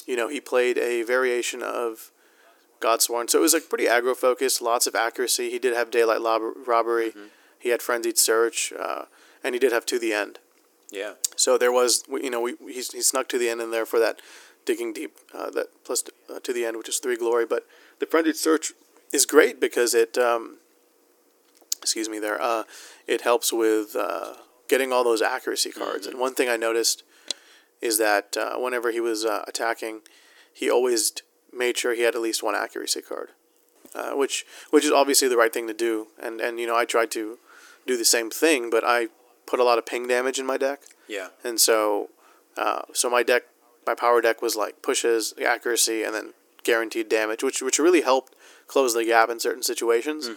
you 0.06 0.16
know, 0.16 0.28
he 0.28 0.40
played 0.40 0.78
a 0.78 1.02
variation 1.02 1.62
of 1.62 2.10
Godsworn, 2.80 3.28
so 3.28 3.38
it 3.38 3.42
was 3.42 3.54
like 3.54 3.68
pretty 3.68 3.86
aggro 3.86 4.14
focused, 4.14 4.62
lots 4.62 4.86
of 4.86 4.94
accuracy. 4.94 5.50
He 5.50 5.58
did 5.58 5.74
have 5.74 5.90
daylight 5.90 6.20
lob- 6.20 6.66
robbery, 6.66 7.12
he 7.58 7.70
had 7.70 7.82
frenzied 7.82 8.18
search, 8.18 8.72
uh, 8.78 9.06
and 9.42 9.54
he 9.54 9.58
did 9.58 9.72
have 9.72 9.86
to 9.86 9.98
the 9.98 10.12
end. 10.12 10.38
Yeah. 10.90 11.14
So 11.34 11.58
there 11.58 11.72
was, 11.72 12.04
you 12.08 12.30
know, 12.30 12.40
we 12.40 12.54
he, 12.60 12.74
he 12.74 13.02
snuck 13.02 13.28
to 13.30 13.38
the 13.38 13.48
end 13.48 13.60
in 13.60 13.70
there 13.72 13.86
for 13.86 13.98
that 13.98 14.20
digging 14.66 14.92
deep, 14.92 15.16
uh, 15.32 15.48
that 15.50 15.68
plus 15.84 16.04
uh, 16.28 16.38
to 16.40 16.52
the 16.52 16.64
end, 16.66 16.76
which 16.76 16.88
is 16.88 16.98
three 16.98 17.16
glory. 17.16 17.46
But 17.46 17.64
the 18.00 18.06
frenzied 18.06 18.36
search 18.36 18.72
is 19.12 19.24
great 19.24 19.60
because 19.60 19.94
it, 19.94 20.18
um, 20.18 20.58
excuse 21.80 22.08
me, 22.08 22.18
there, 22.18 22.40
uh, 22.40 22.64
it 23.06 23.20
helps 23.22 23.52
with 23.52 23.94
uh, 23.96 24.34
getting 24.68 24.92
all 24.92 25.04
those 25.04 25.22
accuracy 25.22 25.70
cards. 25.70 26.06
And 26.06 26.18
one 26.18 26.34
thing 26.34 26.48
I 26.48 26.56
noticed 26.56 27.02
is 27.80 27.98
that 27.98 28.36
uh, 28.36 28.56
whenever 28.58 28.90
he 28.90 29.00
was 29.00 29.24
uh, 29.24 29.44
attacking, 29.46 30.00
he 30.52 30.70
always 30.70 31.12
made 31.52 31.78
sure 31.78 31.94
he 31.94 32.02
had 32.02 32.14
at 32.14 32.20
least 32.20 32.42
one 32.42 32.54
accuracy 32.54 33.00
card. 33.02 33.30
uh, 33.94 34.12
which 34.12 34.44
which 34.70 34.84
is 34.84 34.90
obviously 34.92 35.28
the 35.28 35.36
right 35.36 35.52
thing 35.54 35.66
to 35.68 35.74
do. 35.74 36.08
And 36.22 36.40
and 36.40 36.58
you 36.60 36.66
know 36.66 36.76
I 36.76 36.84
tried 36.84 37.10
to 37.12 37.38
do 37.86 37.96
the 37.96 38.04
same 38.04 38.30
thing, 38.30 38.68
but 38.70 38.82
I 38.84 39.08
put 39.46 39.60
a 39.60 39.64
lot 39.64 39.78
of 39.78 39.86
ping 39.86 40.08
damage 40.08 40.38
in 40.40 40.46
my 40.46 40.56
deck, 40.58 40.80
Yeah. 41.06 41.28
and 41.44 41.60
so 41.60 42.10
uh, 42.56 42.82
so 42.92 43.08
my 43.08 43.22
deck, 43.22 43.42
my 43.86 43.94
power 43.94 44.20
deck 44.20 44.42
was 44.42 44.56
like 44.56 44.82
pushes, 44.82 45.32
accuracy, 45.44 46.02
and 46.02 46.14
then 46.14 46.34
guaranteed 46.64 47.08
damage, 47.08 47.42
which 47.42 47.62
which 47.62 47.78
really 47.78 48.00
helped 48.02 48.34
close 48.66 48.94
the 48.94 49.04
gap 49.04 49.30
in 49.30 49.38
certain 49.40 49.62
situations. 49.62 50.28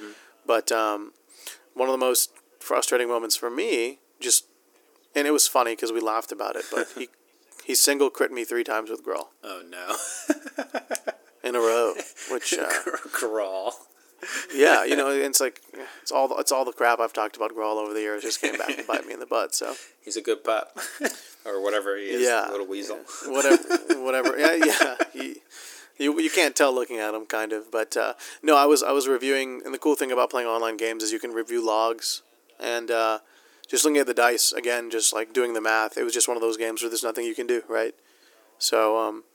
But 0.46 0.72
um, 0.72 1.14
one 1.74 1.90
of 1.90 1.94
the 1.94 1.98
most 2.06 2.32
frustrating 2.60 3.08
moments 3.08 3.36
for 3.36 3.50
me, 3.50 4.00
just 4.20 4.46
and 5.16 5.28
it 5.28 5.32
was 5.32 5.48
funny 5.48 5.74
because 5.74 5.92
we 5.92 6.00
laughed 6.00 6.32
about 6.32 6.56
it, 6.56 6.66
but 6.72 6.88
he 6.96 7.10
he 7.66 7.76
single 7.76 8.10
crit 8.10 8.32
me 8.32 8.44
three 8.46 8.64
times 8.64 8.90
with 8.90 9.04
Grawl 9.06 9.30
Oh 9.44 9.62
no. 9.68 9.96
in 11.44 11.56
a 11.56 11.60
row, 11.60 11.94
which 12.32 12.54
uh, 12.54 12.70
Grawl. 13.20 13.74
Yeah, 14.54 14.84
you 14.84 14.96
know, 14.96 15.10
it's 15.10 15.40
like 15.40 15.62
it's 16.02 16.12
all 16.12 16.28
the, 16.28 16.36
it's 16.36 16.52
all 16.52 16.66
the 16.66 16.74
crap 16.74 17.00
I've 17.00 17.14
talked 17.14 17.36
about 17.36 17.56
Grawl 17.56 17.78
over 17.78 17.94
the 17.94 18.02
years 18.02 18.24
just 18.24 18.42
came 18.42 18.58
back 18.58 18.78
and 18.78 18.86
bite 18.88 19.06
me 19.06 19.14
in 19.14 19.20
the 19.20 19.26
butt. 19.26 19.56
So 19.56 19.76
He's 20.04 20.18
a 20.18 20.22
good 20.22 20.44
pup, 20.44 20.76
or 21.46 21.62
whatever 21.62 21.96
he 21.98 22.06
is. 22.06 22.24
Yeah. 22.24 22.48
Little 22.50 22.66
weasel. 22.66 22.98
whatever, 23.28 23.64
whatever. 24.04 24.38
Yeah, 24.38 24.56
yeah. 24.56 24.96
He, 25.14 25.36
you, 26.00 26.20
you 26.20 26.30
can't 26.30 26.56
tell 26.56 26.74
looking 26.74 26.98
at 26.98 27.14
him, 27.14 27.26
kind 27.26 27.54
of. 27.54 27.72
But 27.72 27.96
uh, 27.96 28.14
no, 28.42 28.58
I 28.58 28.66
was 28.66 28.82
I 28.82 28.92
was 28.92 29.08
reviewing, 29.08 29.62
and 29.64 29.74
the 29.74 29.78
cool 29.78 29.96
thing 29.96 30.12
about 30.12 30.32
playing 30.32 30.48
online 30.48 30.78
games 30.78 31.04
is 31.04 31.12
you 31.12 31.20
can 31.20 31.32
review 31.32 31.64
logs, 31.64 32.24
and 32.60 32.90
uh, 32.90 33.20
just 33.68 33.86
looking 33.86 34.00
at 34.00 34.08
the 34.08 34.14
dice 34.14 34.52
again, 34.52 34.90
just 34.90 35.14
like 35.14 35.32
doing 35.34 35.54
the 35.54 35.62
math. 35.62 35.98
It 35.98 36.04
was 36.04 36.14
just 36.14 36.28
one 36.28 36.38
of 36.38 36.42
those 36.42 36.58
games 36.58 36.82
where 36.82 36.90
there's 36.90 37.04
nothing 37.04 37.26
you 37.26 37.36
can 37.36 37.46
do, 37.46 37.62
right? 37.68 37.94
So 38.58 38.98
um, 38.98 39.26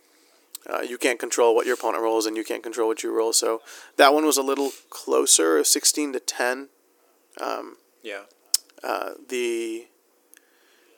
uh, 0.72 0.80
you 0.80 0.98
can't 0.98 1.18
control 1.18 1.54
what 1.54 1.66
your 1.66 1.74
opponent 1.74 2.02
rolls, 2.02 2.26
and 2.26 2.36
you 2.36 2.44
can't 2.44 2.62
control 2.62 2.88
what 2.88 3.02
you 3.02 3.14
roll. 3.14 3.32
So 3.32 3.60
that 3.96 4.14
one 4.14 4.24
was 4.24 4.38
a 4.38 4.42
little 4.42 4.72
closer, 4.90 5.62
sixteen 5.64 6.12
to 6.12 6.20
ten. 6.20 6.68
Yeah. 8.02 8.22
Uh, 8.82 9.12
the 9.28 9.86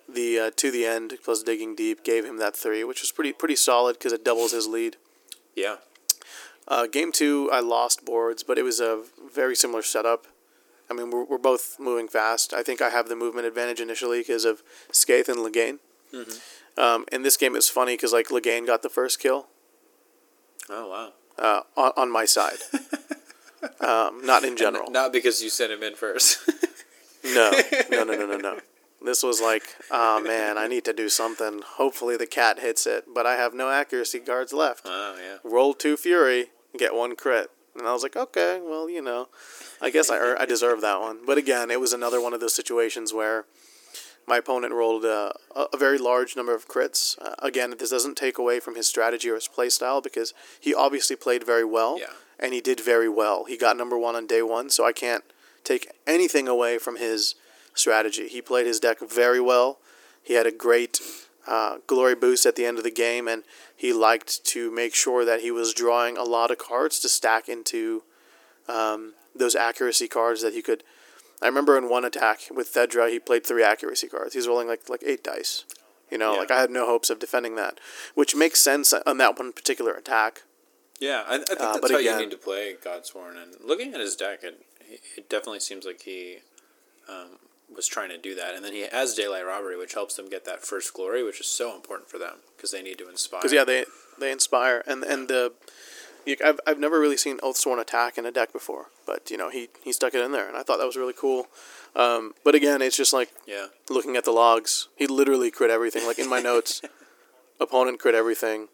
the 0.08 0.38
uh, 0.38 0.50
to 0.56 0.70
the 0.70 0.84
end 0.84 1.18
plus 1.24 1.42
digging 1.42 1.74
deep 1.74 2.04
gave 2.04 2.24
him 2.24 2.38
that 2.38 2.56
three, 2.56 2.84
which 2.84 3.00
was 3.00 3.12
pretty 3.12 3.32
pretty 3.32 3.56
solid 3.56 3.94
because 3.94 4.12
it 4.12 4.24
doubles 4.24 4.52
his 4.52 4.66
lead. 4.66 4.96
Yeah. 5.54 5.76
Uh, 6.68 6.86
game 6.86 7.12
two, 7.12 7.48
I 7.52 7.60
lost 7.60 8.04
boards, 8.04 8.42
but 8.42 8.58
it 8.58 8.64
was 8.64 8.80
a 8.80 9.02
very 9.32 9.54
similar 9.54 9.82
setup. 9.82 10.26
I 10.90 10.94
mean, 10.94 11.10
we're, 11.10 11.24
we're 11.24 11.38
both 11.38 11.76
moving 11.78 12.08
fast. 12.08 12.52
I 12.52 12.64
think 12.64 12.82
I 12.82 12.90
have 12.90 13.08
the 13.08 13.14
movement 13.14 13.46
advantage 13.46 13.80
initially 13.80 14.20
because 14.20 14.44
of 14.44 14.62
Skaeth 14.90 15.28
and 15.28 15.38
Lighaen. 15.38 15.78
Um, 16.76 17.04
in 17.12 17.22
this 17.22 17.36
game, 17.36 17.54
it's 17.54 17.68
funny 17.68 17.94
because 17.94 18.12
like 18.12 18.28
Lighaen 18.28 18.66
got 18.66 18.82
the 18.82 18.88
first 18.88 19.20
kill 19.20 19.46
Oh 20.68 20.88
wow. 20.88 21.12
uh, 21.38 21.62
on, 21.76 21.92
on 21.96 22.10
my 22.10 22.24
side, 22.24 22.58
um, 23.80 24.24
not 24.24 24.44
in 24.44 24.56
general. 24.56 24.90
Not 24.90 25.12
because 25.12 25.42
you 25.42 25.50
sent 25.50 25.72
him 25.72 25.82
in 25.82 25.94
first. 25.94 26.38
No, 27.24 27.50
no, 27.90 28.04
no, 28.04 28.14
no, 28.14 28.26
no, 28.26 28.36
no. 28.36 28.60
This 29.04 29.24
was 29.24 29.40
like, 29.40 29.64
oh 29.90 30.20
man, 30.20 30.56
I 30.56 30.68
need 30.68 30.84
to 30.84 30.92
do 30.92 31.08
something. 31.08 31.60
Hopefully 31.74 32.16
the 32.16 32.26
cat 32.26 32.60
hits 32.60 32.86
it, 32.86 33.04
but 33.12 33.26
I 33.26 33.34
have 33.34 33.52
no 33.52 33.68
accuracy 33.68 34.20
guards 34.20 34.52
left. 34.52 34.82
oh 34.84 35.16
yeah. 35.20 35.38
Roll 35.42 35.74
two 35.74 35.96
fury, 35.96 36.46
get 36.78 36.94
one 36.94 37.16
crit, 37.16 37.50
and 37.76 37.86
I 37.86 37.92
was 37.92 38.04
like, 38.04 38.16
okay, 38.16 38.60
well, 38.62 38.88
you 38.88 39.02
know, 39.02 39.28
I 39.82 39.90
guess 39.90 40.08
I 40.08 40.34
I 40.38 40.46
deserve 40.46 40.80
that 40.82 41.00
one. 41.00 41.18
But 41.26 41.36
again, 41.36 41.70
it 41.72 41.80
was 41.80 41.92
another 41.92 42.20
one 42.20 42.32
of 42.32 42.38
those 42.40 42.54
situations 42.54 43.12
where 43.12 43.44
my 44.26 44.38
opponent 44.38 44.72
rolled 44.72 45.04
a, 45.04 45.32
a 45.54 45.76
very 45.76 45.98
large 45.98 46.34
number 46.36 46.54
of 46.54 46.66
crits. 46.68 47.16
Uh, 47.22 47.34
again, 47.40 47.74
this 47.78 47.90
doesn't 47.90 48.16
take 48.16 48.38
away 48.38 48.58
from 48.60 48.74
his 48.74 48.88
strategy 48.88 49.30
or 49.30 49.36
his 49.36 49.48
play 49.48 49.68
style 49.68 50.00
because 50.00 50.34
he 50.60 50.74
obviously 50.74 51.16
played 51.16 51.44
very 51.44 51.64
well, 51.64 51.98
Yeah. 52.00 52.06
and 52.38 52.52
he 52.52 52.60
did 52.60 52.80
very 52.80 53.08
well. 53.08 53.44
He 53.44 53.56
got 53.56 53.76
number 53.76 53.96
one 53.98 54.16
on 54.16 54.26
day 54.26 54.42
one, 54.42 54.68
so 54.70 54.84
I 54.84 54.92
can't 54.92 55.24
take 55.62 55.90
anything 56.06 56.48
away 56.48 56.78
from 56.78 56.96
his 56.96 57.34
strategy. 57.74 58.26
He 58.28 58.42
played 58.42 58.66
his 58.66 58.80
deck 58.80 58.98
very 59.00 59.40
well. 59.40 59.78
He 60.22 60.34
had 60.34 60.46
a 60.46 60.52
great 60.52 61.00
uh, 61.46 61.78
glory 61.86 62.16
boost 62.16 62.46
at 62.46 62.56
the 62.56 62.66
end 62.66 62.78
of 62.78 62.84
the 62.84 62.90
game, 62.90 63.28
and 63.28 63.44
he 63.76 63.92
liked 63.92 64.44
to 64.46 64.70
make 64.72 64.94
sure 64.94 65.24
that 65.24 65.40
he 65.40 65.52
was 65.52 65.72
drawing 65.72 66.16
a 66.16 66.24
lot 66.24 66.50
of 66.50 66.58
cards 66.58 66.98
to 67.00 67.08
stack 67.08 67.48
into 67.48 68.02
um, 68.68 69.14
those 69.36 69.54
accuracy 69.54 70.08
cards 70.08 70.42
that 70.42 70.52
he 70.54 70.62
could. 70.62 70.82
I 71.42 71.46
remember 71.46 71.76
in 71.76 71.88
one 71.88 72.04
attack 72.04 72.40
with 72.50 72.72
Theddra, 72.72 73.10
he 73.10 73.18
played 73.18 73.46
three 73.46 73.62
accuracy 73.62 74.08
cards. 74.08 74.34
He's 74.34 74.48
rolling 74.48 74.68
like 74.68 74.88
like 74.88 75.02
eight 75.04 75.22
dice. 75.22 75.64
You 76.10 76.18
know, 76.18 76.34
Yeah. 76.34 76.38
like 76.40 76.50
I 76.50 76.60
had 76.60 76.70
no 76.70 76.86
hopes 76.86 77.10
of 77.10 77.18
defending 77.18 77.56
that, 77.56 77.78
which 78.14 78.34
makes 78.36 78.60
sense 78.60 78.92
on 78.92 79.18
that 79.18 79.38
one 79.38 79.52
particular 79.52 79.92
attack. 79.92 80.42
Yeah, 81.00 81.24
I, 81.26 81.34
I 81.34 81.38
think 81.38 81.50
Uh, 81.60 81.64
that's 81.72 81.80
but 81.80 81.90
how 81.90 81.98
again- 81.98 82.18
you 82.20 82.26
need 82.26 82.30
to 82.32 82.38
play 82.38 82.74
Godsworn. 82.82 83.36
And 83.42 83.56
looking 83.60 83.92
at 83.92 84.00
his 84.00 84.16
deck, 84.16 84.42
it, 84.44 84.62
it 85.16 85.28
definitely 85.28 85.60
seems 85.60 85.84
like 85.84 86.02
he 86.02 86.38
um, 87.08 87.38
was 87.74 87.86
trying 87.86 88.08
to 88.10 88.18
do 88.18 88.34
that. 88.36 88.54
And 88.54 88.64
then 88.64 88.72
he 88.72 88.82
has 88.82 89.14
Daylight 89.14 89.44
Robbery, 89.44 89.76
which 89.76 89.94
helps 89.94 90.14
them 90.14 90.28
get 90.30 90.44
that 90.44 90.64
first 90.64 90.94
glory, 90.94 91.22
which 91.24 91.40
is 91.40 91.46
so 91.48 91.74
important 91.74 92.08
for 92.08 92.18
them 92.18 92.36
because 92.56 92.70
they 92.70 92.82
need 92.82 92.98
to 92.98 93.08
inspire. 93.10 93.40
Because 93.40 93.52
yeah, 93.52 93.64
they 93.64 93.84
they 94.18 94.30
inspire, 94.32 94.82
and 94.86 95.02
and 95.04 95.26
the 95.28 95.52
I've 96.44 96.60
I've 96.66 96.78
never 96.78 96.98
really 96.98 97.16
seen 97.16 97.38
Oathsworn 97.38 97.80
attack 97.80 98.18
in 98.18 98.26
a 98.26 98.32
deck 98.32 98.52
before, 98.52 98.86
but 99.06 99.30
you 99.30 99.36
know 99.36 99.50
he 99.50 99.68
he 99.82 99.92
stuck 99.92 100.14
it 100.14 100.20
in 100.20 100.32
there, 100.32 100.48
and 100.48 100.56
I 100.56 100.62
thought 100.62 100.78
that 100.78 100.86
was 100.86 100.96
really 100.96 101.12
cool. 101.12 101.46
Um, 101.94 102.34
but 102.44 102.54
again, 102.54 102.82
it's 102.82 102.96
just 102.96 103.12
like 103.12 103.30
yeah, 103.46 103.66
looking 103.88 104.16
at 104.16 104.24
the 104.24 104.32
logs, 104.32 104.88
he 104.96 105.06
literally 105.06 105.50
crit 105.50 105.70
everything. 105.70 106.06
Like 106.06 106.18
in 106.18 106.28
my 106.28 106.40
notes, 106.40 106.82
opponent 107.60 108.00
crit 108.00 108.14
everything. 108.14 108.68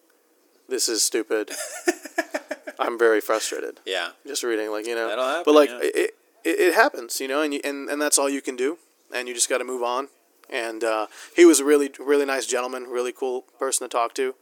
This 0.68 0.88
is 0.88 1.03
stupid. 1.03 1.50
I'm 2.78 2.98
very 2.98 3.20
frustrated 3.20 3.80
yeah, 3.84 4.11
just 4.26 4.42
reading, 4.42 4.70
like 4.70 4.86
you 4.86 4.94
know. 4.94 5.09
That'll 5.09 5.24
happen, 5.24 5.42
but 5.44 5.55
like 5.55 5.68
yeah. 5.68 5.80
it, 5.82 6.14
it, 6.44 6.61
it 6.61 6.74
happens, 6.74 7.20
you 7.20 7.28
know, 7.28 7.42
and 7.42 7.55
you, 7.55 7.61
and 7.64 7.88
and 7.88 8.00
that's 8.00 8.18
all 8.18 8.28
you 8.28 8.42
can 8.42 8.57
do, 8.57 8.78
and 9.14 9.28
you 9.28 9.34
just 9.34 9.48
got 9.48 9.59
to 9.59 9.64
move 9.64 9.82
on. 9.82 10.09
And 10.50 10.84
uh, 10.84 11.07
he 11.34 11.44
was 11.44 11.61
a 11.61 11.64
really 11.64 11.90
really 11.98 12.24
nice 12.24 12.46
gentleman, 12.46 12.84
really 12.84 13.12
cool 13.12 13.42
person 13.59 13.88
to 13.88 13.92
talk 13.92 14.14
to, 14.14 14.34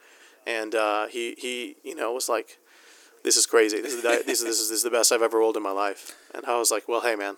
and 0.46 0.74
uh, 0.74 1.06
he 1.06 1.34
he 1.38 1.76
you 1.82 1.94
know 1.94 2.12
was 2.12 2.28
like, 2.28 2.58
this 3.22 3.36
is 3.36 3.46
crazy. 3.46 3.80
This 3.80 3.94
is 3.94 4.02
the, 4.02 4.08
this 4.26 4.40
is 4.40 4.44
this 4.44 4.60
is 4.60 4.68
this 4.68 4.78
is 4.78 4.82
the 4.82 4.90
best 4.90 5.12
I've 5.12 5.22
ever 5.22 5.38
rolled 5.38 5.56
in 5.56 5.62
my 5.62 5.72
life. 5.72 6.16
And 6.34 6.44
I 6.46 6.58
was 6.58 6.70
like, 6.70 6.88
well, 6.88 7.00
hey 7.00 7.16
man, 7.16 7.36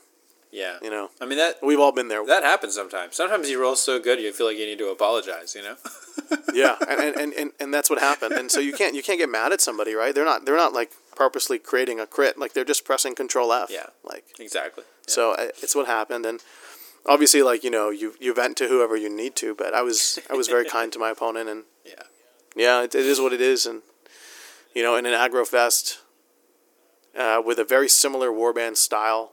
yeah. 0.50 0.78
you 0.82 0.90
know, 0.90 1.10
I 1.20 1.26
mean 1.26 1.38
that 1.38 1.56
we've 1.62 1.80
all 1.80 1.92
been 1.92 2.08
there. 2.08 2.24
that 2.26 2.42
happens 2.42 2.74
sometimes. 2.74 3.16
Sometimes 3.16 3.48
you 3.48 3.60
roll 3.60 3.76
so 3.76 3.98
good 4.00 4.20
you 4.20 4.32
feel 4.32 4.46
like 4.46 4.58
you 4.58 4.66
need 4.66 4.78
to 4.78 4.88
apologize. 4.88 5.54
You 5.54 5.62
know. 5.62 5.76
yeah, 6.54 6.76
and, 6.88 7.16
and, 7.16 7.32
and, 7.32 7.52
and, 7.58 7.74
that's 7.74 7.88
what 7.88 7.98
happened. 7.98 8.34
And 8.34 8.50
so 8.50 8.60
you 8.60 8.72
can't 8.72 8.94
you 8.94 9.02
can't 9.02 9.18
get 9.18 9.28
mad 9.28 9.52
at 9.52 9.60
somebody, 9.60 9.94
right? 9.94 10.14
They're 10.14 10.24
not 10.24 10.44
they're 10.44 10.56
not 10.56 10.72
like 10.72 10.92
purposely 11.16 11.58
creating 11.58 12.00
a 12.00 12.06
crit. 12.06 12.38
Like 12.38 12.52
they're 12.52 12.64
just 12.64 12.84
pressing 12.84 13.14
Control 13.14 13.52
F. 13.52 13.70
Yeah. 13.70 13.86
Like 14.04 14.24
exactly. 14.38 14.84
Yeah. 15.08 15.12
so, 15.12 15.32
uh, 15.32 15.48
it's 15.62 15.74
what 15.74 15.86
happened. 15.86 16.26
And 16.26 16.40
obviously, 17.06 17.42
like 17.42 17.64
you 17.64 17.70
know, 17.70 17.90
you 17.90 18.14
you 18.20 18.34
vent 18.34 18.56
to 18.58 18.68
whoever 18.68 18.96
you 18.96 19.08
need 19.08 19.36
to. 19.36 19.54
But 19.54 19.74
I 19.74 19.82
was 19.82 20.18
I 20.30 20.34
was 20.34 20.48
very 20.48 20.64
kind 20.76 20.92
to 20.92 20.98
my 20.98 21.10
opponent, 21.10 21.48
and 21.48 21.64
yeah, 21.84 22.02
yeah, 22.54 22.82
it, 22.82 22.94
it 22.94 23.06
is 23.06 23.20
what 23.20 23.32
it 23.32 23.40
is. 23.40 23.66
And 23.66 23.82
you 24.74 24.82
know, 24.82 24.96
in 24.96 25.06
an 25.06 25.12
aggro 25.12 25.46
fest 25.46 26.00
uh, 27.16 27.42
with 27.44 27.58
a 27.58 27.64
very 27.64 27.88
similar 27.88 28.30
warband 28.30 28.76
style 28.76 29.32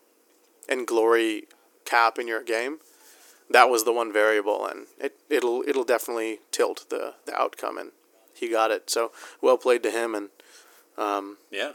and 0.68 0.86
glory 0.86 1.48
cap 1.86 2.20
in 2.20 2.28
your 2.28 2.44
game, 2.44 2.80
that 3.50 3.70
was 3.70 3.84
the 3.84 3.94
one 3.94 4.14
variable, 4.14 4.66
and 4.66 4.88
it 5.00 5.18
it'll 5.30 5.64
it'll 5.68 5.84
definitely 5.84 6.40
tilt 6.52 6.86
the 6.90 7.16
the 7.26 7.36
outcome. 7.36 7.78
And 7.78 7.92
he 8.34 8.50
got 8.50 8.72
it. 8.72 8.90
So 8.90 9.12
well 9.42 9.58
played 9.58 9.84
to 9.84 9.92
him, 9.92 10.14
and 10.14 10.30
um, 10.98 11.38
yeah. 11.50 11.72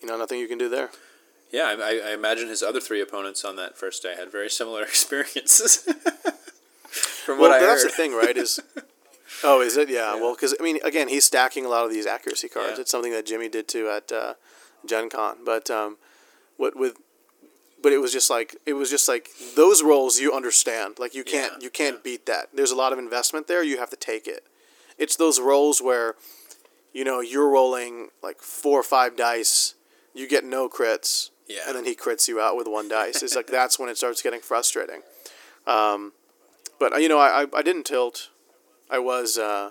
you 0.00 0.08
know, 0.08 0.18
nothing 0.18 0.38
you 0.38 0.48
can 0.48 0.58
do 0.58 0.68
there. 0.68 0.90
Yeah, 1.50 1.76
I, 1.78 2.00
I 2.04 2.12
imagine 2.12 2.48
his 2.48 2.62
other 2.62 2.80
three 2.80 3.00
opponents 3.00 3.44
on 3.44 3.56
that 3.56 3.78
first 3.78 4.02
day 4.02 4.14
had 4.16 4.30
very 4.30 4.50
similar 4.50 4.82
experiences. 4.84 5.78
From 7.24 7.38
what 7.38 7.50
well, 7.50 7.62
I 7.62 7.66
that's 7.66 7.82
heard. 7.82 7.92
the 7.92 7.96
thing, 7.96 8.12
right? 8.14 8.36
Is 8.36 8.60
oh, 9.44 9.60
is 9.60 9.76
it? 9.76 9.88
Yeah. 9.88 10.14
Well, 10.14 10.34
because 10.34 10.54
I 10.58 10.62
mean, 10.62 10.78
again, 10.84 11.08
he's 11.08 11.24
stacking 11.24 11.64
a 11.64 11.68
lot 11.68 11.84
of 11.84 11.90
these 11.90 12.06
accuracy 12.06 12.48
cards. 12.48 12.74
Yeah. 12.74 12.82
It's 12.82 12.90
something 12.90 13.12
that 13.12 13.26
Jimmy 13.26 13.48
did 13.48 13.68
too 13.68 13.88
at 13.88 14.10
uh, 14.12 14.34
Gen 14.84 15.08
Con. 15.08 15.38
But 15.44 15.70
um, 15.70 15.96
what 16.56 16.76
with, 16.76 16.96
but 17.82 17.92
it 17.92 17.98
was 17.98 18.12
just 18.12 18.30
like 18.30 18.56
it 18.66 18.74
was 18.74 18.90
just 18.90 19.08
like 19.08 19.30
those 19.54 19.82
roles 19.82 20.18
you 20.18 20.32
understand. 20.32 20.98
Like 20.98 21.14
you 21.14 21.24
can't 21.24 21.54
Yeah, 21.54 21.64
you 21.64 21.70
can't 21.70 21.96
yeah. 21.96 22.02
beat 22.04 22.26
that. 22.26 22.48
There's 22.54 22.70
a 22.70 22.76
lot 22.76 22.92
of 22.92 22.98
investment 22.98 23.46
there. 23.46 23.62
You 23.62 23.78
have 23.78 23.90
to 23.90 23.96
take 23.96 24.26
it. 24.26 24.44
It's 24.98 25.16
those 25.16 25.38
roles 25.40 25.82
where, 25.82 26.14
you 26.92 27.04
know, 27.04 27.20
you're 27.20 27.50
rolling 27.50 28.08
like 28.22 28.40
four 28.40 28.80
or 28.80 28.82
five 28.82 29.16
dice. 29.16 29.74
You 30.14 30.26
get 30.26 30.44
no 30.44 30.68
crits. 30.68 31.30
Yeah. 31.46 31.60
And 31.66 31.76
then 31.76 31.84
he 31.84 31.94
crits 31.94 32.26
you 32.26 32.40
out 32.40 32.56
with 32.56 32.66
one 32.66 32.88
dice. 32.88 33.22
It's 33.22 33.36
like 33.36 33.46
that's 33.46 33.78
when 33.78 33.88
it 33.88 33.96
starts 33.98 34.22
getting 34.22 34.40
frustrating. 34.40 35.02
Um, 35.66 36.12
but 36.80 36.94
uh, 36.94 36.96
you 36.96 37.08
know, 37.08 37.18
I, 37.18 37.42
I, 37.42 37.46
I 37.58 37.62
didn't 37.62 37.84
tilt. 37.84 38.30
I 38.90 38.98
was 38.98 39.38
uh, 39.38 39.70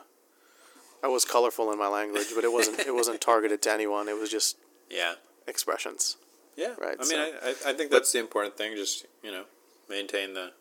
I 1.03 1.07
was 1.07 1.25
colorful 1.25 1.71
in 1.71 1.79
my 1.79 1.87
language, 1.87 2.27
but 2.35 2.43
it 2.43 2.51
wasn't 2.51 2.79
it 2.79 2.93
wasn't 2.93 3.21
targeted 3.31 3.61
to 3.63 3.71
anyone. 3.71 4.07
It 4.07 4.17
was 4.19 4.29
just 4.29 4.57
yeah. 4.89 5.15
expressions. 5.47 6.17
Yeah, 6.57 6.73
Right, 6.79 6.95
I 6.97 7.03
mean, 7.03 7.09
so- 7.09 7.33
I, 7.43 7.71
I, 7.71 7.73
think 7.73 7.91
that's 7.91 8.13
the 8.13 8.19
important 8.19 8.57
thing. 8.57 8.77
Just 8.77 9.05
you 9.21 9.29
know, 9.31 9.43
maintain 9.89 10.33
the 10.33 10.51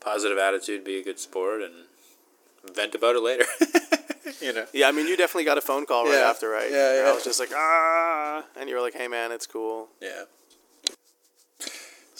positive 0.00 0.38
attitude, 0.38 0.82
be 0.82 0.98
a 0.98 1.04
good 1.04 1.18
sport, 1.18 1.60
and 1.60 1.74
vent 2.74 2.94
about 2.94 3.14
it 3.14 3.20
later. 3.22 3.44
you 4.40 4.54
know. 4.54 4.64
Yeah, 4.72 4.88
I 4.88 4.92
mean, 4.92 5.06
you 5.06 5.16
definitely 5.16 5.44
got 5.44 5.58
a 5.58 5.60
phone 5.60 5.84
call 5.84 6.04
right 6.04 6.14
Yeah. 6.14 6.30
after, 6.30 6.48
right? 6.48 6.70
Yeah, 6.70 7.02
yeah. 7.02 7.10
I 7.10 7.12
was 7.12 7.22
just 7.22 7.38
like, 7.38 7.50
ah, 7.54 8.44
and 8.58 8.68
you 8.68 8.74
were 8.76 8.80
like, 8.80 8.94
hey, 8.94 9.06
man, 9.08 9.30
it's 9.30 9.46
cool. 9.46 9.88
Yeah, 10.00 10.22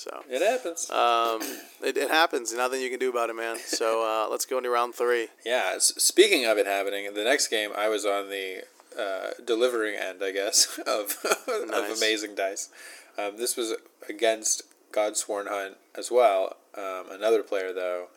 So 0.05 0.23
it 0.29 0.43
happens. 0.43 0.91
um, 0.91 1.41
it, 1.83 1.97
it 1.97 2.11
happens. 2.11 2.53
Nothing 2.53 2.83
you 2.83 2.91
can 2.91 2.99
do 2.99 3.09
about 3.09 3.31
it, 3.31 3.37
man. 3.37 3.57
So 3.59 4.03
uh, 4.27 4.29
let's 4.31 4.45
go 4.45 4.59
into 4.59 4.69
round 4.69 4.95
three. 4.95 5.29
Yeah. 5.47 5.73
s- 5.77 5.95
Speaking 5.97 6.45
of 6.45 6.59
it 6.59 6.67
happening, 6.67 7.15
the 7.15 7.25
next 7.25 7.49
game 7.49 7.71
I 7.75 7.89
was 7.89 8.05
on 8.05 8.29
the 8.29 8.65
uh, 9.01 9.31
delivering 9.43 9.95
end, 9.97 10.23
I 10.23 10.31
guess, 10.33 10.79
of 10.87 11.17
of 11.49 11.97
amazing 11.97 12.35
dice. 12.35 12.69
Um, 13.17 13.39
this 13.39 13.57
was 13.57 13.75
against 14.09 14.63
Godsworn 14.93 15.47
Hunt 15.49 15.77
as 15.97 16.11
well. 16.11 16.57
Um, 16.77 17.05
another 17.11 17.43
player 17.43 17.73
though, 17.73 18.09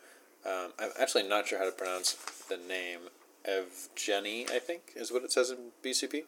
um, 0.44 0.72
I'm 0.78 0.90
actually 1.00 1.26
not 1.26 1.46
sure 1.48 1.58
how 1.58 1.64
to 1.64 1.72
pronounce 1.72 2.12
the 2.50 2.58
name. 2.58 3.00
Evgeny, 3.48 4.50
I 4.50 4.58
think, 4.58 4.92
is 4.94 5.10
what 5.10 5.22
it 5.24 5.32
says 5.32 5.50
in 5.50 5.70
BCP. 5.82 6.24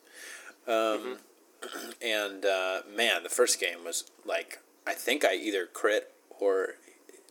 Um, 0.67 1.19
And 2.01 2.47
uh, 2.47 2.81
man, 2.97 3.23
the 3.23 3.29
first 3.29 3.61
game 3.61 3.85
was 3.85 4.11
like 4.25 4.61
I 4.91 4.95
think 4.95 5.25
I 5.25 5.35
either 5.35 5.67
crit 5.67 6.13
or 6.41 6.75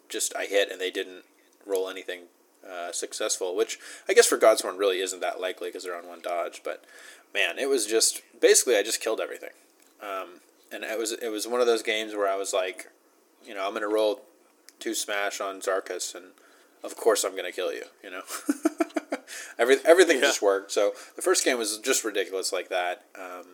just 0.07 0.33
I 0.35 0.45
hit 0.45 0.71
and 0.71 0.79
they 0.79 0.91
didn't 0.91 1.23
roll 1.65 1.89
anything 1.89 2.21
uh, 2.67 2.91
successful, 2.91 3.55
which 3.55 3.79
I 4.07 4.13
guess 4.13 4.25
for 4.27 4.37
Godsworn 4.37 4.77
really 4.77 4.99
isn't 4.99 5.19
that 5.19 5.41
likely 5.41 5.67
because 5.69 5.83
they're 5.83 5.97
on 5.97 6.07
one 6.07 6.21
dodge. 6.21 6.61
But 6.63 6.85
man, 7.33 7.59
it 7.59 7.67
was 7.67 7.85
just 7.85 8.21
basically 8.39 8.77
I 8.77 8.83
just 8.83 9.01
killed 9.01 9.19
everything, 9.19 9.51
um, 10.01 10.39
and 10.71 10.83
it 10.83 10.97
was 10.97 11.11
it 11.11 11.29
was 11.29 11.47
one 11.47 11.61
of 11.61 11.67
those 11.67 11.83
games 11.83 12.15
where 12.15 12.27
I 12.29 12.35
was 12.37 12.53
like, 12.53 12.87
you 13.45 13.53
know, 13.53 13.67
I'm 13.67 13.73
gonna 13.73 13.87
roll 13.89 14.21
two 14.79 14.93
smash 14.93 15.41
on 15.41 15.59
Zharkus, 15.59 16.15
and 16.15 16.25
of 16.83 16.95
course 16.95 17.23
I'm 17.25 17.35
gonna 17.35 17.51
kill 17.51 17.73
you, 17.73 17.83
you 18.03 18.09
know. 18.11 18.21
Every, 19.59 19.75
everything 19.85 20.15
Yeah. 20.17 20.21
just 20.23 20.41
worked. 20.41 20.71
So 20.71 20.93
the 21.15 21.21
first 21.21 21.43
game 21.45 21.57
was 21.57 21.77
just 21.79 22.03
ridiculous 22.05 22.51
like 22.53 22.69
that. 22.69 23.03
Um, 23.13 23.45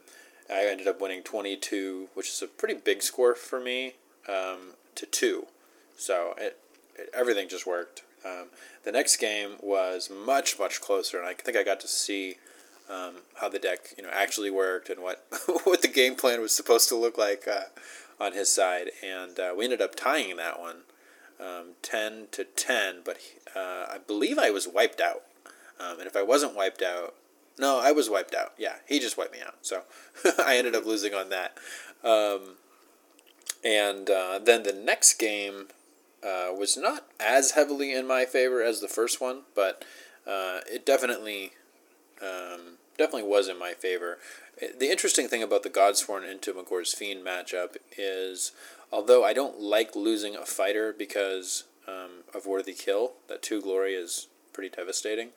I 0.50 0.66
ended 0.66 0.88
up 0.88 1.02
winning 1.02 1.24
22, 1.24 2.10
which 2.14 2.30
is 2.30 2.42
a 2.42 2.48
pretty 2.48 2.76
big 2.76 3.02
score 3.02 3.36
for 3.36 3.60
me, 3.60 3.94
um, 4.28 4.74
to 4.96 5.06
two. 5.06 5.48
So 5.98 6.34
it, 6.38 6.60
it 6.96 7.10
everything 7.14 7.50
just 7.50 7.66
worked. 7.66 8.04
Um, 8.26 8.48
the 8.84 8.92
next 8.92 9.18
game 9.18 9.58
was 9.62 10.10
much 10.10 10.58
much 10.60 10.82
closer, 10.82 11.20
and 11.20 11.28
I 11.28 11.34
think 11.34 11.58
I 11.58 11.64
got 11.64 11.80
to 11.82 11.88
see 11.88 12.38
um, 12.90 13.16
how 13.36 13.50
the 13.50 13.60
deck 13.60 13.94
you 13.98 14.04
know 14.04 14.10
actually 14.12 14.52
worked 14.52 14.90
and 14.90 15.02
what 15.02 15.26
what 15.64 15.82
the 15.82 15.88
game 15.88 16.16
plan 16.16 16.42
was 16.42 16.56
supposed 16.56 16.90
to 16.90 16.96
look 16.96 17.18
like 17.18 17.48
uh, 17.48 17.66
on 18.20 18.34
his 18.34 18.52
side. 18.52 18.92
And 19.04 19.40
uh, 19.40 19.54
we 19.56 19.66
ended 19.66 19.82
up 19.82 19.96
tying 19.96 20.36
that 20.38 20.60
one, 20.60 20.78
um, 21.40 21.74
ten 21.82 22.28
to 22.32 22.44
ten. 22.44 22.98
But 23.04 23.18
uh, 23.56 23.86
I 23.94 23.98
believe 24.06 24.38
I 24.38 24.52
was 24.52 24.68
wiped 24.68 25.02
out. 25.02 25.24
Um, 25.80 26.00
and 26.00 26.08
if 26.08 26.16
I 26.16 26.24
wasn't 26.24 26.56
wiped 26.56 26.82
out, 26.82 27.16
no, 27.58 27.80
I 27.80 27.92
was 27.92 28.10
wiped 28.10 28.36
out. 28.36 28.54
Yeah, 28.58 28.76
he 28.88 29.00
just 29.00 29.18
wiped 29.18 29.34
me 29.34 29.40
out. 29.46 29.56
So 29.62 29.84
I 30.40 30.58
ended 30.58 30.76
up 30.76 30.86
losing 30.86 31.14
on 31.14 31.30
that. 31.30 31.58
Um, 32.04 32.56
and 33.64 34.10
uh, 34.10 34.40
then 34.40 34.64
the 34.64 34.74
next 34.74 35.16
game 35.16 35.68
uh, 36.24 36.54
was 36.58 36.78
not 36.78 37.06
as 37.20 37.52
heavily 37.52 37.94
in 37.94 38.08
my 38.08 38.26
favor 38.26 38.62
as 38.62 38.82
the 38.82 38.88
first 38.88 39.22
one, 39.22 39.42
but 39.56 39.84
uh, 40.28 40.60
it 40.72 40.86
definitely 40.86 41.52
um, 42.22 42.78
definitely 42.98 43.30
was 43.30 43.48
in 43.48 43.60
my 43.60 43.74
favor. 43.74 44.18
The 44.78 44.90
interesting 44.90 45.28
thing 45.28 45.44
about 45.44 45.64
the 45.64 45.70
Godsworn 45.70 46.30
into 46.30 46.54
Magore's 46.54 46.94
Fiend 46.94 47.26
matchup 47.26 47.76
is, 47.98 48.54
although 48.92 49.24
I 49.24 49.34
don't 49.34 49.60
like 49.60 49.96
losing 49.96 50.36
a 50.36 50.46
fighter 50.46 50.94
because 50.98 51.66
um, 51.88 52.24
of 52.34 52.46
Worthy 52.46 52.74
Kill, 52.74 53.14
that 53.28 53.42
two 53.42 53.62
glory 53.62 53.96
is 53.96 54.28
pretty 54.54 54.74
devastating. 54.74 55.30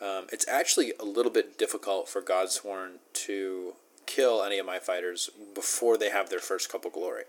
Um, 0.00 0.26
it's 0.32 0.46
actually 0.46 0.92
a 1.00 1.04
little 1.04 1.32
bit 1.32 1.58
difficult 1.58 2.08
for 2.08 2.22
Godsworn 2.22 2.98
to 3.14 3.74
kill 4.06 4.42
any 4.42 4.58
of 4.58 4.66
my 4.66 4.78
fighters 4.78 5.28
before 5.54 5.98
they 5.98 6.10
have 6.10 6.30
their 6.30 6.38
first 6.38 6.70
couple 6.70 6.90
glory. 6.90 7.24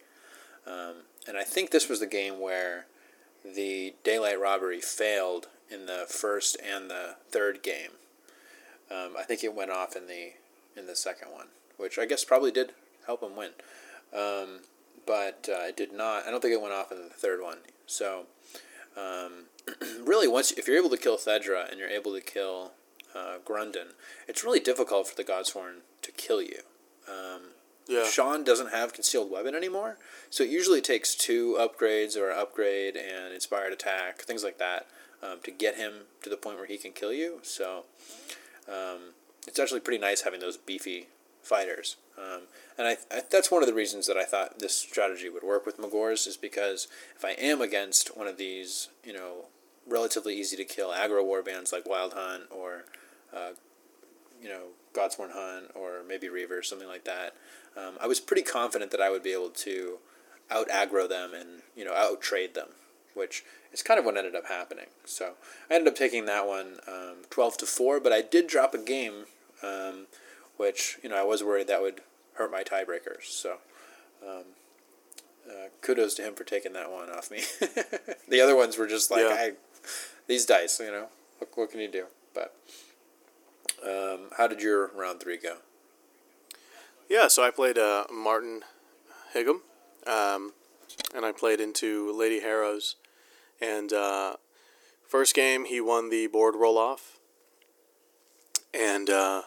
Um, 0.67 1.03
and 1.27 1.37
I 1.37 1.43
think 1.43 1.71
this 1.71 1.89
was 1.89 1.99
the 1.99 2.07
game 2.07 2.39
where 2.39 2.85
the 3.43 3.95
daylight 4.03 4.39
robbery 4.39 4.81
failed 4.81 5.47
in 5.69 5.85
the 5.85 6.05
first 6.07 6.57
and 6.63 6.89
the 6.89 7.15
third 7.29 7.63
game. 7.63 7.91
Um, 8.91 9.13
I 9.17 9.23
think 9.23 9.43
it 9.43 9.55
went 9.55 9.71
off 9.71 9.95
in 9.95 10.07
the 10.07 10.33
in 10.75 10.87
the 10.87 10.95
second 10.95 11.31
one, 11.31 11.47
which 11.77 11.99
I 11.99 12.05
guess 12.05 12.23
probably 12.23 12.51
did 12.51 12.71
help 13.05 13.21
him 13.21 13.35
win. 13.35 13.51
Um, 14.13 14.61
but 15.05 15.49
uh, 15.51 15.67
it 15.67 15.77
did 15.77 15.91
not. 15.91 16.27
I 16.27 16.31
don't 16.31 16.41
think 16.41 16.53
it 16.53 16.61
went 16.61 16.73
off 16.73 16.91
in 16.91 16.97
the 16.97 17.09
third 17.09 17.41
one. 17.41 17.57
So 17.85 18.25
um, 18.97 19.45
really, 20.03 20.27
once 20.27 20.51
if 20.51 20.67
you're 20.67 20.77
able 20.77 20.89
to 20.89 20.97
kill 20.97 21.17
Theddra 21.17 21.69
and 21.69 21.79
you're 21.79 21.89
able 21.89 22.13
to 22.13 22.21
kill 22.21 22.71
uh, 23.15 23.37
Grundann, 23.45 23.93
it's 24.27 24.43
really 24.43 24.59
difficult 24.59 25.07
for 25.07 25.15
the 25.15 25.23
Godsworn 25.23 25.81
to 26.01 26.11
kill 26.11 26.41
you. 26.41 26.61
Um, 27.07 27.41
Yeah. 27.87 28.05
Shond 28.05 28.45
doesn't 28.45 28.71
have 28.71 28.93
concealed 28.93 29.31
weapon 29.31 29.55
anymore, 29.55 29.97
so 30.29 30.43
it 30.43 30.49
usually 30.51 30.81
takes 30.81 31.15
two 31.15 31.57
upgrades 31.59 32.15
or 32.15 32.29
upgrade 32.31 32.95
and 32.95 33.33
inspired 33.33 33.73
attack, 33.73 34.21
things 34.21 34.43
like 34.43 34.59
that, 34.59 34.85
um, 35.23 35.39
to 35.43 35.51
get 35.51 35.75
him 35.75 36.05
to 36.21 36.29
the 36.29 36.37
point 36.37 36.57
where 36.57 36.67
he 36.67 36.77
can 36.77 36.91
kill 36.91 37.11
you. 37.11 37.39
So 37.41 37.85
um, 38.67 39.15
it's 39.47 39.59
actually 39.59 39.79
pretty 39.79 39.99
nice 39.99 40.21
having 40.21 40.39
those 40.39 40.55
beefy 40.57 41.07
fighters. 41.41 41.95
Um, 42.15 42.41
and 42.77 42.87
I, 42.87 42.97
I, 43.11 43.21
that's 43.29 43.49
one 43.49 43.63
of 43.63 43.67
the 43.67 43.73
reasons 43.73 44.05
that 44.07 44.17
I 44.17 44.23
thought 44.25 44.59
this 44.59 44.75
strategy 44.75 45.29
would 45.29 45.43
work 45.43 45.65
with 45.65 45.79
Magores 45.79 46.27
is 46.27 46.37
because 46.37 46.87
if 47.15 47.25
I 47.25 47.31
am 47.31 47.59
against 47.61 48.15
one 48.15 48.27
of 48.27 48.37
these, 48.37 48.89
you 49.03 49.13
know, 49.13 49.45
relatively 49.89 50.35
easy 50.35 50.55
to 50.57 50.65
kill 50.65 50.89
aggro 50.89 51.23
warbands 51.23 51.71
like 51.71 51.87
Wild 51.87 52.13
Hunt 52.13 52.43
or, 52.51 52.85
uh, 53.35 53.51
you 54.41 54.49
know, 54.49 54.67
Godsworn 54.93 55.31
Hunt 55.31 55.71
or 55.75 56.01
maybe 56.07 56.29
Reaver, 56.29 56.63
something 56.63 56.87
like 56.87 57.03
that, 57.05 57.35
um, 57.77 57.95
I 57.99 58.07
was 58.07 58.19
pretty 58.19 58.41
confident 58.41 58.91
that 58.91 59.01
I 59.01 59.09
would 59.09 59.23
be 59.23 59.33
able 59.33 59.49
to 59.49 59.97
out 60.49 60.69
aggro 60.69 61.07
them 61.07 61.33
and, 61.33 61.61
you 61.75 61.85
know, 61.85 61.93
out 61.93 62.21
trade 62.21 62.55
them, 62.55 62.69
which 63.13 63.43
is 63.71 63.83
kind 63.83 63.99
of 63.99 64.05
what 64.05 64.17
ended 64.17 64.35
up 64.35 64.47
happening. 64.47 64.87
So 65.05 65.33
I 65.69 65.75
ended 65.75 65.93
up 65.93 65.97
taking 65.97 66.25
that 66.25 66.47
one 66.47 66.77
um, 66.87 67.17
12 67.29 67.57
to 67.59 67.65
4, 67.65 67.99
but 67.99 68.11
I 68.11 68.21
did 68.21 68.47
drop 68.47 68.73
a 68.73 68.79
game, 68.79 69.25
um, 69.63 70.07
which, 70.57 70.97
you 71.03 71.09
know, 71.09 71.17
I 71.17 71.23
was 71.23 71.43
worried 71.43 71.67
that 71.67 71.81
would 71.81 72.01
hurt 72.33 72.51
my 72.51 72.63
tiebreakers. 72.63 73.25
So 73.25 73.57
um, 74.27 74.43
uh, 75.47 75.69
kudos 75.81 76.15
to 76.15 76.23
him 76.23 76.33
for 76.33 76.43
taking 76.43 76.73
that 76.73 76.91
one 76.91 77.09
off 77.09 77.29
me. 77.29 77.41
the 78.27 78.41
other 78.41 78.55
ones 78.55 78.77
were 78.77 78.87
just 78.87 79.11
like, 79.11 79.21
Yeah. 79.21 79.35
I, 79.37 79.51
these 80.27 80.45
dice, 80.45 80.79
you 80.79 80.91
know, 80.91 81.07
what, 81.37 81.49
what 81.55 81.71
can 81.71 81.79
you 81.79 81.91
do? 81.91 82.05
But 82.33 82.55
um, 83.83 84.29
how 84.37 84.47
did 84.47 84.61
your 84.61 84.91
round 84.95 85.19
three 85.19 85.37
go? 85.37 85.57
Yeah, 87.09 87.27
so 87.27 87.43
I 87.43 87.49
played 87.49 87.77
uh, 87.77 88.05
Martin 88.13 88.61
Higgum, 89.33 89.61
um, 90.05 90.53
and 91.15 91.25
I 91.25 91.31
played 91.31 91.59
into 91.59 92.11
Lady 92.11 92.39
Harrow's. 92.39 92.95
And 93.59 93.91
uh, 93.91 94.35
first 95.07 95.33
game, 95.33 95.65
he 95.65 95.81
won 95.81 96.09
the 96.09 96.27
board 96.27 96.55
roll 96.55 96.77
off. 96.77 97.17
And 98.73 99.09
uh, 99.09 99.43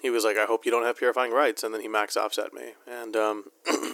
he 0.00 0.10
was 0.10 0.24
like, 0.24 0.38
I 0.38 0.46
hope 0.46 0.64
you 0.64 0.70
don't 0.70 0.84
have 0.84 0.96
purifying 0.96 1.32
rights. 1.32 1.62
And 1.62 1.74
then 1.74 1.82
he 1.82 1.88
max 1.88 2.16
offset 2.16 2.54
me. 2.54 2.72
And 2.86 3.14
um, 3.14 3.44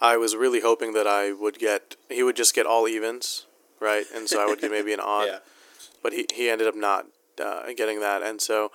I 0.00 0.16
was 0.16 0.34
really 0.36 0.60
hoping 0.60 0.92
that 0.94 1.06
I 1.06 1.32
would 1.32 1.58
get, 1.58 1.96
he 2.10 2.22
would 2.22 2.36
just 2.36 2.54
get 2.54 2.66
all 2.66 2.86
evens, 2.88 3.46
right? 3.80 4.04
And 4.14 4.28
so 4.28 4.42
I 4.42 4.46
would 4.46 4.60
get 4.60 4.70
maybe 4.70 4.92
an 4.92 5.00
odd 5.02 5.26
Yeah. 5.28 5.38
but 6.02 6.12
he, 6.12 6.26
he 6.34 6.50
ended 6.50 6.66
up 6.66 6.76
not 6.76 7.06
uh, 7.42 7.72
getting 7.76 8.00
that, 8.00 8.22
and 8.22 8.40
so 8.40 8.70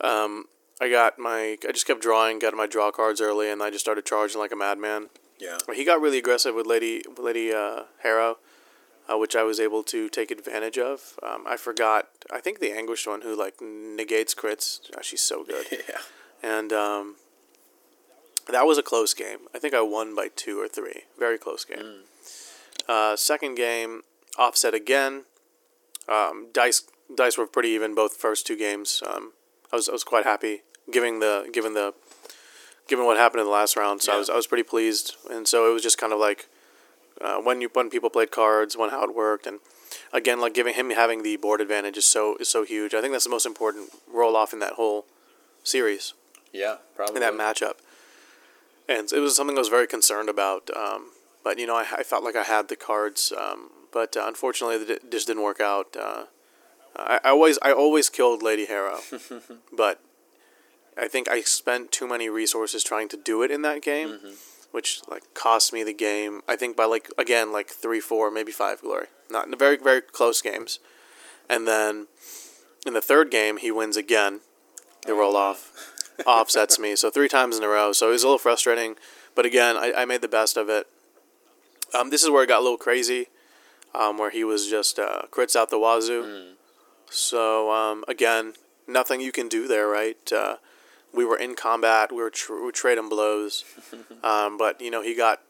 um, 0.00 0.44
I 0.80 0.88
got 0.90 1.18
my 1.18 1.56
I 1.66 1.72
just 1.72 1.86
kept 1.86 2.00
drawing, 2.02 2.38
got 2.38 2.54
my 2.54 2.66
draw 2.66 2.90
cards 2.90 3.20
early, 3.20 3.50
and 3.50 3.62
I 3.62 3.70
just 3.70 3.84
started 3.84 4.04
charging 4.04 4.38
like 4.40 4.52
a 4.52 4.56
madman. 4.56 5.08
Yeah. 5.38 5.58
He 5.74 5.84
got 5.84 6.00
really 6.00 6.18
aggressive 6.18 6.54
with 6.54 6.66
Lady 6.66 7.02
Lady 7.18 7.52
uh, 7.52 7.82
Harrow, 8.02 8.38
uh, 9.10 9.18
which 9.18 9.34
I 9.34 9.42
was 9.42 9.58
able 9.58 9.82
to 9.84 10.08
take 10.08 10.30
advantage 10.30 10.78
of. 10.78 11.18
Um, 11.22 11.44
I 11.48 11.56
forgot. 11.56 12.08
I 12.32 12.40
think 12.40 12.60
the 12.60 12.72
anguished 12.72 13.06
one 13.06 13.22
who 13.22 13.34
like 13.34 13.60
negates 13.60 14.34
crits. 14.34 14.80
Oh, 14.96 15.00
she's 15.02 15.22
so 15.22 15.42
good, 15.44 15.66
Yeah. 15.88 15.98
and 16.42 16.72
um, 16.72 17.16
that 18.48 18.66
was 18.66 18.78
a 18.78 18.82
close 18.82 19.14
game. 19.14 19.38
I 19.54 19.58
think 19.58 19.74
I 19.74 19.80
won 19.80 20.14
by 20.14 20.28
two 20.34 20.60
or 20.60 20.68
three. 20.68 21.02
Very 21.18 21.38
close 21.38 21.64
game. 21.64 22.02
Uh, 22.88 23.16
second 23.16 23.56
game, 23.56 24.02
offset 24.38 24.74
again. 24.74 25.24
Um, 26.08 26.48
dice 26.52 26.82
dice 27.14 27.36
were 27.38 27.46
pretty 27.46 27.70
even 27.70 27.94
both 27.94 28.16
first 28.16 28.46
two 28.46 28.56
games. 28.56 29.02
Um, 29.06 29.32
I 29.72 29.76
was 29.76 29.88
I 29.88 29.92
was 29.92 30.04
quite 30.04 30.24
happy 30.24 30.62
given 30.90 31.18
the 31.18 31.48
given 31.52 31.74
the 31.74 31.94
given 32.88 33.04
what 33.04 33.16
happened 33.16 33.40
in 33.40 33.46
the 33.46 33.52
last 33.52 33.76
round. 33.76 34.02
So 34.02 34.12
I 34.14 34.18
was 34.18 34.30
I 34.30 34.36
was 34.36 34.46
pretty 34.46 34.62
pleased, 34.62 35.16
and 35.30 35.48
so 35.48 35.68
it 35.68 35.72
was 35.72 35.82
just 35.82 35.98
kind 35.98 36.12
of 36.12 36.20
like 36.20 36.48
uh, 37.20 37.38
when 37.38 37.60
you 37.60 37.68
when 37.72 37.90
people 37.90 38.10
played 38.10 38.30
cards, 38.30 38.76
when 38.76 38.90
how 38.90 39.02
it 39.02 39.14
worked, 39.14 39.46
and 39.46 39.58
again 40.12 40.40
like 40.40 40.54
giving 40.54 40.74
him 40.74 40.90
having 40.90 41.24
the 41.24 41.36
board 41.36 41.60
advantage 41.60 41.96
is 41.96 42.04
so 42.04 42.36
is 42.36 42.48
so 42.48 42.64
huge. 42.64 42.94
I 42.94 43.00
think 43.00 43.12
that's 43.12 43.24
the 43.24 43.30
most 43.30 43.46
important 43.46 43.90
roll 44.06 44.36
off 44.36 44.52
in 44.52 44.60
that 44.60 44.74
whole 44.74 45.06
series 45.64 46.14
Yeah. 46.52 46.76
Probably. 46.94 47.16
in 47.16 47.20
that 47.22 47.34
matchup. 47.34 47.74
And 48.88 49.12
it 49.12 49.18
was 49.20 49.34
something 49.36 49.56
I 49.56 49.60
was 49.60 49.68
very 49.68 49.86
concerned 49.86 50.28
about. 50.28 50.70
Um, 50.76 51.10
but, 51.42 51.58
you 51.58 51.66
know, 51.66 51.76
I, 51.76 51.86
I 51.98 52.02
felt 52.02 52.24
like 52.24 52.36
I 52.36 52.44
had 52.44 52.68
the 52.68 52.76
cards. 52.76 53.32
Um, 53.36 53.70
but 53.92 54.16
uh, 54.16 54.24
unfortunately, 54.26 54.76
it 54.94 55.10
just 55.10 55.26
didn't 55.26 55.42
work 55.42 55.60
out. 55.60 55.96
Uh, 55.96 56.24
I, 56.96 57.20
I 57.24 57.28
always 57.30 57.58
I 57.62 57.72
always 57.72 58.08
killed 58.08 58.42
Lady 58.42 58.66
Harrow, 58.66 59.00
but 59.72 60.00
I 60.98 61.08
think 61.08 61.28
I 61.28 61.40
spent 61.42 61.92
too 61.92 62.06
many 62.08 62.28
resources 62.28 62.82
trying 62.84 63.08
to 63.08 63.16
do 63.16 63.42
it 63.42 63.50
in 63.50 63.62
that 63.62 63.82
game, 63.82 64.08
Mm-hmm. 64.08 64.30
which 64.72 65.00
like 65.08 65.22
cost 65.34 65.72
me 65.72 65.82
the 65.84 65.92
game. 65.94 66.42
I 66.48 66.56
think 66.56 66.76
by 66.76 66.84
like 66.84 67.10
again 67.18 67.52
like 67.52 67.68
three, 67.68 68.00
four, 68.00 68.30
maybe 68.30 68.52
five 68.52 68.80
glory. 68.82 69.06
Not 69.30 69.44
in 69.46 69.50
the 69.50 69.56
very 69.56 69.76
very 69.76 70.00
close 70.00 70.40
games, 70.42 70.78
and 71.50 71.66
then 71.66 72.06
in 72.86 72.94
the 72.94 73.00
third 73.02 73.30
game 73.30 73.56
he 73.58 73.70
wins 73.70 73.96
again. 73.96 74.40
They 75.06 75.12
Oh, 75.12 75.18
roll 75.18 75.36
off 75.36 75.94
offsets 76.26 76.78
me, 76.78 76.96
so 76.96 77.10
three 77.10 77.28
times 77.28 77.56
in 77.56 77.64
a 77.64 77.68
row. 77.68 77.92
So 77.92 78.08
it 78.08 78.12
was 78.12 78.22
a 78.22 78.26
little 78.26 78.38
frustrating, 78.38 78.96
but 79.34 79.44
again 79.44 79.76
I, 79.76 79.92
I 79.96 80.04
made 80.04 80.22
the 80.22 80.28
best 80.28 80.56
of 80.56 80.68
it. 80.68 80.86
Um, 81.94 82.10
this 82.10 82.22
is 82.22 82.30
where 82.30 82.42
it 82.42 82.48
got 82.48 82.60
a 82.60 82.62
little 82.62 82.78
crazy, 82.78 83.28
um, 83.94 84.18
where 84.18 84.30
he 84.30 84.44
was 84.44 84.68
just 84.68 84.98
uh, 84.98 85.22
crits 85.30 85.56
out 85.56 85.70
the 85.70 85.78
wazoo. 85.78 86.22
Mm. 86.22 86.52
So 87.10 87.70
um, 87.70 88.04
again, 88.08 88.54
nothing 88.86 89.20
you 89.20 89.32
can 89.32 89.48
do 89.48 89.68
there, 89.68 89.88
right? 89.88 90.32
Uh, 90.32 90.56
we 91.12 91.24
were 91.24 91.36
in 91.36 91.54
combat. 91.54 92.10
We 92.10 92.18
were, 92.18 92.30
tr- 92.30 92.54
we 92.54 92.62
were 92.62 92.72
trading 92.72 93.08
blows, 93.08 93.64
um, 94.22 94.58
but 94.58 94.80
you 94.80 94.90
know 94.90 95.02
he 95.02 95.14
got 95.14 95.40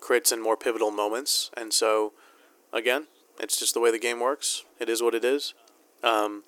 crits 0.00 0.32
in 0.32 0.40
more 0.42 0.56
pivotal 0.56 0.90
moments, 0.90 1.50
and 1.56 1.72
so 1.72 2.12
again, 2.72 3.06
it's 3.38 3.58
just 3.58 3.74
the 3.74 3.80
way 3.80 3.90
the 3.90 3.98
game 3.98 4.20
works. 4.20 4.64
It 4.78 4.88
is 4.88 5.02
what 5.02 5.14
it 5.14 5.24
is. 5.24 5.54
Um, 6.02 6.44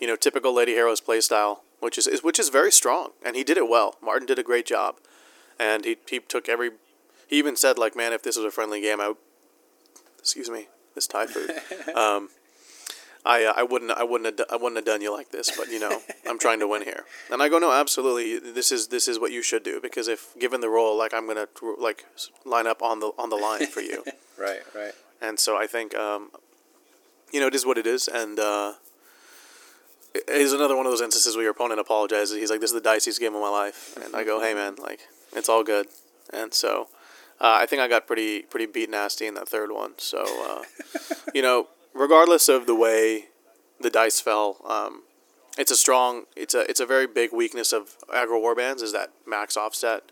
you 0.00 0.06
know, 0.06 0.16
typical 0.16 0.54
Lady 0.54 0.74
Harrow's 0.74 1.00
playstyle, 1.00 1.60
which 1.80 1.98
is, 1.98 2.06
is 2.06 2.22
which 2.22 2.38
is 2.38 2.48
very 2.48 2.70
strong, 2.72 3.10
and 3.24 3.34
he 3.36 3.44
did 3.44 3.56
it 3.58 3.68
well. 3.68 3.96
Martin 4.02 4.26
did 4.26 4.38
a 4.38 4.42
great 4.42 4.66
job, 4.66 4.96
and 5.58 5.84
he 5.84 5.96
he 6.08 6.20
took 6.20 6.48
every. 6.48 6.70
He 7.26 7.36
even 7.38 7.56
said 7.56 7.78
like, 7.78 7.94
"Man, 7.96 8.12
if 8.12 8.22
this 8.22 8.36
was 8.36 8.44
a 8.46 8.50
friendly 8.50 8.80
game, 8.80 9.00
I." 9.00 9.08
would- 9.08 9.16
Excuse 10.18 10.50
me, 10.50 10.68
this 10.94 11.06
Thai 11.06 11.24
food. 11.26 11.50
um, 11.96 12.28
I 13.24 13.44
uh, 13.44 13.54
I 13.56 13.62
wouldn't 13.62 13.90
I 13.90 14.02
wouldn't 14.04 14.38
have 14.38 14.46
I 14.50 14.56
wouldn't 14.56 14.76
have 14.76 14.84
done 14.84 15.00
you 15.00 15.10
like 15.10 15.30
this, 15.30 15.50
but 15.56 15.70
you 15.70 15.78
know 15.78 16.02
I'm 16.28 16.38
trying 16.38 16.58
to 16.60 16.68
win 16.68 16.82
here, 16.82 17.04
and 17.30 17.42
I 17.42 17.48
go 17.48 17.58
no, 17.58 17.72
absolutely. 17.72 18.38
This 18.38 18.70
is 18.70 18.88
this 18.88 19.08
is 19.08 19.18
what 19.18 19.32
you 19.32 19.42
should 19.42 19.62
do 19.62 19.80
because 19.80 20.08
if 20.08 20.38
given 20.38 20.60
the 20.60 20.68
role, 20.68 20.94
like 20.96 21.14
I'm 21.14 21.26
gonna 21.26 21.48
like 21.78 22.04
line 22.44 22.66
up 22.66 22.82
on 22.82 23.00
the 23.00 23.12
on 23.18 23.30
the 23.30 23.36
line 23.36 23.66
for 23.66 23.80
you, 23.80 24.04
Right, 24.38 24.60
right. 24.74 24.92
and 25.22 25.38
so 25.40 25.56
I 25.56 25.66
think 25.66 25.94
um, 25.94 26.30
you 27.32 27.40
know 27.40 27.46
it 27.46 27.54
is 27.54 27.64
what 27.64 27.78
it 27.78 27.86
is, 27.86 28.06
and 28.08 28.38
uh, 28.38 28.74
is 30.14 30.52
another 30.52 30.76
one 30.76 30.86
of 30.86 30.92
those 30.92 31.00
instances 31.00 31.36
where 31.36 31.42
your 31.42 31.52
opponent 31.52 31.80
apologizes. 31.80 32.36
He's 32.36 32.50
like, 32.50 32.60
"This 32.60 32.70
is 32.70 32.74
the 32.74 32.80
diciest 32.80 33.20
game 33.20 33.34
of 33.34 33.40
my 33.40 33.48
life," 33.48 33.96
and 34.02 34.14
I 34.14 34.24
go, 34.24 34.40
"Hey 34.40 34.54
man, 34.54 34.76
like 34.76 35.00
it's 35.32 35.48
all 35.48 35.64
good," 35.64 35.88
and 36.32 36.52
so. 36.54 36.88
Uh, 37.42 37.56
I 37.58 37.64
think 37.64 37.80
I 37.80 37.88
got 37.88 38.06
pretty 38.06 38.42
pretty 38.42 38.66
beat 38.66 38.90
nasty 38.90 39.26
in 39.26 39.32
that 39.32 39.48
third 39.48 39.72
one. 39.72 39.94
So, 39.96 40.22
uh, 40.46 40.64
you 41.34 41.40
know, 41.40 41.68
regardless 41.94 42.50
of 42.50 42.66
the 42.66 42.74
way 42.74 43.28
the 43.80 43.88
dice 43.88 44.20
fell, 44.20 44.58
um, 44.68 45.04
it's 45.56 45.70
a 45.70 45.76
strong. 45.76 46.24
It's 46.36 46.54
a 46.54 46.68
it's 46.68 46.80
a 46.80 46.86
very 46.86 47.06
big 47.06 47.32
weakness 47.32 47.72
of 47.72 47.96
aggro 48.08 48.40
warbands 48.40 48.82
is 48.82 48.92
that 48.92 49.12
max 49.26 49.56
offset, 49.56 50.02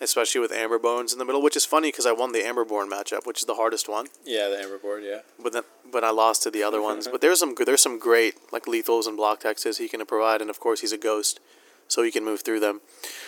especially 0.00 0.40
with 0.40 0.52
Amber 0.52 0.78
Bones 0.78 1.12
in 1.12 1.18
the 1.18 1.24
middle. 1.24 1.42
Which 1.42 1.56
is 1.56 1.64
funny 1.64 1.88
because 1.88 2.06
I 2.06 2.12
won 2.12 2.32
the 2.32 2.40
Amberborn 2.42 2.88
matchup, 2.88 3.26
which 3.26 3.40
is 3.40 3.46
the 3.46 3.54
hardest 3.54 3.88
one. 3.88 4.06
Yeah, 4.24 4.48
the 4.48 4.58
Amber 4.60 4.78
board, 4.78 5.02
yeah. 5.04 5.20
But 5.42 5.52
then, 5.52 5.62
but 5.90 6.04
I 6.04 6.10
lost 6.10 6.42
to 6.44 6.50
the 6.50 6.62
other 6.62 6.80
ones. 6.82 7.08
But 7.12 7.20
there's 7.20 7.38
some 7.40 7.54
good- 7.54 7.66
there's 7.66 7.80
some 7.82 7.98
great 7.98 8.34
like 8.52 8.64
lethals 8.64 9.06
and 9.06 9.16
block 9.16 9.40
texts 9.40 9.78
he 9.78 9.88
can 9.88 10.04
provide, 10.06 10.40
and 10.40 10.50
of 10.50 10.60
course 10.60 10.80
he's 10.80 10.92
a 10.92 10.98
ghost, 10.98 11.40
so 11.88 12.02
he 12.02 12.10
can 12.10 12.24
move 12.24 12.42
through 12.42 12.60
them. 12.60 12.80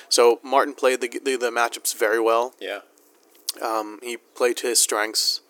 So 0.08 0.40
Martin 0.42 0.74
played 0.74 1.00
the 1.00 1.08
the, 1.08 1.36
the 1.36 1.50
matchups 1.50 1.96
very 1.96 2.20
well. 2.20 2.54
Yeah. 2.60 2.80
Um, 3.60 3.98
he 4.02 4.16
played 4.16 4.56
to 4.58 4.66
his 4.68 4.80
strengths, 4.80 5.40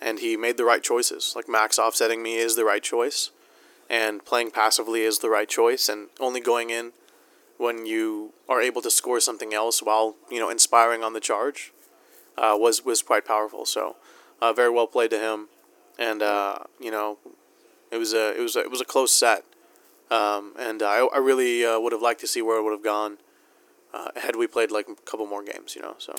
and 0.00 0.20
he 0.20 0.36
made 0.36 0.56
the 0.56 0.64
right 0.64 0.82
choices. 0.82 1.32
Like 1.34 1.48
max 1.48 1.78
offsetting 1.78 2.22
me 2.22 2.36
is 2.36 2.54
the 2.56 2.64
right 2.64 2.82
choice, 2.82 3.30
and 3.88 4.24
playing 4.24 4.52
passively 4.52 5.02
is 5.02 5.18
the 5.18 5.30
right 5.30 5.48
choice, 5.48 5.88
and 5.88 6.08
only 6.20 6.40
going 6.40 6.70
in 6.70 6.92
when 7.60 7.84
you 7.84 8.32
are 8.48 8.60
able 8.62 8.80
to 8.80 8.90
score 8.90 9.20
something 9.20 9.52
else 9.52 9.82
while 9.82 10.16
you 10.30 10.40
know 10.40 10.48
inspiring 10.48 11.04
on 11.04 11.12
the 11.12 11.20
charge 11.20 11.72
uh, 12.38 12.56
was 12.58 12.84
was 12.84 13.02
quite 13.02 13.24
powerful. 13.26 13.66
So, 13.66 13.96
uh, 14.40 14.52
very 14.52 14.70
well 14.70 14.86
played 14.86 15.10
to 15.10 15.18
him, 15.18 15.48
and 15.98 16.22
uh, 16.22 16.60
you 16.80 16.90
know, 16.90 17.18
it 17.90 17.98
was 17.98 18.14
a 18.14 18.36
it 18.36 18.40
was 18.40 18.56
a, 18.56 18.60
it 18.60 18.70
was 18.70 18.80
a 18.80 18.84
close 18.84 19.12
set, 19.12 19.44
um, 20.10 20.54
and 20.58 20.82
I 20.82 21.06
I 21.06 21.18
really 21.18 21.64
uh, 21.64 21.78
would 21.78 21.92
have 21.92 22.02
liked 22.02 22.20
to 22.20 22.26
see 22.26 22.40
where 22.42 22.58
it 22.58 22.62
would 22.62 22.72
have 22.72 22.82
gone. 22.82 23.18
Uh, 23.92 24.10
had 24.16 24.36
we 24.36 24.46
played 24.46 24.70
like 24.70 24.88
a 24.88 24.94
couple 24.94 25.26
more 25.26 25.42
games, 25.42 25.74
you 25.74 25.82
know, 25.82 25.96
so 25.98 26.14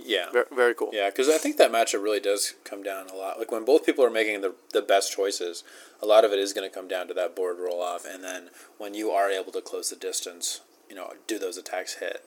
Yeah. 0.00 0.30
very, 0.32 0.46
very 0.50 0.74
cool. 0.74 0.88
Yeah, 0.94 1.10
because 1.10 1.28
I 1.28 1.36
think 1.36 1.58
that 1.58 1.70
matchup 1.70 2.02
really 2.02 2.20
does 2.20 2.54
come 2.64 2.82
down 2.82 3.10
a 3.10 3.14
lot. 3.14 3.38
Like 3.38 3.52
when 3.52 3.66
both 3.66 3.84
people 3.84 4.02
are 4.02 4.10
making 4.10 4.40
the, 4.40 4.54
the 4.72 4.80
best 4.80 5.12
choices, 5.12 5.62
a 6.00 6.06
lot 6.06 6.24
of 6.24 6.32
it 6.32 6.38
is 6.38 6.54
going 6.54 6.66
to 6.68 6.74
come 6.74 6.88
down 6.88 7.08
to 7.08 7.14
that 7.14 7.36
board 7.36 7.58
roll 7.58 7.82
off, 7.82 8.06
and 8.06 8.24
then 8.24 8.48
when 8.78 8.94
you 8.94 9.10
are 9.10 9.30
able 9.30 9.52
to 9.52 9.60
close 9.60 9.90
the 9.90 9.96
distance, 9.96 10.62
you 10.92 10.98
know, 10.98 11.14
do 11.26 11.38
those 11.38 11.56
attacks 11.56 11.94
hit? 11.94 12.22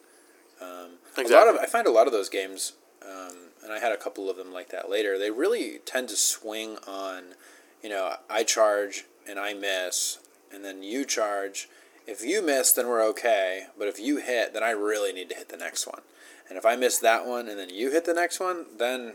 Um, 0.59 0.97
A 1.15 1.21
lot 1.21 1.47
of 1.47 1.55
I 1.57 1.67
find 1.67 1.85
a 1.85 1.91
lot 1.91 2.07
of 2.07 2.13
those 2.13 2.29
games, 2.29 2.73
um, 3.03 3.51
and 3.63 3.71
I 3.71 3.77
had 3.77 3.91
a 3.91 3.97
couple 3.97 4.27
of 4.27 4.37
them 4.37 4.51
like 4.51 4.69
that 4.69 4.89
later. 4.89 5.19
They 5.19 5.29
really 5.29 5.81
tend 5.85 6.09
to 6.09 6.15
swing 6.15 6.77
on, 6.87 7.35
you 7.83 7.89
know, 7.89 8.15
I 8.27 8.43
charge 8.43 9.05
and 9.29 9.37
I 9.37 9.53
miss, 9.53 10.17
and 10.51 10.65
then 10.65 10.81
you 10.81 11.05
charge. 11.05 11.69
If 12.07 12.25
you 12.25 12.41
miss, 12.41 12.71
then 12.71 12.87
we're 12.87 13.05
okay. 13.09 13.67
But 13.77 13.87
if 13.87 13.99
you 13.99 14.17
hit, 14.17 14.55
then 14.55 14.63
I 14.63 14.71
really 14.71 15.13
need 15.13 15.29
to 15.29 15.35
hit 15.35 15.49
the 15.49 15.57
next 15.57 15.85
one. 15.85 16.01
And 16.49 16.57
if 16.57 16.65
I 16.65 16.75
miss 16.75 16.97
that 16.97 17.27
one 17.27 17.47
and 17.47 17.59
then 17.59 17.69
you 17.69 17.91
hit 17.91 18.05
the 18.05 18.15
next 18.15 18.39
one, 18.39 18.65
then 18.79 19.13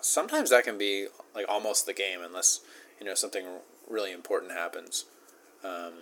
sometimes 0.00 0.50
that 0.50 0.64
can 0.64 0.76
be 0.76 1.06
like 1.36 1.46
almost 1.48 1.86
the 1.86 1.94
game, 1.94 2.18
unless 2.20 2.62
you 2.98 3.06
know 3.06 3.14
something 3.14 3.44
really 3.88 4.10
important 4.10 4.50
happens. 4.50 5.04
Um, 5.62 5.92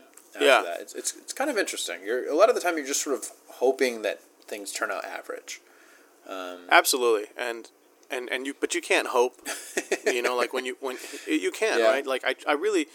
Yeah. 0.41 0.63
that, 0.63 0.81
it's, 0.81 0.95
it's 0.95 1.15
it's 1.17 1.33
kind 1.33 1.51
of 1.51 1.59
interesting. 1.59 1.99
You're 2.05 2.29
a 2.29 2.35
lot 2.35 2.49
of 2.49 2.55
the 2.55 2.61
time 2.61 2.77
you're 2.77 2.87
just 2.87 3.03
sort 3.03 3.17
of 3.17 3.31
hoping 3.49 4.03
that 4.03 4.21
things 4.47 4.73
turn 4.73 4.91
out 4.91 5.05
average. 5.05 5.61
Um, 6.29 6.61
Absolutely, 6.71 7.27
and 7.37 7.71
and 8.11 8.29
and 8.31 8.47
you, 8.47 8.55
but 8.61 8.75
you 8.75 8.81
can't 8.81 9.09
hope. 9.09 9.35
you 10.07 10.23
know, 10.23 10.37
like 10.37 10.53
when 10.53 10.65
you 10.65 10.77
when 10.81 10.97
you 11.27 11.51
can, 11.51 11.79
Yeah. 11.79 11.87
right? 11.91 12.07
Like 12.07 12.25
I, 12.25 12.35
I 12.49 12.53
really, 12.55 12.87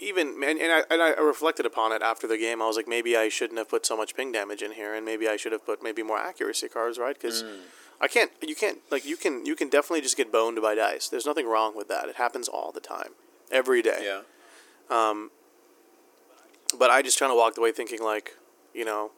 even 0.00 0.42
and, 0.42 0.58
and 0.58 0.72
I 0.72 0.82
and 0.90 1.02
I 1.02 1.10
reflected 1.20 1.66
upon 1.66 1.92
it 1.92 2.02
after 2.02 2.26
the 2.26 2.38
game. 2.38 2.60
I 2.62 2.66
was 2.66 2.76
like, 2.76 2.88
maybe 2.88 3.16
I 3.16 3.28
shouldn't 3.28 3.58
have 3.58 3.68
put 3.68 3.84
so 3.86 3.96
much 3.96 4.14
ping 4.16 4.32
damage 4.32 4.62
in 4.62 4.72
here, 4.72 4.94
and 4.94 5.04
maybe 5.04 5.28
I 5.28 5.36
should 5.36 5.52
have 5.52 5.64
put 5.64 5.82
maybe 5.82 6.02
more 6.02 6.18
accuracy 6.18 6.68
cards, 6.68 6.98
right? 6.98 7.14
Because 7.20 7.42
Mm. 7.42 7.58
I 8.00 8.08
can't, 8.08 8.32
you 8.42 8.56
can't, 8.56 8.78
like 8.90 9.06
you 9.06 9.16
can, 9.16 9.46
you 9.46 9.54
can 9.54 9.68
definitely 9.68 10.00
just 10.00 10.16
get 10.16 10.32
boned 10.32 10.60
by 10.60 10.74
dice. 10.74 11.08
There's 11.08 11.24
nothing 11.24 11.46
wrong 11.46 11.76
with 11.76 11.86
that. 11.88 12.08
It 12.08 12.16
happens 12.16 12.48
all 12.48 12.72
the 12.72 12.80
time, 12.80 13.10
every 13.52 13.82
day. 13.82 14.00
yeah, 14.04 14.22
but 16.78 16.90
I 16.90 17.02
just 17.02 17.18
kind 17.18 17.30
of 17.30 17.38
walked 17.38 17.58
away 17.58 17.72
thinking 17.72 18.02
like, 18.02 18.36
you 18.72 18.84
know, 18.84 19.12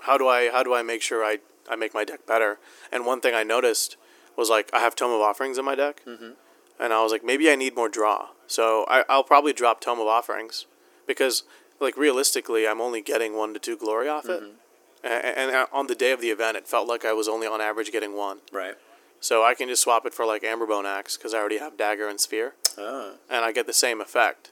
how 0.00 0.18
do 0.18 0.28
I 0.28 0.50
how 0.50 0.62
do 0.62 0.74
I 0.74 0.82
make 0.82 1.02
sure 1.02 1.24
I 1.24 1.38
I 1.68 1.76
make 1.76 1.94
my 1.94 2.04
deck 2.04 2.26
better? 2.26 2.58
And 2.92 3.06
one 3.06 3.20
thing 3.20 3.34
I 3.34 3.42
noticed 3.42 3.96
was 4.36 4.50
like 4.50 4.70
I 4.72 4.80
have 4.80 4.94
Tome 4.94 5.12
of 5.12 5.20
Offerings 5.20 5.58
in 5.58 5.64
my 5.64 5.74
deck, 5.74 6.02
mm-hmm. 6.06 6.32
and 6.78 6.92
I 6.92 7.02
was 7.02 7.12
like 7.12 7.24
maybe 7.24 7.50
I 7.50 7.56
need 7.56 7.74
more 7.74 7.88
draw. 7.88 8.28
So 8.46 8.84
I, 8.88 9.04
I'll 9.08 9.24
probably 9.24 9.52
drop 9.52 9.80
Tome 9.80 10.00
of 10.00 10.06
Offerings 10.06 10.66
because 11.06 11.44
like 11.80 11.96
realistically 11.96 12.66
I'm 12.68 12.80
only 12.80 13.00
getting 13.00 13.36
one 13.36 13.54
to 13.54 13.60
two 13.60 13.76
glory 13.76 14.08
off 14.08 14.26
it. 14.26 14.42
Mm-hmm. 14.42 14.56
And, 15.02 15.50
and 15.50 15.68
on 15.70 15.86
the 15.86 15.94
day 15.94 16.12
of 16.12 16.22
the 16.22 16.30
event, 16.30 16.56
it 16.56 16.66
felt 16.66 16.88
like 16.88 17.04
I 17.04 17.12
was 17.12 17.28
only 17.28 17.46
on 17.46 17.60
average 17.60 17.92
getting 17.92 18.16
one. 18.16 18.38
right. 18.52 18.74
So 19.20 19.42
I 19.42 19.54
can 19.54 19.68
just 19.68 19.80
swap 19.82 20.04
it 20.04 20.12
for 20.12 20.26
like 20.26 20.42
Amberbone 20.42 20.84
Axe 20.84 21.16
because 21.16 21.32
I 21.32 21.38
already 21.38 21.56
have 21.56 21.78
Dagger 21.78 22.08
and 22.08 22.20
Sphere 22.20 22.56
Ah, 22.76 23.12
and 23.30 23.42
I 23.42 23.52
get 23.52 23.66
the 23.66 23.72
same 23.72 24.02
effect. 24.02 24.50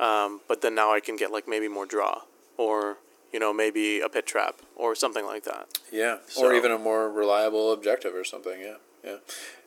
Um, 0.00 0.40
but 0.48 0.62
then 0.62 0.74
now 0.74 0.92
I 0.92 1.00
can 1.00 1.14
get 1.16 1.30
like 1.30 1.46
maybe 1.46 1.68
more 1.68 1.84
draw, 1.86 2.22
or 2.56 2.96
you 3.32 3.38
know 3.38 3.52
maybe 3.52 4.00
a 4.00 4.08
pit 4.08 4.26
trap 4.26 4.56
or 4.74 4.94
something 4.94 5.24
like 5.26 5.44
that. 5.44 5.68
yeah, 5.92 6.18
So- 6.26 6.46
or 6.46 6.54
even 6.54 6.72
a 6.72 6.78
more 6.78 7.08
reliable 7.10 7.70
objective 7.72 8.14
or 8.14 8.24
something. 8.24 8.60
Yeah, 8.60 8.76
yeah. 9.04 9.16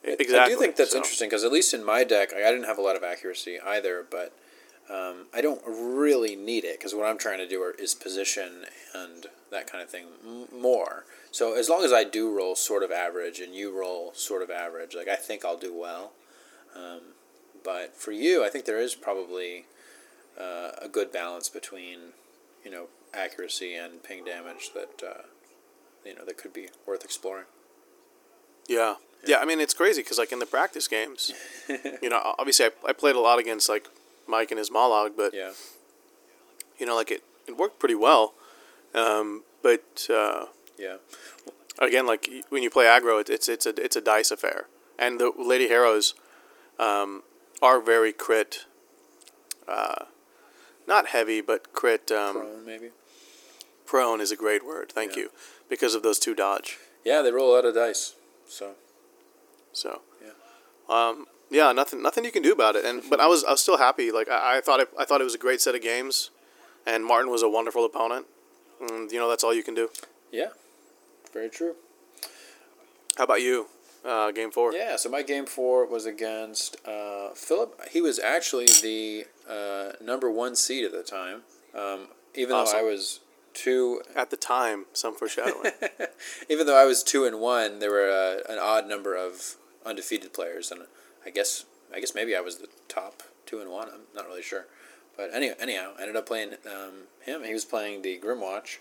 I- 0.06 0.10
I 0.12 0.48
do 0.48 0.56
think 0.56 0.76
that's 0.76 0.90
so- 0.90 0.96
interesting 0.98 1.28
because 1.28 1.44
at 1.44 1.52
least 1.52 1.72
in 1.72 1.84
my 1.84 2.02
deck, 2.04 2.32
I, 2.34 2.38
I 2.46 2.50
didn't 2.50 2.64
have 2.66 2.78
a 2.78 2.82
lot 2.82 2.96
of 2.96 3.04
accuracy 3.04 3.58
either, 3.60 4.04
but 4.10 4.32
um, 4.90 5.26
I 5.32 5.40
don't 5.40 5.62
really 5.66 6.36
need 6.36 6.64
it 6.64 6.78
because 6.78 6.94
what 6.94 7.06
I'm 7.06 7.16
trying 7.16 7.38
to 7.38 7.48
do 7.48 7.62
are, 7.62 7.70
is 7.78 7.94
position 7.94 8.66
and 8.92 9.26
that 9.50 9.66
kind 9.70 9.82
of 9.82 9.88
thing 9.88 10.06
more. 10.52 11.04
So 11.30 11.54
as 11.54 11.68
long 11.70 11.84
as 11.84 11.92
I 11.92 12.04
do 12.04 12.30
roll 12.30 12.54
sort 12.54 12.82
of 12.82 12.90
average 12.92 13.40
and 13.40 13.54
you 13.54 13.70
roll 13.76 14.12
sort 14.14 14.42
of 14.42 14.50
average, 14.50 14.94
like 14.94 15.08
I 15.08 15.16
think 15.16 15.44
I'll 15.44 15.56
do 15.56 15.72
well. 15.72 16.12
Um, 16.76 17.00
but 17.62 17.96
for 17.96 18.12
you, 18.12 18.44
I 18.44 18.48
think 18.50 18.66
there 18.66 18.78
is 18.80 18.94
probably 18.94 19.64
uh, 20.38 20.72
a 20.82 20.88
good 20.88 21.12
balance 21.12 21.48
between, 21.48 21.98
you 22.64 22.70
know, 22.70 22.86
accuracy 23.12 23.74
and 23.74 24.02
ping 24.02 24.24
damage 24.24 24.70
that 24.74 25.02
uh, 25.06 25.22
you 26.04 26.14
know 26.14 26.24
that 26.24 26.36
could 26.36 26.52
be 26.52 26.68
worth 26.86 27.04
exploring. 27.04 27.46
Yeah, 28.68 28.96
yeah. 29.26 29.38
I 29.38 29.44
mean 29.44 29.60
it's 29.60 29.74
crazy 29.74 30.02
because 30.02 30.18
like 30.18 30.32
in 30.32 30.38
the 30.38 30.46
practice 30.46 30.88
games, 30.88 31.32
you 32.02 32.10
know, 32.10 32.34
obviously 32.38 32.66
I, 32.66 32.70
I 32.88 32.92
played 32.92 33.16
a 33.16 33.20
lot 33.20 33.38
against 33.38 33.68
like 33.68 33.88
Mike 34.26 34.50
and 34.50 34.58
his 34.58 34.70
Molog, 34.70 35.12
but 35.16 35.34
Yeah, 35.34 35.52
you 36.78 36.86
know 36.86 36.94
like 36.94 37.10
it, 37.10 37.22
it 37.46 37.56
worked 37.56 37.78
pretty 37.78 37.94
well. 37.94 38.34
Um, 38.94 39.42
but 39.62 40.06
uh, 40.10 40.46
yeah, 40.78 40.96
again, 41.78 42.06
like 42.06 42.28
when 42.48 42.62
you 42.62 42.70
play 42.70 42.84
aggro, 42.86 43.20
it, 43.20 43.30
it's 43.30 43.48
it's 43.48 43.66
a 43.66 43.74
it's 43.82 43.96
a 43.96 44.00
dice 44.00 44.30
affair, 44.30 44.66
and 44.98 45.20
the 45.20 45.32
Lady 45.36 45.68
Harrow's 45.68 46.14
um, 46.78 47.22
are 47.62 47.80
very 47.80 48.12
crit 48.12 48.66
uh, 49.66 50.06
not 50.86 51.08
heavy, 51.08 51.40
but 51.40 51.72
crit 51.72 52.10
um, 52.12 52.34
Prone, 52.36 52.64
maybe. 52.66 52.88
prone 53.86 54.20
is 54.20 54.30
a 54.30 54.36
great 54.36 54.64
word. 54.64 54.90
Thank 54.92 55.16
Yeah. 55.16 55.24
you, 55.24 55.30
because 55.68 55.94
of 55.94 56.02
those 56.02 56.18
two 56.18 56.34
dodge. 56.34 56.78
Yeah, 57.04 57.22
they 57.22 57.30
roll 57.32 57.52
a 57.52 57.54
lot 57.56 57.64
of 57.64 57.74
dice. 57.74 58.14
So 58.48 58.74
So 59.72 60.02
Yeah. 60.22 60.30
um, 60.88 61.26
yeah, 61.50 61.72
nothing 61.72 62.02
nothing 62.02 62.24
you 62.24 62.32
can 62.32 62.42
do 62.42 62.52
about 62.52 62.76
it. 62.76 62.84
And 62.84 63.02
but 63.08 63.20
I 63.20 63.26
was 63.26 63.44
I 63.44 63.50
was 63.52 63.60
still 63.60 63.78
happy. 63.78 64.10
Like 64.10 64.28
I, 64.28 64.58
I 64.58 64.60
thought 64.60 64.80
it, 64.80 64.88
I 64.98 65.04
thought 65.04 65.20
it 65.20 65.24
was 65.24 65.34
a 65.34 65.38
great 65.38 65.60
set 65.60 65.74
of 65.74 65.82
games, 65.82 66.30
and 66.86 67.04
Martin 67.04 67.30
was 67.30 67.42
a 67.42 67.48
wonderful 67.48 67.84
opponent. 67.84 68.26
And, 68.80 69.10
you 69.12 69.18
know 69.18 69.28
that's 69.28 69.44
all 69.44 69.54
you 69.54 69.62
can 69.62 69.74
do. 69.74 69.88
yeah, 70.32 70.48
very 71.32 71.48
true. 71.48 71.74
How 73.16 73.24
about 73.24 73.40
you? 73.42 73.68
Uh, 74.04 74.30
game 74.32 74.50
four. 74.50 74.72
Yeah, 74.72 74.96
so 74.96 75.08
my 75.08 75.22
game 75.22 75.46
four 75.46 75.86
was 75.86 76.04
against 76.04 76.76
uh, 76.86 77.30
Philip. 77.34 77.80
He 77.90 78.00
was 78.00 78.18
actually 78.18 78.66
the 78.66 79.24
uh, 79.48 79.92
number 80.04 80.30
one 80.30 80.56
seed 80.56 80.84
at 80.84 80.92
the 80.92 81.02
time. 81.02 81.42
Um, 81.74 82.08
even 82.34 82.54
Awesome. 82.54 82.78
though 82.78 82.86
I 82.86 82.90
was 82.90 83.20
two, 83.54 84.02
At 84.14 84.30
the 84.30 84.36
time, 84.36 84.86
some 84.92 85.14
foreshadowing. 85.14 85.72
even 86.50 86.66
though 86.66 86.76
I 86.80 86.84
was 86.84 87.02
two 87.02 87.24
and 87.24 87.40
one, 87.40 87.78
there 87.78 87.90
were 87.90 88.10
uh, 88.10 88.52
an 88.52 88.58
odd 88.58 88.86
number 88.88 89.16
of 89.16 89.56
undefeated 89.86 90.32
players, 90.32 90.70
and 90.70 90.82
I 91.24 91.30
guess 91.30 91.64
I 91.94 92.00
guess 92.00 92.14
maybe 92.14 92.34
I 92.36 92.40
was 92.40 92.56
the 92.58 92.68
top 92.88 93.22
two 93.46 93.60
and 93.60 93.70
one. 93.70 93.88
I'm 93.88 94.00
not 94.14 94.26
really 94.26 94.42
sure, 94.42 94.66
but 95.16 95.32
anyhow, 95.32 95.54
anyhow, 95.60 95.92
I 95.98 96.02
ended 96.02 96.16
up 96.16 96.26
playing 96.26 96.54
um, 96.66 97.04
him. 97.24 97.44
He 97.44 97.52
was 97.52 97.64
playing 97.64 98.02
the 98.02 98.18
Grymwatch, 98.18 98.78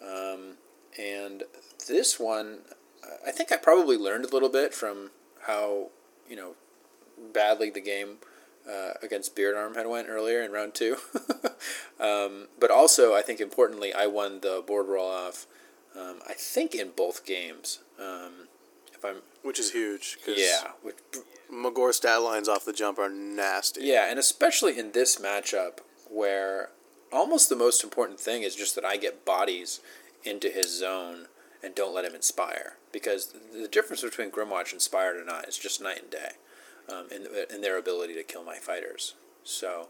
um, 0.00 0.54
and 0.98 1.42
this 1.88 2.20
one, 2.20 2.60
I 3.26 3.30
think 3.30 3.52
I 3.52 3.56
probably 3.56 3.96
learned 3.96 4.24
a 4.24 4.28
little 4.28 4.48
bit 4.48 4.74
from 4.74 5.10
how 5.42 5.90
you 6.28 6.36
know 6.36 6.54
badly 7.32 7.70
the 7.70 7.80
game 7.80 8.18
uh, 8.70 8.92
against 9.02 9.36
Beardarm 9.36 9.76
had 9.76 9.86
went 9.86 10.08
earlier 10.08 10.42
in 10.42 10.52
round 10.52 10.74
two. 10.74 10.96
um, 12.00 12.48
but 12.58 12.70
also, 12.70 13.14
I 13.14 13.22
think 13.22 13.40
importantly, 13.40 13.92
I 13.94 14.06
won 14.06 14.40
the 14.40 14.62
board 14.66 14.86
roll 14.88 15.08
off. 15.08 15.46
Um, 15.98 16.20
I 16.28 16.34
think 16.34 16.74
in 16.74 16.90
both 16.90 17.24
games. 17.24 17.80
Um, 17.98 18.48
if 18.92 19.04
I'm 19.04 19.16
which 19.42 19.58
is 19.60 19.72
huge. 19.72 20.18
'cause 20.24 20.34
yeah, 20.36 20.72
which, 20.82 20.96
Magore 21.52 21.94
stat 21.94 22.22
lines 22.22 22.48
off 22.48 22.64
the 22.64 22.72
jump 22.72 22.98
are 22.98 23.08
nasty. 23.08 23.82
yeah, 23.84 24.06
and 24.10 24.18
especially 24.18 24.78
in 24.78 24.92
this 24.92 25.16
matchup 25.16 25.78
where 26.10 26.70
almost 27.12 27.48
the 27.48 27.56
most 27.56 27.84
important 27.84 28.18
thing 28.18 28.42
is 28.42 28.56
just 28.56 28.74
that 28.74 28.84
I 28.84 28.96
get 28.96 29.24
bodies 29.24 29.80
into 30.24 30.50
his 30.50 30.76
zone 30.78 31.26
and 31.62 31.74
don't 31.74 31.94
let 31.94 32.04
him 32.04 32.14
inspire 32.14 32.74
because 32.96 33.34
the 33.52 33.68
difference 33.68 34.00
between 34.00 34.30
Grymwatch 34.30 34.72
Inspired 34.72 35.16
and 35.16 35.26
not 35.26 35.46
is 35.46 35.58
just 35.58 35.82
night 35.82 36.00
and 36.00 36.10
day 36.10 36.30
um, 36.90 37.08
in, 37.10 37.26
in 37.54 37.60
their 37.60 37.76
ability 37.76 38.14
to 38.14 38.22
kill 38.22 38.42
my 38.42 38.56
fighters. 38.56 39.12
So 39.44 39.88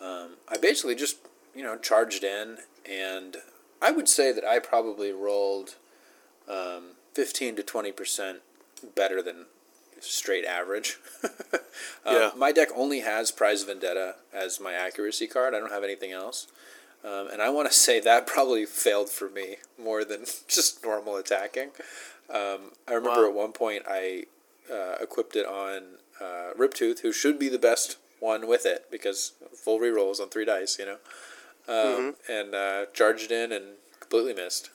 um, 0.00 0.30
I 0.48 0.56
basically 0.60 0.96
just 0.96 1.18
you 1.54 1.62
know 1.62 1.76
charged 1.78 2.24
in 2.24 2.58
and 2.90 3.36
I 3.80 3.92
would 3.92 4.08
say 4.08 4.32
that 4.32 4.44
I 4.44 4.58
probably 4.58 5.12
rolled 5.12 5.76
um, 6.48 6.96
15 7.14 7.54
to 7.56 7.62
20 7.62 7.92
percent 7.92 8.38
better 8.96 9.22
than 9.22 9.46
straight 10.00 10.44
average. 10.44 10.98
um, 11.22 11.30
Yeah. 12.06 12.30
My 12.36 12.50
deck 12.50 12.70
only 12.74 13.00
has 13.00 13.30
Prized 13.30 13.66
Vendetta 13.68 14.16
as 14.32 14.58
my 14.58 14.72
accuracy 14.72 15.28
card. 15.28 15.54
I 15.54 15.60
don't 15.60 15.70
have 15.70 15.84
anything 15.84 16.10
else. 16.10 16.48
Um, 17.04 17.28
and 17.32 17.40
I 17.40 17.48
want 17.50 17.70
to 17.70 17.74
say 17.86 18.00
that 18.00 18.26
probably 18.26 18.66
failed 18.66 19.08
for 19.10 19.28
me 19.28 19.56
more 19.78 20.04
than 20.04 20.24
just 20.48 20.82
normal 20.84 21.16
attacking. 21.16 21.70
Um, 22.32 22.72
I 22.88 22.92
remember 22.94 23.22
Wow. 23.22 23.28
at 23.28 23.34
one 23.34 23.52
point 23.52 23.82
I 23.88 24.24
uh, 24.70 24.96
equipped 25.00 25.36
it 25.36 25.46
on 25.46 25.98
uh, 26.20 26.52
Riptooth, 26.56 27.00
who 27.00 27.12
should 27.12 27.38
be 27.38 27.48
the 27.48 27.58
best 27.58 27.96
one 28.20 28.46
with 28.46 28.66
it 28.66 28.86
because 28.90 29.32
full 29.56 29.80
rerolls 29.80 30.20
on 30.20 30.28
three 30.28 30.44
dice, 30.44 30.78
you 30.78 30.86
know. 30.86 30.98
Um, 31.68 32.16
And 32.28 32.54
uh, 32.54 32.86
charged 32.92 33.30
in 33.30 33.52
and 33.52 33.64
completely 34.00 34.34
missed, 34.34 34.70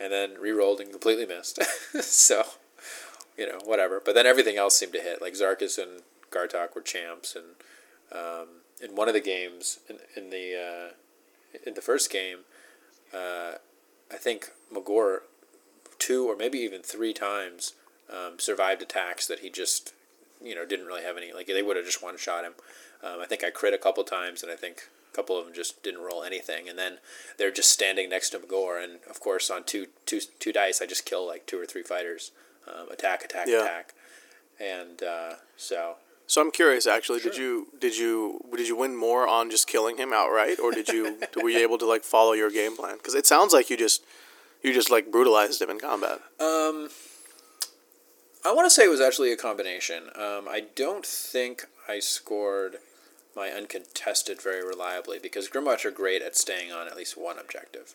and 0.00 0.12
then 0.12 0.34
re-rolled 0.40 0.80
and 0.80 0.90
completely 0.90 1.26
missed. 1.26 1.62
so, 2.02 2.42
you 3.38 3.46
know, 3.46 3.58
whatever. 3.64 4.00
But 4.04 4.14
then 4.14 4.26
everything 4.26 4.56
else 4.56 4.76
seemed 4.78 4.92
to 4.94 5.00
hit. 5.00 5.20
Like 5.22 5.34
Zharkus 5.34 5.78
and 5.78 6.02
Ghartok 6.30 6.74
were 6.74 6.80
champs, 6.82 7.36
and 7.36 7.46
um, 8.12 8.48
in 8.80 8.94
one 8.96 9.08
of 9.08 9.14
the 9.14 9.20
games, 9.20 9.78
in, 9.88 9.98
in 10.16 10.30
the 10.30 10.54
uh, 10.56 11.58
in 11.66 11.74
the 11.74 11.82
first 11.82 12.10
game, 12.10 12.38
uh, 13.14 13.52
I 14.10 14.16
think 14.16 14.50
Magore 14.72 15.20
two 16.06 16.26
or 16.28 16.36
maybe 16.36 16.58
even 16.58 16.82
three 16.82 17.12
times 17.12 17.74
um, 18.10 18.38
survived 18.38 18.82
attacks 18.82 19.26
that 19.26 19.40
he 19.40 19.48
just 19.50 19.92
you 20.42 20.54
know 20.56 20.64
didn't 20.66 20.86
really 20.86 21.04
have 21.08 21.16
any 21.16 21.32
like 21.32 21.46
they 21.46 21.62
would 21.62 21.76
have 21.76 21.86
just 21.86 22.02
one 22.02 22.18
shot 22.18 22.44
him. 22.44 22.54
Um, 23.04 23.20
I 23.20 23.26
think 23.26 23.42
I 23.44 23.50
crit 23.50 23.74
a 23.74 23.78
couple 23.86 24.04
times, 24.04 24.42
and 24.42 24.50
I 24.52 24.56
think 24.56 24.76
a 25.12 25.16
couple 25.16 25.36
of 25.38 25.44
them 25.44 25.54
just 25.54 25.82
didn't 25.82 26.02
roll 26.08 26.22
anything, 26.22 26.68
and 26.68 26.78
then 26.78 26.98
they're 27.36 27.50
just 27.60 27.70
standing 27.70 28.08
next 28.08 28.30
to 28.30 28.38
Magore, 28.38 28.82
and 28.82 28.94
of 29.10 29.20
course 29.20 29.50
on 29.54 29.64
two 29.64 29.86
two 30.06 30.20
two 30.42 30.52
dice 30.52 30.82
I 30.82 30.86
just 30.86 31.04
kill 31.04 31.24
like 31.26 31.46
two 31.46 31.58
or 31.60 31.66
three 31.66 31.82
fighters, 31.82 32.32
um, 32.66 32.88
attack 32.90 33.24
attack 33.24 33.46
Yeah. 33.48 33.62
attack, 33.62 33.94
and 34.58 35.02
uh, 35.02 35.34
so 35.56 35.96
So 36.26 36.40
I'm 36.40 36.50
curious. 36.50 36.86
Actually, 36.86 37.20
did 37.20 37.36
you 37.36 37.68
did 37.78 37.94
you 37.96 38.40
did 38.56 38.66
you 38.70 38.76
win 38.76 38.94
more 38.96 39.26
on 39.28 39.50
just 39.50 39.66
killing 39.68 39.96
him 39.98 40.12
outright, 40.12 40.58
or 40.58 40.70
did 40.72 40.88
you 40.88 41.18
were 41.42 41.50
you 41.50 41.58
able 41.68 41.78
to 41.78 41.86
like 41.86 42.04
follow 42.04 42.32
your 42.32 42.50
game 42.50 42.76
plan? 42.76 42.96
Because 42.96 43.14
it 43.14 43.26
sounds 43.26 43.52
like 43.52 43.70
you 43.70 43.76
just 43.76 44.02
you 44.62 44.72
just 44.72 44.90
like 44.90 45.10
brutalized 45.10 45.60
him 45.60 45.70
in 45.70 45.78
combat. 45.78 46.20
Um, 46.40 46.88
I 48.44 48.52
want 48.52 48.66
to 48.66 48.70
say 48.70 48.84
it 48.84 48.90
was 48.90 49.00
actually 49.00 49.32
a 49.32 49.36
combination. 49.36 50.04
Um, 50.14 50.48
I 50.48 50.64
don't 50.74 51.06
think 51.06 51.66
I 51.88 51.98
scored 52.00 52.76
my 53.36 53.48
uncontested 53.48 54.42
very 54.42 54.66
reliably 54.66 55.18
because 55.18 55.48
Grymwatch 55.48 55.84
are 55.84 55.90
great 55.90 56.22
at 56.22 56.36
staying 56.36 56.72
on 56.72 56.86
at 56.86 56.96
least 56.96 57.16
one 57.16 57.38
objective. 57.38 57.94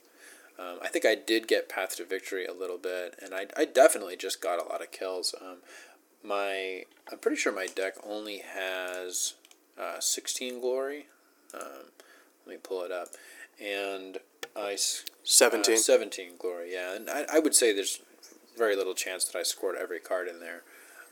Um, 0.59 0.79
I 0.81 0.87
think 0.87 1.05
I 1.05 1.15
did 1.15 1.47
get 1.47 1.69
Path 1.69 1.97
to 1.97 2.05
Victory 2.05 2.45
a 2.45 2.53
little 2.53 2.79
bit, 2.79 3.15
and 3.21 3.33
I, 3.33 3.47
I 3.55 3.65
definitely 3.65 4.15
just 4.17 4.41
got 4.41 4.59
a 4.59 4.67
lot 4.67 4.81
of 4.81 4.91
kills. 4.91 5.35
Um, 5.39 5.57
my 6.23 6.83
I'm 7.11 7.19
pretty 7.19 7.37
sure 7.37 7.53
my 7.53 7.67
deck 7.67 7.93
only 8.03 8.39
has 8.39 9.35
uh, 9.79 9.99
16 9.99 10.59
glory. 10.59 11.07
Um, 11.53 11.91
let 12.45 12.55
me 12.55 12.59
pull 12.61 12.83
it 12.83 12.91
up, 12.91 13.09
and 13.63 14.17
I 14.57 14.73
s- 14.73 15.03
Seventeen. 15.23 15.75
uh, 15.75 15.79
17 15.79 16.31
glory, 16.39 16.73
yeah. 16.73 16.95
And 16.95 17.09
I, 17.09 17.25
I 17.33 17.39
would 17.39 17.53
say 17.55 17.73
there's 17.73 18.01
very 18.57 18.75
little 18.75 18.93
chance 18.95 19.25
that 19.25 19.37
I 19.37 19.43
scored 19.43 19.75
every 19.75 19.99
card 19.99 20.27
in 20.27 20.39
there. 20.39 20.63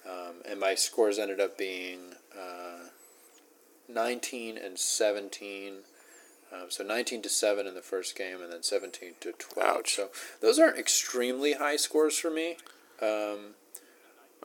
Um, 0.10 0.36
and 0.50 0.60
my 0.60 0.76
scores 0.76 1.18
ended 1.20 1.40
up 1.40 1.58
being 1.58 2.14
uh, 2.38 2.90
19 3.88 4.58
and 4.58 4.78
17. 4.80 5.74
Um, 6.54 6.66
so 6.70 6.84
19 6.84 7.22
to 7.24 7.30
7 7.30 7.68
in 7.68 7.74
the 7.74 7.82
first 7.82 8.16
game, 8.18 8.42
and 8.42 8.52
then 8.52 8.64
17 8.64 9.14
to 9.22 9.32
12. 9.34 9.68
Ouch. 9.78 9.96
So 9.96 10.10
those 10.42 10.60
aren't 10.60 10.78
extremely 10.78 11.54
high 11.54 11.76
scores 11.76 12.18
for 12.18 12.30
me. 12.32 12.58
Um, 13.02 13.56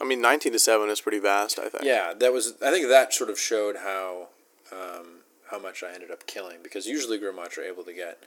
I 0.01 0.05
mean, 0.05 0.23
nineteen 0.23 0.53
to 0.53 0.59
seven 0.59 0.89
is 0.89 1.01
pretty 1.03 1.19
vast. 1.19 1.59
I 1.59 1.69
think. 1.69 1.85
yeah, 1.85 2.15
that 2.19 2.33
was. 2.33 2.55
I 2.65 2.71
think 2.71 2.89
that 2.89 3.13
sort 3.13 3.29
of 3.29 3.39
showed 3.39 3.77
how 3.77 4.29
um, 4.73 5.19
how 5.51 5.59
much 5.59 5.83
I 5.83 5.93
ended 5.93 6.11
up 6.11 6.27
killing 6.27 6.59
because 6.63 6.87
usually 6.87 7.19
Grymwatch 7.19 7.59
are 7.59 7.63
able 7.63 7.85
to 7.85 7.93
get 7.93 8.19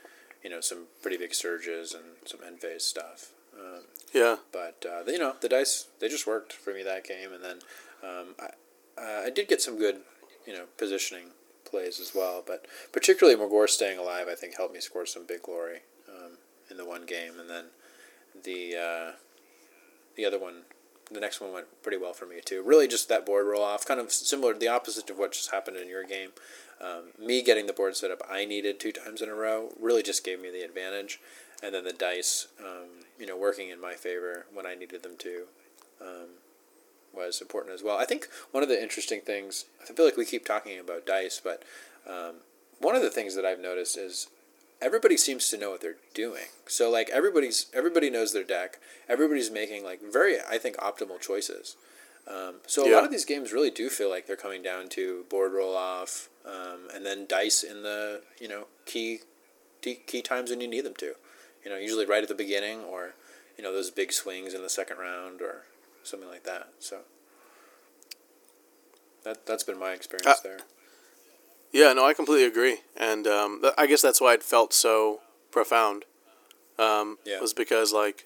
you 0.44 0.50
know 0.50 0.62
some 0.62 0.86
pretty 1.02 1.18
big 1.18 1.34
surges 1.34 1.94
and 1.94 2.04
some 2.26 2.40
end 2.46 2.60
phase 2.60 2.84
stuff. 2.84 3.32
Um, 3.58 3.84
Yeah. 4.14 4.38
but 4.52 4.86
uh, 4.88 5.04
you 5.10 5.20
know 5.20 5.36
the 5.42 5.50
dice 5.50 5.88
they 6.00 6.10
just 6.10 6.28
worked 6.28 6.54
for 6.54 6.74
me 6.74 6.84
that 6.84 7.06
game, 7.08 7.32
and 7.34 7.44
then 7.44 7.60
um, 8.04 8.36
I 8.40 9.02
uh, 9.02 9.22
I 9.26 9.30
did 9.30 9.48
get 9.48 9.62
some 9.62 9.78
good 9.78 10.02
you 10.46 10.54
know 10.54 10.66
positioning 10.78 11.28
plays 11.66 12.00
as 12.00 12.14
well, 12.16 12.44
but 12.46 12.66
particularly 12.92 13.40
Magore 13.40 13.70
staying 13.70 13.98
alive 13.98 14.28
I 14.30 14.36
think 14.36 14.58
helped 14.58 14.74
me 14.74 14.80
score 14.82 15.06
some 15.06 15.26
big 15.26 15.44
glory 15.44 15.80
um, 16.10 16.38
in 16.70 16.78
the 16.78 16.86
one 16.86 17.06
game, 17.06 17.40
and 17.40 17.50
then 17.50 17.66
the 18.44 18.76
uh, 18.76 19.12
the 20.16 20.26
other 20.26 20.40
one. 20.40 20.64
The 21.12 21.20
next 21.20 21.42
one 21.42 21.52
went 21.52 21.68
pretty 21.84 21.98
well 21.98 22.14
for 22.14 22.26
me 22.26 22.38
too. 22.44 22.64
Really, 22.64 22.88
just 22.88 23.10
that 23.10 23.26
board 23.26 23.46
roll 23.46 23.62
off, 23.62 23.86
kind 23.86 24.00
of 24.00 24.12
similar, 24.12 24.54
to 24.54 24.60
the 24.60 24.70
opposite 24.70 25.10
of 25.10 25.20
what 25.20 25.34
just 25.34 25.52
happened 25.52 25.78
in 25.78 25.88
your 25.90 26.04
game. 26.06 26.30
Um, 26.84 27.26
me 27.26 27.42
getting 27.42 27.68
the 27.68 27.74
board 27.74 27.96
set 27.96 28.12
up 28.12 28.22
I 28.30 28.44
needed 28.46 28.80
two 28.80 28.92
times 28.92 29.22
in 29.22 29.30
a 29.30 29.34
row 29.34 29.70
really 29.80 30.04
just 30.04 30.26
gave 30.26 30.42
me 30.42 30.52
the 30.52 30.64
advantage, 30.64 31.20
and 31.62 31.74
then 31.74 31.86
the 31.86 31.94
dice, 31.94 32.48
um, 32.60 33.06
you 33.18 33.26
know, 33.26 33.38
working 33.38 33.70
in 33.70 33.80
my 33.80 33.94
favor 33.94 34.46
when 34.54 34.66
I 34.66 34.76
needed 34.76 35.02
them 35.02 35.16
to, 35.20 35.44
um, 36.02 36.28
was 37.14 37.42
important 37.42 37.74
as 37.74 37.84
well. 37.84 37.98
I 37.98 38.06
think 38.06 38.28
one 38.52 38.64
of 38.64 38.70
the 38.70 38.82
interesting 38.82 39.22
things 39.22 39.66
I 39.82 39.94
feel 39.94 40.06
like 40.06 40.18
we 40.18 40.26
keep 40.26 40.46
talking 40.46 40.78
about 40.80 41.06
dice, 41.06 41.40
but 41.42 41.64
um, 42.08 42.36
one 42.80 42.96
of 42.96 43.02
the 43.02 43.12
things 43.12 43.36
that 43.36 43.46
I've 43.46 43.62
noticed 43.62 43.98
is 43.98 44.28
everybody 44.82 45.16
seems 45.16 45.48
to 45.50 45.58
know 45.58 45.72
what 45.72 45.82
they're 45.82 45.96
doing. 46.14 46.48
So 46.68 46.90
like 46.90 47.10
everybody's 47.10 47.68
everybody 47.74 48.10
knows 48.10 48.34
their 48.34 48.44
deck. 48.44 48.80
Everybody's 49.08 49.52
making 49.52 49.84
like 49.84 50.02
very 50.02 50.38
I 50.42 50.58
think 50.58 50.76
optimal 50.78 51.22
choices. 51.22 51.78
Um, 52.26 52.56
so 52.68 52.90
a 52.90 52.94
lot 52.94 53.04
of 53.04 53.12
these 53.12 53.26
games 53.26 53.52
really 53.52 53.70
do 53.70 53.90
feel 53.90 54.10
like 54.10 54.28
they're 54.28 54.36
coming 54.38 54.62
down 54.62 54.88
to 54.90 55.26
board 55.30 55.52
roll 55.52 55.76
off, 55.76 56.30
um, 56.46 56.88
and 56.94 57.06
then 57.06 57.26
dice 57.28 57.64
in 57.64 57.84
the 57.84 58.22
you 58.40 58.48
know 58.48 58.68
key, 58.86 59.20
key 59.82 59.96
key 59.96 60.22
times 60.22 60.50
when 60.50 60.62
you 60.62 60.68
need 60.68 60.86
them 60.86 60.96
to. 60.96 61.16
You 61.66 61.72
know, 61.72 61.78
usually 61.78 62.06
right 62.06 62.24
at 62.24 62.30
the 62.30 62.36
beginning, 62.36 62.80
or 62.82 63.14
you 63.58 63.64
know 63.64 63.74
those 63.74 63.92
big 63.92 64.14
swings 64.14 64.54
in 64.54 64.62
the 64.62 64.70
second 64.70 64.98
round, 65.00 65.42
or 65.42 65.64
something 66.04 66.30
like 66.30 66.44
that. 66.44 66.70
So 66.80 67.00
that 69.24 69.46
that's 69.46 69.64
been 69.64 69.80
my 69.80 69.92
experience 69.92 70.28
Uh, 70.40 70.44
there. 70.44 70.60
Yeah, 71.72 71.92
no, 71.94 72.06
I 72.06 72.14
completely 72.14 72.46
agree, 72.46 72.78
and 72.96 73.26
um, 73.28 73.62
th- 73.62 73.74
I 73.78 73.88
guess 73.88 74.02
that's 74.02 74.22
why 74.22 74.34
it 74.34 74.44
felt 74.44 74.74
so 74.74 75.22
profound. 75.52 76.06
Um, 76.78 77.18
Yeah. 77.26 77.40
was 77.40 77.54
because 77.54 77.92
like, 77.94 78.26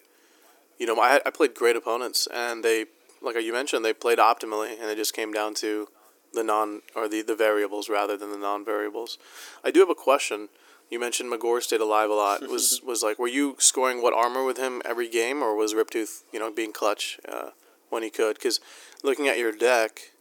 you 0.77 0.85
know, 0.85 0.99
I 0.99 1.21
I 1.25 1.29
played 1.31 1.55
great 1.55 1.75
opponents, 1.75 2.27
and 2.27 2.63
they 2.63 2.85
like 3.21 3.35
you 3.41 3.53
mentioned 3.53 3.83
they 3.83 3.93
played 3.93 4.19
optimally, 4.19 4.79
and 4.79 4.89
it 4.89 4.95
just 4.95 5.13
came 5.13 5.31
down 5.31 5.53
to 5.55 5.87
the 6.33 6.43
non 6.43 6.81
or 6.95 7.07
the 7.07 7.21
the 7.21 7.35
variables 7.35 7.89
rather 7.89 8.17
than 8.17 8.31
the 8.31 8.37
non 8.37 8.63
variables. 8.63 9.17
I 9.63 9.71
do 9.71 9.79
have 9.79 9.89
a 9.89 9.95
question. 9.95 10.49
You 10.89 10.99
mentioned 10.99 11.29
Magore 11.31 11.61
stayed 11.61 11.81
alive 11.81 12.09
a 12.09 12.13
lot. 12.13 12.41
Was 12.49 12.81
was 12.81 13.03
like 13.03 13.19
were 13.19 13.27
you 13.27 13.55
scoring 13.59 14.01
what 14.01 14.13
armor 14.13 14.45
with 14.45 14.57
him 14.57 14.81
every 14.85 15.09
game, 15.09 15.41
or 15.41 15.55
was 15.55 15.73
Riptooth 15.73 16.23
you 16.31 16.39
know 16.39 16.51
being 16.51 16.71
clutch 16.71 17.19
uh, 17.27 17.51
when 17.89 18.03
he 18.03 18.09
could? 18.09 18.35
Because 18.35 18.59
looking 19.03 19.27
at 19.27 19.37
your 19.37 19.51
deck, 19.51 20.11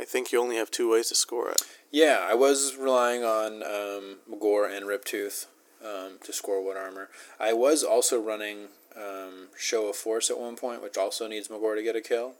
I 0.00 0.04
think 0.04 0.32
you 0.32 0.40
only 0.40 0.56
have 0.56 0.70
two 0.70 0.90
ways 0.90 1.08
to 1.08 1.14
score 1.14 1.50
it. 1.50 1.62
Yeah, 1.92 2.26
I 2.28 2.34
was 2.34 2.76
relying 2.76 3.22
on 3.22 3.62
um, 3.62 4.16
Magore 4.28 4.68
and 4.68 4.86
Riptooth 4.86 5.46
um, 5.84 6.18
to 6.24 6.32
score 6.32 6.64
what 6.64 6.76
armor. 6.76 7.08
I 7.38 7.52
was 7.52 7.84
also 7.84 8.20
running 8.20 8.68
um, 8.96 9.48
Show 9.58 9.88
of 9.88 9.96
Force 9.96 10.30
at 10.30 10.38
one 10.38 10.56
point, 10.56 10.82
which 10.82 10.96
also 10.96 11.26
needs 11.26 11.48
Magore 11.48 11.76
to 11.76 11.82
get 11.82 11.96
a 11.96 12.00
kill, 12.00 12.34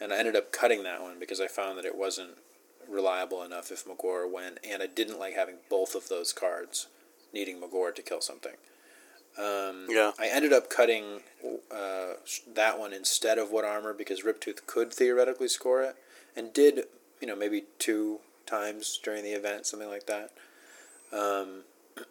and 0.00 0.12
I 0.12 0.18
ended 0.18 0.36
up 0.36 0.52
cutting 0.52 0.82
that 0.84 1.02
one 1.02 1.18
because 1.18 1.40
I 1.40 1.46
found 1.46 1.78
that 1.78 1.84
it 1.84 1.96
wasn't 1.96 2.38
reliable 2.88 3.42
enough 3.42 3.70
if 3.70 3.84
Magore 3.84 4.30
went, 4.30 4.58
and 4.68 4.82
I 4.82 4.86
didn't 4.86 5.18
like 5.18 5.34
having 5.34 5.56
both 5.68 5.94
of 5.94 6.08
those 6.08 6.32
cards 6.32 6.86
needing 7.32 7.60
Magore 7.60 7.94
to 7.94 8.02
kill 8.02 8.20
something. 8.20 8.54
Um, 9.38 9.86
Yeah. 9.88 10.12
I 10.18 10.28
ended 10.28 10.52
up 10.52 10.70
cutting 10.70 11.20
uh, 11.70 12.14
that 12.54 12.78
one 12.78 12.92
instead 12.92 13.38
of 13.38 13.50
What 13.50 13.64
Armor 13.64 13.92
because 13.92 14.22
Riptooth 14.22 14.66
could 14.66 14.92
theoretically 14.92 15.48
score 15.48 15.82
it, 15.82 15.96
and 16.34 16.52
did, 16.52 16.84
you 17.20 17.26
know, 17.26 17.36
maybe 17.36 17.64
two 17.78 18.20
times 18.46 18.98
during 19.02 19.24
the 19.24 19.32
event, 19.32 19.66
something 19.66 19.88
like 19.88 20.06
that. 20.06 20.32
Um, 21.12 21.64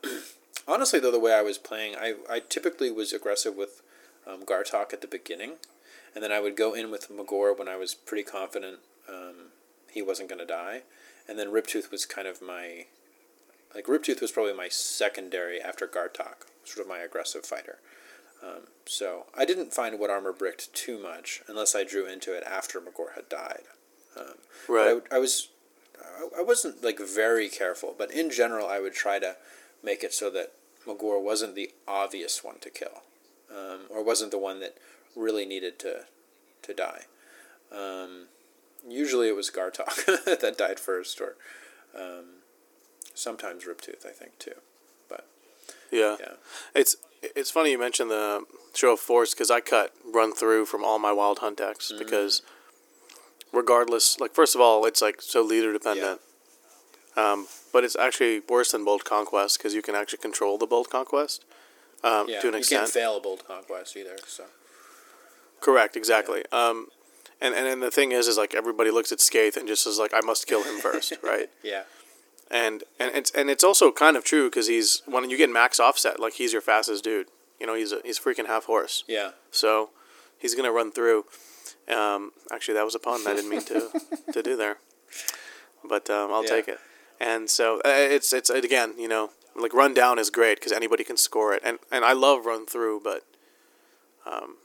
honestly, 0.67 0.99
though, 0.99 1.11
the 1.11 1.19
way 1.19 1.33
I 1.33 1.41
was 1.41 1.57
playing, 1.57 1.95
I, 1.95 2.15
I 2.29 2.41
typically 2.47 2.91
was 2.91 3.13
aggressive 3.13 3.55
with 3.55 3.81
um, 4.27 4.43
Ghartok 4.45 4.93
at 4.93 5.01
the 5.01 5.07
beginning, 5.07 5.53
and 6.13 6.23
then 6.23 6.31
I 6.31 6.39
would 6.39 6.55
go 6.55 6.73
in 6.73 6.91
with 6.91 7.09
Magore 7.09 7.57
when 7.57 7.67
I 7.67 7.75
was 7.75 7.93
pretty 7.93 8.23
confident 8.23 8.79
um, 9.09 9.51
he 9.91 10.01
wasn't 10.01 10.29
going 10.29 10.39
to 10.39 10.45
die, 10.45 10.81
and 11.27 11.37
then 11.39 11.47
Riptooth 11.51 11.91
was 11.91 12.05
kind 12.05 12.27
of 12.27 12.41
my 12.41 12.85
like 13.73 13.85
Riptooth 13.87 14.21
was 14.21 14.31
probably 14.31 14.53
my 14.53 14.69
secondary 14.69 15.61
after 15.61 15.85
Ghartok, 15.87 16.47
sort 16.63 16.85
of 16.85 16.87
my 16.87 16.99
aggressive 16.99 17.45
fighter. 17.45 17.79
Um, 18.43 18.67
so 18.85 19.25
I 19.37 19.43
didn't 19.45 19.73
find 19.73 19.99
what 19.99 20.09
armor 20.09 20.31
bricked 20.31 20.73
too 20.73 20.97
much 20.97 21.41
unless 21.47 21.75
I 21.75 21.83
drew 21.83 22.05
into 22.05 22.33
it 22.35 22.43
after 22.45 22.79
Magore 22.79 23.15
had 23.15 23.27
died. 23.29 23.63
Um, 24.17 24.35
Right. 24.69 25.01
I, 25.11 25.15
I 25.15 25.19
was 25.19 25.49
I- 26.01 26.39
I 26.39 26.41
wasn't 26.41 26.83
like 26.83 26.99
very 26.99 27.49
careful, 27.49 27.93
but 27.97 28.11
in 28.11 28.29
general 28.29 28.67
I 28.67 28.79
would 28.79 28.93
try 28.93 29.19
to 29.19 29.35
make 29.83 30.03
it 30.03 30.13
so 30.13 30.29
that 30.31 30.53
Magore 30.85 31.21
wasn't 31.21 31.55
the 31.55 31.71
obvious 31.87 32.43
one 32.43 32.59
to 32.59 32.69
kill, 32.69 33.03
um, 33.55 33.79
or 33.89 34.03
wasn't 34.03 34.31
the 34.31 34.37
one 34.37 34.59
that 34.59 34.77
really 35.15 35.45
needed 35.45 35.79
to 35.79 36.05
to 36.63 36.73
die. 36.73 37.03
Um, 37.71 38.27
usually 38.87 39.27
it 39.27 39.35
was 39.35 39.49
Ghartok 39.49 39.95
that 40.41 40.57
died 40.57 40.79
first, 40.79 41.21
or 41.21 41.35
um, 41.95 42.25
sometimes 43.13 43.65
Riptooth, 43.65 44.05
I 44.05 44.11
think 44.11 44.37
too. 44.39 44.55
But 45.09 45.27
Yeah. 45.91 46.17
yeah, 46.19 46.33
It's 46.73 46.97
it's 47.21 47.51
funny 47.51 47.71
you 47.71 47.79
mentioned 47.79 48.11
the 48.11 48.45
show 48.73 48.93
of 48.93 48.99
force 48.99 49.33
because 49.33 49.49
I 49.49 49.61
cut 49.61 49.93
run 50.03 50.33
through 50.33 50.65
from 50.65 50.83
all 50.83 50.99
my 50.99 51.11
wild 51.11 51.39
hunt 51.39 51.57
decks 51.57 51.91
Mm. 51.91 51.99
because 51.99 52.41
regardless, 53.51 54.19
like 54.19 54.33
first 54.33 54.55
of 54.55 54.61
all, 54.61 54.85
it's 54.85 55.01
like 55.01 55.21
so 55.21 55.41
leader 55.41 55.71
dependent. 55.73 56.21
Um, 57.15 57.47
but 57.71 57.83
it's 57.85 57.95
actually 57.95 58.41
worse 58.41 58.71
than 58.73 58.83
bold 58.83 59.05
conquest 59.05 59.57
because 59.57 59.73
you 59.73 59.81
can 59.81 59.95
actually 59.95 60.17
control 60.19 60.57
the 60.57 60.67
bold 60.67 60.89
conquest 60.89 61.45
um, 62.05 62.27
yeah, 62.29 62.39
to 62.41 62.47
an 62.47 62.53
you 62.53 62.59
extent. 62.59 62.81
can't 62.83 62.91
fail 62.91 63.17
a 63.17 63.21
bold 63.21 63.45
conquest 63.47 63.97
either. 63.97 64.15
So 64.27 64.45
Correct, 65.61 65.95
exactly. 65.97 66.43
Um, 66.51 66.87
and, 67.41 67.53
and 67.55 67.67
and 67.67 67.81
the 67.81 67.91
thing 67.91 68.11
is, 68.11 68.27
is 68.27 68.37
like 68.37 68.53
everybody 68.53 68.91
looks 68.91 69.11
at 69.11 69.19
Skaeth 69.19 69.57
and 69.57 69.67
just 69.67 69.85
is 69.87 69.97
like, 69.99 70.13
I 70.13 70.21
must 70.21 70.47
kill 70.47 70.63
him 70.63 70.79
first, 70.79 71.13
right? 71.23 71.49
yeah, 71.63 71.83
And 72.51 72.83
and 72.99 73.11
it's 73.15 73.31
and 73.31 73.49
it's 73.49 73.63
also 73.63 73.91
kind 73.91 74.15
of 74.15 74.23
true 74.23 74.49
because 74.49 74.67
he's 74.67 75.01
when 75.05 75.29
you 75.29 75.37
get 75.37 75.49
max 75.49 75.79
offset, 75.79 76.19
like 76.19 76.33
he's 76.33 76.53
your 76.53 76.61
fastest 76.61 77.03
dude. 77.03 77.27
You 77.59 77.65
know, 77.67 77.75
he's 77.75 77.91
a 77.91 77.99
he's 78.05 78.19
freaking 78.19 78.47
half 78.47 78.65
horse. 78.65 79.03
yeah, 79.07 79.31
So 79.51 79.89
he's 80.37 80.55
gonna 80.55 80.71
run 80.71 80.91
through. 80.91 81.25
Um, 81.87 82.31
actually, 82.51 82.75
that 82.75 82.85
was 82.85 82.95
a 82.95 82.99
pun 82.99 83.25
I 83.27 83.33
didn't 83.33 83.49
mean 83.49 83.63
to 83.65 83.89
to 84.33 84.43
do 84.43 84.55
there, 84.55 84.77
but 85.83 86.09
um, 86.09 86.31
I'll 86.31 86.43
Yeah. 86.43 86.49
take 86.49 86.67
it. 86.67 86.79
And 87.19 87.49
so 87.49 87.77
uh, 87.79 87.89
it's 88.15 88.33
it's 88.33 88.49
again, 88.49 88.93
you 88.99 89.07
know, 89.07 89.31
like 89.55 89.73
run 89.73 89.93
down 89.93 90.19
is 90.19 90.29
great 90.29 90.59
because 90.59 90.71
anybody 90.71 91.03
can 91.03 91.17
score 91.17 91.53
it, 91.53 91.61
and 91.63 91.79
and 91.91 92.03
I 92.05 92.13
love 92.13 92.45
run 92.45 92.65
through, 92.65 93.01
but 93.03 93.23
um, 94.25 94.57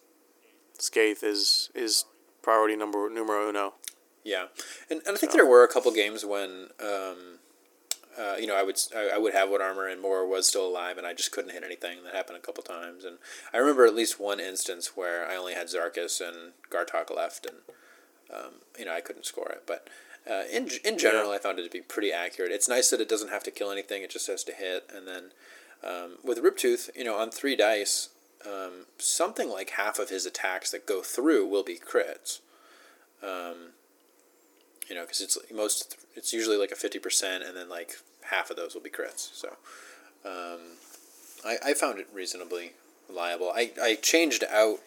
Skaeth 0.79 1.23
is 1.23 1.71
is 1.75 2.05
priority 2.43 2.77
number 2.77 3.09
numero 3.11 3.49
uno. 3.49 3.75
yeah. 4.25 4.47
And, 4.89 5.01
and 5.07 5.17
I 5.17 5.19
think 5.19 5.33
So- 5.33 5.37
there 5.39 5.47
were 5.47 5.65
a 5.65 5.69
couple 5.69 5.93
games 5.93 6.25
when. 6.25 6.69
Um, 6.81 7.39
uh, 8.19 8.35
you 8.39 8.47
know, 8.47 8.57
I 8.57 8.63
would 8.65 8.77
I, 8.95 9.11
I 9.15 9.19
would 9.19 9.33
have 9.35 9.51
what 9.51 9.63
armor 9.63 9.87
and 9.87 10.03
Moore 10.03 10.27
was 10.27 10.47
still 10.47 10.67
alive, 10.67 10.99
and 10.99 11.07
I 11.07 11.15
just 11.15 11.31
couldn't 11.31 11.53
hit 11.53 11.63
anything. 11.63 12.03
That 12.05 12.13
happened 12.15 12.37
a 12.39 12.41
couple 12.41 12.63
times, 12.65 13.05
and 13.05 13.19
I 13.55 13.59
remember 13.59 13.87
at 13.87 13.95
least 13.95 14.19
one 14.19 14.41
instance 14.41 14.97
where 14.97 15.25
I 15.27 15.37
only 15.37 15.55
had 15.55 15.69
Zharkus 15.69 16.21
and 16.21 16.53
Ghartok 16.71 17.15
left, 17.15 17.47
and 17.47 17.59
um, 18.35 18.55
you 18.77 18.85
know 18.85 18.93
I 18.93 19.01
couldn't 19.01 19.27
score 19.27 19.49
it. 19.51 19.63
But 19.65 19.87
uh, 20.29 20.43
in 20.53 20.69
in 20.85 20.99
general, 20.99 21.31
I 21.31 21.39
found 21.39 21.59
it 21.59 21.65
to 21.65 21.71
be 21.71 21.81
pretty 21.81 22.13
accurate. 22.13 22.53
It's 22.53 22.69
nice 22.69 22.91
that 22.91 23.01
it 23.01 23.09
doesn't 23.09 23.31
have 23.31 23.43
to 23.45 23.51
kill 23.51 23.71
anything; 23.71 24.03
it 24.03 24.11
just 24.11 24.27
has 24.27 24.45
to 24.45 24.53
hit. 24.53 24.91
And 24.95 25.07
then 25.07 25.31
um, 25.83 26.19
with 26.23 26.39
Riptooth, 26.39 26.91
you 26.97 27.05
know, 27.05 27.17
on 27.17 27.31
three 27.31 27.57
dice, 27.57 28.11
um, 28.47 28.87
something 28.99 29.49
like 29.49 29.71
half 29.71 29.99
of 29.99 30.11
his 30.11 30.27
attacks 30.27 30.71
that 30.71 30.87
go 30.87 31.03
through 31.03 31.47
will 31.47 31.65
be 31.65 31.79
crits. 31.79 32.41
Um, 33.23 33.73
you 34.89 34.95
know, 34.95 35.03
because 35.03 35.21
it's 35.21 35.39
most 35.53 35.97
it's 36.15 36.33
usually 36.33 36.57
like 36.57 36.73
a 36.73 36.77
fifty 36.77 36.99
percent, 36.99 37.45
and 37.45 37.57
then 37.57 37.69
like 37.69 37.97
half 38.31 38.51
of 38.51 38.57
those 38.57 38.75
will 38.75 38.83
be 38.83 38.91
crits. 38.91 39.31
So, 39.35 39.57
um, 40.25 40.77
I 41.45 41.57
I 41.65 41.75
found 41.75 41.99
it 41.99 42.09
reasonably 42.13 42.73
reliable. 43.09 43.51
I 43.55 43.73
I 43.81 43.95
changed 43.95 44.45
out 44.51 44.81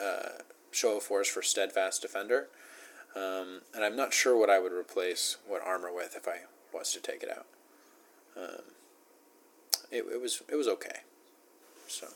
uh, 0.00 0.42
show 0.70 0.98
of 0.98 1.02
force 1.02 1.28
for 1.28 1.42
steadfast 1.42 2.02
defender, 2.02 2.48
um, 3.16 3.62
and 3.74 3.84
I'm 3.84 3.96
not 3.96 4.12
sure 4.12 4.36
what 4.36 4.50
I 4.50 4.58
would 4.58 4.72
replace 4.72 5.38
what 5.46 5.62
armor 5.66 5.92
with 5.92 6.14
if 6.14 6.28
I 6.28 6.40
was 6.72 6.92
to 6.92 7.00
take 7.00 7.22
it 7.22 7.30
out. 7.30 7.46
Um, 8.36 8.62
it 9.90 10.04
it 10.12 10.20
was 10.20 10.42
it 10.50 10.56
was 10.56 10.68
okay. 10.68 11.00
So. 11.88 12.08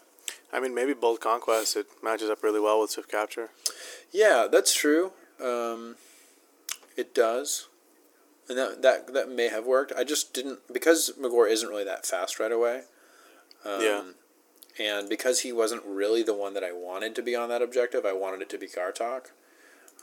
I 0.52 0.59
mean, 0.59 0.74
maybe 0.74 0.93
bold 0.93 1.20
conquest 1.20 1.77
it 1.77 1.86
matches 2.02 2.28
up 2.28 2.43
really 2.43 2.60
well 2.60 2.81
with 2.81 2.90
swift 2.90 3.10
capture. 3.10 3.51
Yeah, 4.12 4.48
that's 4.51 4.74
true. 4.74 5.12
Um, 5.43 5.94
it 6.97 7.14
does, 7.14 7.68
and 8.48 8.59
that 8.59 8.82
that 8.82 9.14
that 9.14 9.31
may 9.31 9.48
have 9.48 9.64
worked. 9.64 9.93
I 9.97 10.05
just 10.05 10.35
didn't 10.35 10.60
because 10.72 11.12
Magore 11.18 11.51
isn't 11.51 11.68
really 11.68 11.85
that 11.85 12.05
fast 12.05 12.39
right 12.39 12.52
away. 12.52 12.82
Um, 13.64 13.81
Yeah. 13.81 14.02
And 14.78 15.09
because 15.10 15.40
he 15.40 15.52
wasn't 15.52 15.82
really 15.85 16.22
the 16.22 16.35
one 16.35 16.55
that 16.55 16.64
I 16.64 16.72
wanted 16.72 17.14
to 17.16 17.22
be 17.22 17.36
on 17.36 17.51
that 17.51 17.60
objective, 17.60 18.06
I 18.06 18.14
wanted 18.14 18.40
it 18.40 18.48
to 18.51 18.59
be 18.59 18.66
Ghartok. 18.66 19.27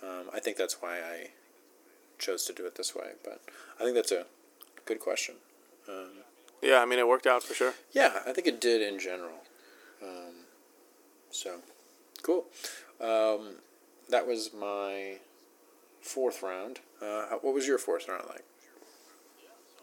Um, 0.03 0.26
I 0.34 0.40
think 0.40 0.57
that's 0.57 0.82
why 0.82 0.98
I 0.99 1.30
chose 2.19 2.45
to 2.45 2.53
do 2.53 2.65
it 2.65 2.76
this 2.76 2.95
way. 2.95 3.11
But 3.24 3.41
I 3.80 3.84
think 3.84 3.95
that's 3.95 4.11
a 4.11 4.26
good 4.86 4.99
question. 4.99 5.36
Um, 5.90 6.10
Yeah, 6.61 6.80
I 6.82 6.86
mean, 6.86 6.99
it 6.99 7.07
worked 7.07 7.28
out 7.28 7.44
for 7.44 7.53
sure. 7.53 7.74
yeah, 7.91 8.19
I 8.28 8.32
think 8.34 8.48
it 8.48 8.60
did 8.61 8.82
in 8.82 8.99
general. 8.99 9.44
Um, 10.02 10.45
so, 11.32 11.57
cool. 12.24 12.45
Um, 13.02 13.57
that 14.10 14.26
was 14.28 14.52
my 14.53 15.18
fourth 16.02 16.41
round. 16.41 16.80
Uh, 17.02 17.26
what 17.41 17.53
was 17.53 17.68
your 17.68 17.78
fourth 17.78 18.07
round 18.07 18.24
like? 18.28 18.44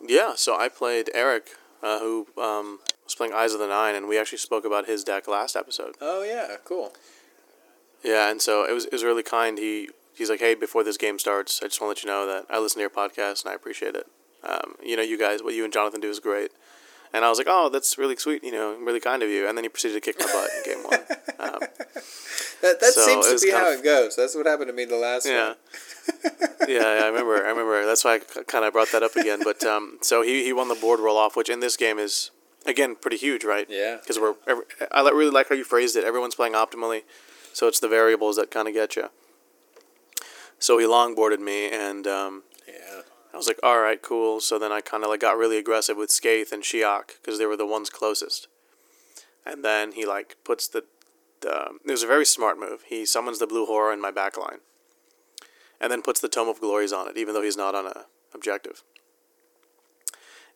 Yeah, 0.05 0.35
so 0.37 0.57
I 0.57 0.69
played 0.69 1.11
Eric, 1.15 1.57
uh, 1.83 2.01
who 2.01 2.27
um, 2.37 2.81
was 3.05 3.15
playing 3.15 3.33
Eyes 3.33 3.53
of 3.53 3.61
the 3.61 3.69
Nine, 3.69 3.95
and 3.95 4.09
we 4.09 4.19
actually 4.19 4.39
spoke 4.39 4.65
about 4.65 4.87
his 4.87 5.05
deck 5.05 5.27
last 5.29 5.57
episode. 5.57 5.95
Oh 6.01 6.23
yeah, 6.23 6.57
cool. 6.65 6.93
Yeah, 8.03 8.31
and 8.31 8.43
so 8.43 8.65
it 8.65 8.73
was 8.73 8.85
it 8.87 8.93
was 8.93 9.05
really 9.05 9.23
kind. 9.23 9.59
He 9.59 9.89
he's 10.17 10.31
like, 10.31 10.41
hey, 10.41 10.55
before 10.55 10.85
this 10.85 10.97
game 10.97 11.19
starts, 11.19 11.61
I 11.63 11.67
just 11.67 11.81
want 11.81 11.97
to 11.97 12.01
let 12.01 12.05
you 12.05 12.11
know 12.11 12.27
that 12.33 12.47
I 12.55 12.59
listen 12.59 12.79
to 12.79 12.83
your 12.83 12.91
podcast 12.91 13.45
and 13.45 13.53
I 13.53 13.55
appreciate 13.55 13.95
it. 13.95 14.07
Um, 14.43 14.75
you 14.83 14.97
know, 14.97 15.03
you 15.03 15.19
guys, 15.19 15.43
what 15.43 15.55
you 15.55 15.65
and 15.65 15.73
Jonathan 15.73 16.01
do 16.01 16.11
is 16.11 16.21
great. 16.21 16.51
And 17.13 17.25
I 17.25 17.29
was 17.29 17.39
like, 17.39 17.47
oh, 17.49 17.69
that's 17.69 17.97
really 17.97 18.17
sweet. 18.17 18.43
You 18.43 18.53
know, 18.53 18.77
really 18.77 19.01
kind 19.01 19.23
of 19.23 19.29
you. 19.29 19.49
And 19.49 19.57
then 19.57 19.65
he 19.65 19.69
proceeded 19.69 19.95
to 19.95 20.01
kick 20.01 20.19
my 20.19 20.27
butt 20.27 20.51
in 20.67 20.75
game 20.75 20.85
one. 20.85 21.01
Um, 21.39 21.61
That 22.65 22.81
that 22.81 22.95
So 22.95 23.03
seems 23.05 23.43
to 23.43 23.47
be 23.47 23.53
how 23.53 23.75
of- 23.75 23.81
it 23.81 23.85
goes. 23.85 24.17
That's 24.17 24.35
what 24.35 24.47
happened 24.47 24.69
to 24.69 24.73
me 24.73 24.87
the 24.87 24.97
last 24.97 25.27
yeah. 25.27 25.49
one. 25.49 25.57
yeah, 26.69 26.79
yeah, 26.99 27.05
I 27.05 27.07
remember. 27.09 27.37
I 27.37 27.51
remember. 27.51 27.85
That's 27.85 28.05
why 28.05 28.15
I 28.15 28.43
kind 28.45 28.65
of 28.65 28.73
brought 28.73 28.91
that 28.93 29.03
up 29.03 29.17
again. 29.17 29.41
But 29.45 29.63
um, 29.65 29.99
so 30.01 30.23
he, 30.23 30.45
he 30.45 30.53
won 30.55 30.69
the 30.69 30.75
board 30.75 30.99
roll 30.99 31.19
off, 31.19 31.37
which 31.37 31.51
in 31.51 31.61
this 31.61 31.77
game 31.77 31.99
is 31.99 32.31
again 32.65 32.97
pretty 32.97 33.19
huge, 33.19 33.45
right? 33.45 33.67
Yeah. 33.69 33.99
Because 34.01 34.19
we're 34.19 34.35
I 34.91 35.03
really 35.03 35.31
like 35.31 35.51
how 35.51 35.55
you 35.55 35.65
phrased 35.65 35.95
it. 35.95 36.05
Everyone's 36.05 36.35
playing 36.35 36.55
optimally, 36.55 37.03
so 37.53 37.69
it's 37.69 37.81
the 37.81 37.89
variables 37.89 38.37
that 38.37 38.51
kind 38.51 38.67
of 38.67 38.73
get 38.73 38.97
you. 38.97 39.11
So 40.65 40.79
he 40.79 40.87
longboarded 40.87 41.41
me, 41.41 41.69
and 41.71 42.07
um, 42.07 42.45
Yeah. 42.67 43.03
I 43.35 43.37
was 43.37 43.47
like, 43.47 43.61
all 43.63 43.81
right, 43.81 44.01
cool. 44.01 44.41
So 44.41 44.59
then 44.59 44.73
I 44.73 44.81
kind 44.81 45.05
of 45.05 45.11
like 45.11 45.21
got 45.21 45.37
really 45.37 45.59
aggressive 45.59 45.99
with 45.99 46.09
Skaeth 46.09 46.53
and 46.53 46.63
Sheoch 46.63 47.21
because 47.21 47.39
they 47.39 47.45
were 47.45 47.59
the 47.59 47.67
ones 47.67 47.91
closest. 47.91 48.49
And 49.45 49.63
then 49.63 49.93
he 49.93 50.07
like 50.07 50.37
puts 50.43 50.67
the, 50.67 50.85
the 51.43 51.79
it 51.85 51.91
was 51.91 52.03
a 52.03 52.07
very 52.07 52.25
smart 52.25 52.59
move. 52.59 52.81
He 52.87 53.05
summons 53.05 53.41
the 53.41 53.47
blue 53.47 53.67
horror 53.67 53.93
in 53.93 54.01
my 54.01 54.11
back 54.11 54.39
line, 54.39 54.61
and 55.83 55.93
then 55.93 56.01
puts 56.01 56.21
the 56.21 56.31
Tome 56.31 56.49
of 56.49 56.63
Glories 56.63 56.95
on 56.95 57.11
it, 57.11 57.19
even 57.19 57.35
though 57.35 57.43
he's 57.43 57.59
not 57.59 57.75
on 57.75 57.87
a 57.87 58.07
objective. 58.33 58.83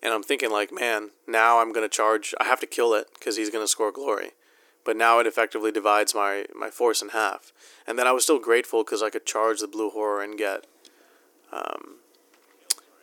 And 0.02 0.14
I'm 0.14 0.22
thinking 0.22 0.50
like, 0.50 0.72
man, 0.72 1.10
now 1.26 1.58
I'm 1.58 1.70
gonna 1.70 1.86
charge. 1.86 2.34
I 2.40 2.44
have 2.44 2.60
to 2.60 2.66
kill 2.66 2.94
it 2.94 3.08
because 3.12 3.36
he's 3.36 3.50
gonna 3.50 3.68
score 3.68 3.92
glory. 3.92 4.30
But 4.88 4.96
now 4.96 5.18
it 5.18 5.26
effectively 5.26 5.70
divides 5.70 6.14
my 6.14 6.46
my 6.54 6.70
force 6.70 7.02
in 7.02 7.10
half. 7.10 7.52
And 7.86 7.98
then 7.98 8.06
I 8.06 8.12
was 8.12 8.22
still 8.22 8.38
grateful 8.38 8.84
because 8.84 9.02
I 9.02 9.10
could 9.10 9.26
charge 9.26 9.60
the 9.60 9.68
blue 9.68 9.90
horror 9.90 10.22
and 10.22 10.38
get 10.38 10.66
um, 11.52 11.96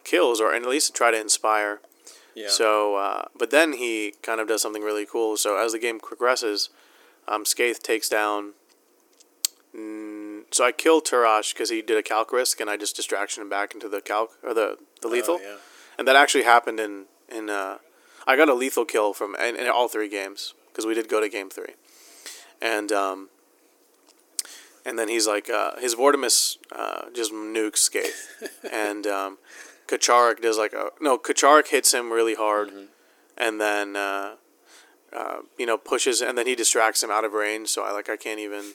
kills, 0.03 0.41
or 0.41 0.51
at 0.51 0.63
least 0.65 0.95
try 0.95 1.11
to 1.11 1.21
inspire. 1.21 1.81
Yeah. 2.33 2.47
So, 2.49 2.95
uh, 2.95 3.25
but 3.37 3.51
then 3.51 3.73
he 3.73 4.15
kind 4.23 4.41
of 4.41 4.47
does 4.47 4.63
something 4.63 4.81
really 4.81 5.05
cool. 5.05 5.37
So 5.37 5.63
as 5.63 5.73
the 5.73 5.77
game 5.77 5.99
progresses, 5.99 6.71
um, 7.27 7.43
Skaeth 7.43 7.83
takes 7.83 8.09
down. 8.09 8.53
Mm, 9.77 10.45
so 10.49 10.65
I 10.65 10.71
kill 10.71 11.01
Turosh 11.03 11.53
because 11.53 11.69
he 11.69 11.83
did 11.83 11.99
a 11.99 12.03
calc 12.03 12.33
risk, 12.33 12.59
and 12.59 12.67
I 12.67 12.77
just 12.77 12.95
distraction 12.95 13.43
him 13.43 13.49
back 13.49 13.75
into 13.75 13.87
the 13.87 14.01
calc 14.01 14.31
or 14.41 14.55
the 14.55 14.79
the 15.03 15.07
lethal, 15.07 15.37
Oh, 15.39 15.43
yeah. 15.43 15.57
and 15.99 16.07
that 16.07 16.15
actually 16.15 16.45
happened 16.45 16.79
in 16.79 17.05
in. 17.29 17.51
Uh, 17.51 17.77
I 18.25 18.35
got 18.35 18.49
a 18.49 18.55
lethal 18.55 18.85
kill 18.85 19.13
from 19.13 19.35
in, 19.35 19.55
in 19.55 19.67
all 19.67 19.87
three 19.87 20.09
games 20.09 20.55
because 20.75 20.85
we 20.85 20.93
did 20.93 21.07
go 21.07 21.21
to 21.21 21.29
game 21.29 21.49
three, 21.49 21.75
and 22.61 22.91
um, 22.91 23.29
and 24.85 24.99
then 24.99 25.07
he's 25.07 25.25
like 25.25 25.49
uh, 25.49 25.77
his 25.79 25.95
Vortemis 25.95 26.57
uh, 26.69 27.09
just 27.13 27.31
nukes 27.31 27.89
Skaeth, 27.89 28.49
and 28.71 29.07
um, 29.07 29.37
K'charik 29.87 30.41
does 30.41 30.57
like 30.57 30.73
a 30.73 30.89
no 30.99 31.17
K'charik 31.17 31.69
hits 31.69 31.93
him 31.93 32.11
really 32.11 32.35
hard, 32.35 32.71
and 33.37 33.61
then 33.61 33.95
uh, 33.95 34.35
uh, 35.13 35.37
you 35.57 35.65
know 35.65 35.77
pushes 35.77 36.21
and 36.21 36.37
then 36.37 36.45
he 36.45 36.55
distracts 36.55 37.01
him 37.01 37.09
out 37.09 37.23
of 37.23 37.31
range. 37.31 37.69
So 37.69 37.85
I 37.85 37.91
like 37.91 38.09
I 38.09 38.17
can't 38.17 38.39
even 38.39 38.73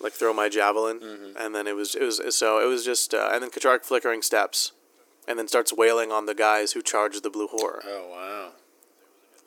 like 0.00 0.14
throw 0.14 0.32
my 0.32 0.48
javelin, 0.48 1.34
and 1.38 1.54
then 1.54 1.66
it 1.66 1.76
was 1.76 1.94
it 1.94 2.02
was 2.02 2.34
so 2.34 2.64
it 2.64 2.66
was 2.66 2.82
just 2.82 3.12
uh, 3.12 3.28
and 3.30 3.42
then 3.42 3.50
K'charik 3.50 3.84
flickering 3.84 4.22
steps, 4.22 4.72
and 5.28 5.38
then 5.38 5.48
starts 5.48 5.70
wailing 5.70 6.10
on 6.10 6.24
the 6.24 6.34
guys 6.34 6.72
who 6.72 6.80
charged 6.80 7.22
the 7.22 7.30
blue 7.30 7.48
horror. 7.48 7.82
Oh 7.86 8.08
wow. 8.10 8.52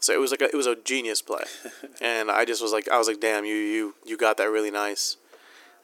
So 0.02 0.11
it 0.14 0.19
was 0.19 0.32
like 0.32 0.41
a, 0.41 0.45
it 0.45 0.56
was 0.56 0.65
a 0.68 0.76
genius 0.76 1.22
play, 1.22 1.44
and 2.02 2.30
I 2.30 2.44
just 2.44 2.61
was 2.61 2.72
like 2.73 2.90
I 2.90 2.98
was 2.98 3.07
like 3.07 3.19
damn 3.22 3.45
you 3.45 3.56
you 3.56 3.95
you 4.03 4.18
got 4.18 4.38
that 4.38 4.49
really 4.49 4.72
nice, 4.72 5.18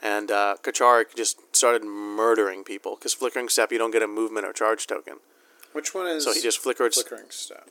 and 0.02 0.32
uh, 0.32 0.56
K'charik 0.64 1.16
just 1.16 1.56
started 1.56 1.84
murdering 1.86 2.64
people 2.64 2.96
because 2.96 3.14
flickering 3.14 3.48
step 3.48 3.72
you 3.72 3.78
don't 3.78 3.92
get 3.92 4.02
a 4.02 4.08
movement 4.08 4.46
or 4.46 4.54
charge 4.54 4.88
token, 4.88 5.18
Which 5.72 5.94
one 5.94 6.08
is 6.08 6.24
so 6.26 6.34
he 6.34 6.42
just 6.42 6.58
flickered. 6.60 6.94
flickering 6.96 7.30
step? 7.30 7.70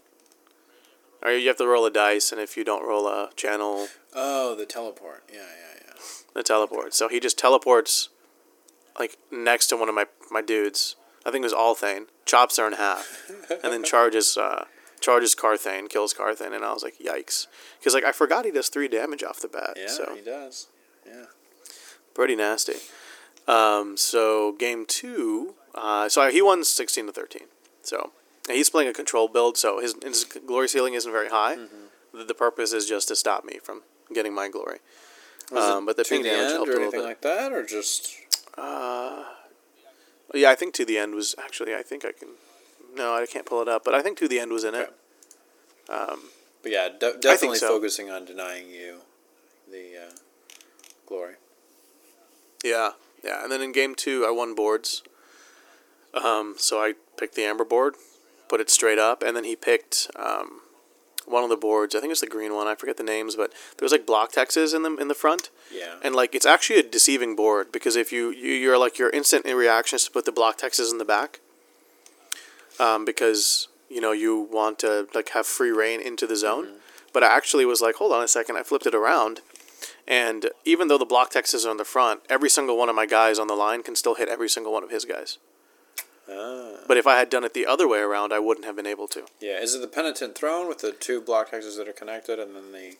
Or 1.22 1.32
you 1.32 1.48
have 1.48 1.56
to 1.56 1.66
roll 1.66 1.84
a 1.84 1.90
dice, 1.90 2.30
and 2.30 2.40
if 2.40 2.56
you 2.56 2.62
don't 2.62 2.86
roll 2.86 3.08
a 3.08 3.30
channel, 3.34 3.88
Oh, 4.14 4.54
the 4.54 4.66
teleport. 4.66 5.24
Yeah, 5.32 5.40
yeah, 5.40 5.80
yeah. 5.88 5.92
the 6.34 6.44
teleport. 6.44 6.94
So 6.94 7.08
he 7.08 7.18
just 7.18 7.36
teleports, 7.38 8.10
like 9.00 9.16
next 9.32 9.66
to 9.68 9.76
one 9.76 9.88
of 9.88 9.94
my 9.96 10.06
my 10.30 10.42
dudes. 10.42 10.94
I 11.24 11.32
think 11.32 11.42
it 11.42 11.50
was 11.50 11.52
Althaen. 11.52 12.06
Chops 12.24 12.56
her 12.58 12.66
in 12.68 12.74
half, 12.74 13.32
and 13.50 13.72
then 13.72 13.82
charges 13.94 14.36
uh, 14.36 14.66
charges 15.00 15.34
Karthaen, 15.34 15.88
kills 15.88 16.12
Karthaen, 16.14 16.52
and 16.54 16.64
I 16.64 16.72
was 16.72 16.82
like, 16.82 16.98
yikes, 16.98 17.46
because 17.78 17.94
like 17.94 18.04
I 18.04 18.12
forgot 18.12 18.44
he 18.44 18.50
does 18.50 18.68
three 18.68 18.88
damage 18.88 19.22
off 19.22 19.40
the 19.40 19.48
bat. 19.48 19.74
Yeah, 19.76 19.88
so 19.88 20.14
he 20.14 20.22
does. 20.22 20.68
Yeah. 21.06 21.26
pretty 22.14 22.34
nasty. 22.36 22.74
Um, 23.46 23.96
so 23.96 24.52
game 24.52 24.84
two, 24.86 25.54
uh, 25.74 26.08
so 26.08 26.28
he 26.30 26.42
won 26.42 26.64
sixteen 26.64 27.06
to 27.06 27.12
thirteen. 27.12 27.46
So 27.82 28.10
and 28.48 28.56
he's 28.56 28.70
playing 28.70 28.88
a 28.88 28.92
control 28.92 29.28
build, 29.28 29.56
so 29.56 29.80
his 29.80 29.94
his 30.02 30.24
glory 30.24 30.68
ceiling 30.68 30.94
isn't 30.94 31.10
very 31.12 31.28
high. 31.28 31.56
Mm-hmm. 31.56 32.18
The, 32.18 32.24
the 32.24 32.34
purpose 32.34 32.72
is 32.72 32.86
just 32.86 33.08
to 33.08 33.16
stop 33.16 33.44
me 33.44 33.58
from 33.62 33.82
getting 34.12 34.34
my 34.34 34.48
glory. 34.48 34.78
Was 35.52 35.62
Um, 35.64 35.84
it 35.84 35.86
but 35.86 35.96
the 35.96 36.04
to 36.04 36.08
ping 36.10 36.22
the 36.22 36.30
damage 36.30 36.42
end 36.44 36.52
helped 36.54 36.68
or 36.70 36.72
a 36.72 36.76
little 36.76 36.90
bit. 36.92 37.02
like 37.04 37.20
that, 37.20 37.52
or 37.52 37.62
just 37.64 38.16
Uh, 38.58 39.24
yeah, 40.34 40.50
I 40.50 40.54
think 40.56 40.74
to 40.74 40.84
the 40.84 40.98
end 40.98 41.14
was 41.14 41.34
actually. 41.38 41.74
I 41.74 41.82
think 41.82 42.04
I 42.04 42.10
can. 42.12 42.30
No, 42.96 43.14
I 43.14 43.26
can't 43.26 43.46
pull 43.46 43.60
it 43.62 43.68
up, 43.68 43.84
but 43.84 43.94
I 43.94 44.02
think 44.02 44.18
to 44.18 44.28
the 44.28 44.38
end 44.40 44.52
was 44.52 44.64
in 44.64 44.74
it. 44.74 44.92
Um, 45.88 46.30
But 46.62 46.72
yeah, 46.72 46.88
de- 46.88 47.18
definitely 47.18 47.58
so. 47.58 47.68
focusing 47.68 48.10
on 48.10 48.24
denying 48.24 48.70
you 48.70 49.00
the 49.70 50.06
uh, 50.08 50.10
glory. 51.06 51.34
yeah, 52.64 52.92
yeah, 53.22 53.42
and 53.42 53.52
then 53.52 53.60
in 53.60 53.72
game 53.72 53.94
two, 53.94 54.24
I 54.26 54.30
won 54.30 54.54
boards. 54.54 55.02
Um, 56.14 56.54
so 56.56 56.80
I 56.80 56.94
picked 57.18 57.34
the 57.34 57.44
amber 57.44 57.64
board, 57.64 57.94
put 58.48 58.60
it 58.60 58.70
straight 58.70 58.98
up, 58.98 59.22
and 59.22 59.36
then 59.36 59.44
he 59.44 59.54
picked 59.54 60.10
um, 60.16 60.60
one 61.26 61.44
of 61.44 61.50
the 61.50 61.56
boards. 61.56 61.94
I 61.94 62.00
think 62.00 62.10
it's 62.10 62.20
the 62.22 62.26
green 62.26 62.54
one. 62.54 62.66
I 62.66 62.74
forget 62.74 62.96
the 62.96 63.02
names, 63.02 63.36
but 63.36 63.50
there 63.76 63.84
was 63.84 63.92
like 63.92 64.06
block 64.06 64.32
texts 64.32 64.72
in 64.72 64.82
the 64.82 64.96
in 64.96 65.08
the 65.08 65.14
front. 65.14 65.50
Yeah. 65.72 65.96
And 66.02 66.14
like 66.14 66.34
it's 66.34 66.46
actually 66.46 66.78
a 66.78 66.82
deceiving 66.82 67.36
board 67.36 67.70
because 67.70 67.96
if 67.96 68.12
you, 68.12 68.30
you 68.30 68.52
you're 68.52 68.78
like 68.78 68.98
your 68.98 69.10
instant 69.10 69.44
reaction 69.44 69.96
is 69.96 70.04
to 70.04 70.10
put 70.10 70.24
the 70.24 70.32
block 70.32 70.56
texts 70.56 70.90
in 70.90 70.98
the 70.98 71.04
back. 71.04 71.40
Um, 72.78 73.04
because 73.04 73.68
you 73.88 74.00
know 74.00 74.12
you 74.12 74.38
want 74.40 74.78
to 74.80 75.08
like 75.14 75.30
have 75.30 75.46
free 75.46 75.70
reign 75.70 76.00
into 76.00 76.26
the 76.26 76.36
zone, 76.36 76.68
but 77.12 77.22
I 77.22 77.34
actually 77.36 77.64
was 77.64 77.80
like, 77.80 77.96
hold 77.96 78.12
on 78.12 78.22
a 78.22 78.28
second. 78.28 78.56
I 78.56 78.62
flipped 78.62 78.86
it 78.86 78.94
around, 78.94 79.40
and 80.06 80.50
even 80.64 80.88
though 80.88 80.98
the 80.98 81.04
block 81.06 81.30
texts 81.30 81.64
are 81.64 81.70
on 81.70 81.76
the 81.76 81.84
front, 81.84 82.20
every 82.28 82.50
single 82.50 82.76
one 82.76 82.88
of 82.88 82.94
my 82.96 83.06
guys 83.06 83.38
on 83.38 83.46
the 83.46 83.54
line 83.54 83.82
can 83.82 83.96
still 83.96 84.14
hit 84.16 84.28
every 84.28 84.48
single 84.48 84.72
one 84.72 84.84
of 84.84 84.90
his 84.90 85.04
guys. 85.04 85.38
Ah. 86.30 86.78
But 86.88 86.96
if 86.96 87.06
I 87.06 87.18
had 87.18 87.30
done 87.30 87.44
it 87.44 87.54
the 87.54 87.66
other 87.66 87.86
way 87.86 88.00
around, 88.00 88.32
I 88.32 88.38
wouldn't 88.40 88.66
have 88.66 88.76
been 88.76 88.86
able 88.86 89.06
to. 89.08 89.26
Yeah. 89.40 89.60
Is 89.60 89.74
it 89.74 89.80
the 89.80 89.86
penitent 89.88 90.34
throne 90.36 90.68
with 90.68 90.78
the 90.78 90.92
two 90.92 91.20
block 91.20 91.52
hexes 91.52 91.76
that 91.76 91.88
are 91.88 91.92
connected, 91.92 92.38
and 92.38 92.54
then 92.54 92.72
the 92.72 92.96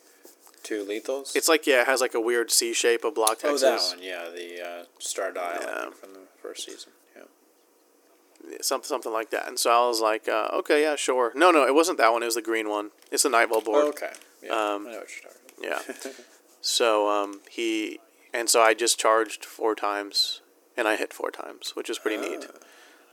two 0.62 0.84
lethals? 0.84 1.34
It's 1.34 1.48
like 1.48 1.66
yeah, 1.66 1.82
it 1.82 1.86
has 1.86 2.00
like 2.00 2.14
a 2.14 2.20
weird 2.20 2.50
C 2.50 2.72
shape 2.72 3.04
of 3.04 3.14
block 3.14 3.38
oh, 3.44 3.56
that 3.58 3.80
one. 3.80 4.02
Yeah, 4.02 4.28
the 4.32 4.64
uh, 4.64 4.84
star 4.98 5.32
dial 5.32 5.60
Yeah. 5.60 5.90
from 5.90 6.12
the 6.14 6.20
first 6.40 6.64
season. 6.66 6.92
Something 8.60 8.88
something 8.88 9.12
like 9.12 9.30
that. 9.30 9.48
And 9.48 9.58
so 9.58 9.70
I 9.70 9.86
was 9.86 10.00
like, 10.00 10.28
uh, 10.28 10.48
okay, 10.54 10.82
yeah, 10.82 10.96
sure. 10.96 11.32
No, 11.34 11.50
no, 11.50 11.66
it 11.66 11.74
wasn't 11.74 11.98
that 11.98 12.12
one. 12.12 12.22
It 12.22 12.26
was 12.26 12.34
the 12.34 12.42
green 12.42 12.68
one. 12.68 12.90
It's 13.10 13.22
the 13.22 13.30
Nightwell 13.30 13.60
board. 13.60 13.84
Oh, 13.84 13.88
okay. 13.88 14.12
Yeah. 14.42 14.50
Um, 14.50 14.86
I 14.86 14.92
know 14.92 14.98
what 14.98 15.08
you're 15.10 15.74
talking 15.74 15.84
about. 15.84 16.06
Yeah. 16.06 16.12
so 16.60 17.08
um, 17.08 17.40
he 17.50 18.00
and 18.32 18.50
so 18.50 18.60
I 18.60 18.74
just 18.74 18.98
charged 18.98 19.44
four 19.44 19.74
times, 19.74 20.42
and 20.76 20.86
I 20.86 20.96
hit 20.96 21.12
four 21.12 21.30
times, 21.30 21.72
which 21.74 21.88
is 21.88 21.98
pretty 21.98 22.18
neat. 22.18 22.46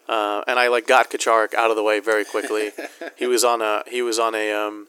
Uh, 0.07 0.43
and 0.47 0.59
I 0.59 0.67
like 0.67 0.85
got 0.85 1.09
K'charik 1.09 1.53
out 1.53 1.69
of 1.69 1.77
the 1.77 1.83
way 1.83 1.99
very 1.99 2.25
quickly. 2.25 2.71
he 3.15 3.27
was 3.27 3.43
on 3.43 3.61
a 3.61 3.83
he 3.87 4.01
was 4.01 4.19
on 4.19 4.35
a 4.35 4.51
um, 4.51 4.87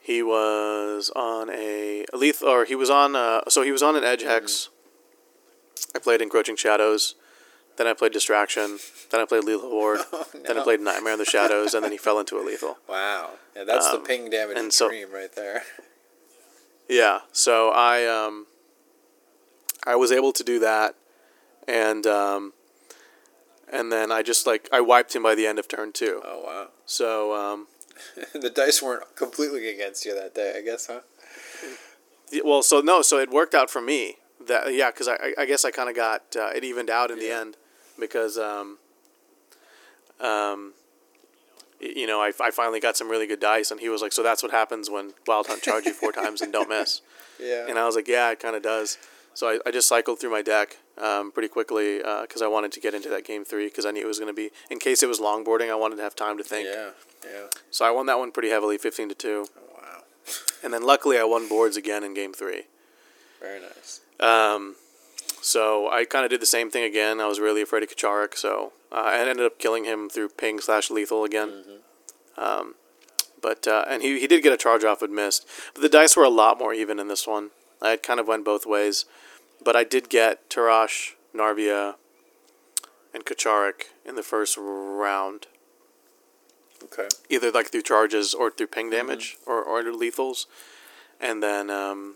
he 0.00 0.22
was 0.22 1.10
on 1.16 1.50
a 1.50 2.04
lethal 2.12 2.48
or 2.48 2.64
he 2.64 2.74
was 2.74 2.90
on 2.90 3.16
uh 3.16 3.40
so 3.48 3.62
he 3.62 3.72
was 3.72 3.82
on 3.82 3.96
an 3.96 4.04
edge 4.04 4.22
hex. 4.22 4.68
I 5.96 5.98
played 5.98 6.20
Encroaching 6.20 6.56
Shadows, 6.56 7.14
then 7.76 7.86
I 7.86 7.92
played 7.92 8.12
Distraction, 8.12 8.78
then 9.10 9.20
I 9.20 9.24
played 9.24 9.44
Lethal 9.44 9.70
Ward, 9.70 10.00
then 10.46 10.58
I 10.58 10.62
played 10.62 10.80
Nightmare 10.80 11.12
in 11.14 11.18
the 11.18 11.24
Shadows, 11.24 11.74
and 11.74 11.84
then 11.84 11.92
he 11.92 11.98
fell 12.06 12.18
into 12.20 12.38
a 12.38 12.42
lethal. 12.42 12.78
Wow. 12.88 13.30
Yeah, 13.56 13.64
that's 13.64 13.86
Um, 13.86 14.00
the 14.02 14.06
ping 14.08 14.30
damage 14.30 14.56
and 14.58 14.72
so- 14.72 14.88
dream 14.88 15.12
right 15.12 15.34
there. 15.34 15.62
Yeah, 16.86 17.20
so 17.32 17.70
I 17.70 18.04
um, 18.06 18.46
I 19.86 19.96
was 19.96 20.12
able 20.12 20.32
to 20.34 20.44
do 20.44 20.58
that, 20.58 20.94
and 21.66 22.06
um, 22.06 22.52
and 23.72 23.90
then 23.90 24.12
I 24.12 24.20
just 24.22 24.46
like 24.46 24.68
I 24.70 24.82
wiped 24.82 25.16
him 25.16 25.22
by 25.22 25.34
the 25.34 25.46
end 25.46 25.58
of 25.58 25.66
turn 25.66 25.92
two. 25.92 26.20
Oh 26.22 26.42
wow. 26.44 26.68
So 26.84 27.32
um, 27.34 27.68
the 28.34 28.50
dice 28.50 28.82
weren't 28.82 29.16
completely 29.16 29.66
against 29.70 30.04
you 30.04 30.14
that 30.14 30.34
day, 30.34 30.54
I 30.58 30.60
guess, 30.60 30.86
huh? 30.88 31.00
well, 32.44 32.62
so 32.62 32.82
no, 32.82 33.00
so 33.00 33.18
it 33.18 33.30
worked 33.30 33.54
out 33.54 33.70
for 33.70 33.80
me. 33.80 34.16
That 34.46 34.74
yeah, 34.74 34.90
because 34.90 35.08
I, 35.08 35.32
I 35.38 35.46
guess 35.46 35.64
I 35.64 35.70
kind 35.70 35.88
of 35.88 35.96
got 35.96 36.36
uh, 36.36 36.50
it 36.54 36.64
evened 36.64 36.90
out 36.90 37.10
in 37.10 37.18
the 37.18 37.30
end 37.30 37.56
because 37.98 38.38
um, 38.38 38.78
um, 40.20 40.74
you 41.80 42.06
know 42.06 42.20
I, 42.20 42.32
I 42.40 42.50
finally 42.50 42.80
got 42.80 42.96
some 42.96 43.08
really 43.08 43.26
good 43.26 43.40
dice, 43.40 43.70
and 43.70 43.80
he 43.80 43.88
was 43.88 44.02
like, 44.02 44.12
so 44.12 44.22
that's 44.22 44.42
what 44.42 44.52
happens 44.52 44.90
when 44.90 45.12
Wild 45.26 45.46
Hunt 45.46 45.62
charge 45.62 45.86
you 45.86 45.92
four 45.92 46.12
times 46.22 46.40
and 46.40 46.52
don't 46.52 46.68
miss. 46.68 47.00
Yeah. 47.40 47.66
And 47.68 47.78
I 47.78 47.86
was 47.86 47.96
like, 47.96 48.08
yeah, 48.08 48.30
it 48.30 48.40
kind 48.40 48.56
of 48.56 48.62
does. 48.62 48.98
So 49.34 49.48
I, 49.48 49.58
I 49.66 49.72
just 49.72 49.88
cycled 49.88 50.20
through 50.20 50.30
my 50.30 50.42
deck 50.42 50.76
um, 50.96 51.32
pretty 51.32 51.48
quickly 51.48 51.98
because 51.98 52.40
I 52.40 52.46
wanted 52.46 52.70
to 52.72 52.80
get 52.80 52.94
into 52.94 53.08
that 53.08 53.24
game 53.24 53.44
three 53.44 53.66
because 53.66 53.84
I 53.84 53.90
knew 53.90 54.04
it 54.04 54.06
was 54.06 54.20
going 54.20 54.32
to 54.32 54.34
be, 54.34 54.50
in 54.70 54.78
case 54.78 55.02
it 55.02 55.08
was 55.08 55.18
longboarding, 55.18 55.70
I 55.70 55.74
wanted 55.74 55.96
to 55.96 56.02
have 56.02 56.14
time 56.14 56.38
to 56.38 56.44
think. 56.44 56.68
Yeah. 56.72 56.90
Yeah. 57.24 57.46
So 57.70 57.84
I 57.84 57.90
won 57.90 58.06
that 58.06 58.18
one 58.18 58.30
pretty 58.30 58.50
heavily, 58.50 58.78
15 58.78 59.08
to 59.08 59.14
2. 59.14 59.46
Oh 59.56 59.60
wow. 59.74 60.02
And 60.62 60.72
then 60.72 60.84
luckily 60.84 61.18
I 61.18 61.24
won 61.24 61.48
boards 61.48 61.76
again 61.76 62.04
in 62.04 62.14
game 62.14 62.32
three. 62.32 62.62
Very 63.40 63.60
nice. 63.60 64.00
Um, 64.20 64.76
so 65.44 65.90
I 65.90 66.06
kind 66.06 66.24
of 66.24 66.30
did 66.30 66.40
the 66.40 66.46
same 66.46 66.70
thing 66.70 66.84
again. 66.84 67.20
I 67.20 67.26
was 67.26 67.38
really 67.38 67.60
afraid 67.60 67.82
of 67.82 67.90
K'charik, 67.90 68.34
so 68.34 68.72
uh, 68.90 68.94
I 68.94 69.18
ended 69.18 69.44
up 69.44 69.58
killing 69.58 69.84
him 69.84 70.08
through 70.08 70.30
ping 70.30 70.58
slash 70.58 70.90
lethal 70.90 71.22
again. 71.22 71.64
Um, 72.38 72.76
but 73.42 73.68
uh, 73.68 73.84
and 73.86 74.02
he, 74.02 74.18
he 74.18 74.26
did 74.26 74.42
get 74.42 74.54
a 74.54 74.56
charge 74.56 74.84
off 74.84 75.02
with 75.02 75.10
missed, 75.10 75.46
but 75.74 75.82
the 75.82 75.90
dice 75.90 76.16
were 76.16 76.24
a 76.24 76.30
lot 76.30 76.58
more 76.58 76.72
even 76.72 76.98
in 76.98 77.08
this 77.08 77.26
one. 77.26 77.50
I 77.82 77.90
had 77.90 78.02
kind 78.02 78.18
of 78.18 78.26
went 78.26 78.42
both 78.46 78.64
ways, 78.64 79.04
but 79.62 79.76
I 79.76 79.84
did 79.84 80.08
get 80.08 80.48
Turosh, 80.48 81.12
Narvia, 81.36 81.96
and 83.12 83.26
K'charik 83.26 83.90
in 84.06 84.14
the 84.14 84.22
first 84.22 84.56
round, 84.56 85.46
Okay. 86.84 87.08
either 87.28 87.50
like 87.50 87.70
through 87.70 87.82
charges 87.82 88.32
or 88.32 88.50
through 88.50 88.68
ping 88.68 88.88
damage 88.88 89.36
or, 89.44 89.62
or 89.62 89.82
lethals, 89.82 90.46
and 91.20 91.42
then 91.42 91.68
um, 91.68 92.14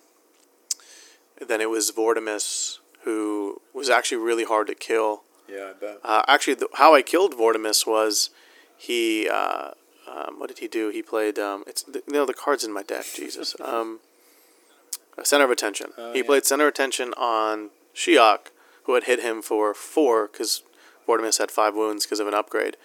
then 1.47 1.61
it 1.61 1.69
was 1.69 1.93
Vortemis 1.93 2.79
who 3.05 3.61
was 3.73 3.89
actually 3.91 4.19
really 4.19 4.45
hard 4.45 4.67
to 4.69 4.75
kill. 4.75 5.23
Yeah, 5.49 5.71
I 5.71 5.73
bet. 5.73 5.99
Uh, 6.05 6.23
actually, 6.29 6.55
the, 6.55 6.69
how 6.75 6.95
I 6.95 7.03
killed 7.03 7.35
Vortemis 7.35 7.87
was 7.87 8.31
he. 8.77 9.29
Uh, 9.29 9.71
um, 10.11 10.39
what 10.39 10.49
did 10.49 10.59
he 10.59 10.69
do? 10.69 10.89
He 10.89 11.03
played. 11.03 11.39
Um, 11.39 11.65
it's 11.67 11.85
you 11.89 12.03
know 12.09 12.27
the 12.27 12.35
cards 12.35 12.65
in 12.65 12.73
my 12.73 12.83
deck. 12.83 13.05
Jesus. 13.15 13.57
Um, 13.61 14.01
uh, 15.17 15.25
center 15.25 15.45
of 15.45 15.51
attention. 15.51 15.91
Oh, 15.97 16.13
he 16.13 16.19
yeah. 16.19 16.25
played 16.25 16.47
center 16.47 16.65
of 16.65 16.73
attention 16.73 17.13
on 17.15 17.71
Sheoch, 17.95 18.49
who 18.85 18.95
had 18.95 19.05
hit 19.05 19.21
him 19.21 19.43
for 19.43 19.75
four 19.75 20.29
because 20.29 20.63
Vortemis 21.07 21.39
had 21.39 21.51
five 21.51 21.75
wounds 21.75 22.05
because 22.05 22.21
of 22.21 22.29
an 22.29 22.35
upgrade. 22.35 22.77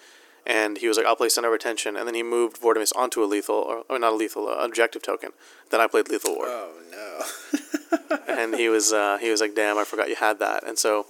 And 0.46 0.76
he 0.78 0.88
was 0.88 0.96
like, 0.98 1.06
"I'll 1.06 1.16
play 1.16 1.28
center 1.30 1.48
of 1.48 1.54
attention," 1.54 1.96
and 1.96 2.06
then 2.06 2.14
he 2.14 2.22
moved 2.22 2.60
Vortemis 2.60 2.92
onto 2.94 3.22
a 3.24 3.26
lethal, 3.26 3.54
or, 3.56 3.84
or 3.88 3.98
not 3.98 4.12
a 4.12 4.16
lethal, 4.16 4.46
uh, 4.48 4.56
objective 4.64 5.02
token. 5.02 5.30
Then 5.70 5.80
I 5.80 5.86
played 5.86 6.08
lethal 6.10 6.34
Ward. 6.36 6.48
Oh 6.50 6.70
no. 6.90 8.18
and 8.28 8.54
he 8.54 8.68
was 8.68 8.92
uh, 8.92 9.16
he 9.20 9.30
was 9.30 9.40
like, 9.40 9.54
"Damn, 9.54 9.78
I 9.78 9.84
forgot 9.84 10.08
you 10.10 10.16
had 10.16 10.38
that." 10.40 10.62
And 10.66 10.78
so, 10.78 11.06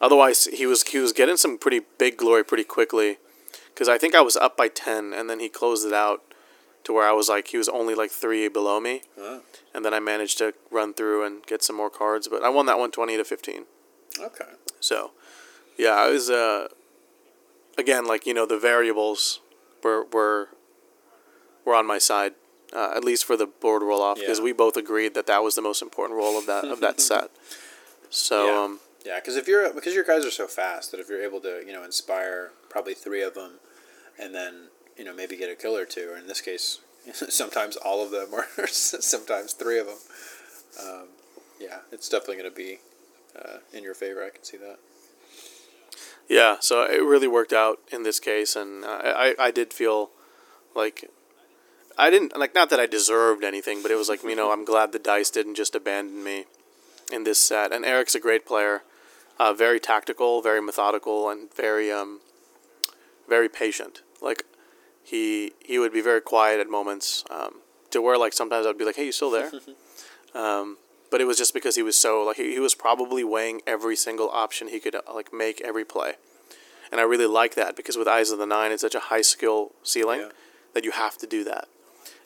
otherwise, 0.00 0.44
he 0.46 0.64
was 0.66 0.82
he 0.84 0.98
was 0.98 1.12
getting 1.12 1.36
some 1.36 1.58
pretty 1.58 1.82
big 1.98 2.16
glory 2.16 2.44
pretty 2.44 2.64
quickly, 2.64 3.18
because 3.74 3.88
I 3.88 3.98
think 3.98 4.14
I 4.14 4.22
was 4.22 4.36
up 4.36 4.56
by 4.56 4.68
ten, 4.68 5.12
and 5.12 5.28
then 5.28 5.38
he 5.40 5.50
closed 5.50 5.86
it 5.86 5.92
out 5.92 6.22
to 6.84 6.92
where 6.94 7.06
I 7.06 7.12
was 7.12 7.28
like 7.28 7.48
he 7.48 7.58
was 7.58 7.68
only 7.68 7.94
like 7.94 8.10
three 8.10 8.48
below 8.48 8.80
me, 8.80 9.02
Oh, 9.18 9.42
and 9.74 9.84
then 9.84 9.92
I 9.92 10.00
managed 10.00 10.38
to 10.38 10.54
run 10.70 10.94
through 10.94 11.26
and 11.26 11.44
get 11.44 11.62
some 11.62 11.76
more 11.76 11.90
cards, 11.90 12.26
but 12.28 12.42
I 12.42 12.48
won 12.48 12.64
that 12.66 12.78
one 12.78 12.90
twenty 12.90 13.18
to 13.18 13.24
fifteen. 13.24 13.66
okay. 14.18 14.46
So, 14.80 15.10
yeah, 15.76 15.90
I 15.90 16.08
was 16.08 16.30
uh, 16.30 16.68
again 17.78 18.04
like 18.04 18.26
you 18.26 18.34
know 18.34 18.44
the 18.46 18.58
variables 18.58 19.40
were 19.82 20.04
were 20.12 20.48
were 21.64 21.74
on 21.74 21.86
my 21.86 21.98
side. 21.98 22.34
Uh, 22.70 22.92
at 22.94 23.02
least 23.02 23.24
for 23.24 23.34
the 23.34 23.46
board 23.46 23.80
roll 23.82 24.02
off, 24.02 24.18
because 24.18 24.40
Yeah. 24.40 24.44
we 24.44 24.52
both 24.52 24.76
agreed 24.76 25.14
that 25.14 25.24
that 25.26 25.42
was 25.42 25.54
the 25.54 25.62
most 25.62 25.80
important 25.80 26.18
role 26.18 26.36
of 26.36 26.44
that 26.44 26.66
of 26.66 26.80
that 26.80 27.00
set. 27.10 27.30
So 28.10 28.44
Yeah. 28.46 28.62
um, 28.64 28.80
Yeah, 29.06 29.14
because 29.20 29.36
if 29.36 29.48
you're 29.48 29.72
because 29.72 29.94
your 29.94 30.04
guys 30.04 30.26
are 30.26 30.30
so 30.30 30.46
fast 30.46 30.90
that 30.90 31.00
if 31.00 31.08
you're 31.08 31.22
able 31.22 31.40
to 31.40 31.64
you 31.66 31.72
know 31.72 31.82
inspire 31.82 32.50
probably 32.68 32.92
three 32.92 33.22
of 33.22 33.32
them, 33.32 33.52
and 34.18 34.34
then 34.34 34.68
you 34.98 35.04
know 35.04 35.14
maybe 35.14 35.34
get 35.36 35.50
a 35.50 35.54
kill 35.54 35.78
or 35.78 35.86
two, 35.86 36.10
or 36.10 36.18
in 36.18 36.26
this 36.26 36.42
case, 36.42 36.80
sometimes 37.14 37.76
all 37.76 38.02
of 38.04 38.10
them, 38.10 38.34
or 38.58 38.66
sometimes 38.66 39.54
three 39.54 39.78
of 39.78 39.86
them. 39.86 39.98
Um, 40.78 41.08
yeah, 41.58 41.78
it's 41.90 42.08
definitely 42.10 42.36
going 42.36 42.50
to 42.50 42.56
be 42.56 42.80
uh, 43.34 43.58
in 43.72 43.82
your 43.82 43.94
favor. 43.94 44.22
I 44.22 44.28
can 44.28 44.44
see 44.44 44.58
that. 44.58 44.78
Yeah, 46.28 46.56
so 46.60 46.84
it 46.84 47.02
really 47.02 47.26
worked 47.28 47.54
out 47.54 47.78
in 47.90 48.02
this 48.02 48.20
case, 48.20 48.54
and 48.54 48.84
uh, 48.84 49.00
I 49.02 49.34
I 49.38 49.50
did 49.50 49.72
feel 49.72 50.10
like 50.74 51.10
I 51.96 52.10
didn't 52.10 52.36
like 52.36 52.54
not 52.54 52.68
that 52.70 52.78
I 52.78 52.86
deserved 52.86 53.42
anything, 53.42 53.82
but 53.82 53.90
it 53.90 53.96
was 53.96 54.08
like 54.08 54.22
you 54.22 54.36
know 54.36 54.52
I'm 54.52 54.64
glad 54.64 54.92
the 54.92 54.98
dice 54.98 55.30
didn't 55.30 55.54
just 55.54 55.74
abandon 55.74 56.22
me 56.22 56.44
in 57.10 57.24
this 57.24 57.38
set. 57.38 57.72
And 57.72 57.84
Eric's 57.84 58.14
a 58.14 58.20
great 58.20 58.44
player, 58.44 58.82
uh, 59.38 59.54
very 59.54 59.80
tactical, 59.80 60.42
very 60.42 60.60
methodical, 60.60 61.30
and 61.30 61.52
very 61.54 61.90
um 61.90 62.20
very 63.26 63.48
patient. 63.48 64.02
Like 64.20 64.44
he 65.02 65.52
he 65.60 65.78
would 65.78 65.92
be 65.94 66.02
very 66.02 66.20
quiet 66.20 66.60
at 66.60 66.68
moments, 66.68 67.24
um, 67.30 67.62
to 67.90 68.02
where 68.02 68.18
like 68.18 68.34
sometimes 68.34 68.66
I'd 68.66 68.76
be 68.76 68.84
like, 68.84 68.96
hey, 68.96 69.06
you 69.06 69.12
still 69.12 69.30
there? 69.30 69.50
um, 70.34 70.76
but 71.10 71.20
it 71.20 71.24
was 71.26 71.38
just 71.38 71.54
because 71.54 71.76
he 71.76 71.82
was 71.82 71.96
so 71.96 72.22
like 72.24 72.36
he, 72.36 72.52
he 72.54 72.60
was 72.60 72.74
probably 72.74 73.24
weighing 73.24 73.60
every 73.66 73.96
single 73.96 74.28
option 74.30 74.68
he 74.68 74.80
could 74.80 74.96
like 75.14 75.32
make 75.32 75.60
every 75.62 75.84
play. 75.84 76.14
And 76.90 77.00
i 77.00 77.04
really 77.04 77.26
like 77.26 77.54
that 77.54 77.76
because 77.76 77.96
with 77.96 78.08
eyes 78.08 78.30
of 78.30 78.38
the 78.38 78.46
nine 78.46 78.72
it's 78.72 78.80
such 78.82 78.94
a 78.94 79.00
high 79.00 79.20
skill 79.22 79.72
ceiling 79.82 80.20
Yeah. 80.20 80.28
that 80.74 80.84
you 80.84 80.90
have 80.92 81.18
to 81.18 81.26
do 81.26 81.44
that. 81.44 81.68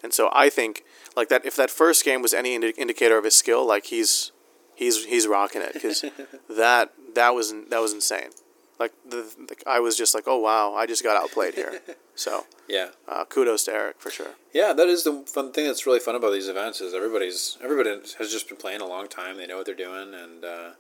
And 0.02 0.12
so 0.14 0.30
i 0.32 0.48
think 0.48 0.84
like 1.16 1.28
that 1.28 1.44
if 1.44 1.56
that 1.56 1.70
first 1.70 2.04
game 2.04 2.22
was 2.22 2.32
any 2.34 2.54
indi- 2.54 2.74
indicator 2.78 3.16
of 3.18 3.24
his 3.24 3.34
skill 3.34 3.66
like 3.66 3.86
he's 3.86 4.30
he's 4.74 5.04
he's 5.06 5.26
rocking 5.26 5.62
it 5.62 5.72
because 5.74 6.04
that 6.48 6.92
that 7.14 7.30
was 7.34 7.52
that 7.70 7.80
was 7.80 7.92
insane 7.92 8.30
like 8.78 8.92
the, 9.08 9.32
the 9.48 9.56
i 9.66 9.78
was 9.78 9.96
just 9.96 10.14
like 10.14 10.24
oh 10.26 10.38
wow 10.38 10.74
i 10.74 10.86
just 10.86 11.02
got 11.04 11.16
outplayed 11.16 11.54
here 11.54 11.80
so 12.14 12.46
Yeah, 12.68 12.88
uh, 13.06 13.24
kudos 13.26 13.64
to 13.64 13.72
eric 13.74 13.96
for 14.00 14.10
sure 14.10 14.34
yeah, 14.54 14.72
that 14.74 14.86
is 14.86 15.02
the 15.04 15.24
fun 15.26 15.52
thing 15.52 15.66
that's 15.66 15.86
really 15.86 15.98
fun 15.98 16.14
about 16.14 16.32
these 16.32 16.46
events 16.48 16.80
is 16.82 16.92
everybody's 16.92 17.56
everybody 17.62 17.90
has 18.18 18.30
just 18.30 18.48
been 18.48 18.58
playing 18.58 18.82
a 18.82 18.86
long 18.86 19.08
time. 19.08 19.38
They 19.38 19.46
know 19.46 19.56
what 19.56 19.64
they're 19.64 19.74
doing, 19.74 20.12
and 20.14 20.44
uh, 20.44 20.70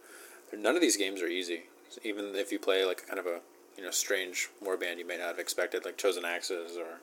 none 0.56 0.74
of 0.74 0.82
these 0.82 0.98
games 0.98 1.22
are 1.22 1.26
easy. 1.26 1.62
Even 2.04 2.34
if 2.34 2.52
you 2.52 2.58
play 2.58 2.84
like 2.84 3.00
a 3.00 3.06
kind 3.06 3.18
of 3.18 3.24
a 3.26 3.40
you 3.78 3.82
know 3.82 3.90
strange 3.90 4.50
warband 4.62 4.98
you 4.98 5.06
may 5.06 5.16
not 5.16 5.28
have 5.28 5.38
expected, 5.38 5.86
like 5.86 5.96
Chosen 5.96 6.24
Axes 6.24 6.76
or 6.76 7.00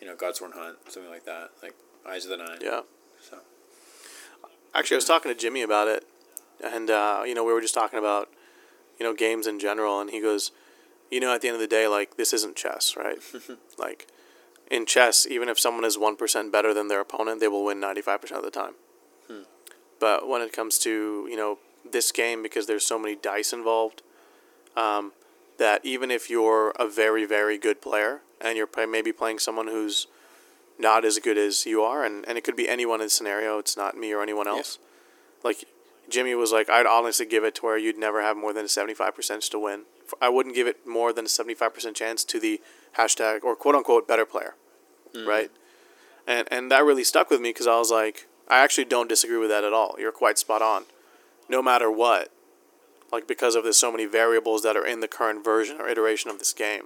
you 0.00 0.06
know 0.06 0.14
Godsworn 0.16 0.54
Hunt, 0.54 0.78
something 0.88 1.10
like 1.10 1.26
that, 1.26 1.50
like 1.62 1.74
Eyes 2.08 2.24
of 2.24 2.30
the 2.30 2.38
Nine. 2.38 2.58
yeah 2.62 2.80
So 3.20 3.36
Actually, 4.74 4.96
I 4.96 4.98
was 4.98 5.04
talking 5.04 5.30
to 5.30 5.38
Jimmy 5.38 5.60
about 5.60 5.88
it, 5.88 6.06
and 6.64 6.90
uh, 6.90 7.24
you 7.26 7.34
know, 7.34 7.44
we 7.44 7.52
were 7.52 7.60
just 7.60 7.74
talking 7.74 7.98
about 7.98 8.30
you 8.98 9.04
know 9.04 9.14
games 9.14 9.46
in 9.46 9.58
general, 9.58 10.00
and 10.00 10.10
he 10.10 10.20
goes, 10.20 10.52
you 11.10 11.20
know, 11.20 11.34
at 11.34 11.40
the 11.40 11.48
end 11.48 11.54
of 11.54 11.60
the 11.60 11.66
day, 11.66 11.86
like 11.86 12.16
this 12.16 12.32
isn't 12.32 12.56
chess, 12.56 12.96
right? 12.96 13.18
like 13.78 14.06
in 14.70 14.86
chess, 14.86 15.26
even 15.26 15.48
if 15.48 15.58
someone 15.58 15.84
is 15.84 15.96
one 15.98 16.16
percent 16.16 16.50
better 16.52 16.74
than 16.74 16.88
their 16.88 17.00
opponent, 17.00 17.40
they 17.40 17.48
will 17.48 17.64
win 17.64 17.80
ninety 17.80 18.00
five 18.02 18.20
percent 18.20 18.38
of 18.38 18.44
the 18.44 18.50
time. 18.50 18.74
But 19.98 20.28
when 20.28 20.42
it 20.42 20.52
comes 20.52 20.78
to 20.80 21.26
you 21.30 21.36
know 21.36 21.58
this 21.90 22.12
game, 22.12 22.42
because 22.42 22.66
there's 22.66 22.84
so 22.86 22.98
many 22.98 23.14
dice 23.14 23.52
involved, 23.52 24.02
um, 24.76 25.12
that 25.58 25.84
even 25.84 26.10
if 26.10 26.28
you're 26.28 26.70
a 26.78 26.88
very 26.88 27.24
very 27.24 27.58
good 27.58 27.80
player 27.80 28.20
and 28.40 28.56
you're 28.58 28.66
play- 28.66 28.86
maybe 28.86 29.12
playing 29.12 29.38
someone 29.38 29.68
who's 29.68 30.06
not 30.78 31.04
as 31.06 31.18
good 31.18 31.38
as 31.38 31.64
you 31.64 31.80
are, 31.82 32.04
and, 32.04 32.26
and 32.28 32.36
it 32.36 32.44
could 32.44 32.56
be 32.56 32.68
anyone 32.68 33.00
in 33.00 33.06
the 33.06 33.10
scenario. 33.10 33.58
It's 33.58 33.76
not 33.76 33.96
me 33.96 34.12
or 34.12 34.22
anyone 34.22 34.46
else. 34.46 34.78
Like 35.42 35.64
Jimmy 36.08 36.34
was 36.34 36.52
like, 36.52 36.68
I'd 36.70 36.86
honestly 36.86 37.26
give 37.26 37.44
it 37.44 37.54
to 37.56 37.62
where 37.66 37.78
you'd 37.78 37.98
never 37.98 38.22
have 38.22 38.36
more 38.36 38.52
than 38.52 38.64
a 38.64 38.68
seventy 38.68 38.94
five 38.94 39.14
percent 39.14 39.42
to 39.44 39.58
win. 39.58 39.82
I 40.20 40.28
wouldn't 40.28 40.54
give 40.54 40.66
it 40.66 40.86
more 40.86 41.12
than 41.12 41.24
a 41.24 41.28
seventy 41.28 41.54
five 41.54 41.74
percent 41.74 41.96
chance 41.96 42.24
to 42.24 42.38
the 42.40 42.60
hashtag 42.96 43.42
or 43.44 43.56
quote 43.56 43.74
unquote 43.74 44.06
better 44.08 44.24
player, 44.24 44.54
right? 45.26 45.50
And 46.26 46.46
and 46.50 46.70
that 46.70 46.84
really 46.84 47.04
stuck 47.04 47.30
with 47.30 47.40
me 47.40 47.50
because 47.50 47.66
I 47.66 47.78
was 47.78 47.90
like, 47.90 48.26
I 48.48 48.58
actually 48.62 48.84
don't 48.84 49.08
disagree 49.08 49.38
with 49.38 49.50
that 49.50 49.64
at 49.64 49.72
all. 49.72 49.96
You're 49.98 50.12
quite 50.12 50.38
spot 50.38 50.62
on. 50.62 50.84
No 51.48 51.62
matter 51.62 51.90
what, 51.90 52.30
like 53.12 53.26
because 53.28 53.54
of 53.54 53.62
there's 53.64 53.76
so 53.76 53.90
many 53.92 54.06
variables 54.06 54.62
that 54.62 54.76
are 54.76 54.86
in 54.86 55.00
the 55.00 55.08
current 55.08 55.44
version 55.44 55.80
or 55.80 55.88
iteration 55.88 56.30
of 56.30 56.38
this 56.38 56.52
game. 56.52 56.84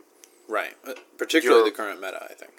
right, 0.49 0.75
Uh, 0.87 0.95
particularly 1.17 1.71
the 1.71 1.77
current 1.77 2.01
meta, 2.01 2.23
I 2.25 2.35
think. 2.35 2.53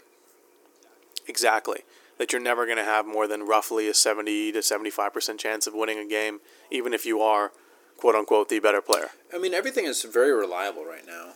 Exactly. 1.28 1.82
That 2.22 2.32
you're 2.32 2.40
never 2.40 2.68
going 2.68 2.78
to 2.78 2.84
have 2.84 3.08
more 3.08 3.26
than 3.26 3.48
roughly 3.48 3.88
a 3.90 3.96
70 3.96 4.52
to 4.52 4.60
75% 4.60 5.40
chance 5.40 5.66
of 5.66 5.74
winning 5.74 5.98
a 5.98 6.06
game, 6.06 6.40
even 6.70 6.94
if 6.94 7.04
you 7.04 7.20
are, 7.20 7.52
quote 7.98 8.14
unquote, 8.14 8.48
the 8.48 8.60
better 8.60 8.80
player. 8.80 9.10
I 9.34 9.40
mean, 9.40 9.56
everything 9.56 9.86
is 9.86 10.04
very 10.04 10.32
reliable 10.32 10.86
right 10.86 11.02
now. 11.08 11.30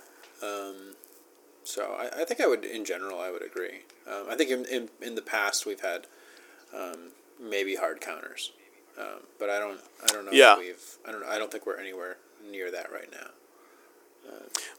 Um, 0.47 0.93
so 1.63 1.95
I, 1.99 2.21
I 2.21 2.23
think 2.23 2.39
I 2.39 2.45
would, 2.45 2.63
in 2.63 2.85
general, 2.85 3.19
I 3.19 3.31
would 3.31 3.41
agree. 3.43 3.79
Um, 4.07 4.27
I 4.29 4.35
think 4.35 4.51
in, 4.51 4.63
in, 4.65 4.89
in 5.01 5.15
the 5.15 5.23
past 5.23 5.65
we've 5.65 5.79
had 5.81 6.05
um, 6.71 7.09
maybe 7.41 7.77
hard 7.77 7.99
counters, 7.99 8.51
um, 8.99 9.21
but 9.39 9.49
I 9.49 9.57
don't 9.57 9.79
I 10.03 10.13
don't 10.13 10.25
know 10.25 10.31
Yeah. 10.33 10.53
if 10.53 10.59
we've 10.59 10.97
I 11.07 11.11
don't 11.13 11.23
I 11.25 11.39
don't 11.39 11.51
think 11.51 11.65
we're 11.65 11.79
anywhere 11.79 12.17
near 12.47 12.69
that 12.69 12.91
right 12.91 13.11
now. 13.11 13.29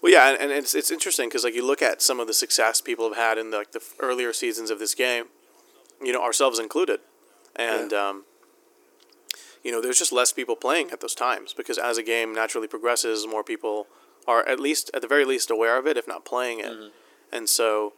Well, 0.00 0.12
yeah, 0.12 0.30
and, 0.30 0.40
and 0.40 0.52
it's, 0.52 0.74
it's 0.74 0.90
interesting 0.92 1.28
because 1.28 1.42
like 1.42 1.54
you 1.54 1.66
look 1.66 1.82
at 1.82 2.00
some 2.00 2.20
of 2.20 2.26
the 2.28 2.32
success 2.34 2.80
people 2.80 3.08
have 3.08 3.16
had 3.16 3.38
in 3.38 3.50
the, 3.50 3.56
like 3.58 3.72
the 3.72 3.82
earlier 3.98 4.32
seasons 4.32 4.70
of 4.70 4.78
this 4.78 4.94
game, 4.94 5.26
you 6.02 6.12
know, 6.12 6.22
ourselves 6.22 6.58
included, 6.58 7.00
and 7.54 7.92
um, 7.92 8.24
you 9.62 9.72
know, 9.72 9.80
there's 9.80 9.98
just 9.98 10.12
less 10.12 10.32
people 10.32 10.56
playing 10.56 10.90
at 10.90 11.00
those 11.00 11.14
times 11.14 11.52
because 11.52 11.78
as 11.78 11.98
a 11.98 12.02
game 12.02 12.34
naturally 12.34 12.68
progresses, 12.68 13.26
more 13.26 13.42
people 13.42 13.86
are 14.26 14.46
at 14.48 14.60
least 14.60 14.90
at 14.94 15.02
the 15.02 15.08
very 15.08 15.24
least 15.24 15.50
aware 15.50 15.78
of 15.78 15.86
it, 15.86 15.96
if 15.96 16.06
not 16.06 16.24
playing 16.24 16.60
it, 16.60 16.72
and 17.32 17.48
so 17.48 17.94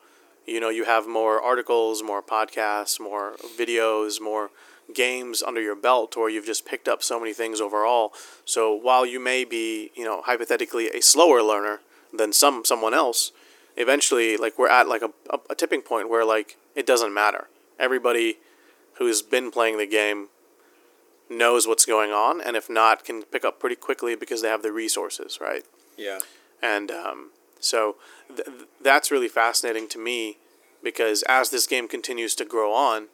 you 0.47 0.61
know 0.61 0.69
you 0.69 0.85
have 0.85 1.07
more 1.07 1.41
articles, 1.41 2.03
more 2.03 2.23
podcasts, 2.23 3.01
more 3.01 3.37
videos, 3.59 4.21
more 4.21 4.51
games 4.95 5.43
under 5.43 5.61
your 5.61 5.77
belt, 5.77 6.17
or 6.17 6.31
you've 6.31 6.47
just 6.47 6.65
picked 6.65 6.89
up 6.89 7.03
so 7.03 7.19
many 7.19 7.33
things 7.33 7.61
overall. 7.61 8.13
So 8.45 8.75
while 8.75 9.05
you 9.05 9.21
may 9.21 9.45
be, 9.45 9.91
you 9.95 10.05
know, 10.05 10.23
hypothetically 10.23 10.89
a 10.89 11.03
slower 11.03 11.43
learner 11.43 11.81
than 12.13 12.33
some 12.33 12.65
someone 12.65 12.95
else, 12.95 13.33
eventually, 13.77 14.37
like 14.37 14.59
we're 14.59 14.69
at 14.69 14.89
like 14.89 15.03
a, 15.03 15.11
a, 15.31 15.39
a 15.51 15.55
tipping 15.55 15.83
point 15.83 16.09
where 16.09 16.25
like 16.25 16.57
it 16.75 16.87
doesn't 16.87 17.13
matter. 17.13 17.49
Everybody 17.79 18.39
who's 18.95 19.23
been 19.23 19.51
playing 19.51 19.79
the 19.79 19.87
game 19.87 20.29
knows 21.31 21.67
what's 21.67 21.85
going 21.85 22.11
on, 22.11 22.41
and 22.41 22.57
if 22.57 22.71
not, 22.71 23.05
can 23.05 23.23
pick 23.23 23.45
up 23.45 23.61
pretty 23.61 23.77
quickly 23.77 24.17
because 24.17 24.43
they 24.43 24.49
have 24.49 24.63
the 24.63 24.73
resources, 24.73 25.39
right? 25.41 25.65
Yeah, 25.97 26.21
And 26.63 26.91
um, 26.91 27.31
so 27.61 27.97
th- 28.29 28.47
th- 28.47 28.69
that's 28.81 29.11
really 29.11 29.29
fascinating 29.29 29.89
to 29.89 29.99
me 29.99 30.39
because 30.83 31.23
as 31.29 31.51
this 31.51 31.67
game 31.67 31.89
continues 31.89 32.35
to 32.37 32.45
grow 32.45 32.73
on, 32.73 33.09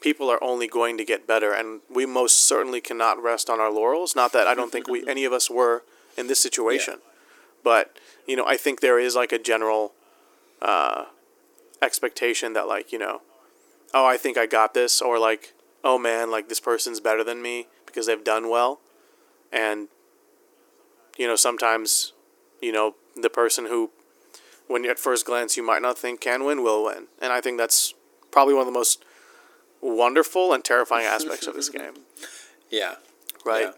people 0.00 0.28
are 0.30 0.42
only 0.42 0.66
going 0.66 0.98
to 0.98 1.04
get 1.04 1.26
better, 1.26 1.52
and 1.52 1.80
we 1.88 2.04
most 2.06 2.46
certainly 2.46 2.80
cannot 2.80 3.22
rest 3.22 3.48
on 3.48 3.60
our 3.60 3.70
laurels. 3.70 4.16
Not 4.16 4.32
that 4.32 4.46
I 4.46 4.54
don't 4.54 4.72
think 4.72 4.88
we 4.88 5.04
any 5.08 5.24
of 5.24 5.32
us 5.32 5.50
were 5.50 5.82
in 6.16 6.26
this 6.26 6.40
situation, 6.40 6.98
but 7.62 7.96
you 8.26 8.36
know, 8.36 8.44
I 8.46 8.56
think 8.56 8.80
there 8.80 8.98
is 8.98 9.14
like 9.14 9.32
a 9.32 9.38
general 9.38 9.92
uh, 10.60 11.06
expectation 11.80 12.52
that 12.54 12.66
like 12.66 12.92
you 12.92 12.98
know, 12.98 13.22
oh, 13.94 14.06
I 14.06 14.16
think 14.16 14.36
I 14.38 14.46
got 14.46 14.74
this, 14.74 15.00
or 15.00 15.18
like, 15.18 15.52
oh 15.84 15.98
man, 15.98 16.30
like 16.30 16.48
this 16.48 16.60
person's 16.60 17.00
better 17.00 17.24
than 17.24 17.42
me 17.42 17.66
because 17.86 18.06
they've 18.06 18.22
done 18.24 18.48
well, 18.48 18.80
and 19.52 19.88
you 21.16 21.26
know, 21.26 21.36
sometimes, 21.36 22.12
you 22.62 22.72
know, 22.72 22.94
the 23.20 23.28
person 23.30 23.66
who, 23.66 23.90
when 24.68 24.84
at 24.86 24.98
first 24.98 25.26
glance 25.26 25.56
you 25.56 25.62
might 25.62 25.82
not 25.82 25.98
think 25.98 26.20
can 26.20 26.44
win, 26.44 26.62
will 26.62 26.84
win, 26.84 27.06
and 27.20 27.32
I 27.32 27.40
think 27.40 27.58
that's 27.58 27.94
probably 28.30 28.54
one 28.54 28.62
of 28.62 28.66
the 28.66 28.78
most 28.78 29.04
wonderful 29.80 30.52
and 30.52 30.64
terrifying 30.64 31.06
aspects 31.16 31.46
of 31.46 31.54
this 31.54 31.68
game, 31.68 31.94
Yeah. 32.70 32.94
right? 33.44 33.64
Yeah. 33.66 33.72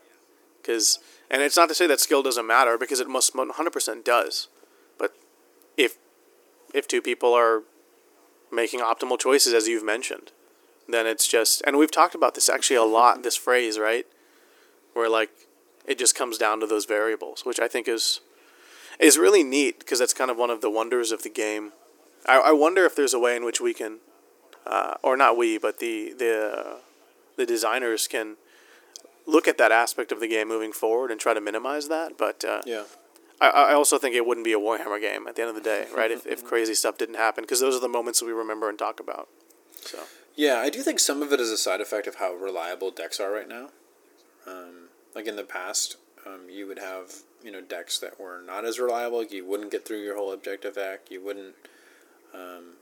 Because, 0.61 0.99
and 1.31 1.43
it's 1.43 1.57
not 1.57 1.69
to 1.71 1.75
say 1.75 1.87
that 1.89 1.99
skill 1.99 2.23
doesn't 2.23 2.47
matter 2.47 2.79
because 2.79 3.01
it 3.01 3.09
most 3.09 3.35
100% 3.35 4.05
does, 4.05 4.49
but 4.99 5.15
if 5.77 5.97
if 6.73 6.87
two 6.87 7.03
people 7.03 7.35
are 7.35 7.63
making 8.53 8.81
optimal 8.81 9.19
choices 9.19 9.53
as 9.55 9.67
you've 9.67 9.85
mentioned, 9.85 10.31
then 10.89 11.07
it's 11.07 11.27
just, 11.27 11.63
and 11.67 11.79
we've 11.79 11.91
talked 11.91 12.15
about 12.15 12.35
this 12.35 12.49
actually 12.49 12.77
a 12.77 12.85
lot. 12.85 13.23
This 13.23 13.37
phrase, 13.37 13.79
right, 13.79 14.07
where 14.93 15.09
like 15.09 15.31
it 15.87 15.99
just 15.99 16.15
comes 16.15 16.39
down 16.39 16.61
to 16.61 16.67
those 16.67 16.85
variables, 16.85 17.45
which 17.45 17.59
I 17.59 17.69
think 17.69 17.89
is 17.89 18.21
is 19.01 19.19
really 19.19 19.43
neat 19.43 19.79
because 19.79 19.99
that's 19.99 20.15
kind 20.15 20.31
of 20.31 20.37
one 20.37 20.51
of 20.51 20.61
the 20.61 20.71
wonders 20.71 21.11
of 21.11 21.23
the 21.23 21.31
game. 21.31 21.73
I, 22.27 22.39
I 22.39 22.53
wonder 22.53 22.85
if 22.85 22.95
there's 22.95 23.15
a 23.15 23.19
way 23.19 23.35
in 23.35 23.45
which 23.45 23.61
we 23.61 23.75
can, 23.75 23.99
uh, 24.67 24.95
or 25.03 25.17
not 25.17 25.37
we, 25.37 25.59
but 25.59 25.79
the 25.79 26.13
the 26.13 26.53
uh, 26.53 26.75
the 27.37 27.47
designers 27.47 28.07
can 28.07 28.37
look 29.27 29.47
at 29.49 29.59
that 29.59 29.73
aspect 29.73 30.13
of 30.13 30.21
the 30.21 30.29
game 30.29 30.49
moving 30.49 30.73
forward 30.73 31.11
and 31.11 31.21
try 31.21 31.33
to 31.35 31.41
minimize 31.41 31.89
that. 31.89 32.19
But 32.19 32.45
uh, 32.45 32.63
Yeah. 32.67 32.85
I, 33.43 33.71
I 33.71 33.75
also 33.75 33.99
think 33.99 34.15
it 34.15 34.25
wouldn't 34.25 34.45
be 34.45 34.53
a 34.53 34.59
Warhammer 34.59 35.01
game 35.01 35.27
at 35.27 35.35
the 35.35 35.43
end 35.43 35.49
of 35.49 35.57
the 35.57 35.61
day, 35.61 35.87
right? 35.95 36.11
if, 36.11 36.27
if 36.27 36.45
crazy 36.45 36.75
stuff 36.75 36.97
didn't 36.97 37.17
happen, 37.17 37.43
because 37.43 37.61
those 37.61 37.75
are 37.75 37.81
the 37.81 37.89
moments 37.89 38.21
that 38.21 38.27
we 38.27 38.33
remember 38.33 38.69
and 38.69 38.79
talk 38.79 39.01
about. 39.01 39.29
So 39.81 39.99
Yeah, 40.37 40.59
I 40.59 40.71
do 40.71 40.81
think 40.81 41.01
some 41.01 41.23
of 41.23 41.33
it 41.33 41.41
is 41.41 41.51
a 41.51 41.57
side 41.57 41.81
effect 41.81 42.07
of 42.07 42.17
how 42.17 42.35
reliable 42.35 42.91
decks 42.91 43.19
are 43.19 43.33
right 43.33 43.49
now. 43.49 43.71
Um, 44.47 44.89
like 45.15 45.27
in 45.27 45.37
the 45.37 45.43
past, 45.43 45.97
um, 46.25 46.49
you 46.49 46.67
would 46.69 46.79
have 46.79 47.13
you 47.43 47.51
know 47.51 47.61
decks 47.61 47.99
that 47.99 48.21
were 48.21 48.41
not 48.47 48.65
as 48.65 48.79
reliable. 48.79 49.25
You 49.25 49.45
wouldn't 49.45 49.73
get 49.73 49.85
through 49.85 50.03
your 50.03 50.17
whole 50.17 50.33
objective 50.33 50.79
act. 50.79 51.11
You 51.11 51.21
wouldn't, 51.21 51.55
um, 52.33 52.77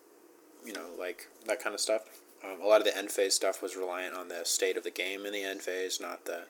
you 0.64 0.72
know, 0.72 0.86
like 0.98 1.28
that 1.46 1.62
kind 1.62 1.74
of 1.74 1.80
stuff. 1.80 2.02
Um, 2.44 2.60
a 2.62 2.66
lot 2.66 2.80
of 2.80 2.86
the 2.86 2.96
end 2.96 3.10
phase 3.10 3.34
stuff 3.34 3.62
was 3.62 3.76
reliant 3.76 4.14
on 4.14 4.28
the 4.28 4.44
state 4.44 4.76
of 4.76 4.84
the 4.84 4.90
game 4.90 5.26
in 5.26 5.32
the 5.32 5.42
end 5.42 5.60
phase, 5.60 6.00
not 6.00 6.24
the, 6.24 6.44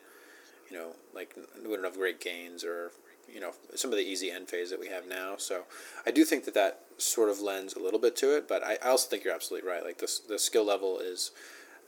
you 0.70 0.76
know, 0.76 0.92
like 1.14 1.34
wouldn't 1.64 1.84
have 1.84 1.96
great 1.96 2.20
gains 2.20 2.62
or 2.64 2.92
you 3.32 3.40
know 3.40 3.52
some 3.74 3.90
of 3.90 3.96
the 3.96 4.04
easy 4.04 4.30
end 4.30 4.48
phase 4.48 4.70
that 4.70 4.80
we 4.80 4.88
have 4.88 5.08
now. 5.08 5.34
So 5.36 5.64
I 6.06 6.10
do 6.10 6.24
think 6.24 6.44
that 6.44 6.54
that 6.54 6.80
sort 6.98 7.28
of 7.28 7.40
lends 7.40 7.74
a 7.74 7.80
little 7.80 7.98
bit 7.98 8.16
to 8.16 8.36
it, 8.36 8.48
but 8.48 8.62
I, 8.62 8.78
I 8.82 8.90
also 8.90 9.08
think 9.08 9.24
you're 9.24 9.34
absolutely 9.34 9.68
right. 9.68 9.84
Like 9.84 9.98
the 9.98 10.10
the 10.28 10.38
skill 10.38 10.64
level 10.64 10.98
is, 10.98 11.30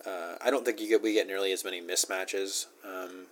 uh, 0.07 0.37
I 0.41 0.51
don't 0.51 0.65
think 0.65 0.81
you 0.81 0.89
get 0.89 1.03
we 1.03 1.13
get 1.13 1.27
nearly 1.27 1.53
as 1.53 1.65
many 1.65 1.81
mismatches 1.81 2.67
um, 2.85 3.27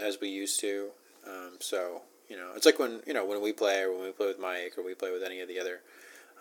as 0.00 0.20
we 0.20 0.28
used 0.28 0.60
to. 0.60 0.90
Um, 1.26 1.52
so 1.60 2.02
you 2.28 2.36
know, 2.36 2.50
it's 2.56 2.66
like 2.66 2.78
when 2.78 3.00
you 3.06 3.14
know 3.14 3.24
when 3.24 3.40
we 3.42 3.52
play 3.52 3.82
or 3.82 3.92
when 3.92 4.04
we 4.04 4.12
play 4.12 4.26
with 4.26 4.38
Mike 4.38 4.74
or 4.76 4.84
we 4.84 4.94
play 4.94 5.12
with 5.12 5.22
any 5.22 5.40
of 5.40 5.48
the 5.48 5.60
other 5.60 5.80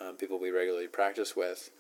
um, 0.02 0.16
people 0.16 0.40
we 0.40 0.52
regularly 0.52 0.88
practice 0.88 1.36
with. 1.36 1.72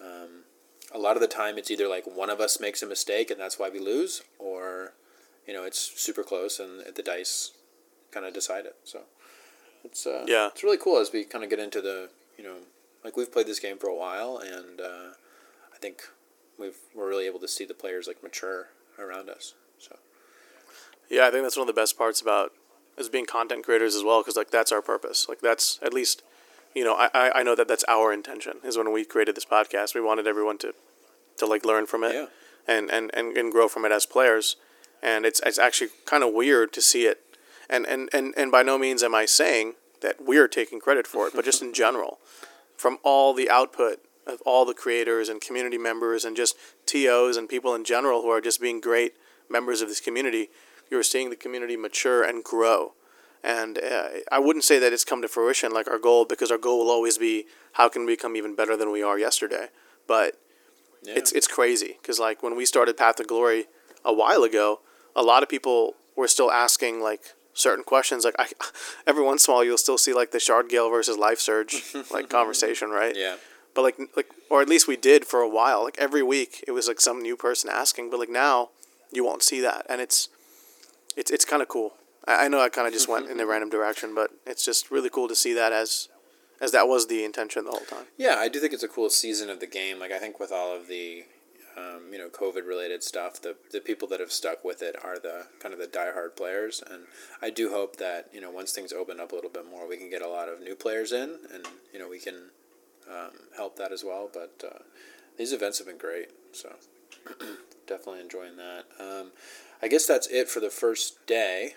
Um, 0.00 0.44
a 0.92 0.98
lot 0.98 1.16
of 1.16 1.22
the 1.22 1.28
time, 1.28 1.56
it's 1.56 1.70
either 1.70 1.88
like 1.88 2.04
one 2.06 2.30
of 2.30 2.40
us 2.40 2.60
makes 2.60 2.82
a 2.82 2.86
mistake 2.86 3.30
and 3.30 3.40
that's 3.40 3.58
why 3.58 3.70
we 3.70 3.78
lose, 3.78 4.22
or 4.38 4.92
you 5.46 5.54
know, 5.54 5.64
it's 5.64 5.78
super 5.78 6.22
close 6.22 6.58
and 6.58 6.82
the 6.94 7.02
dice 7.02 7.52
kind 8.14 8.24
of 8.26 8.32
decide 8.32 8.64
it. 8.66 8.76
So 8.84 9.00
it's 9.84 10.06
uh, 10.06 10.24
Yeah. 10.26 10.46
it's 10.48 10.62
really 10.62 10.78
cool 10.78 10.98
as 10.98 11.12
we 11.12 11.24
kind 11.24 11.44
of 11.44 11.50
get 11.50 11.58
into 11.58 11.80
the 11.80 12.10
you 12.38 12.44
know, 12.44 12.56
like 13.04 13.16
we've 13.16 13.32
played 13.32 13.46
this 13.46 13.60
game 13.60 13.78
for 13.78 13.88
a 13.88 13.94
while, 13.94 14.38
and 14.38 14.80
uh, 14.80 15.10
I 15.74 15.78
think 15.80 16.02
we've 16.58 16.78
we're 16.94 17.08
really 17.08 17.26
able 17.26 17.40
to 17.40 17.48
see 17.48 17.64
the 17.64 17.74
players 17.74 18.06
like 18.06 18.22
mature 18.22 18.68
around 18.98 19.28
us. 19.28 19.54
So 19.78 19.96
yeah, 21.10 21.26
I 21.26 21.30
think 21.30 21.42
that's 21.44 21.56
one 21.56 21.68
of 21.68 21.74
the 21.74 21.80
best 21.80 21.98
parts 21.98 22.20
about 22.20 22.52
as 22.96 23.08
being 23.08 23.26
content 23.26 23.64
creators 23.64 23.94
as 23.94 24.02
well, 24.04 24.20
because 24.20 24.36
like 24.36 24.50
that's 24.50 24.72
our 24.72 24.82
purpose. 24.82 25.26
Like 25.28 25.40
that's 25.40 25.78
at 25.82 25.92
least, 25.92 26.22
you 26.74 26.84
know, 26.84 26.94
I, 26.94 27.08
I 27.14 27.40
I 27.40 27.42
know 27.42 27.54
that 27.54 27.68
that's 27.68 27.84
our 27.88 28.12
intention. 28.12 28.54
Is 28.64 28.76
when 28.78 28.90
we 28.92 29.04
created 29.04 29.34
this 29.36 29.44
podcast, 29.44 29.94
we 29.94 30.00
wanted 30.00 30.26
everyone 30.26 30.58
to, 30.58 30.72
to 31.38 31.46
like 31.46 31.64
learn 31.64 31.86
from 31.86 32.02
it, 32.04 32.14
Yeah. 32.14 32.26
and, 32.66 32.90
and 32.90 33.10
and 33.14 33.36
and 33.36 33.52
grow 33.52 33.68
from 33.68 33.84
it 33.84 33.92
as 33.92 34.06
players. 34.06 34.56
And 35.02 35.26
it's 35.26 35.40
it's 35.44 35.58
actually 35.58 35.90
kind 36.06 36.22
of 36.24 36.32
weird 36.32 36.72
to 36.72 36.80
see 36.80 37.04
it, 37.06 37.20
and 37.68 37.86
and 37.86 38.08
and 38.12 38.34
and 38.36 38.50
by 38.50 38.62
no 38.62 38.78
means 38.78 39.02
am 39.02 39.14
I 39.14 39.26
saying 39.26 39.74
that 40.00 40.16
we're 40.20 40.48
taking 40.48 40.80
credit 40.80 41.06
for 41.06 41.26
it, 41.26 41.34
but 41.34 41.44
just 41.44 41.62
in 41.62 41.72
general, 41.82 42.18
from 42.76 42.98
all 43.02 43.34
the 43.34 43.50
output 43.50 44.00
of 44.26 44.40
all 44.42 44.64
the 44.64 44.74
creators 44.74 45.28
and 45.28 45.40
community 45.40 45.78
members 45.78 46.24
and 46.24 46.36
just 46.36 46.56
TOs 46.86 47.36
and 47.36 47.48
people 47.48 47.74
in 47.74 47.84
general 47.84 48.22
who 48.22 48.30
are 48.30 48.40
just 48.40 48.60
being 48.60 48.80
great 48.80 49.14
members 49.50 49.82
of 49.82 49.88
this 49.88 50.00
community, 50.00 50.48
you're 50.90 51.02
seeing 51.02 51.30
the 51.30 51.36
community 51.36 51.76
mature 51.76 52.22
and 52.22 52.42
grow. 52.42 52.94
And 53.42 53.78
uh, 53.78 54.08
I 54.32 54.38
wouldn't 54.38 54.64
say 54.64 54.78
that 54.78 54.94
it's 54.94 55.04
come 55.04 55.20
to 55.20 55.28
fruition 55.28 55.70
like 55.70 55.86
our 55.86 55.98
goal, 55.98 56.24
because 56.24 56.50
our 56.50 56.56
goal 56.56 56.78
will 56.78 56.90
always 56.90 57.18
be 57.18 57.44
how 57.72 57.90
can 57.90 58.06
we 58.06 58.12
become 58.14 58.36
even 58.36 58.54
better 58.54 58.74
than 58.76 58.90
we 58.90 59.02
are 59.02 59.18
yesterday. 59.18 59.68
But 60.06 60.38
yeah, 61.02 61.14
it's 61.16 61.32
it's 61.32 61.46
crazy 61.46 61.98
because 62.00 62.18
like 62.18 62.42
when 62.42 62.56
we 62.56 62.64
started 62.64 62.96
Path 62.96 63.20
of 63.20 63.26
Glory 63.26 63.66
a 64.02 64.14
while 64.14 64.42
ago, 64.44 64.80
a 65.14 65.22
lot 65.22 65.42
of 65.42 65.50
people 65.50 65.94
were 66.16 66.28
still 66.28 66.50
asking 66.50 67.02
like 67.02 67.34
certain 67.54 67.84
questions. 67.84 68.24
Like 68.24 68.34
I, 68.38 68.48
every 69.06 69.22
once 69.24 69.46
in 69.46 69.52
a 69.52 69.54
while, 69.56 69.64
you'll 69.64 69.78
still 69.78 69.98
see 69.98 70.12
like 70.12 70.30
the 70.32 70.38
Shardgale 70.38 70.90
versus 70.90 71.16
Life 71.16 71.40
Surge 71.40 71.82
like 72.10 72.28
conversation, 72.28 72.90
right? 72.90 73.16
yeah, 73.16 73.36
But 73.74 73.82
like 73.82 73.98
like 74.16 74.28
or 74.50 74.60
at 74.60 74.68
least 74.68 74.86
we 74.86 74.96
did 74.96 75.24
for 75.24 75.40
a 75.40 75.48
while. 75.48 75.82
Like 75.84 75.96
every 75.98 76.22
week, 76.22 76.62
it 76.66 76.72
was 76.72 76.88
like 76.88 77.00
some 77.00 77.22
new 77.22 77.36
person 77.36 77.70
asking. 77.72 78.10
But 78.10 78.20
like 78.20 78.30
now, 78.30 78.70
you 79.12 79.24
won't 79.24 79.42
see 79.42 79.60
that, 79.62 79.86
and 79.88 80.00
it's 80.00 80.28
it's 81.16 81.30
it's 81.30 81.44
kind 81.44 81.62
of 81.62 81.68
cool. 81.68 81.94
I, 82.26 82.44
I 82.44 82.48
know 82.48 82.60
I 82.60 82.68
kind 82.68 82.86
of 82.86 82.92
just 82.92 83.08
went 83.08 83.28
in 83.30 83.38
a 83.40 83.46
random 83.52 83.70
direction, 83.70 84.14
but 84.14 84.30
it's 84.46 84.64
just 84.64 84.90
really 84.90 85.08
cool 85.10 85.28
to 85.28 85.34
see 85.36 85.52
that 85.54 85.72
as 85.72 86.08
as 86.60 86.72
that 86.72 86.86
was 86.88 87.08
the 87.08 87.24
intention 87.24 87.64
the 87.64 87.70
whole 87.72 87.80
time. 87.80 88.06
yeah. 88.16 88.36
I 88.38 88.48
do 88.48 88.60
think 88.60 88.72
it's 88.72 88.82
a 88.84 88.88
cool 88.88 89.10
season 89.10 89.50
of 89.50 89.58
the 89.60 89.66
game. 89.66 89.98
Like 89.98 90.12
I 90.12 90.18
think 90.18 90.38
with 90.40 90.52
all 90.52 90.74
of 90.74 90.86
the 90.88 91.24
um, 91.76 92.12
you 92.12 92.18
know 92.18 92.28
COVID 92.28 92.66
related 92.66 93.02
stuff, 93.02 93.40
the 93.40 93.56
the 93.72 93.80
people 93.80 94.08
that 94.08 94.20
have 94.20 94.32
stuck 94.32 94.64
with 94.64 94.82
it 94.82 94.96
are 95.02 95.18
the 95.18 95.46
kind 95.58 95.74
of 95.74 95.80
the 95.80 95.86
diehard 95.86 96.36
players, 96.36 96.82
and 96.88 97.04
I 97.42 97.50
do 97.50 97.70
hope 97.70 97.96
that 97.96 98.28
you 98.32 98.40
know 98.40 98.50
once 98.50 98.72
things 98.72 98.92
open 98.92 99.20
up 99.20 99.32
a 99.32 99.34
little 99.34 99.50
bit 99.50 99.68
more, 99.68 99.88
we 99.88 99.96
can 99.96 100.10
get 100.10 100.22
a 100.22 100.28
lot 100.28 100.48
of 100.48 100.60
new 100.60 100.74
players 100.74 101.12
in, 101.12 101.38
and 101.52 101.66
you 101.92 101.98
know 101.98 102.08
we 102.08 102.18
can 102.18 102.50
um, 103.10 103.32
help 103.56 103.76
that 103.76 103.92
as 103.92 104.04
well. 104.04 104.30
But 104.32 104.62
uh, 104.64 104.82
these 105.36 105.52
events 105.52 105.78
have 105.78 105.86
been 105.86 105.98
great, 105.98 106.28
so 106.52 106.74
definitely 107.86 108.20
enjoying 108.20 108.56
that. 108.56 108.84
Um, 109.00 109.32
I 109.82 109.88
guess 109.88 110.06
that's 110.06 110.28
it 110.28 110.48
for 110.48 110.60
the 110.60 110.70
first 110.70 111.26
day. 111.26 111.74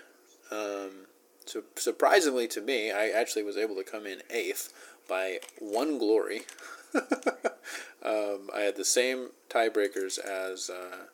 Um, 0.52 1.08
so 1.46 1.64
surprisingly 1.76 2.48
to 2.50 2.62
me, 2.62 2.92
I 2.92 3.10
actually 3.10 3.44
was 3.44 3.58
able 3.58 3.76
to 3.76 3.84
come 3.84 4.06
in 4.06 4.22
eighth 4.30 4.74
by 5.08 5.40
one 5.60 5.98
glory. 5.98 6.42
um, 8.04 8.50
I 8.56 8.62
had 8.62 8.76
the 8.78 8.86
same 8.86 9.30
tiebreakers 9.50 10.20
as 10.20 10.70
uh, 10.70 11.06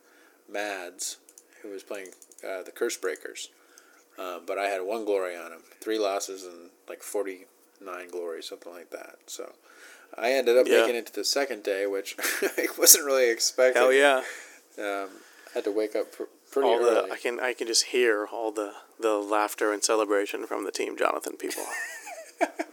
Mads, 0.51 1.17
who 1.61 1.69
was 1.69 1.83
playing 1.83 2.07
uh, 2.47 2.63
the 2.63 2.71
Curse 2.71 2.97
Breakers, 2.97 3.49
uh, 4.17 4.39
but 4.45 4.57
I 4.57 4.67
had 4.67 4.81
one 4.81 5.05
glory 5.05 5.35
on 5.35 5.51
him, 5.51 5.61
three 5.81 5.97
losses 5.99 6.43
and 6.43 6.69
like 6.87 7.01
forty 7.03 7.45
nine 7.81 8.09
glory, 8.09 8.41
something 8.43 8.71
like 8.71 8.89
that. 8.91 9.15
So 9.27 9.53
I 10.17 10.31
ended 10.33 10.57
up 10.57 10.67
Yeah. 10.67 10.79
making 10.81 10.95
it 10.95 11.07
to 11.07 11.13
the 11.13 11.23
second 11.23 11.63
day, 11.63 11.85
which 11.87 12.15
I 12.41 12.67
wasn't 12.77 13.05
really 13.05 13.29
expecting. 13.29 13.81
Hell 13.81 13.93
yeah! 13.93 14.23
Um, 14.77 15.09
had 15.53 15.63
to 15.65 15.71
wake 15.71 15.95
up 15.95 16.11
pr- 16.11 16.23
pretty 16.51 16.69
all 16.69 16.77
early. 16.79 17.07
the 17.09 17.13
I 17.13 17.17
can 17.17 17.39
I 17.39 17.53
can 17.53 17.67
just 17.67 17.85
hear 17.85 18.27
all 18.31 18.51
the 18.51 18.73
the 18.99 19.13
laughter 19.15 19.73
and 19.73 19.83
celebration 19.83 20.45
from 20.45 20.65
the 20.65 20.71
team 20.71 20.97
Jonathan 20.97 21.35
people. 21.37 21.63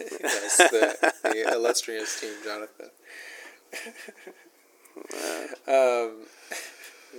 yes, 0.00 0.56
the, 0.56 1.12
the 1.22 1.52
illustrious 1.52 2.20
team, 2.20 2.34
Jonathan. 2.44 2.90
um, 5.68 6.26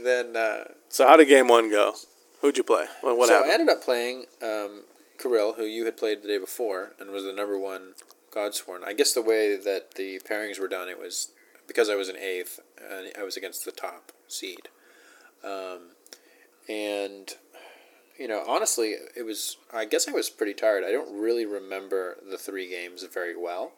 then, 0.04 0.36
uh, 0.36 0.66
so 0.90 1.08
how 1.08 1.18
did 1.18 1.28
game 1.28 1.48
one 1.48 1.70
go? 1.70 1.94
Who'd 2.42 2.58
you 2.58 2.64
play? 2.64 2.86
What, 3.02 3.18
what 3.18 3.30
so 3.30 3.44
I 3.44 3.52
ended 3.52 3.70
up 3.70 3.84
playing 3.84 4.26
um, 4.42 4.84
Kirill, 5.18 5.54
who 5.54 5.64
you 5.64 5.86
had 5.86 5.98
played 5.98 6.22
the 6.22 6.28
day 6.28 6.38
before, 6.38 6.94
and 7.00 7.12
was 7.12 7.24
the 7.24 7.34
number 7.34 7.58
one 7.58 7.94
Godsworn. 8.32 8.84
I 8.84 8.94
guess 8.94 9.14
the 9.14 9.22
way 9.22 9.56
that 9.56 9.96
the 9.96 10.20
pairings 10.30 10.60
were 10.60 10.68
done, 10.68 10.90
it 10.90 11.00
was 11.00 11.32
because 11.68 11.90
I 11.90 11.96
was 11.96 12.10
an 12.10 12.18
eighth, 12.18 12.60
and 12.78 13.12
I 13.18 13.24
was 13.24 13.38
against 13.38 13.66
the 13.66 13.72
top 13.72 14.12
seed. 14.28 14.70
Um, 15.44 15.92
and 16.68 17.36
you 18.20 18.28
know, 18.28 18.44
honestly, 18.48 18.96
it 19.16 19.26
was. 19.26 19.58
I 19.74 19.86
guess 19.86 20.08
I 20.08 20.12
was 20.12 20.30
pretty 20.30 20.54
tired. 20.54 20.84
I 20.84 20.92
don't 20.92 21.20
really 21.20 21.46
remember 21.46 22.18
the 22.30 22.38
three 22.38 22.70
games 22.70 23.04
very 23.04 23.36
well. 23.36 23.74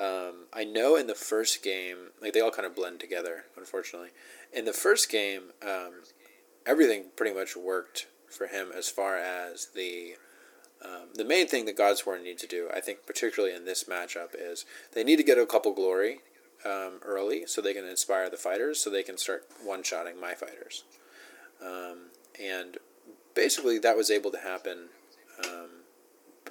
Um, 0.00 0.46
I 0.52 0.64
know 0.64 0.96
in 0.96 1.06
the 1.06 1.14
first 1.14 1.62
game, 1.62 2.10
like 2.20 2.32
they 2.32 2.40
all 2.40 2.50
kind 2.50 2.66
of 2.66 2.74
blend 2.74 3.00
together. 3.00 3.44
Unfortunately, 3.56 4.10
in 4.52 4.64
the 4.64 4.72
first 4.72 5.10
game, 5.10 5.52
um, 5.62 6.02
everything 6.66 7.06
pretty 7.16 7.34
much 7.34 7.56
worked 7.56 8.06
for 8.30 8.46
him 8.46 8.70
as 8.76 8.88
far 8.88 9.16
as 9.16 9.68
the 9.74 10.16
Um, 10.80 11.08
the 11.14 11.24
main 11.24 11.48
thing 11.48 11.64
that 11.64 11.76
Godsworn 11.76 12.22
need 12.22 12.38
to 12.38 12.46
do, 12.46 12.70
I 12.72 12.80
think, 12.80 13.04
particularly 13.04 13.52
in 13.52 13.64
this 13.64 13.84
matchup, 13.84 14.30
is 14.38 14.64
they 14.92 15.02
need 15.02 15.16
to 15.16 15.24
get 15.24 15.36
a 15.36 15.44
couple 15.44 15.72
glory 15.72 16.20
um, 16.64 17.00
early 17.02 17.46
so 17.46 17.60
they 17.60 17.74
can 17.74 17.84
inspire 17.84 18.30
the 18.30 18.36
fighters, 18.36 18.80
so 18.80 18.88
they 18.88 19.02
can 19.02 19.18
start 19.18 19.44
one-shotting 19.64 20.20
my 20.20 20.34
fighters. 20.34 20.84
Um, 21.60 22.10
and 22.40 22.78
basically, 23.38 23.78
that 23.78 23.96
was 23.96 24.10
able 24.10 24.32
to 24.32 24.38
happen 24.38 24.88
um, 25.44 25.68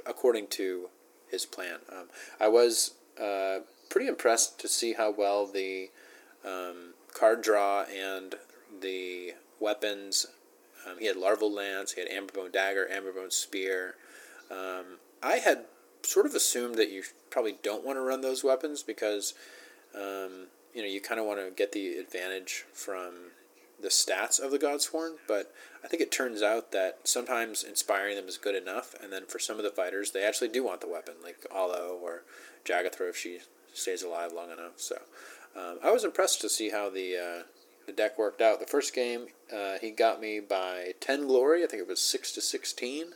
according 0.06 0.48
to 0.48 0.88
his 1.30 1.46
plan. 1.46 1.80
Um, 1.92 2.06
I 2.40 2.48
was 2.48 2.94
uh, 3.22 3.60
pretty 3.90 4.08
impressed 4.08 4.58
to 4.62 4.70
see 4.70 4.94
how 4.94 5.12
well 5.12 5.46
the 5.46 5.90
um, 6.46 6.94
card 7.14 7.42
draw 7.42 7.84
and 7.84 8.36
the 8.82 9.34
weapons. 9.60 10.28
Um, 10.88 10.98
he 10.98 11.08
had 11.08 11.18
larval 11.18 11.52
lance. 11.52 11.92
He 11.92 12.02
had 12.02 12.10
amberbone 12.10 12.54
dagger, 12.54 12.88
amberbone 12.90 13.34
spear. 13.34 13.96
Um, 14.50 15.00
I 15.22 15.38
had 15.38 15.66
sort 16.04 16.26
of 16.26 16.36
assumed 16.36 16.76
that 16.76 16.90
you 16.90 17.04
probably 17.30 17.58
don't 17.62 17.84
want 17.84 17.98
to 17.98 18.02
run 18.02 18.22
those 18.22 18.46
weapons 18.46 18.82
because 18.82 19.34
um, 19.94 20.48
you 20.74 20.82
know 20.82 20.88
you 20.88 21.02
kind 21.02 21.20
of 21.20 21.26
want 21.26 21.40
to 21.40 21.52
get 21.52 21.74
the 21.74 21.98
advantage 21.98 22.64
from 22.72 23.32
the 23.80 23.90
stats 23.90 24.40
of 24.40 24.52
the 24.52 24.58
Godsworn, 24.58 25.18
but 25.28 25.54
I 25.84 25.88
think 25.88 26.02
it 26.02 26.12
turns 26.12 26.42
out 26.42 26.72
that 26.72 27.00
sometimes 27.04 27.64
inspiring 27.64 28.16
them 28.16 28.28
is 28.28 28.38
good 28.38 28.56
enough, 28.56 28.96
and 29.02 29.14
then 29.14 29.26
for 29.26 29.40
some 29.40 29.58
of 29.58 29.64
the 29.64 29.70
fighters, 29.70 30.12
they 30.12 30.24
actually 30.24 30.48
do 30.50 30.64
want 30.64 30.82
the 30.82 30.88
weapon, 30.88 31.14
like 31.24 31.46
Ollo 31.52 32.00
or 32.02 32.24
Jagathra 32.66 33.10
if 33.10 33.18
she 33.18 33.40
stays 33.74 34.02
alive 34.02 34.34
long 34.34 34.52
enough. 34.52 34.74
So 34.78 34.98
um, 35.56 35.78
I 35.84 35.92
was 35.92 36.04
impressed 36.04 36.42
to 36.42 36.50
see 36.50 36.72
how 36.72 36.90
the 36.90 37.18
uh, 37.18 37.44
the 37.86 37.94
deck 37.94 38.18
worked 38.18 38.42
out. 38.42 38.60
The 38.60 38.66
first 38.66 38.94
game, 38.94 39.28
uh, 39.56 39.78
he 39.80 39.92
got 39.92 40.20
me 40.20 40.40
by 40.40 40.94
ten 41.00 41.28
glory. 41.28 41.64
I 41.64 41.68
think 41.68 41.82
it 41.82 41.88
was 41.88 42.02
six 42.02 42.32
to 42.34 42.42
sixteen, 42.42 43.14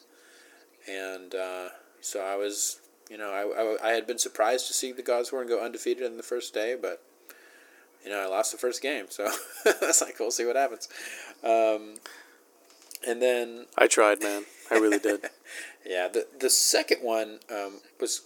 and 0.88 1.33
uh, 1.33 1.69
so 2.01 2.23
I 2.23 2.35
was, 2.35 2.81
you 3.09 3.17
know, 3.17 3.31
I, 3.31 3.41
I, 3.41 3.89
I 3.89 3.93
had 3.93 4.05
been 4.05 4.19
surprised 4.19 4.67
to 4.67 4.73
see 4.73 4.91
the 4.91 5.03
Godsworn 5.03 5.47
go 5.47 5.59
undefeated 5.59 6.03
in 6.03 6.17
the 6.17 6.23
first 6.23 6.53
day, 6.53 6.77
but 6.79 7.03
you 8.03 8.11
know, 8.11 8.19
I 8.19 8.28
lost 8.28 8.52
the 8.52 8.57
first 8.57 8.82
game, 8.82 9.06
so 9.10 9.30
that's 9.64 10.02
like 10.02 10.19
we'll 10.19 10.32
see 10.32 10.45
what 10.45 10.56
happens. 10.56 10.90
Um, 11.44 11.95
and 13.07 13.22
then 13.22 13.65
I 13.78 13.88
tried, 13.88 14.22
man. 14.22 14.45
I 14.69 14.76
really 14.76 14.99
did. 14.99 15.22
yeah, 15.86 16.07
the 16.07 16.28
the 16.40 16.49
second 16.49 17.02
one 17.02 17.40
um, 17.52 17.82
was 17.99 18.22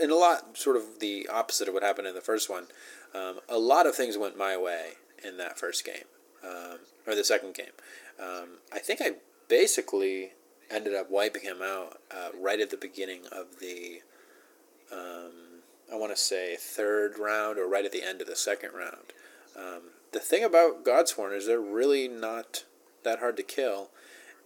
in 0.00 0.10
a 0.10 0.14
lot 0.14 0.56
sort 0.56 0.76
of 0.76 1.00
the 1.00 1.28
opposite 1.32 1.68
of 1.68 1.74
what 1.74 1.82
happened 1.82 2.06
in 2.06 2.14
the 2.14 2.20
first 2.20 2.48
one. 2.48 2.66
Um, 3.14 3.40
a 3.48 3.58
lot 3.58 3.86
of 3.86 3.94
things 3.94 4.18
went 4.18 4.36
my 4.36 4.56
way 4.56 4.92
in 5.24 5.38
that 5.38 5.58
first 5.58 5.84
game, 5.84 6.04
um, 6.44 6.78
or 7.06 7.14
the 7.14 7.24
second 7.24 7.54
game. 7.54 7.72
Um, 8.20 8.58
I 8.72 8.78
think 8.78 9.00
I 9.02 9.12
basically 9.48 10.32
ended 10.70 10.94
up 10.94 11.10
wiping 11.10 11.42
him 11.42 11.62
out 11.62 12.00
uh, 12.10 12.28
right 12.38 12.60
at 12.60 12.70
the 12.70 12.76
beginning 12.76 13.22
of 13.32 13.58
the, 13.60 14.02
um, 14.92 15.47
I 15.92 15.96
want 15.96 16.14
to 16.14 16.20
say 16.20 16.56
third 16.58 17.18
round 17.18 17.58
or 17.58 17.68
right 17.68 17.84
at 17.84 17.92
the 17.92 18.02
end 18.02 18.20
of 18.20 18.26
the 18.26 18.36
second 18.36 18.72
round. 18.74 19.12
Um, 19.56 19.82
the 20.12 20.20
thing 20.20 20.44
about 20.44 20.84
Godsworn 20.84 21.36
is 21.36 21.46
they're 21.46 21.60
really 21.60 22.08
not 22.08 22.64
that 23.04 23.18
hard 23.18 23.36
to 23.38 23.42
kill, 23.42 23.90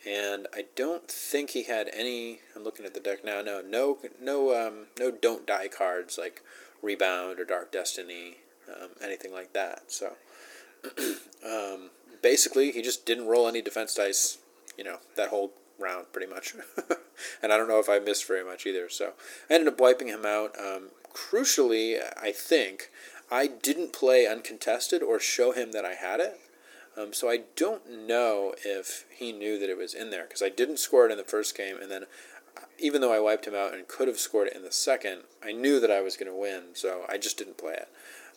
and 0.09 0.47
I 0.55 0.66
don't 0.74 1.09
think 1.09 1.51
he 1.51 1.64
had 1.64 1.90
any. 1.93 2.40
I'm 2.56 2.64
looking 2.64 2.86
at 2.86 2.94
the 2.94 3.01
deck 3.01 3.24
now. 3.24 3.43
No, 3.43 3.60
no, 3.60 3.98
no, 4.20 4.66
um, 4.66 4.86
no. 4.98 5.10
Don't 5.10 5.47
die 5.47 5.69
cards 5.69 6.19
like 6.19 6.43
Rebound 6.81 7.39
or 7.39 7.44
Dark 7.44 7.70
Destiny, 7.73 8.39
um, 8.69 8.90
anything 9.02 9.32
like 9.32 9.52
that. 9.52 9.90
So 9.93 10.14
um, 11.47 11.90
basically, 12.23 12.73
he 12.73 12.82
just 12.82 13.06
didn't 13.06 13.27
roll 13.27 13.47
any 13.47 13.62
defense 13.62 13.94
dice. 13.94 14.39
You 14.77 14.85
know 14.85 14.98
that 15.16 15.28
whole 15.28 15.52
round 15.78 16.12
pretty 16.12 16.32
much, 16.32 16.55
and 17.43 17.52
I 17.52 17.56
don't 17.56 17.69
know 17.69 17.78
if 17.78 17.89
I 17.89 17.98
missed 17.98 18.27
very 18.27 18.44
much 18.44 18.66
either. 18.66 18.89
So 18.89 19.12
I 19.51 19.55
ended 19.55 19.73
up 19.73 19.81
wiping 19.81 20.09
him 20.09 20.24
out. 20.27 20.59
Um, 20.59 20.90
crucially, 21.15 22.01
I 22.21 22.33
think 22.33 22.91
I 23.31 23.47
didn't 23.47 23.93
play 23.93 24.27
uncontested 24.27 25.03
or 25.03 25.19
show 25.19 25.53
him 25.53 25.73
that 25.73 25.85
I 25.85 25.95
had 25.95 26.21
it. 26.21 26.39
Um, 26.97 27.13
so 27.13 27.31
I 27.31 27.45
don't 27.57 28.07
know 28.07 28.55
if 28.65 29.07
he 29.11 29.33
knew 29.33 29.59
that 29.59 29.71
it 29.71 29.79
was 29.79 29.95
in 29.95 30.11
there 30.11 30.25
because 30.25 30.43
I 30.43 30.51
didn't 30.51 30.79
score 30.79 31.07
it 31.07 31.13
in 31.13 31.17
the 31.17 31.25
first 31.25 31.57
game, 31.57 31.77
and 31.81 31.91
then 31.91 32.05
even 32.79 33.01
though 33.01 33.15
I 33.15 33.21
wiped 33.21 33.47
him 33.47 33.55
out 33.55 33.73
and 33.73 33.89
could 33.89 34.09
have 34.09 34.19
scored 34.19 34.49
it 34.49 34.57
in 34.57 34.63
the 34.63 34.73
second, 34.73 35.23
I 35.43 35.53
knew 35.53 35.81
that 35.81 35.91
I 35.91 36.03
was 36.03 36.17
going 36.17 36.31
to 36.31 36.39
win, 36.39 36.75
so 36.75 37.07
I 37.09 37.17
just 37.17 37.39
didn't 37.39 37.57
play 37.57 37.75
it. 37.75 37.89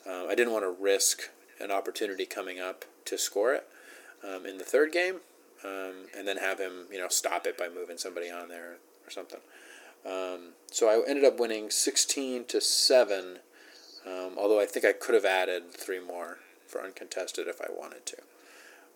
Um, 0.08 0.28
I 0.30 0.36
didn't 0.36 0.54
want 0.54 0.64
to 0.64 0.84
risk 0.84 1.30
an 1.60 1.72
opportunity 1.72 2.26
coming 2.26 2.60
up 2.60 2.86
to 3.06 3.18
score 3.18 3.54
it 3.54 3.68
um, 4.24 4.46
in 4.46 4.58
the 4.58 4.64
third 4.64 4.92
game, 4.92 5.16
um, 5.64 6.08
and 6.18 6.28
then 6.28 6.38
have 6.38 6.60
him, 6.60 6.86
you 6.92 7.00
know, 7.00 7.08
stop 7.10 7.46
it 7.46 7.58
by 7.58 7.68
moving 7.68 7.98
somebody 7.98 8.30
on 8.30 8.48
there 8.48 8.78
or 9.06 9.12
something. 9.12 9.40
Um, 10.06 10.54
so 10.72 10.88
I 10.88 11.08
ended 11.08 11.26
up 11.26 11.40
winning 11.40 11.70
sixteen 11.70 12.46
to 12.46 12.62
seven, 12.62 13.40
um, 14.06 14.34
although 14.38 14.60
I 14.60 14.66
think 14.66 14.86
I 14.86 14.94
could 14.94 15.16
have 15.16 15.26
added 15.26 15.72
three 15.72 16.00
more 16.00 16.40
for 16.68 16.82
uncontested 16.82 17.48
if 17.48 17.62
I 17.62 17.68
wanted 17.70 18.06
to. 18.06 18.18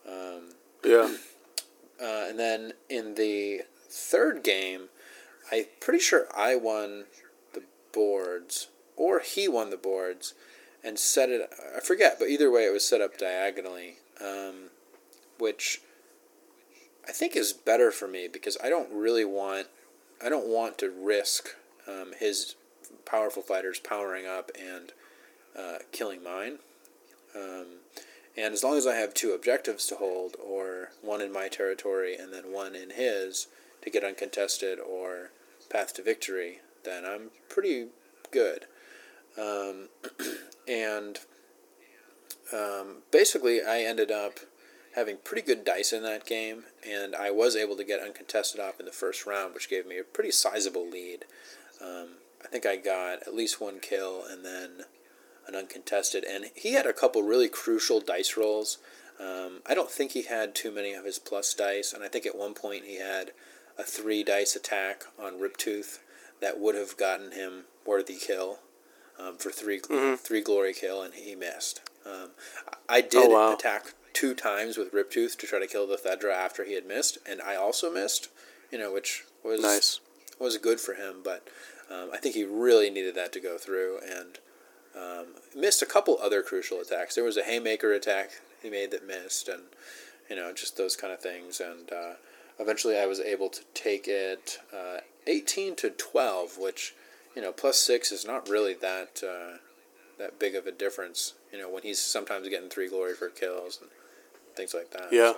Um, 0.08 0.44
yeah. 0.84 1.16
Uh, 2.02 2.28
and 2.30 2.40
then 2.40 2.72
in 2.90 3.16
the 3.16 3.60
third 3.90 4.42
game, 4.42 4.88
I'm 5.52 5.66
pretty 5.82 6.00
sure 6.00 6.28
I 6.34 6.56
won 6.56 7.06
the 7.54 7.64
boards, 7.92 8.70
or 8.96 9.20
he 9.20 9.50
won 9.50 9.70
the 9.70 9.76
boards, 9.76 10.34
and 10.84 10.98
set 10.98 11.30
it. 11.30 11.50
I 11.76 11.82
forget, 11.82 12.18
but 12.18 12.30
either 12.30 12.50
way, 12.50 12.66
it 12.66 12.72
was 12.72 12.88
set 12.88 13.02
up 13.02 13.18
diagonally, 13.18 13.98
um, 14.22 14.70
which 15.38 15.82
I 17.08 17.12
think 17.12 17.36
is 17.36 17.52
better 17.52 17.92
for 17.92 18.08
me 18.08 18.28
because 18.32 18.58
I 18.64 18.70
don't 18.70 18.92
really 18.94 19.26
want. 19.26 19.68
I 20.24 20.30
don't 20.30 20.48
want 20.48 20.78
to 20.80 20.90
risk 20.90 21.56
um, 21.88 22.14
his 22.20 22.56
powerful 23.06 23.42
fighters 23.42 23.80
powering 23.80 24.26
up 24.26 24.52
and 24.60 24.92
uh, 25.58 25.80
killing 25.92 26.24
mine. 26.24 26.60
Um, 27.36 27.80
and 28.36 28.54
as 28.54 28.64
long 28.64 28.78
as 28.78 28.88
I 28.88 28.96
have 28.96 29.14
two 29.14 29.32
objectives 29.32 29.86
to 29.88 29.96
hold, 29.96 30.36
or 30.44 30.92
one 31.02 31.22
in 31.22 31.32
my 31.32 31.48
territory 31.48 32.16
and 32.16 32.34
then 32.34 32.52
one 32.52 32.76
in 32.76 32.92
his 32.92 33.48
to 33.82 33.90
get 33.90 34.04
uncontested 34.04 34.80
or 34.80 35.32
path 35.70 35.94
to 35.96 36.04
victory, 36.04 36.60
then 36.84 37.06
I'm 37.06 37.32
pretty 37.50 37.88
good. 38.32 38.66
Um, 39.38 39.90
and 40.68 41.20
um, 42.54 43.04
basically, 43.12 43.62
I 43.62 43.82
ended 43.82 44.12
up 44.12 44.40
having 45.00 45.18
pretty 45.24 45.42
good 45.42 45.64
dice 45.64 45.94
in 45.94 46.04
that 46.04 46.26
game, 46.26 46.66
and 46.88 47.16
I 47.16 47.32
was 47.32 47.56
able 47.56 47.78
to 47.78 47.84
get 47.86 48.02
uncontested 48.02 48.60
off 48.60 48.80
in 48.82 48.86
the 48.86 48.92
first 48.92 49.26
round, 49.26 49.54
which 49.54 49.70
gave 49.70 49.88
me 49.88 49.98
a 49.98 50.04
pretty 50.04 50.32
sizable 50.32 50.88
lead. 50.88 51.24
Um, 51.82 52.10
I 52.44 52.48
think 52.48 52.66
I 52.66 52.76
got 52.76 53.22
at 53.26 53.34
least 53.34 53.62
one 53.62 53.80
kill 53.80 54.24
and 54.30 54.44
then 54.46 54.84
an 55.48 55.56
uncontested, 55.56 56.24
and 56.26 56.52
he 56.54 56.74
had 56.74 56.86
a 56.86 56.94
couple 56.94 57.24
really 57.24 57.48
crucial 57.48 58.02
dice 58.02 58.36
rolls. 58.38 58.78
Um, 59.20 59.62
I 59.66 59.74
don't 59.74 59.90
think 59.90 60.12
he 60.12 60.24
had 60.24 60.54
too 60.54 60.70
many 60.72 60.94
of 60.94 61.06
his 61.06 61.18
plus 61.18 61.54
dice, 61.54 61.94
and 61.94 62.04
I 62.04 62.10
think 62.10 62.26
at 62.26 62.38
one 62.38 62.54
point 62.54 62.84
he 62.86 63.00
had 63.00 63.32
a 63.78 63.84
three 63.84 64.24
dice 64.24 64.56
attack 64.56 65.04
on 65.18 65.40
Riptooth 65.40 66.00
that 66.42 66.60
would 66.60 66.76
have 66.76 66.98
gotten 66.98 67.32
him 67.32 67.64
worthy 67.86 68.16
kill 68.18 68.60
um, 69.18 69.38
for 69.38 69.50
3 69.52 69.80
Mhm. 69.82 70.18
three 70.20 70.42
glory 70.42 70.74
kill, 70.74 71.02
and 71.02 71.14
he 71.14 71.36
missed. 71.36 71.82
Um, 72.06 72.32
I 72.88 73.02
did 73.02 73.26
Oh, 73.26 73.30
wow. 73.30 73.54
attack 73.54 73.94
two 74.14 74.34
times 74.34 74.78
with 74.78 74.94
Riptooth 74.94 75.38
to 75.38 75.48
try 75.48 75.60
to 75.60 75.68
kill 75.68 75.88
the 75.88 75.96
Theddra 75.98 76.34
after 76.34 76.64
he 76.64 76.74
had 76.74 76.86
missed, 76.86 77.18
and 77.26 77.42
I 77.42 77.56
also 77.56 77.92
missed. 77.92 78.30
You 78.72 78.78
know, 78.78 78.94
which 78.94 79.26
was 79.44 79.62
Nice. 79.62 80.00
was 80.40 80.58
good 80.58 80.80
for 80.80 80.94
him, 80.94 81.22
but 81.24 81.48
um, 81.90 82.10
I 82.14 82.18
think 82.18 82.36
he 82.36 82.44
really 82.44 82.90
needed 82.92 83.16
that 83.16 83.34
to 83.34 83.40
go 83.40 83.58
through 83.58 84.00
and 84.08 84.38
um, 84.96 85.28
missed 85.56 85.82
a 85.82 85.88
couple 85.88 86.20
other 86.22 86.44
crucial 86.44 86.80
attacks. 86.80 87.16
There 87.16 87.24
was 87.24 87.38
a 87.38 87.44
haymaker 87.44 87.92
attack 87.94 88.32
he 88.62 88.70
made 88.70 88.92
that 88.92 89.08
missed, 89.08 89.48
and 89.48 89.64
you 90.30 90.36
know 90.36 90.54
just 90.54 90.78
those 90.78 90.96
kind 90.96 91.12
of 91.14 91.20
things. 91.20 91.60
And 91.60 91.92
uh, 91.92 92.14
eventually, 92.60 92.98
I 93.00 93.06
was 93.08 93.20
able 93.20 93.50
to 93.50 93.62
take 93.74 94.08
it 94.08 94.60
uh, 94.72 95.00
eighteen 95.26 95.76
to 95.78 95.90
twelve, 95.90 96.58
which 96.60 96.94
you 97.36 97.42
know 97.42 97.52
plus 97.52 97.78
six 97.80 98.12
is 98.12 98.26
not 98.26 98.48
really 98.50 98.74
that 98.76 99.24
uh, 99.24 99.58
that 100.20 100.38
big 100.40 100.54
of 100.56 100.68
a 100.68 100.72
difference. 100.72 101.34
You 101.52 101.58
know 101.58 101.70
when 101.70 101.84
he's 101.84 102.00
sometimes 102.00 102.48
getting 102.50 102.70
three 102.70 102.88
glory 102.90 103.14
for 103.16 103.30
kills 103.30 103.80
and 103.82 103.90
things 104.56 104.74
like 104.74 104.92
that. 104.92 105.08
Yeah. 105.12 105.34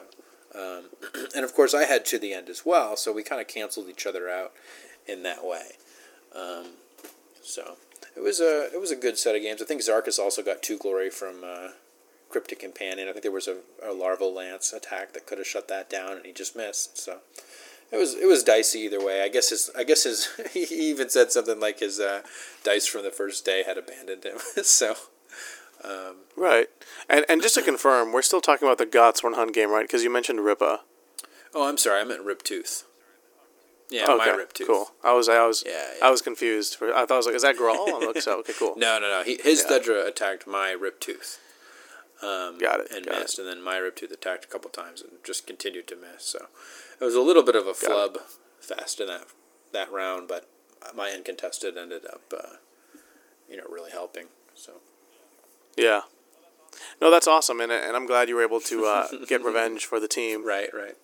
So, 0.54 0.80
um, 0.80 0.86
and 1.36 1.46
of 1.46 1.54
course, 1.54 1.74
I 1.74 1.86
had 1.86 2.06
to 2.06 2.20
the 2.20 2.34
end 2.34 2.50
as 2.50 2.66
well, 2.66 2.98
so 2.98 3.12
we 3.12 3.24
kind 3.24 3.42
of 3.42 3.48
canceled 3.48 3.90
each 3.90 4.06
other 4.06 4.30
out 4.30 4.52
in 5.08 5.24
that 5.24 5.46
way. 5.46 5.72
Um, 6.36 6.66
so 7.42 7.78
it 8.16 8.22
was 8.22 8.40
a 8.40 8.70
it 8.74 8.80
was 8.80 8.92
a 8.92 8.96
good 8.96 9.18
set 9.18 9.36
of 9.36 9.42
games. 9.42 9.62
I 9.62 9.66
think 9.66 9.82
Zharkus 9.82 10.20
also 10.20 10.42
got 10.42 10.62
two 10.62 10.78
glory 10.78 11.10
from 11.10 11.44
uh, 11.44 11.70
Cryptic 12.30 12.60
Companion. 12.60 13.08
I 13.08 13.12
think 13.12 13.24
there 13.24 13.32
was 13.32 13.48
a, 13.48 13.58
a 13.84 13.94
larval 13.94 14.34
lance 14.34 14.74
attack 14.74 15.14
that 15.14 15.26
could 15.26 15.38
have 15.38 15.48
shut 15.48 15.68
that 15.68 15.90
down, 15.90 16.18
and 16.18 16.26
he 16.26 16.34
just 16.34 16.56
missed. 16.56 16.98
So 16.98 17.20
it 17.92 17.98
was 17.98 18.16
it 18.16 18.28
was 18.28 18.44
dicey 18.44 18.80
either 18.80 19.04
way. 19.04 19.22
I 19.22 19.28
guess 19.28 19.50
his 19.50 19.70
I 19.78 19.84
guess 19.84 20.04
his 20.04 20.30
he 20.54 20.64
even 20.90 21.10
said 21.10 21.32
something 21.32 21.60
like 21.60 21.80
his 21.80 22.00
uh, 22.00 22.22
dice 22.64 22.88
from 22.88 23.04
the 23.04 23.12
first 23.12 23.46
day 23.46 23.64
had 23.64 23.78
abandoned 23.78 24.24
him. 24.24 24.38
so 24.64 24.96
um, 25.84 26.16
Right. 26.36 26.68
And 27.10 27.26
and 27.30 27.42
just 27.42 27.56
to 27.56 27.62
confirm, 27.62 28.12
we're 28.14 28.22
still 28.22 28.42
talking 28.42 28.68
about 28.68 28.78
the 28.78 28.86
Godsworn 28.86 29.36
Hunt 29.36 29.54
game, 29.54 29.70
right? 29.70 29.84
Because 29.88 30.04
you 30.04 30.10
mentioned 30.10 30.40
Rippa. 30.40 30.80
oh, 31.54 31.68
I'm 31.68 31.78
sorry, 31.78 32.02
I 32.02 32.04
meant 32.04 32.26
Riptooth. 32.26 32.84
Yeah, 33.90 34.06
okay, 34.06 34.18
my 34.18 34.28
Riptooth. 34.46 34.68
cool. 34.68 34.92
I 35.04 35.12
was 35.14 35.28
I 35.28 35.46
was 35.46 35.64
Yeah, 35.68 35.74
yeah. 36.00 36.06
I 36.06 36.10
was 36.10 36.22
confused. 36.22 36.76
For, 36.76 36.94
I 36.94 37.06
thought 37.06 37.12
I 37.12 37.18
was 37.18 37.26
like, 37.26 37.36
is 37.36 37.42
that 37.42 37.58
Grawl? 37.58 37.88
I'm 37.94 38.08
like, 38.08 38.22
so 38.22 38.40
okay, 38.40 38.54
cool. 38.58 38.74
No, 38.78 39.00
no, 39.00 39.10
no. 39.10 39.24
He, 39.24 39.38
his 39.44 39.66
Yeah. 39.70 39.78
Theddra 39.78 40.08
attacked 40.08 40.48
my 40.48 40.74
Riptooth. 40.80 41.40
Um, 42.24 42.58
Got 42.60 42.82
it, 42.82 42.92
And 42.96 43.06
got 43.06 43.16
it. 43.18 43.20
missed, 43.22 43.40
and 43.40 43.48
then 43.48 43.62
my 43.62 43.76
Riptooth 43.78 44.12
attacked 44.12 44.46
a 44.46 44.48
couple 44.48 44.70
times 44.70 45.02
and 45.02 45.12
just 45.24 45.46
continued 45.48 45.88
to 45.88 45.96
miss. 45.98 46.24
So 46.24 46.48
it 47.00 47.04
was 47.04 47.16
a 47.16 47.22
little 47.22 47.44
bit 47.44 47.56
of 47.56 47.66
a 47.68 47.74
flub 47.74 48.20
fast 48.60 49.02
in 49.02 49.08
that 49.08 49.26
that 49.74 49.92
round, 49.92 50.28
but 50.28 50.48
my 50.96 51.10
uncontested 51.10 51.78
ended 51.78 52.06
up, 52.06 52.22
uh, 52.32 52.56
you 53.50 53.58
know, 53.58 53.64
really 53.70 53.92
helping. 53.92 54.28
So 54.54 54.74
Yeah. 55.82 56.02
No, 57.02 57.10
that's 57.10 57.28
awesome, 57.28 57.60
and 57.60 57.72
and 57.72 57.96
I'm 57.96 58.06
glad 58.06 58.30
you 58.30 58.36
were 58.36 58.44
able 58.44 58.60
to 58.62 58.86
uh, 58.86 59.08
get 59.28 59.44
revenge 59.44 59.86
for 59.86 60.00
the 60.00 60.08
team. 60.08 60.46
right, 60.46 60.70
right. 60.74 60.96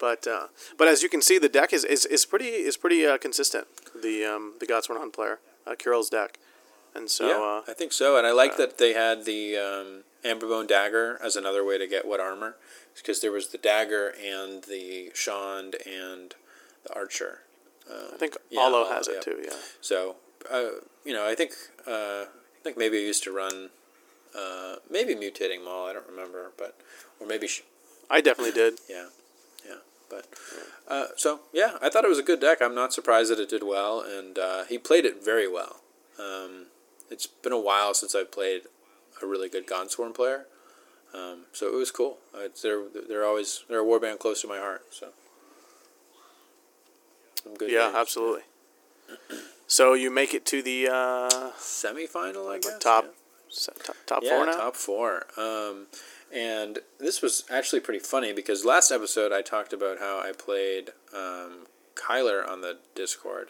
But 0.00 0.26
uh, 0.26 0.48
but 0.76 0.88
as 0.88 1.02
you 1.02 1.08
can 1.08 1.22
see, 1.22 1.38
the 1.38 1.48
deck 1.48 1.72
is 1.72 1.84
is, 1.84 2.04
is 2.06 2.26
pretty 2.26 2.46
is 2.46 2.76
pretty 2.76 3.06
uh, 3.06 3.18
consistent. 3.18 3.66
The 4.00 4.24
um, 4.24 4.54
the 4.60 4.66
Godsworn 4.66 4.98
Hunt 4.98 5.12
player, 5.12 5.38
uh, 5.66 5.74
Kirill's 5.74 6.10
deck, 6.10 6.38
and 6.94 7.10
so 7.10 7.28
yeah, 7.28 7.34
uh, 7.34 7.70
I 7.70 7.74
think 7.74 7.92
so. 7.92 8.16
And 8.16 8.26
I 8.26 8.32
like 8.32 8.56
that 8.56 8.78
they 8.78 8.92
had 8.92 9.24
the 9.24 9.56
um, 9.56 10.04
Amberbone 10.24 10.68
dagger 10.68 11.18
as 11.22 11.36
another 11.36 11.64
way 11.64 11.78
to 11.78 11.86
get 11.86 12.06
what 12.06 12.20
armor, 12.20 12.56
because 12.96 13.20
there 13.20 13.32
was 13.32 13.48
the 13.48 13.58
dagger 13.58 14.14
and 14.22 14.64
the 14.64 15.10
Shond 15.14 15.76
and 15.86 16.34
the 16.84 16.94
archer. 16.94 17.40
I 17.90 18.16
think 18.18 18.36
yeah, 18.50 18.60
Ollo 18.60 18.84
Ollo, 18.84 18.90
has 18.90 19.08
it 19.08 19.14
yeah. 19.14 19.20
too. 19.20 19.42
Yeah. 19.42 19.56
So, 19.80 20.16
uh, 20.50 20.80
you 21.04 21.14
know, 21.14 21.26
I 21.26 21.34
think 21.34 21.52
uh, 21.86 22.24
I 22.26 22.62
think 22.62 22.76
maybe 22.76 22.98
I 22.98 23.00
used 23.00 23.22
to 23.24 23.32
run 23.32 23.70
uh, 24.36 24.76
maybe 24.90 25.14
mutating 25.14 25.64
maul. 25.64 25.86
I 25.86 25.92
don't 25.92 26.08
remember, 26.08 26.52
but 26.56 26.76
or 27.20 27.26
maybe 27.26 27.46
sh- 27.46 27.62
I 28.10 28.20
definitely 28.20 28.52
did. 28.52 28.74
yeah, 28.88 29.06
yeah. 29.66 29.76
But 30.10 30.26
uh, 30.88 31.06
so 31.16 31.40
yeah, 31.52 31.76
I 31.82 31.88
thought 31.90 32.04
it 32.04 32.08
was 32.08 32.18
a 32.18 32.22
good 32.22 32.40
deck. 32.40 32.58
I'm 32.62 32.74
not 32.74 32.92
surprised 32.92 33.30
that 33.30 33.38
it 33.40 33.48
did 33.48 33.62
well, 33.62 34.00
and 34.00 34.38
uh, 34.38 34.64
he 34.64 34.78
played 34.78 35.04
it 35.04 35.24
very 35.24 35.46
well. 35.48 35.80
Um, 36.18 36.66
it's 37.10 37.26
been 37.26 37.52
a 37.52 37.60
while 37.60 37.94
since 37.94 38.14
I've 38.14 38.32
played 38.32 38.62
a 39.22 39.26
really 39.26 39.48
good 39.48 39.66
Godsworn 39.66 40.14
player, 40.14 40.46
um, 41.14 41.44
so 41.52 41.66
it 41.68 41.74
was 41.74 41.90
cool. 41.90 42.18
Uh, 42.34 42.40
it's, 42.42 42.62
they're 42.62 42.82
they're 43.08 43.24
always 43.24 43.64
they're 43.68 43.80
a 43.80 43.84
warband 43.84 44.18
close 44.18 44.40
to 44.42 44.48
my 44.48 44.58
heart. 44.58 44.82
So. 44.90 45.08
Some 47.44 47.54
good 47.54 47.70
Yeah, 47.70 47.86
games. 47.86 47.96
absolutely. 47.96 48.42
So 49.70 49.92
you 49.92 50.10
make 50.10 50.32
it 50.32 50.46
to 50.46 50.62
the 50.62 50.88
uh, 50.88 51.50
Semifinal, 51.58 52.48
I 52.50 52.58
guess. 52.58 52.78
top, 52.78 53.04
yeah. 53.04 53.10
S- 53.50 53.68
top 53.84 53.96
top 54.06 54.22
yeah, 54.22 54.36
four 54.36 54.46
now. 54.46 54.52
top 54.52 54.76
four. 54.76 55.26
Um, 55.36 55.86
and 56.34 56.80
this 56.98 57.22
was 57.22 57.44
actually 57.50 57.80
pretty 57.80 58.00
funny 58.00 58.32
because 58.32 58.64
last 58.64 58.90
episode 58.90 59.32
I 59.32 59.42
talked 59.42 59.72
about 59.72 59.98
how 59.98 60.18
I 60.20 60.32
played 60.32 60.90
um, 61.14 61.66
Kyler 61.94 62.46
on 62.48 62.60
the 62.60 62.78
Discord, 62.94 63.48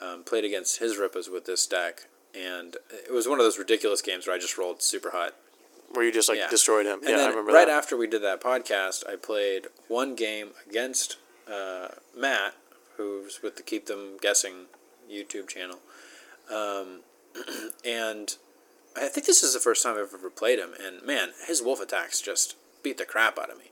um, 0.00 0.24
played 0.24 0.44
against 0.44 0.78
his 0.78 0.96
Rippas 0.96 1.30
with 1.30 1.44
this 1.44 1.66
deck, 1.66 2.06
and 2.34 2.76
it 2.90 3.12
was 3.12 3.28
one 3.28 3.38
of 3.38 3.44
those 3.44 3.58
ridiculous 3.58 4.00
games 4.02 4.26
where 4.26 4.34
I 4.34 4.38
just 4.38 4.56
rolled 4.58 4.82
super 4.82 5.10
hot. 5.10 5.34
Where 5.92 6.04
you 6.04 6.10
just 6.10 6.28
like 6.28 6.38
Yeah. 6.38 6.48
destroyed 6.48 6.86
him. 6.86 7.00
And 7.00 7.10
yeah, 7.10 7.16
then 7.18 7.26
I 7.26 7.28
remember 7.30 7.52
right 7.52 7.66
that. 7.68 7.76
after 7.76 7.96
we 7.96 8.06
did 8.08 8.22
that 8.22 8.40
podcast, 8.40 9.06
I 9.08 9.14
played 9.16 9.66
one 9.86 10.14
game 10.16 10.50
against 10.68 11.18
uh, 11.46 11.88
Matt, 12.16 12.54
who's 12.96 13.40
with 13.42 13.56
the 13.56 13.62
Keep 13.62 13.86
Them 13.86 14.16
Guessing 14.20 14.66
YouTube 15.08 15.46
channel. 15.46 15.78
Um, 16.50 17.00
and 17.84 18.36
I 18.96 19.08
think 19.08 19.26
this 19.26 19.42
is 19.42 19.54
the 19.54 19.60
first 19.60 19.82
time 19.82 19.94
I've 19.94 20.14
ever 20.14 20.30
played 20.30 20.58
him. 20.58 20.70
And 20.84 21.04
man, 21.04 21.30
his 21.46 21.62
wolf 21.62 21.80
attacks 21.80 22.20
just 22.20 22.56
beat 22.82 22.98
the 22.98 23.04
crap 23.04 23.38
out 23.38 23.50
of 23.50 23.58
me. 23.58 23.70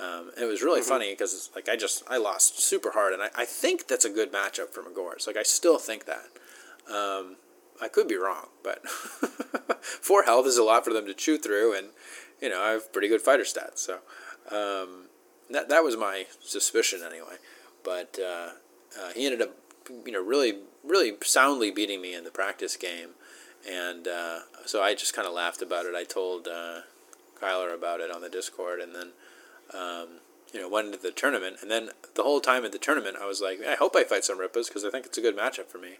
Um, 0.00 0.30
and 0.36 0.44
it 0.44 0.48
was 0.48 0.62
really 0.62 0.82
funny 0.82 1.10
because 1.10 1.50
like 1.54 1.68
I 1.68 1.74
just 1.74 2.04
I 2.08 2.18
lost 2.18 2.60
super 2.60 2.92
hard, 2.92 3.12
and 3.12 3.22
I, 3.22 3.30
I 3.36 3.44
think 3.44 3.88
that's 3.88 4.04
a 4.04 4.10
good 4.10 4.32
matchup 4.32 4.70
for 4.70 4.82
Magores. 4.82 5.26
Like 5.26 5.36
I 5.36 5.42
still 5.42 5.78
think 5.78 6.04
that. 6.04 6.26
Um, 6.92 7.36
I 7.80 7.88
could 7.88 8.08
be 8.08 8.16
wrong, 8.16 8.48
but 8.62 8.88
four 9.80 10.24
health 10.24 10.46
is 10.46 10.58
a 10.58 10.64
lot 10.64 10.84
for 10.84 10.92
them 10.92 11.06
to 11.06 11.14
chew 11.14 11.38
through, 11.38 11.76
and 11.76 11.88
you 12.40 12.48
know 12.48 12.60
I 12.60 12.70
have 12.70 12.92
pretty 12.92 13.08
good 13.08 13.20
fighter 13.20 13.44
stats, 13.44 13.78
so 13.78 13.98
um, 14.50 15.06
that 15.50 15.68
that 15.68 15.84
was 15.84 15.96
my 15.96 16.26
suspicion 16.40 17.00
anyway. 17.06 17.36
But 17.84 18.18
uh, 18.20 18.50
uh, 19.00 19.12
he 19.14 19.26
ended 19.26 19.42
up, 19.42 19.56
you 20.04 20.12
know, 20.12 20.22
really 20.22 20.58
really 20.84 21.14
soundly 21.22 21.70
beating 21.70 22.00
me 22.00 22.14
in 22.14 22.24
the 22.24 22.30
practice 22.30 22.76
game, 22.76 23.10
and 23.66 24.06
uh, 24.06 24.40
so 24.66 24.82
I 24.82 24.94
just 24.94 25.14
kind 25.14 25.26
of 25.26 25.34
laughed 25.34 25.62
about 25.62 25.86
it. 25.86 25.94
I 25.94 26.04
told 26.04 26.48
uh, 26.48 26.80
Kyler 27.40 27.74
about 27.74 28.00
it 28.00 28.10
on 28.10 28.20
the 28.20 28.28
Discord, 28.28 28.80
and 28.80 28.94
then. 28.94 29.08
Um, 29.74 30.20
you 30.52 30.60
know, 30.60 30.68
went 30.68 30.86
into 30.86 30.98
the 30.98 31.10
tournament, 31.10 31.56
and 31.60 31.70
then 31.70 31.90
the 32.14 32.22
whole 32.22 32.40
time 32.40 32.64
at 32.64 32.72
the 32.72 32.78
tournament, 32.78 33.18
I 33.20 33.26
was 33.26 33.40
like, 33.40 33.60
I 33.66 33.74
hope 33.74 33.94
I 33.94 34.04
fight 34.04 34.24
some 34.24 34.38
Rippas 34.38 34.68
because 34.68 34.84
I 34.84 34.90
think 34.90 35.04
it's 35.04 35.18
a 35.18 35.20
good 35.20 35.36
matchup 35.36 35.66
for 35.66 35.78
me. 35.78 35.98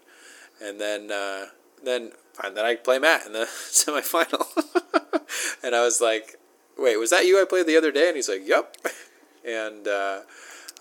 And 0.61 0.81
then, 0.81 1.11
uh, 1.11 1.45
then, 1.83 2.11
and 2.43 2.57
then 2.57 2.65
I 2.65 2.75
play 2.75 2.99
Matt 2.99 3.25
in 3.25 3.33
the 3.33 3.45
semifinal, 3.45 4.47
and 5.63 5.75
I 5.75 5.81
was 5.83 6.01
like, 6.01 6.39
"Wait, 6.77 6.97
was 6.97 7.11
that 7.11 7.25
you 7.25 7.39
I 7.41 7.45
played 7.45 7.67
the 7.67 7.77
other 7.77 7.91
day?" 7.91 8.07
And 8.07 8.15
he's 8.15 8.29
like, 8.29 8.47
"Yep." 8.47 8.75
And 9.47 9.87
uh, 9.87 10.19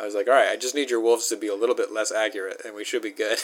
I 0.01 0.05
was 0.05 0.17
like, 0.17 0.27
"All 0.27 0.35
right, 0.35 0.49
I 0.49 0.57
just 0.57 0.75
need 0.75 0.91
your 0.91 1.01
wolves 1.01 1.29
to 1.29 1.37
be 1.37 1.47
a 1.47 1.55
little 1.55 1.77
bit 1.77 1.93
less 1.93 2.11
accurate, 2.11 2.61
and 2.65 2.75
we 2.75 2.85
should 2.85 3.03
be 3.03 3.13
good." 3.13 3.39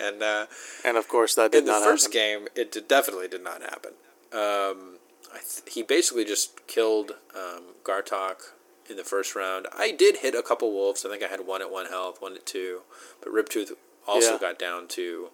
And 0.00 0.22
uh, 0.22 0.46
and 0.84 0.96
of 0.96 1.08
course 1.08 1.34
that 1.34 1.52
did 1.52 1.66
not 1.66 1.72
happen. 1.74 1.82
in 1.82 1.86
the 1.86 1.92
first 1.92 2.14
happen. 2.14 2.44
game, 2.44 2.48
it 2.56 2.72
did, 2.72 2.88
definitely 2.88 3.28
did 3.28 3.42
not 3.44 3.62
happen. 3.62 3.92
Um, 4.32 4.98
I 5.32 5.38
th- 5.38 5.62
he 5.74 5.82
basically 5.82 6.24
just 6.24 6.66
killed 6.66 7.12
um, 7.34 7.62
Ghartok 7.84 8.52
in 8.88 8.96
the 8.96 9.04
first 9.04 9.34
round. 9.36 9.66
I 9.76 9.90
did 9.92 10.18
hit 10.18 10.34
a 10.34 10.42
couple 10.42 10.72
wolves. 10.72 11.04
I 11.04 11.08
think 11.10 11.22
I 11.22 11.28
had 11.28 11.46
one 11.46 11.62
at 11.62 11.70
one 11.70 11.86
health, 11.86 12.20
one 12.20 12.34
at 12.34 12.46
two, 12.46 12.80
but 13.22 13.32
Riptooth 13.32 13.72
also 14.08 14.32
Yeah. 14.32 14.38
got 14.38 14.58
down 14.58 14.88
to 14.88 15.28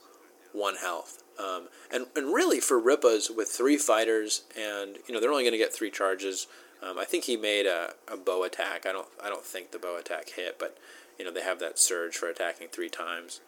one 0.53 0.77
health. 0.77 1.23
Um, 1.39 1.69
and 1.93 2.07
and 2.17 2.33
really 2.35 2.61
for 2.61 2.81
Rippas 2.81 3.35
with 3.35 3.49
three 3.49 3.77
fighters 3.77 4.43
and 4.59 4.99
you 5.07 5.15
know 5.15 5.21
they're 5.21 5.31
only 5.31 5.45
going 5.45 5.53
to 5.53 5.59
get 5.59 5.73
three 5.75 5.91
charges. 5.91 6.47
Um, 6.83 6.99
I 6.99 7.05
think 7.05 7.25
he 7.25 7.37
made 7.37 7.67
a, 7.67 7.95
a 8.11 8.17
bow 8.17 8.43
attack. 8.43 8.87
I 8.87 8.93
don't 8.93 9.09
I 9.23 9.29
don't 9.29 9.45
think 9.45 9.71
the 9.71 9.79
bow 9.79 9.97
attack 9.99 10.31
hit, 10.31 10.59
but 10.59 10.77
you 11.19 11.25
know 11.25 11.31
they 11.31 11.43
have 11.43 11.59
that 11.61 11.79
surge 11.79 12.17
for 12.17 12.29
attacking 12.29 12.69
three 12.69 12.89
times, 12.91 13.41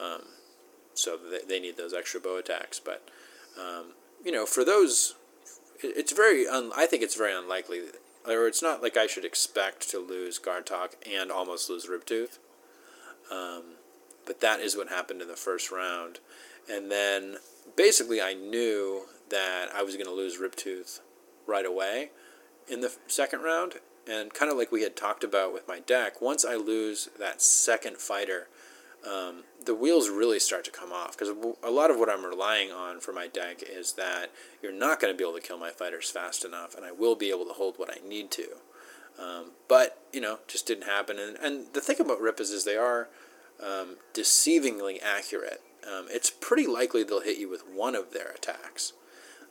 um, 0.00 0.22
so 0.94 1.18
they, 1.48 1.60
need 1.60 1.76
those 1.76 1.94
extra 1.94 2.20
bow 2.20 2.36
attacks. 2.36 2.80
But 2.80 3.08
um, 3.58 3.92
you 4.24 4.32
know 4.32 4.46
for 4.46 4.64
those, 4.64 5.14
it- 5.82 5.96
it's 5.96 6.12
very 6.12 6.46
un, 6.46 6.70
I 6.76 6.86
think 6.86 7.02
it's 7.02 7.16
very 7.16 7.32
unlikely, 7.34 7.80
or 8.26 8.46
it's 8.46 8.62
not 8.62 8.82
like 8.82 8.96
I 8.96 9.06
should 9.06 9.24
expect 9.24 9.88
to 9.90 9.98
lose 9.98 10.38
Ghartok 10.38 10.94
and 11.10 11.30
almost 11.30 11.68
lose 11.70 11.86
Riptooth. 11.86 12.38
Um, 13.30 13.62
but 14.26 14.40
that 14.40 14.60
is 14.60 14.76
what 14.76 14.88
happened 14.88 15.22
in 15.22 15.28
the 15.28 15.36
first 15.36 15.70
round. 15.70 16.20
And 16.70 16.90
then 16.90 17.36
basically, 17.76 18.20
I 18.20 18.34
knew 18.34 19.06
that 19.30 19.68
I 19.74 19.82
was 19.82 19.94
going 19.94 20.06
to 20.06 20.12
lose 20.12 20.38
Riptooth 20.38 21.00
right 21.46 21.66
away 21.66 22.10
in 22.68 22.80
the 22.82 22.92
second 23.06 23.40
round. 23.42 23.74
And 24.08 24.34
kind 24.34 24.50
of 24.50 24.58
like 24.58 24.72
we 24.72 24.82
had 24.82 24.96
talked 24.96 25.24
about 25.24 25.52
with 25.52 25.66
my 25.68 25.80
deck, 25.80 26.20
once 26.20 26.44
I 26.44 26.54
lose 26.56 27.08
that 27.18 27.40
second 27.40 27.98
fighter, 27.98 28.48
um, 29.06 29.44
the 29.64 29.74
wheels 29.74 30.08
really 30.08 30.38
start 30.38 30.64
to 30.64 30.70
come 30.70 30.92
off. 30.92 31.16
Because 31.16 31.34
a 31.62 31.70
lot 31.70 31.90
of 31.90 31.98
what 31.98 32.08
I'm 32.08 32.24
relying 32.24 32.70
on 32.70 33.00
for 33.00 33.12
my 33.12 33.26
deck 33.26 33.62
is 33.62 33.94
that 33.94 34.30
you're 34.62 34.72
not 34.72 35.00
going 35.00 35.12
to 35.12 35.16
be 35.16 35.24
able 35.24 35.38
to 35.38 35.46
kill 35.46 35.58
my 35.58 35.70
fighters 35.70 36.10
fast 36.10 36.44
enough, 36.44 36.74
and 36.74 36.84
I 36.84 36.92
will 36.92 37.14
be 37.14 37.30
able 37.30 37.46
to 37.46 37.52
hold 37.52 37.78
what 37.78 37.90
I 37.90 38.06
need 38.06 38.30
to. 38.32 38.48
Um, 39.18 39.52
but, 39.68 39.98
you 40.12 40.20
know, 40.20 40.38
just 40.48 40.66
didn't 40.66 40.86
happen. 40.86 41.18
And, 41.18 41.36
and 41.36 41.66
the 41.74 41.80
thing 41.80 42.00
about 42.00 42.20
Rippas 42.20 42.52
is 42.52 42.64
they 42.64 42.76
are 42.76 43.08
um, 43.62 43.96
deceivingly 44.14 45.02
accurate. 45.02 45.60
Um, 45.86 46.06
it's 46.10 46.30
pretty 46.30 46.66
likely 46.66 47.02
they'll 47.02 47.20
hit 47.20 47.38
you 47.38 47.50
with 47.50 47.62
one 47.68 47.94
of 47.94 48.12
their 48.12 48.30
attacks. 48.30 48.92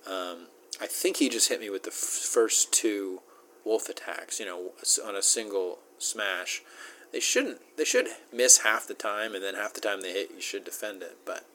Um, 0.07 0.48
I 0.82 0.88
think 0.88 1.18
he 1.18 1.30
just 1.30 1.49
hit 1.49 1.60
me 1.60 1.69
with 1.69 1.84
the 1.84 1.91
f- 1.91 1.94
first 1.94 2.72
two 2.72 3.22
wolf 3.64 3.88
attacks. 3.88 4.40
You 4.40 4.45
know, 4.48 4.72
on 5.06 5.15
a 5.15 5.22
single 5.22 5.80
smash. 5.98 6.64
They 7.11 7.19
shouldn't. 7.19 7.59
They 7.77 7.83
should 7.85 8.07
miss 8.31 8.59
half 8.59 8.88
the 8.88 8.93
time, 8.93 9.35
and 9.35 9.43
then 9.43 9.55
half 9.55 9.73
the 9.73 9.81
time 9.81 10.01
they 10.01 10.13
hit, 10.13 10.31
you 10.33 10.41
should 10.41 10.63
defend 10.63 11.01
it. 11.01 11.17
But 11.25 11.45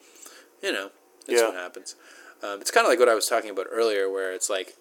you 0.63 0.73
know, 0.73 0.91
that's 1.27 1.41
Yeah. 1.41 1.49
what 1.49 1.57
happens. 1.57 1.95
Um, 2.43 2.61
it's 2.61 2.71
kind 2.71 2.87
of 2.87 2.91
like 2.91 2.99
what 2.99 3.09
I 3.09 3.15
was 3.15 3.27
talking 3.29 3.51
about 3.51 3.67
earlier, 3.71 4.11
where 4.11 4.33
it's 4.33 4.51
like, 4.51 4.77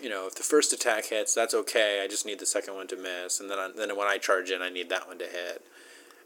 you 0.00 0.08
know, 0.08 0.26
if 0.26 0.34
the 0.36 0.42
first 0.44 0.72
attack 0.72 1.06
hits, 1.06 1.34
that's 1.34 1.54
okay. 1.54 2.00
I 2.02 2.06
just 2.06 2.24
need 2.24 2.38
the 2.38 2.46
second 2.46 2.74
one 2.74 2.86
to 2.88 2.96
miss, 2.96 3.40
and 3.40 3.50
then 3.50 3.58
I, 3.58 3.70
then 3.74 3.96
when 3.96 4.06
I 4.06 4.18
charge 4.18 4.50
in, 4.50 4.62
I 4.62 4.70
need 4.70 4.88
that 4.90 5.08
one 5.08 5.18
to 5.18 5.26
hit. 5.26 5.64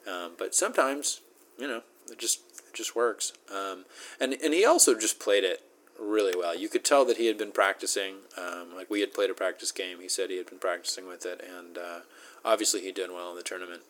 Um, 0.07 0.33
but 0.39 0.55
sometimes, 0.55 1.21
you 1.59 1.67
know, 1.67 1.83
it 2.11 2.19
just 2.19 2.41
it 2.69 2.75
just 2.75 2.95
works. 2.95 3.33
Um, 3.51 3.87
and 4.21 4.35
and 4.43 4.53
he 4.53 4.65
also 4.67 4.95
just 4.99 5.19
played 5.19 5.45
it 5.45 5.63
really 5.99 6.37
well. 6.37 6.55
You 6.55 6.69
could 6.69 6.85
tell 6.85 7.05
that 7.07 7.17
he 7.17 7.27
had 7.27 7.39
been 7.39 7.53
practicing. 7.53 8.17
Um, 8.37 8.75
like 8.77 8.91
we 8.91 9.01
had 9.01 9.15
played 9.15 9.31
a 9.31 9.35
practice 9.35 9.73
game. 9.73 10.01
He 10.01 10.09
said 10.11 10.29
he 10.29 10.37
had 10.37 10.47
been 10.51 10.59
practicing 10.59 11.07
with 11.09 11.25
it, 11.25 11.41
and 11.43 11.79
uh, 11.79 12.01
obviously 12.45 12.83
he 12.83 12.93
did 12.93 13.11
well 13.11 13.31
in 13.31 13.37
the 13.37 13.43
tournament 13.43 13.83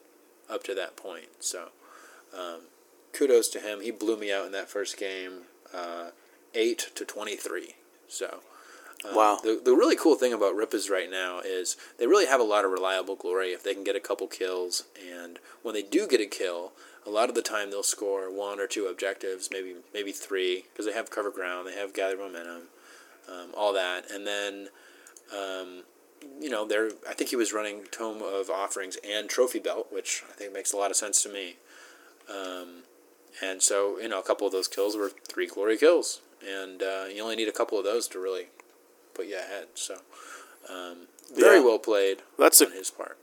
up 0.49 0.63
to 0.65 0.75
that 0.75 0.97
point. 0.97 1.29
So 1.41 1.69
um, 2.37 2.63
kudos 3.13 3.49
to 3.49 3.61
him. 3.61 3.81
He 3.81 3.91
blew 3.91 4.17
me 4.17 4.33
out 4.33 4.47
in 4.47 4.53
that 4.53 4.69
first 4.69 4.99
game, 4.99 5.43
uh, 5.73 6.11
eight 6.55 6.91
to 6.95 7.05
twenty 7.05 7.37
three. 7.37 7.75
So. 8.09 8.41
Um, 9.07 9.15
Wow. 9.15 9.39
The, 9.43 9.61
the 9.63 9.75
really 9.75 9.97
cool 9.97 10.15
thing 10.15 10.33
about 10.33 10.55
Rippas 10.55 10.89
right 10.89 11.11
now 11.11 11.41
is 11.45 11.77
they 11.99 12.07
really 12.07 12.27
have 12.27 12.41
a 12.41 12.45
lot 12.45 12.65
of 12.65 12.71
reliable 12.71 13.17
glory 13.17 13.49
if 13.53 13.63
they 13.63 13.75
can 13.75 13.85
get 13.85 13.97
a 13.97 14.01
couple 14.01 14.27
kills. 14.29 14.85
And 14.97 15.39
when 15.63 15.75
they 15.75 15.83
do 15.83 16.07
get 16.07 16.23
a 16.23 16.27
kill, 16.27 16.73
a 17.07 17.11
lot 17.11 17.29
of 17.29 17.35
the 17.35 17.43
time 17.43 17.71
they'll 17.71 17.83
score 17.83 18.33
one 18.35 18.59
or 18.59 18.67
two 18.67 18.87
objectives, 18.87 19.51
maybe 19.53 19.75
maybe 19.93 20.13
three, 20.13 20.65
because 20.73 20.87
they 20.87 20.93
have 20.93 21.11
cover 21.11 21.31
ground, 21.31 21.67
they 21.67 21.75
have 21.75 21.93
gathered 21.93 22.19
momentum, 22.19 22.69
um, 23.29 23.51
all 23.55 23.73
that, 23.75 24.11
and 24.11 24.27
then. 24.27 24.69
Um, 25.33 25.83
you 26.41 26.51
know, 26.51 26.67
there. 26.67 26.91
I 27.09 27.15
think 27.15 27.31
he 27.31 27.37
was 27.37 27.53
running 27.53 27.85
Tome 27.91 28.23
of 28.23 28.51
Offerings 28.51 28.99
and 29.09 29.29
Trophy 29.29 29.59
Belt, 29.59 29.89
which 29.91 30.23
I 30.29 30.33
think 30.33 30.53
makes 30.53 30.73
a 30.73 30.77
lot 30.77 30.91
of 30.91 30.97
sense 30.97 31.23
to 31.23 31.29
me. 31.29 31.57
Um, 32.29 32.83
and 33.43 33.63
so, 33.63 33.99
you 33.99 34.09
know, 34.09 34.21
a 34.21 34.23
couple 34.23 34.47
of 34.47 34.53
those 34.53 34.69
kills 34.69 34.97
were 34.97 35.11
three 35.29 35.47
glory 35.47 35.77
kills, 35.77 36.21
and 36.47 36.83
uh, 36.83 37.05
you 37.13 37.23
only 37.23 37.37
need 37.37 37.49
a 37.49 37.53
couple 37.53 37.79
of 37.79 37.85
those 37.85 38.07
to 38.09 38.19
really 38.19 38.49
put 39.15 39.27
you 39.27 39.37
ahead. 39.37 39.67
So, 39.75 39.99
um, 40.69 41.09
very 41.35 41.59
Yeah. 41.59 41.65
well 41.65 41.79
played 41.79 42.23
That's 42.39 42.61
a 42.61 42.67
his 42.71 42.91
part. 42.91 43.19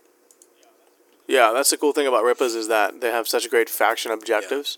Yeah, 1.27 1.51
that's 1.53 1.69
the 1.69 1.77
cool 1.77 1.93
thing 1.93 2.07
about 2.07 2.25
Rippas 2.25 2.55
is 2.55 2.67
that 2.67 2.99
they 2.99 3.09
have 3.09 3.27
such 3.27 3.49
great 3.49 3.69
faction 3.69 4.11
objectives 4.11 4.77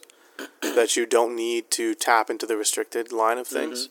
that 0.61 0.95
you 0.95 1.06
don't 1.06 1.35
need 1.35 1.72
to 1.72 1.95
tap 1.95 2.30
into 2.30 2.45
the 2.45 2.57
restricted 2.57 3.11
line 3.11 3.38
of 3.40 3.48
things, 3.48 3.90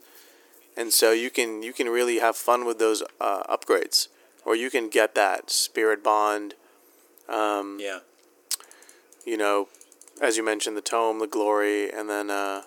and 0.77 0.93
so 0.93 1.13
you 1.13 1.31
can 1.31 1.63
you 1.63 1.73
can 1.73 1.89
really 1.89 2.19
have 2.19 2.37
fun 2.37 2.65
with 2.65 2.79
those 2.79 3.03
uh, 3.21 3.43
upgrades, 3.45 4.09
or 4.45 4.55
you 4.57 4.71
can 4.71 4.89
get 4.89 5.15
that 5.15 5.51
spirit 5.51 6.03
bond. 6.03 6.55
Um, 7.29 7.79
Yeah, 7.81 8.01
You 9.25 9.37
know, 9.37 9.69
as 10.21 10.37
you 10.37 10.43
mentioned, 10.45 10.77
the 10.77 10.83
tome, 10.83 11.19
the 11.19 11.27
glory, 11.27 11.91
and 11.91 12.09
then 12.11 12.31
uh, 12.31 12.63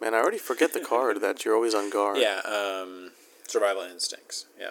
man, 0.00 0.14
I 0.14 0.18
already 0.18 0.38
forget 0.38 0.72
the 0.72 0.80
card 0.80 1.20
that 1.24 1.44
you're 1.44 1.54
always 1.54 1.74
on 1.74 1.90
guard. 1.90 2.18
yeah. 2.18 2.40
Um, 2.44 3.12
survival 3.46 3.82
instincts. 3.82 4.46
Yeah, 4.58 4.70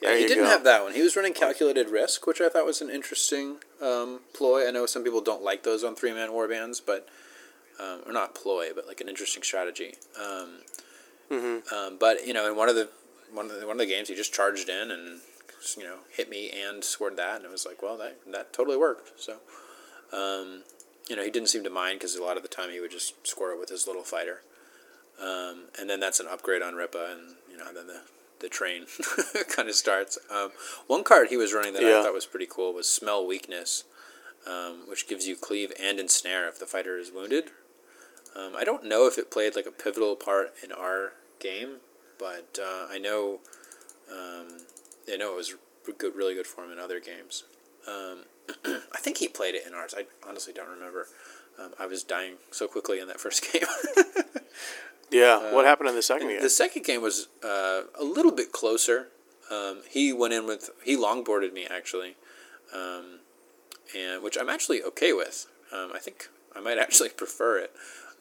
yeah. 0.00 0.08
There 0.08 0.18
he 0.18 0.26
didn't 0.26 0.44
go. 0.44 0.50
have 0.50 0.64
that 0.64 0.82
one. 0.84 0.92
He 0.94 1.02
was 1.02 1.16
running 1.16 1.34
calculated 1.34 1.88
risk, 1.90 2.26
which 2.26 2.40
I 2.40 2.48
thought 2.48 2.64
was 2.66 2.80
an 2.80 2.90
interesting 2.90 3.56
um, 3.82 4.20
ploy. 4.32 4.66
I 4.66 4.70
know 4.70 4.86
some 4.86 5.04
people 5.04 5.20
don't 5.20 5.42
like 5.42 5.62
those 5.64 5.82
on 5.84 5.94
three 5.94 6.12
man 6.12 6.30
warbands, 6.30 6.80
but 6.84 7.08
um, 7.80 8.00
or 8.06 8.12
not 8.12 8.34
ploy, 8.34 8.68
but 8.74 8.86
like 8.86 9.00
an 9.00 9.08
interesting 9.08 9.42
strategy. 9.42 9.94
Um, 10.18 10.60
Mm-hmm. 11.30 11.74
Um, 11.74 11.96
but 11.98 12.26
you 12.26 12.32
know, 12.32 12.50
in 12.50 12.56
one 12.56 12.68
of 12.68 12.74
the 12.74 12.88
one 13.32 13.46
of 13.46 13.60
the, 13.60 13.66
one 13.66 13.76
of 13.76 13.78
the 13.78 13.86
games, 13.86 14.08
he 14.08 14.14
just 14.14 14.32
charged 14.32 14.68
in 14.68 14.90
and 14.90 15.20
you 15.76 15.84
know 15.84 15.98
hit 16.10 16.30
me 16.30 16.50
and 16.50 16.84
scored 16.84 17.16
that, 17.16 17.36
and 17.36 17.44
it 17.44 17.50
was 17.50 17.66
like, 17.66 17.82
well, 17.82 17.96
that 17.98 18.18
that 18.32 18.52
totally 18.52 18.76
worked. 18.76 19.20
So, 19.20 19.36
um, 20.12 20.62
you 21.08 21.16
know, 21.16 21.22
he 21.22 21.30
didn't 21.30 21.48
seem 21.48 21.64
to 21.64 21.70
mind 21.70 21.98
because 21.98 22.14
a 22.16 22.22
lot 22.22 22.36
of 22.36 22.42
the 22.42 22.48
time 22.48 22.70
he 22.70 22.80
would 22.80 22.90
just 22.90 23.26
score 23.26 23.52
it 23.52 23.58
with 23.58 23.68
his 23.68 23.86
little 23.86 24.02
fighter, 24.02 24.42
um, 25.20 25.64
and 25.78 25.88
then 25.90 26.00
that's 26.00 26.20
an 26.20 26.26
upgrade 26.30 26.62
on 26.62 26.74
Rippa, 26.74 27.12
and 27.12 27.36
you 27.50 27.56
know, 27.56 27.72
then 27.72 27.86
the 27.86 28.00
the 28.40 28.48
train 28.48 28.86
kind 29.48 29.68
of 29.68 29.74
starts. 29.74 30.18
Um, 30.30 30.50
one 30.86 31.04
card 31.04 31.28
he 31.28 31.36
was 31.36 31.54
running 31.54 31.72
that 31.74 31.82
I 31.82 32.02
thought 32.02 32.12
was 32.12 32.26
pretty 32.26 32.46
cool 32.48 32.72
was 32.74 32.88
Smell 32.88 33.26
Weakness, 33.26 33.84
um, 34.46 34.88
which 34.88 35.08
gives 35.08 35.26
you 35.26 35.36
cleave 35.36 35.72
and 35.80 35.98
ensnare 35.98 36.48
if 36.48 36.58
the 36.58 36.66
fighter 36.66 36.98
is 36.98 37.10
wounded. 37.10 37.50
Um, 38.36 38.52
I 38.56 38.64
don't 38.64 38.84
know 38.84 39.06
if 39.06 39.18
it 39.18 39.30
played 39.30 39.56
like 39.56 39.66
a 39.66 39.70
pivotal 39.70 40.14
part 40.16 40.52
in 40.62 40.72
our 40.72 41.12
game, 41.38 41.76
but 42.18 42.58
uh, 42.60 42.86
I 42.90 42.98
know 42.98 43.40
um, 44.10 44.58
I 45.12 45.16
know 45.16 45.32
it 45.32 45.36
was 45.36 45.54
good, 45.98 46.14
really 46.14 46.34
good 46.34 46.46
for 46.46 46.64
him 46.64 46.72
in 46.72 46.78
other 46.78 47.00
games. 47.00 47.44
Um, 47.88 48.24
I 48.64 48.98
think 48.98 49.18
he 49.18 49.28
played 49.28 49.54
it 49.54 49.66
in 49.66 49.74
ours. 49.74 49.94
I 49.96 50.06
honestly 50.28 50.52
don't 50.52 50.68
remember. 50.68 51.06
Um, 51.58 51.72
I 51.78 51.86
was 51.86 52.02
dying 52.02 52.34
so 52.50 52.68
quickly 52.68 53.00
in 53.00 53.08
that 53.08 53.20
first 53.26 53.52
game. 53.52 53.62
Yeah. 55.10 55.54
what 55.54 55.64
happened 55.64 55.88
in 55.88 55.94
the 55.94 56.02
second 56.02 56.28
game? 56.28 56.38
Uh, 56.38 56.42
the 56.42 56.50
second 56.50 56.84
game 56.84 57.02
was 57.02 57.28
uh, 57.44 57.82
a 57.98 58.04
little 58.04 58.32
bit 58.32 58.52
closer. 58.52 59.08
Um, 59.50 59.82
he 59.88 60.12
went 60.12 60.34
in 60.34 60.46
with 60.46 60.70
he 60.84 60.96
longboarded 60.96 61.52
me 61.52 61.66
actually, 61.70 62.16
um, 62.74 63.20
and 63.96 64.22
which 64.22 64.36
I'm 64.38 64.48
actually 64.48 64.82
okay 64.82 65.12
with. 65.12 65.46
Um, 65.72 65.90
I 65.94 65.98
think 65.98 66.28
I 66.54 66.60
might 66.60 66.78
actually 66.86 67.10
prefer 67.10 67.58
it. 67.58 67.72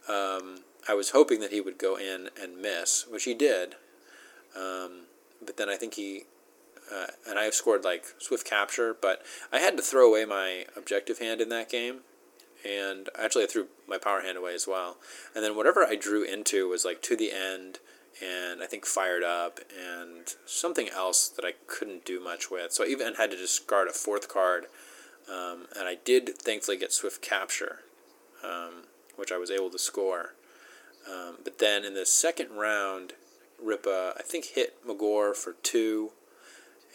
Um, 0.08 0.60
I 0.88 0.94
was 0.94 1.12
hoping 1.12 1.40
that 1.40 1.52
he 1.52 1.62
would 1.62 1.78
go 1.78 1.98
in 1.98 2.30
and 2.42 2.62
miss, 2.62 3.06
which 3.10 3.24
he 3.24 3.34
did. 3.34 3.76
Um, 4.56 5.08
but 5.44 5.58
then 5.58 5.70
I 5.70 5.76
think 5.76 5.96
he 5.96 6.24
uh, 6.94 7.08
and 7.28 7.40
I 7.40 7.44
have 7.44 7.54
scored 7.54 7.84
like 7.84 8.06
swift 8.20 8.48
capture, 8.48 8.96
but 9.00 9.24
I 9.52 9.60
had 9.60 9.78
to 9.78 9.84
throw 9.84 10.08
away 10.08 10.26
my 10.26 10.66
objective 10.76 11.20
hand 11.20 11.42
in 11.42 11.50
that 11.50 11.70
game, 11.70 12.02
and 12.68 13.10
actually 13.18 13.44
I 13.44 13.48
threw 13.48 13.68
my 13.88 13.98
power 13.98 14.22
hand 14.22 14.38
away 14.38 14.54
as 14.54 14.68
well. 14.68 14.98
And 15.34 15.44
then 15.44 15.56
whatever 15.56 15.84
I 15.84 15.96
drew 15.96 16.24
into 16.24 16.70
was 16.70 16.86
like 16.86 17.02
to 17.04 17.16
the 17.16 17.32
end, 17.32 17.80
and 18.24 18.62
I 18.62 18.68
think 18.68 18.86
fired 18.86 19.24
up 19.24 19.60
and 19.78 20.36
something 20.46 20.90
else 20.90 21.28
that 21.28 21.44
I 21.44 21.54
couldn't 21.68 22.06
do 22.06 22.24
much 22.24 22.50
with. 22.50 22.72
So 22.72 22.84
I 22.84 22.88
even 22.88 23.16
had 23.16 23.32
to 23.32 23.38
discard 23.38 23.88
a 23.88 23.92
fourth 23.92 24.30
card, 24.30 24.66
um, 25.30 25.68
and 25.78 25.88
I 25.88 25.96
did 25.96 26.38
thankfully 26.38 26.78
get 26.78 26.94
swift 26.94 27.22
capture, 27.22 27.80
um, 28.44 28.84
which 29.16 29.32
I 29.32 29.38
was 29.38 29.52
able 29.52 29.70
to 29.70 29.80
score. 29.80 30.34
Um, 31.10 31.38
but 31.44 31.60
then 31.60 31.86
in 31.86 31.94
the 31.94 32.06
second 32.06 32.52
round, 32.52 33.14
Rippa 33.64 34.14
I 34.18 34.22
think 34.24 34.46
hit 34.46 34.78
Magor 34.86 35.34
for 35.34 35.54
two 35.64 36.12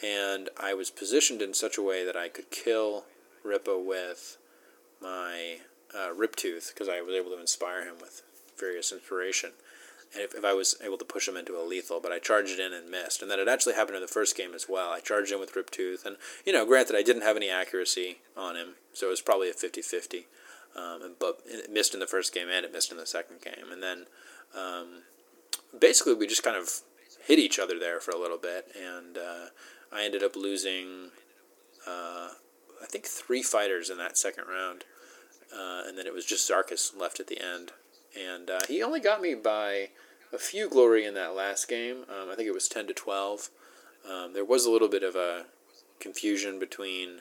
and 0.03 0.49
I 0.59 0.75
was 0.75 0.91
positioned 0.91 1.43
in 1.43 1.55
such 1.55 1.77
a 1.77 1.83
way 1.83 2.05
that 2.05 2.17
I 2.17 2.29
could 2.29 2.51
kill 2.51 3.05
Rippa 3.45 3.83
with 3.85 4.39
my 5.01 5.59
uh, 5.95 6.09
Riptooth 6.17 6.73
because 6.73 6.89
I 6.89 7.03
was 7.03 7.15
able 7.15 7.31
to 7.31 7.41
inspire 7.41 7.85
him 7.85 7.97
with 8.01 8.23
various 8.59 8.93
inspiration. 8.93 9.51
And 10.15 10.23
if, 10.23 10.35
if 10.35 10.45
I 10.45 10.55
was 10.55 10.77
able 10.83 10.99
to 10.99 11.05
push 11.05 11.29
him 11.29 11.37
into 11.37 11.57
a 11.57 11.65
lethal, 11.67 12.01
but 12.01 12.13
I 12.13 12.19
charged 12.19 12.59
it 12.59 12.61
in 12.61 12.73
and 12.73 12.91
missed. 12.91 13.23
And 13.23 13.31
that 13.31 13.39
had 13.39 13.49
actually 13.49 13.75
happened 13.75 13.97
in 13.97 14.03
the 14.03 14.09
first 14.09 14.37
game 14.37 14.55
as 14.55 14.67
well. 14.69 14.91
I 14.91 15.01
charged 15.01 15.33
in 15.33 15.41
with 15.41 15.55
Riptooth, 15.55 16.05
and, 16.05 16.17
you 16.45 16.53
know, 16.53 16.67
granted, 16.67 16.97
I 16.97 17.03
didn't 17.03 17.23
have 17.23 17.37
any 17.37 17.51
accuracy 17.51 18.19
on 18.37 18.57
him, 18.57 18.75
so 18.93 19.07
it 19.07 19.11
was 19.11 19.21
probably 19.21 19.51
a 19.51 19.55
50 19.55 19.83
50. 19.83 20.27
Um, 20.77 21.17
but 21.19 21.41
it 21.47 21.71
missed 21.71 21.95
in 21.95 22.01
the 22.01 22.07
first 22.07 22.33
game 22.33 22.49
and 22.49 22.65
it 22.65 22.73
missed 22.73 22.93
in 22.93 22.99
the 22.99 23.07
second 23.07 23.41
game. 23.43 23.73
And 23.73 23.83
then 23.83 24.07
um, 24.57 25.03
basically, 25.79 26.15
we 26.15 26.27
just 26.27 26.43
kind 26.43 26.57
of 26.57 26.83
hit 27.27 27.39
each 27.39 27.59
other 27.59 27.79
there 27.79 28.01
for 28.01 28.13
a 28.13 28.19
little 28.19 28.39
bit, 28.39 28.69
and 28.77 29.19
uh, 29.19 29.47
I 29.93 30.05
ended 30.05 30.23
up 30.23 30.37
losing, 30.37 31.11
uh, 31.87 32.31
I 32.83 32.87
think, 32.87 33.05
three 33.05 33.43
fighters 33.43 33.91
in 33.91 33.99
that 33.99 34.17
second 34.17 34.45
round, 34.49 34.85
uh, 35.55 35.83
and 35.87 35.99
then 35.99 36.07
it 36.07 36.15
was 36.15 36.25
just 36.25 36.51
Zharkus 36.51 36.99
left 36.99 37.21
at 37.21 37.27
the 37.27 37.41
end, 37.41 37.73
and 38.19 38.51
uh, 38.51 38.61
he 38.69 38.83
only 38.83 39.01
got 39.01 39.21
me 39.21 39.35
by 39.35 39.91
a 40.33 40.39
few 40.39 40.69
glory 40.69 41.05
in 41.05 41.15
that 41.15 41.35
last 41.35 41.69
game. 41.69 42.05
Um, 42.09 42.31
I 42.31 42.35
think 42.35 42.49
it 42.49 42.55
was 42.55 42.69
ten 42.69 42.87
to 42.87 42.95
twelve. 42.95 43.51
Um, 44.09 44.33
there 44.33 44.45
was 44.45 44.65
a 44.65 44.71
little 44.71 44.89
bit 44.89 45.03
of 45.03 45.15
a 45.15 45.47
confusion 46.01 46.59
between. 46.59 47.21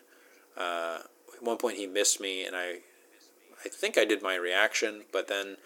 Uh, 0.57 0.99
at 1.35 1.43
one 1.43 1.57
point, 1.57 1.77
he 1.77 1.87
missed 1.87 2.19
me, 2.19 2.45
and 2.45 2.55
I, 2.55 2.79
I 3.65 3.69
think 3.69 3.97
I 3.97 4.05
did 4.05 4.21
my 4.21 4.35
reaction, 4.35 5.03
but 5.11 5.27
then 5.27 5.57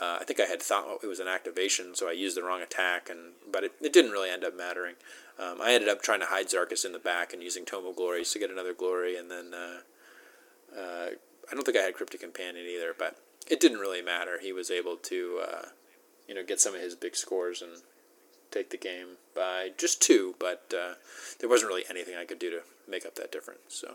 uh, 0.00 0.18
I 0.20 0.24
think 0.24 0.40
I 0.40 0.44
had 0.44 0.62
thought 0.62 1.00
it 1.02 1.06
was 1.06 1.20
an 1.20 1.28
activation, 1.28 1.94
so 1.94 2.08
I 2.08 2.12
used 2.12 2.36
the 2.36 2.42
wrong 2.42 2.62
attack, 2.62 3.08
and 3.10 3.32
but 3.50 3.64
it, 3.64 3.72
it 3.80 3.92
didn't 3.92 4.12
really 4.12 4.30
end 4.30 4.44
up 4.44 4.56
mattering. 4.56 4.94
Um, 5.38 5.60
I 5.60 5.72
ended 5.72 5.88
up 5.88 6.02
trying 6.02 6.20
to 6.20 6.26
hide 6.26 6.48
Zharkus 6.48 6.84
in 6.84 6.92
the 6.92 6.98
back 6.98 7.32
and 7.32 7.42
using 7.42 7.64
Tome 7.64 7.86
of 7.86 7.96
Glories 7.96 8.32
to 8.32 8.38
get 8.38 8.50
another 8.50 8.74
glory, 8.74 9.16
and 9.16 9.30
then 9.30 9.54
uh, 9.54 10.78
uh, 10.78 11.08
I 11.50 11.54
don't 11.54 11.64
think 11.64 11.76
I 11.76 11.82
had 11.82 11.94
Cryptic 11.94 12.20
Companion 12.20 12.66
either, 12.66 12.94
but 12.96 13.16
it 13.48 13.60
didn't 13.60 13.78
really 13.78 14.02
matter. 14.02 14.38
He 14.40 14.52
was 14.52 14.70
able 14.70 14.96
to, 14.96 15.40
uh, 15.42 15.66
you 16.28 16.34
know, 16.34 16.44
get 16.44 16.60
some 16.60 16.74
of 16.74 16.80
his 16.80 16.94
big 16.94 17.16
scores 17.16 17.62
and 17.62 17.82
take 18.50 18.70
the 18.70 18.76
game 18.76 19.16
by 19.34 19.70
just 19.78 20.02
two, 20.02 20.34
but 20.38 20.72
uh, 20.76 20.94
there 21.38 21.48
wasn't 21.48 21.70
really 21.70 21.84
anything 21.88 22.16
I 22.16 22.24
could 22.24 22.38
do 22.38 22.50
to 22.50 22.60
make 22.88 23.06
up 23.06 23.14
that 23.14 23.32
difference. 23.32 23.60
So. 23.68 23.94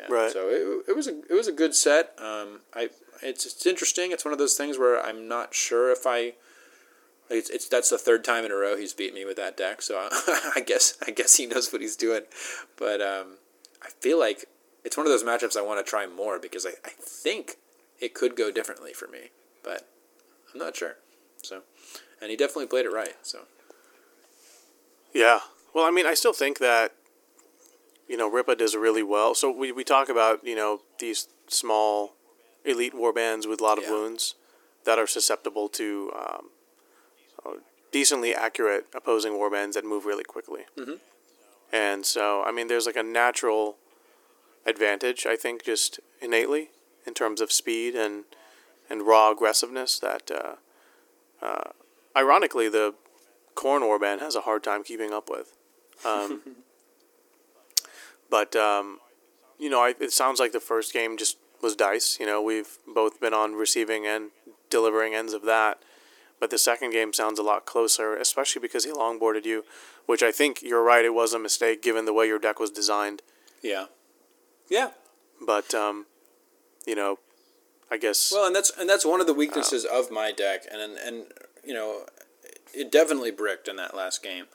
Yeah. 0.00 0.14
Right. 0.14 0.32
So 0.32 0.48
it, 0.48 0.90
it 0.90 0.96
was 0.96 1.06
a 1.06 1.18
it 1.28 1.34
was 1.34 1.48
a 1.48 1.52
good 1.52 1.74
set. 1.74 2.14
Um, 2.18 2.60
I 2.74 2.90
it's 3.22 3.46
it's 3.46 3.66
interesting. 3.66 4.12
It's 4.12 4.24
one 4.24 4.32
of 4.32 4.38
those 4.38 4.54
things 4.54 4.78
where 4.78 5.04
I'm 5.04 5.28
not 5.28 5.54
sure 5.54 5.90
if 5.90 6.06
I. 6.06 6.34
It's, 7.28 7.48
it's 7.48 7.68
that's 7.68 7.90
the 7.90 7.98
third 7.98 8.24
time 8.24 8.44
in 8.44 8.50
a 8.50 8.56
row 8.56 8.76
he's 8.76 8.92
beat 8.92 9.14
me 9.14 9.24
with 9.24 9.36
that 9.36 9.56
deck. 9.56 9.82
So 9.82 9.96
I, 9.98 10.50
I 10.56 10.60
guess 10.60 10.98
I 11.06 11.12
guess 11.12 11.36
he 11.36 11.46
knows 11.46 11.72
what 11.72 11.80
he's 11.80 11.94
doing, 11.96 12.22
but 12.76 13.00
um, 13.00 13.36
I 13.82 13.88
feel 14.00 14.18
like 14.18 14.46
it's 14.84 14.96
one 14.96 15.06
of 15.06 15.12
those 15.12 15.22
matchups 15.22 15.56
I 15.56 15.62
want 15.62 15.84
to 15.84 15.88
try 15.88 16.06
more 16.06 16.40
because 16.40 16.66
I, 16.66 16.70
I 16.84 16.90
think 16.98 17.56
it 18.00 18.14
could 18.14 18.34
go 18.34 18.50
differently 18.50 18.92
for 18.92 19.06
me, 19.06 19.30
but 19.62 19.86
I'm 20.52 20.58
not 20.58 20.76
sure. 20.76 20.96
So, 21.42 21.62
and 22.20 22.30
he 22.30 22.36
definitely 22.36 22.66
played 22.66 22.86
it 22.86 22.90
right. 22.92 23.14
So 23.22 23.40
Yeah. 25.12 25.40
Well, 25.74 25.84
I 25.84 25.90
mean, 25.90 26.06
I 26.06 26.14
still 26.14 26.32
think 26.32 26.58
that, 26.58 26.92
you 28.10 28.16
know, 28.16 28.28
Rippa 28.28 28.58
does 28.58 28.74
really 28.74 29.04
well. 29.04 29.36
So 29.36 29.50
we, 29.52 29.70
we 29.70 29.84
talk 29.84 30.08
about, 30.08 30.44
you 30.44 30.56
know, 30.56 30.80
these 30.98 31.28
small 31.46 32.14
elite 32.64 32.92
warbands 32.92 33.48
with 33.48 33.60
a 33.60 33.64
lot 33.64 33.78
of 33.78 33.84
Yeah. 33.84 33.92
wounds 33.92 34.34
that 34.84 34.98
are 34.98 35.06
susceptible 35.06 35.68
to 35.68 36.10
um, 36.18 36.50
uh, 37.46 37.50
decently 37.92 38.34
accurate 38.34 38.86
opposing 38.94 39.34
warbands 39.34 39.74
that 39.74 39.84
move 39.84 40.04
really 40.06 40.24
quickly. 40.24 40.62
Mhm. 40.76 40.98
And 41.70 42.04
so, 42.04 42.42
I 42.42 42.50
mean, 42.50 42.66
there's 42.66 42.84
like 42.86 42.96
a 42.96 43.02
natural 43.04 43.78
advantage, 44.66 45.24
I 45.24 45.36
think, 45.36 45.62
just 45.62 46.00
innately 46.20 46.70
in 47.06 47.14
terms 47.14 47.40
of 47.40 47.52
speed 47.52 47.94
and, 47.94 48.24
and 48.90 49.02
raw 49.06 49.30
aggressiveness 49.30 50.00
that, 50.00 50.30
uh, 50.32 50.56
uh, 51.40 51.70
ironically, 52.16 52.68
the 52.68 52.94
Khorne 53.54 53.82
Warband 53.82 54.18
has 54.18 54.34
a 54.34 54.40
hard 54.40 54.64
time 54.64 54.82
keeping 54.82 55.12
up 55.12 55.30
with. 55.30 55.56
Um, 56.04 56.42
but 58.30 58.56
um, 58.56 59.00
you 59.58 59.68
know, 59.68 59.80
I, 59.80 59.94
it 60.00 60.12
sounds 60.12 60.40
like 60.40 60.52
the 60.52 60.60
first 60.60 60.92
game 60.92 61.16
just 61.16 61.36
was 61.62 61.76
dice. 61.76 62.18
You 62.18 62.26
know, 62.26 62.40
we've 62.40 62.78
both 62.86 63.20
been 63.20 63.34
on 63.34 63.54
receiving 63.54 64.06
and 64.06 64.30
delivering 64.70 65.14
ends 65.14 65.32
of 65.32 65.42
that. 65.44 65.78
But 66.38 66.48
the 66.48 66.58
second 66.58 66.92
game 66.92 67.12
sounds 67.12 67.38
a 67.38 67.42
lot 67.42 67.66
closer, 67.66 68.16
especially 68.16 68.62
because 68.62 68.86
he 68.86 68.90
longboarded 68.90 69.44
you, 69.44 69.64
which 70.06 70.22
I 70.22 70.32
think 70.32 70.62
you're 70.62 70.82
right. 70.82 71.04
It 71.04 71.12
was 71.12 71.34
a 71.34 71.38
mistake 71.38 71.82
given 71.82 72.06
the 72.06 72.14
way 72.14 72.26
your 72.26 72.38
deck 72.38 72.58
was 72.58 72.70
designed. 72.70 73.20
Yeah. 73.62 73.86
Yeah. 74.70 74.92
But 75.44 75.74
um, 75.74 76.06
you 76.86 76.94
know, 76.94 77.18
I 77.90 77.98
guess. 77.98 78.32
Well, 78.34 78.46
and 78.46 78.56
that's 78.56 78.70
and 78.78 78.88
that's 78.88 79.04
one 79.04 79.20
of 79.20 79.26
the 79.26 79.34
weaknesses 79.34 79.84
of 79.84 80.10
my 80.10 80.32
deck, 80.32 80.64
and 80.70 80.80
and, 80.80 80.96
and 80.96 81.26
you 81.64 81.74
know, 81.74 82.04
it 82.72 82.90
definitely 82.90 83.30
bricked 83.30 83.68
in 83.68 83.76
that 83.76 83.94
last 83.94 84.22
game, 84.22 84.46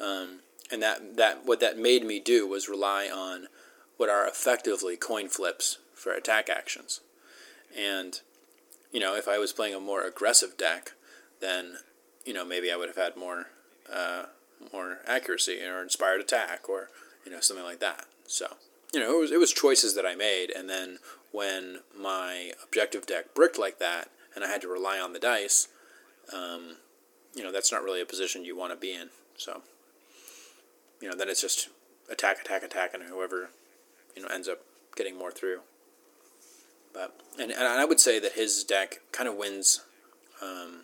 um, 0.00 0.40
and 0.70 0.82
that 0.82 1.16
that 1.16 1.44
what 1.44 1.60
that 1.60 1.78
made 1.78 2.04
me 2.04 2.20
do 2.20 2.46
was 2.46 2.68
rely 2.68 3.08
on 3.08 3.48
what 3.96 4.08
are 4.08 4.26
effectively 4.26 4.96
coin 4.96 5.28
flips 5.28 5.78
for 5.94 6.12
attack 6.12 6.48
actions, 6.48 7.00
and 7.76 8.20
you 8.92 9.00
know, 9.00 9.14
if 9.14 9.28
I 9.28 9.38
was 9.38 9.52
playing 9.52 9.74
a 9.74 9.80
more 9.80 10.02
aggressive 10.02 10.56
deck, 10.56 10.92
then 11.40 11.78
you 12.24 12.32
know 12.32 12.44
maybe 12.44 12.70
I 12.70 12.76
would 12.76 12.88
have 12.88 12.96
had 12.96 13.16
more 13.16 13.46
uh, 13.92 14.24
more 14.72 14.98
accuracy 15.06 15.60
or 15.62 15.82
inspired 15.82 16.20
attack 16.20 16.68
or 16.68 16.88
you 17.24 17.32
know 17.32 17.40
something 17.40 17.64
like 17.64 17.80
that. 17.80 18.06
So 18.26 18.56
you 18.92 19.00
know, 19.00 19.16
it 19.16 19.20
was 19.20 19.32
it 19.32 19.38
was 19.38 19.52
choices 19.52 19.94
that 19.94 20.06
I 20.06 20.14
made, 20.14 20.50
and 20.50 20.68
then 20.68 20.98
when 21.32 21.80
my 21.94 22.52
objective 22.64 23.06
deck 23.06 23.34
bricked 23.34 23.58
like 23.58 23.78
that, 23.78 24.08
and 24.34 24.44
I 24.44 24.48
had 24.48 24.62
to 24.62 24.68
rely 24.68 24.98
on 24.98 25.12
the 25.12 25.18
dice, 25.18 25.68
um, 26.32 26.76
you 27.34 27.42
know, 27.42 27.52
that's 27.52 27.70
not 27.70 27.82
really 27.82 28.00
a 28.00 28.06
position 28.06 28.44
you 28.44 28.56
want 28.56 28.72
to 28.72 28.76
be 28.76 28.94
in. 28.94 29.10
So, 29.36 29.62
you 31.06 31.12
know, 31.12 31.16
then 31.16 31.28
it's 31.28 31.40
just 31.40 31.68
attack, 32.10 32.40
attack, 32.40 32.64
attack, 32.64 32.92
and 32.92 33.04
whoever, 33.04 33.50
you 34.16 34.22
know, 34.22 34.28
ends 34.28 34.48
up 34.48 34.58
getting 34.96 35.16
more 35.16 35.30
through. 35.30 35.60
But 36.92 37.20
and, 37.38 37.52
and 37.52 37.62
I 37.62 37.84
would 37.84 38.00
say 38.00 38.18
that 38.18 38.32
his 38.32 38.64
deck 38.64 38.98
kind 39.12 39.28
of 39.28 39.36
wins 39.36 39.84
um, 40.42 40.80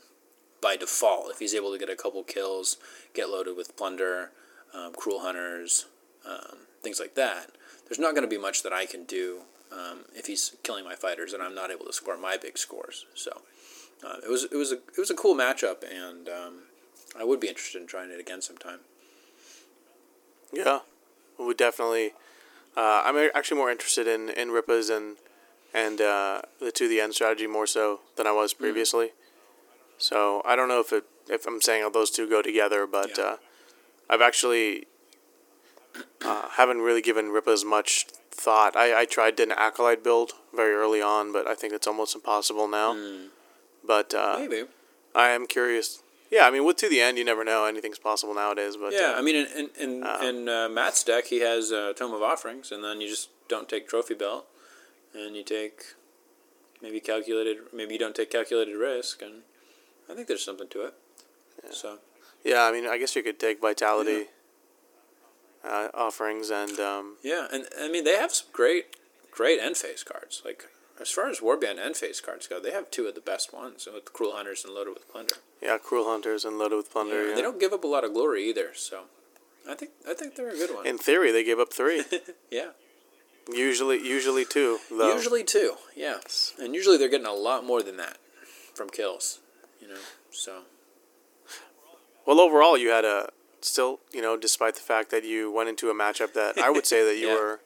by 0.60 0.76
default 0.76 1.32
if 1.32 1.40
he's 1.40 1.56
able 1.56 1.72
to 1.72 1.78
get 1.78 1.90
a 1.90 1.96
couple 1.96 2.22
kills, 2.22 2.76
get 3.14 3.30
loaded 3.30 3.56
with 3.56 3.76
plunder, 3.76 4.30
um, 4.72 4.92
cruel 4.92 5.22
hunters, 5.22 5.86
um, 6.24 6.58
things 6.84 7.00
like 7.00 7.16
that. 7.16 7.50
There's 7.88 7.98
not 7.98 8.14
going 8.14 8.22
to 8.22 8.28
be 8.28 8.40
much 8.40 8.62
that 8.62 8.72
I 8.72 8.86
can 8.86 9.02
do 9.02 9.40
um, 9.72 10.04
if 10.14 10.26
he's 10.26 10.54
killing 10.62 10.84
my 10.84 10.94
fighters 10.94 11.32
and 11.32 11.42
I'm 11.42 11.56
not 11.56 11.72
able 11.72 11.86
to 11.86 11.92
score 11.92 12.16
my 12.16 12.36
big 12.36 12.56
scores. 12.56 13.06
So 13.14 13.42
uh, 14.06 14.18
it 14.24 14.30
was 14.30 14.44
it 14.44 14.56
was 14.56 14.70
a 14.70 14.76
it 14.76 14.98
was 14.98 15.10
a 15.10 15.16
cool 15.16 15.34
matchup, 15.34 15.82
and 15.82 16.28
um, 16.28 16.58
I 17.18 17.24
would 17.24 17.40
be 17.40 17.48
interested 17.48 17.80
in 17.80 17.88
trying 17.88 18.12
it 18.12 18.20
again 18.20 18.40
sometime. 18.40 18.78
Yeah, 20.52 20.80
we 21.38 21.54
definitely. 21.54 22.12
Uh, 22.76 23.02
I'm 23.04 23.30
actually 23.34 23.58
more 23.58 23.70
interested 23.70 24.06
in 24.06 24.28
in 24.28 24.48
Rippas 24.48 24.94
and 24.94 25.16
and 25.74 26.00
uh, 26.00 26.42
the 26.60 26.70
to 26.72 26.88
the 26.88 27.00
end 27.00 27.14
strategy 27.14 27.46
more 27.46 27.66
so 27.66 28.00
than 28.16 28.26
I 28.26 28.32
was 28.32 28.54
previously. 28.54 29.06
Mm. 29.06 29.12
So 29.98 30.42
I 30.44 30.56
don't 30.56 30.68
know 30.68 30.80
if 30.80 30.92
it 30.92 31.04
if 31.28 31.46
I'm 31.46 31.60
saying 31.60 31.88
those 31.92 32.10
two 32.10 32.28
go 32.28 32.42
together, 32.42 32.86
but 32.86 33.18
yeah. 33.18 33.24
uh, 33.24 33.36
I've 34.10 34.20
actually 34.20 34.86
uh, 36.24 36.48
haven't 36.50 36.80
really 36.80 37.02
given 37.02 37.26
Rippas 37.26 37.64
much 37.64 38.06
thought. 38.30 38.76
I, 38.76 39.02
I 39.02 39.04
tried 39.04 39.38
an 39.40 39.52
acolyte 39.52 40.02
build 40.02 40.32
very 40.54 40.74
early 40.74 41.02
on, 41.02 41.32
but 41.32 41.46
I 41.46 41.54
think 41.54 41.72
it's 41.72 41.86
almost 41.86 42.14
impossible 42.14 42.68
now. 42.68 42.94
Mm. 42.94 43.28
But 43.84 44.14
uh, 44.14 44.36
maybe 44.38 44.64
I 45.14 45.28
am 45.28 45.46
curious. 45.46 46.02
Yeah, 46.32 46.46
I 46.46 46.50
mean, 46.50 46.64
with 46.64 46.78
to 46.78 46.88
the 46.88 47.00
end, 47.00 47.18
you 47.18 47.24
never 47.24 47.44
know. 47.44 47.66
Anything's 47.66 47.98
possible 47.98 48.34
nowadays. 48.34 48.76
But 48.76 48.92
yeah, 48.92 49.12
uh, 49.14 49.18
I 49.18 49.22
mean, 49.22 49.36
in 49.36 49.70
in, 49.78 50.02
um, 50.02 50.22
in 50.22 50.48
uh, 50.48 50.68
Matt's 50.68 51.04
deck, 51.04 51.26
he 51.26 51.40
has 51.40 51.70
a 51.70 51.92
Tome 51.94 52.14
of 52.14 52.22
Offerings, 52.22 52.72
and 52.72 52.82
then 52.82 53.00
you 53.00 53.08
just 53.08 53.28
don't 53.48 53.68
take 53.68 53.86
Trophy 53.88 54.14
Belt, 54.14 54.46
and 55.14 55.36
you 55.36 55.44
take 55.44 55.94
maybe 56.80 56.98
calculated. 56.98 57.58
Maybe 57.72 57.92
you 57.92 58.00
don't 58.00 58.16
take 58.16 58.30
calculated 58.30 58.76
risk, 58.76 59.22
and 59.22 59.42
I 60.10 60.14
think 60.14 60.26
there's 60.26 60.44
something 60.44 60.68
to 60.68 60.86
it. 60.86 60.94
Yeah. 61.62 61.70
So. 61.72 61.98
Yeah, 62.44 62.64
I 62.64 62.72
mean, 62.72 62.88
I 62.88 62.98
guess 62.98 63.14
you 63.14 63.22
could 63.22 63.38
take 63.38 63.60
Vitality. 63.60 64.12
Yeah 64.12 64.24
uh, 65.64 65.88
offerings 65.94 66.50
and 66.50 66.78
um, 66.80 67.16
yeah, 67.22 67.46
and 67.52 67.66
I 67.80 67.88
mean 67.88 68.04
they 68.04 68.16
have 68.16 68.32
some 68.32 68.48
great, 68.52 68.96
great 69.30 69.60
end 69.60 69.76
phase 69.76 70.02
cards. 70.02 70.42
Like 70.44 70.68
as 71.02 71.10
far 71.10 71.28
as 71.28 71.40
Warband 71.40 71.84
and 71.84 71.96
face 71.96 72.20
cards 72.20 72.46
go, 72.46 72.60
they 72.60 72.70
have 72.70 72.90
two 72.90 73.06
of 73.06 73.14
the 73.14 73.20
best 73.20 73.52
ones 73.52 73.86
with 73.92 74.12
Cruel 74.12 74.32
Hunters 74.32 74.64
and 74.64 74.74
Loaded 74.74 74.94
with 74.94 75.10
Plunder. 75.10 75.34
Yeah, 75.60 75.78
Cruel 75.78 76.06
Hunters 76.06 76.44
and 76.44 76.58
Loaded 76.58 76.76
with 76.76 76.90
Plunder. 76.90 77.22
Yeah, 77.22 77.28
yeah. 77.30 77.34
They 77.34 77.42
don't 77.42 77.60
give 77.60 77.72
up 77.72 77.84
a 77.84 77.88
lot 77.88 78.04
of 78.04 78.14
glory 78.14 78.48
either, 78.48 78.70
so 78.74 79.04
I 79.68 79.74
think 79.74 79.90
I 80.08 80.14
think 80.14 80.36
they're 80.36 80.48
a 80.48 80.56
good 80.56 80.74
one. 80.74 80.86
In 80.86 80.98
theory, 80.98 81.32
they 81.32 81.44
give 81.44 81.58
up 81.58 81.72
three. 81.72 82.04
yeah. 82.50 82.70
Usually, 83.52 83.98
usually 83.98 84.44
two. 84.44 84.78
Though. 84.90 85.14
Usually 85.14 85.42
two, 85.42 85.74
yeah, 85.96 86.18
and 86.60 86.74
usually 86.74 86.96
they're 86.96 87.08
getting 87.08 87.26
a 87.26 87.32
lot 87.32 87.64
more 87.64 87.82
than 87.82 87.96
that 87.96 88.18
from 88.74 88.88
kills. 88.88 89.40
You 89.80 89.88
know, 89.88 90.00
so. 90.30 90.60
Well, 92.24 92.38
overall, 92.38 92.78
you 92.78 92.90
had 92.90 93.04
a 93.04 93.30
still, 93.60 93.98
you 94.12 94.22
know, 94.22 94.36
despite 94.36 94.74
the 94.76 94.80
fact 94.80 95.10
that 95.10 95.24
you 95.24 95.50
went 95.50 95.68
into 95.68 95.90
a 95.90 95.94
matchup 95.94 96.34
that 96.34 96.58
I 96.58 96.70
would 96.70 96.86
say 96.86 97.04
that 97.04 97.18
you 97.18 97.28
yeah. 97.28 97.34
were 97.34 97.60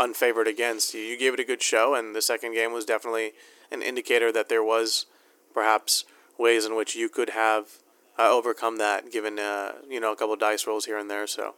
unfavored 0.00 0.46
against, 0.46 0.94
you, 0.94 1.00
you 1.00 1.18
gave 1.18 1.34
it 1.34 1.40
a 1.40 1.44
good 1.44 1.62
show, 1.62 1.94
and 1.94 2.14
the 2.14 2.22
second 2.22 2.54
game 2.54 2.72
was 2.72 2.84
definitely 2.84 3.32
an 3.70 3.82
indicator 3.82 4.32
that 4.32 4.48
there 4.48 4.64
was 4.64 5.06
perhaps 5.52 6.04
ways 6.38 6.64
in 6.64 6.74
which 6.74 6.96
you 6.96 7.08
could 7.08 7.30
have 7.30 7.78
uh, 8.18 8.30
overcome 8.30 8.78
that, 8.78 9.12
given 9.12 9.38
uh, 9.38 9.72
you 9.88 10.00
know 10.00 10.12
a 10.12 10.16
couple 10.16 10.34
dice 10.36 10.66
rolls 10.66 10.86
here 10.86 10.98
and 10.98 11.10
there. 11.10 11.26
So, 11.26 11.54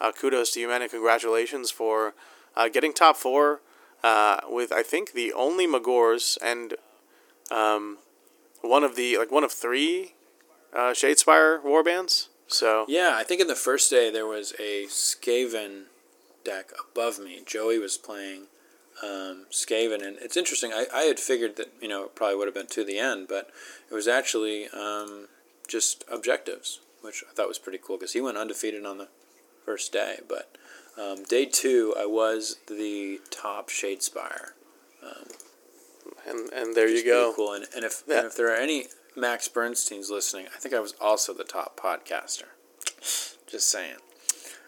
uh, 0.00 0.12
kudos 0.12 0.52
to 0.52 0.60
you, 0.60 0.68
man, 0.68 0.82
and 0.82 0.90
congratulations 0.90 1.70
for 1.70 2.14
uh, 2.56 2.68
getting 2.68 2.92
top 2.92 3.16
four 3.16 3.60
uh, 4.02 4.40
with 4.48 4.72
I 4.72 4.82
think 4.82 5.12
the 5.12 5.32
only 5.32 5.66
Magores 5.66 6.36
and 6.42 6.74
um, 7.50 7.98
one 8.60 8.84
of 8.84 8.96
the 8.96 9.18
like 9.18 9.30
one 9.30 9.44
of 9.44 9.52
three 9.52 10.14
uh, 10.72 10.92
Shadespire 10.92 11.62
warbands. 11.62 12.28
So 12.46 12.84
yeah, 12.88 13.12
I 13.14 13.24
think 13.24 13.40
in 13.40 13.46
the 13.46 13.56
first 13.56 13.90
day 13.90 14.10
there 14.10 14.26
was 14.26 14.52
a 14.58 14.84
Skaven 14.86 15.84
deck 16.44 16.70
above 16.90 17.18
me. 17.18 17.42
Joey 17.44 17.78
was 17.78 17.96
playing 17.96 18.46
um, 19.02 19.46
Skaven, 19.50 20.06
and 20.06 20.16
it's 20.20 20.36
interesting. 20.36 20.72
I, 20.72 20.86
I 20.94 21.02
had 21.02 21.18
figured 21.18 21.56
that 21.56 21.72
you 21.80 21.88
know 21.88 22.04
it 22.04 22.14
probably 22.14 22.36
would 22.36 22.46
have 22.46 22.54
been 22.54 22.66
to 22.68 22.84
the 22.84 22.98
end, 22.98 23.28
but 23.28 23.50
it 23.90 23.94
was 23.94 24.06
actually 24.06 24.68
um, 24.68 25.28
just 25.66 26.04
objectives, 26.10 26.80
which 27.00 27.24
I 27.28 27.34
thought 27.34 27.48
was 27.48 27.58
pretty 27.58 27.80
cool 27.82 27.96
because 27.96 28.12
he 28.12 28.20
went 28.20 28.38
undefeated 28.38 28.84
on 28.84 28.98
the 28.98 29.08
first 29.64 29.92
day. 29.92 30.18
But 30.28 30.56
um, 31.00 31.24
day 31.24 31.46
two, 31.46 31.94
I 31.98 32.06
was 32.06 32.58
the 32.68 33.20
top 33.30 33.68
Shadespire. 33.68 34.52
Um, 35.02 35.28
and 36.26 36.52
and 36.52 36.74
there 36.74 36.88
you 36.88 37.04
go. 37.04 37.32
Cool. 37.34 37.52
And, 37.52 37.66
and 37.74 37.84
if 37.84 38.02
yeah. 38.06 38.18
and 38.18 38.26
if 38.26 38.36
there 38.36 38.52
are 38.52 38.56
any 38.56 38.86
Max 39.16 39.48
Bernstein's 39.48 40.10
listening, 40.10 40.46
I 40.54 40.58
think 40.58 40.74
I 40.74 40.80
was 40.80 40.94
also 41.00 41.32
the 41.32 41.44
top 41.44 41.78
podcaster. 41.78 42.48
Just 43.46 43.68
saying. 43.68 43.96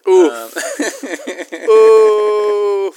Ooh. 0.07 0.29
Um, 0.29 0.49
Ooh. 1.69 2.93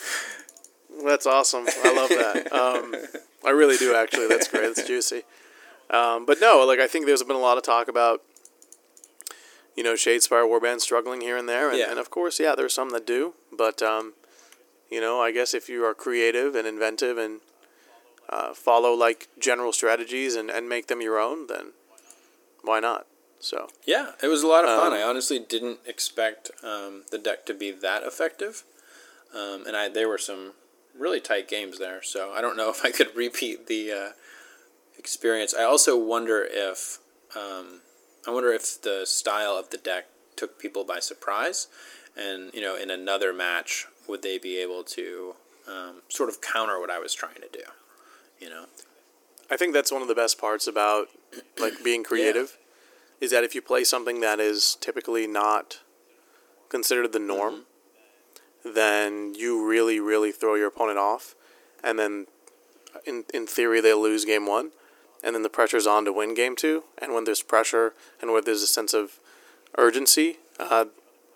That's 1.04 1.26
awesome. 1.26 1.66
I 1.84 1.94
love 1.94 2.08
that. 2.10 2.52
Um, 2.52 2.94
I 3.44 3.50
really 3.50 3.76
do, 3.76 3.94
actually. 3.94 4.28
That's 4.28 4.48
great. 4.48 4.74
That's 4.74 4.86
juicy. 4.86 5.22
Um, 5.90 6.24
but 6.24 6.40
no, 6.40 6.64
like 6.66 6.78
I 6.78 6.86
think 6.86 7.06
there's 7.06 7.22
been 7.22 7.36
a 7.36 7.40
lot 7.40 7.56
of 7.56 7.64
talk 7.64 7.88
about, 7.88 8.22
you 9.76 9.82
know, 9.82 9.94
Shadespire 9.94 10.46
Warband 10.48 10.80
struggling 10.80 11.20
here 11.20 11.36
and 11.36 11.48
there, 11.48 11.68
and, 11.68 11.78
yeah. 11.78 11.90
and 11.90 11.98
of 11.98 12.10
course, 12.10 12.38
yeah, 12.38 12.54
there's 12.54 12.74
some 12.74 12.90
that 12.90 13.06
do. 13.06 13.34
But 13.56 13.82
um, 13.82 14.12
you 14.90 15.00
know, 15.00 15.20
I 15.20 15.32
guess 15.32 15.54
if 15.54 15.68
you 15.68 15.84
are 15.84 15.94
creative 15.94 16.54
and 16.54 16.66
inventive 16.66 17.18
and 17.18 17.40
uh, 18.28 18.54
follow 18.54 18.92
like 18.92 19.28
general 19.38 19.72
strategies 19.72 20.36
and, 20.36 20.50
and 20.50 20.68
make 20.68 20.86
them 20.86 21.00
your 21.00 21.18
own, 21.18 21.48
then 21.48 21.72
why 22.62 22.78
not? 22.78 23.06
So 23.40 23.68
yeah, 23.86 24.12
it 24.22 24.28
was 24.28 24.42
a 24.42 24.46
lot 24.46 24.64
of 24.64 24.70
fun. 24.70 24.92
Um, 24.92 24.98
I 24.98 25.02
honestly 25.02 25.38
didn't 25.38 25.80
expect 25.86 26.50
um, 26.62 27.04
the 27.10 27.18
deck 27.18 27.46
to 27.46 27.54
be 27.54 27.70
that 27.70 28.02
effective, 28.02 28.64
um, 29.34 29.66
and 29.66 29.76
I 29.76 29.88
there 29.88 30.08
were 30.08 30.18
some 30.18 30.52
really 30.96 31.20
tight 31.20 31.48
games 31.48 31.78
there. 31.78 32.02
So 32.02 32.32
I 32.32 32.40
don't 32.40 32.56
know 32.56 32.70
if 32.70 32.84
I 32.84 32.90
could 32.90 33.14
repeat 33.16 33.66
the 33.66 33.92
uh, 33.92 34.08
experience. 34.98 35.54
I 35.54 35.64
also 35.64 35.98
wonder 35.98 36.46
if 36.48 36.98
um, 37.34 37.80
I 38.26 38.30
wonder 38.30 38.52
if 38.52 38.80
the 38.82 39.04
style 39.04 39.56
of 39.56 39.70
the 39.70 39.78
deck 39.78 40.06
took 40.36 40.58
people 40.58 40.84
by 40.84 41.00
surprise, 41.00 41.68
and 42.16 42.52
you 42.52 42.60
know, 42.60 42.76
in 42.76 42.90
another 42.90 43.32
match, 43.32 43.86
would 44.06 44.22
they 44.22 44.38
be 44.38 44.58
able 44.58 44.84
to 44.84 45.34
um, 45.66 46.02
sort 46.08 46.28
of 46.28 46.40
counter 46.40 46.78
what 46.78 46.90
I 46.90 46.98
was 46.98 47.14
trying 47.14 47.36
to 47.36 47.48
do? 47.52 47.64
you 48.40 48.48
know. 48.48 48.64
I 49.50 49.56
think 49.56 49.74
that's 49.74 49.92
one 49.92 50.02
of 50.02 50.08
the 50.08 50.14
best 50.14 50.40
parts 50.40 50.66
about 50.66 51.08
like 51.58 51.84
being 51.84 52.02
creative 52.02 52.56
yeah. 52.56 52.59
Is 53.20 53.30
that 53.30 53.44
if 53.44 53.54
you 53.54 53.62
play 53.62 53.84
something 53.84 54.20
that 54.20 54.40
is 54.40 54.76
typically 54.80 55.26
not 55.26 55.80
considered 56.68 57.12
the 57.12 57.18
norm, 57.18 57.66
mm-hmm. 58.64 58.74
then 58.74 59.34
you 59.34 59.66
really 59.66 60.00
really 60.00 60.32
throw 60.32 60.54
your 60.54 60.68
opponent 60.68 60.98
off 60.98 61.34
and 61.82 61.98
then 61.98 62.26
in 63.06 63.24
in 63.32 63.46
theory 63.46 63.80
they 63.80 63.94
lose 63.94 64.24
game 64.24 64.46
1 64.46 64.70
and 65.22 65.34
then 65.34 65.42
the 65.42 65.48
pressure's 65.48 65.86
on 65.86 66.04
to 66.04 66.12
win 66.12 66.34
game 66.34 66.56
2 66.56 66.82
and 66.98 67.12
when 67.12 67.24
there's 67.24 67.42
pressure 67.42 67.94
and 68.20 68.32
when 68.32 68.44
there's 68.44 68.62
a 68.62 68.66
sense 68.66 68.94
of 68.94 69.18
urgency, 69.78 70.38
uh, 70.58 70.86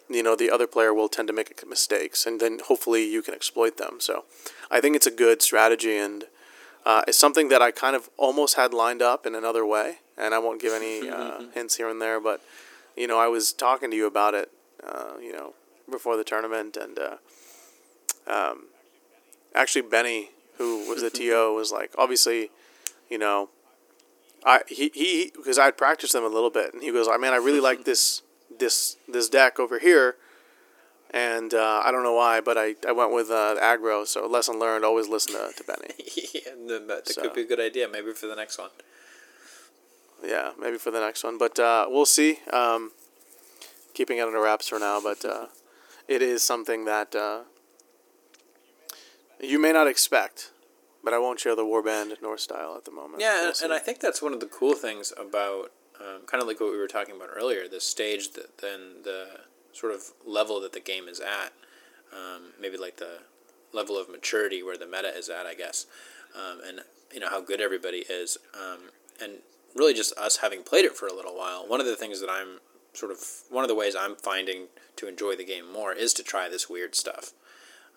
you 0.09 0.23
know 0.23 0.36
the 0.36 0.51
other 0.51 0.66
player 0.66 0.93
will 0.93 1.09
tend 1.09 1.28
to 1.28 1.35
make 1.35 1.66
mistakes 1.66 2.27
and 2.27 2.40
then 2.40 2.61
hopefully 2.66 3.05
you 3.11 3.23
can 3.23 3.35
exploit 3.35 3.77
them. 3.77 4.01
So 4.01 4.24
I 4.70 4.81
think 4.81 4.97
it's 4.97 5.06
a 5.06 5.11
good 5.11 5.43
strategy 5.43 5.97
and 5.97 6.24
uh, 6.85 7.02
is 7.09 7.16
something 7.16 7.48
that 7.48 7.62
I 7.62 7.70
kind 7.70 7.97
of 7.97 8.11
almost 8.16 8.56
had 8.56 8.74
lined 8.74 9.02
up 9.02 9.27
in 9.27 9.35
another 9.35 9.65
way, 9.65 9.98
and 10.16 10.35
I 10.35 10.39
won't 10.39 10.61
give 10.61 10.73
any 10.73 11.09
uh, 11.11 11.44
hints 11.55 11.77
here 11.77 11.89
and 11.89 12.01
there, 12.01 12.20
but 12.20 12.40
you 12.97 13.06
know, 13.06 13.19
I 13.19 13.27
was 13.27 13.52
talking 13.52 13.90
to 13.90 13.97
you 13.97 14.06
about 14.06 14.35
it, 14.35 14.51
uh, 14.86 15.15
you 15.20 15.32
know, 15.32 15.55
before 15.90 16.16
the 16.16 16.24
tournament, 16.24 16.77
and 16.77 16.98
uh, 16.98 17.16
um, 18.27 18.66
actually 19.55 19.82
Benny, 19.82 20.31
who 20.59 20.89
was 20.89 21.02
the 21.02 21.11
TO, 21.19 21.55
was 21.55 21.73
like, 21.73 21.93
obviously, 21.98 22.51
you 23.09 23.19
know, 23.19 23.51
I 24.44 24.61
he 24.69 24.90
he 24.94 25.32
because 25.35 25.59
I'd 25.59 25.77
practiced 25.77 26.12
them 26.12 26.24
a 26.24 26.28
little 26.28 26.51
bit, 26.51 26.74
and 26.74 26.82
he 26.82 26.93
goes, 26.93 27.09
I 27.09 27.16
mean, 27.16 27.32
I 27.32 27.36
really 27.36 27.61
like 27.61 27.85
this 27.85 28.23
this 28.59 28.97
this 29.09 29.28
deck 29.28 29.59
over 29.59 29.78
here. 29.78 30.16
And 31.15 31.55
uh, 31.55 31.81
I 31.85 31.93
don't 31.93 32.03
know 32.03 32.15
why, 32.15 32.41
but 32.41 32.59
I, 32.59 32.74
I 32.89 32.91
went 32.91 33.12
with 33.12 33.31
uh, 33.31 33.55
aggro. 33.62 34.05
So 34.05 34.27
lesson 34.27 34.59
learned: 34.59 34.85
always 34.85 35.07
listen 35.09 35.35
to, 35.35 35.53
to 35.57 35.62
Benny. 35.65 35.95
yeah, 36.35 36.41
that, 36.66 36.89
that 36.89 37.09
So- 37.09 37.23
could 37.23 37.35
be 37.35 37.43
a 37.43 37.47
good 37.47 37.61
idea. 37.61 37.89
Maybe 37.89 38.12
for 38.12 38.27
the 38.27 38.35
next 38.35 38.59
one. 38.59 38.70
Yeah, 40.27 40.53
maybe 40.61 40.77
for 40.78 40.91
the 40.91 41.01
next 41.01 41.23
one, 41.23 41.39
but 41.39 41.59
uh, 41.59 41.86
we'll 41.89 42.07
see. 42.07 42.41
Um, 42.53 42.93
keeping 43.93 44.19
it 44.19 44.23
under 44.23 44.41
wraps 44.41 44.69
for 44.69 44.78
now, 44.81 45.01
but 45.01 45.24
uh, 45.24 45.47
it 46.09 46.20
is 46.20 46.43
something 46.43 46.85
that 46.86 47.15
uh, 47.15 47.41
you 49.41 49.59
may 49.61 49.70
not 49.73 49.86
expect. 49.86 50.51
But 51.05 51.12
I 51.12 51.19
won't 51.19 51.39
share 51.39 51.55
the 51.55 51.65
warband 51.65 52.16
nor 52.23 52.39
style 52.39 52.74
at 52.77 52.86
the 52.86 52.91
moment. 52.91 53.20
Yeah, 53.20 53.35
We'll 53.43 53.49
and, 53.49 53.62
and 53.65 53.73
I 53.74 53.78
think 53.78 54.01
that's 54.01 54.23
one 54.23 54.32
of 54.32 54.41
the 54.41 54.47
cool 54.47 54.73
things 54.74 55.12
about 55.19 55.70
um, 56.01 56.23
kind 56.27 56.41
of 56.41 56.49
like 56.49 56.59
what 56.61 56.73
we 56.73 56.78
were 56.78 56.89
talking 56.89 57.15
about 57.15 57.28
earlier, 57.36 57.69
the 57.69 57.81
stage 57.81 58.32
that 58.32 58.59
then 58.59 59.03
the 59.05 59.27
sort 59.74 59.92
of 59.92 60.12
level 60.24 60.60
that 60.60 60.72
the 60.72 60.80
game 60.80 61.09
is 61.09 61.20
at, 61.20 61.52
um, 62.12 62.52
maybe 62.60 62.76
like 62.76 62.96
the 62.96 63.18
level 63.72 63.98
of 63.98 64.09
maturity 64.09 64.62
where 64.62 64.78
the 64.78 64.86
meta 64.86 65.09
is 65.09 65.28
at, 65.28 65.46
I 65.46 65.55
guess, 65.55 65.86
um, 66.34 66.60
and 66.66 66.80
you 67.12 67.20
know 67.20 67.28
how 67.28 67.40
good 67.40 67.60
everybody 67.60 68.05
is, 68.09 68.38
um, 68.55 68.90
and 69.20 69.38
really 69.74 69.94
just 69.94 70.16
us 70.16 70.38
having 70.38 70.62
played 70.62 70.84
it 70.84 70.96
for 70.96 71.06
a 71.06 71.12
little 71.12 71.36
while. 71.36 71.66
One 71.66 71.80
of 71.80 71.86
the 71.86 71.96
things 71.96 72.20
that 72.20 72.30
I'm 72.30 72.60
sort 72.92 73.10
of 73.12 73.18
one 73.51 73.64
of 73.64 73.68
the 73.68 73.74
ways 73.74 73.94
I'm 73.98 74.16
finding 74.16 74.68
to 74.96 75.09
enjoy 75.09 75.36
the 75.36 75.44
game 75.44 75.70
more 75.70 75.92
is 75.92 76.14
to 76.14 76.22
try 76.22 76.48
this 76.48 76.70
weird 76.70 76.94
stuff. 76.94 77.32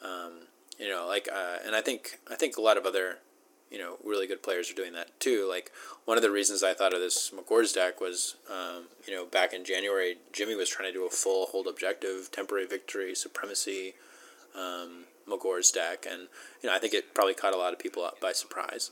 Um, 0.03 0.47
you 0.79 0.89
know, 0.89 1.05
like, 1.07 1.27
uh, 1.31 1.57
and 1.65 1.75
I 1.75 1.81
think 1.81 2.19
I 2.29 2.35
think 2.35 2.57
a 2.57 2.61
lot 2.61 2.77
of 2.77 2.85
other 2.85 3.19
you 3.71 3.77
know, 3.77 3.97
really 4.03 4.27
good 4.27 4.43
players 4.43 4.71
are 4.71 4.75
doing 4.75 4.93
that 4.93 5.19
too. 5.19 5.47
Like 5.49 5.71
one 6.05 6.17
of 6.17 6.23
the 6.23 6.31
reasons 6.31 6.63
I 6.63 6.73
thought 6.73 6.93
of 6.93 6.99
this 6.99 7.31
Magore's 7.31 7.73
deck 7.73 7.99
was, 7.99 8.35
um, 8.49 8.85
you 9.07 9.13
know, 9.13 9.25
back 9.25 9.53
in 9.53 9.65
January, 9.65 10.17
Jimmy 10.31 10.55
was 10.55 10.69
trying 10.69 10.91
to 10.91 10.97
do 10.97 11.05
a 11.05 11.09
full 11.09 11.47
hold 11.47 11.67
objective, 11.67 12.29
temporary 12.31 12.65
victory, 12.65 13.13
supremacy, 13.15 13.93
um, 14.55 15.05
deck, 15.73 16.05
and 16.09 16.27
you 16.63 16.69
know, 16.69 16.75
I 16.75 16.79
think 16.79 16.93
it 16.93 17.13
probably 17.13 17.33
caught 17.33 17.53
a 17.53 17.57
lot 17.57 17.73
of 17.73 17.79
people 17.79 18.03
up 18.03 18.19
by 18.19 18.31
surprise. 18.31 18.91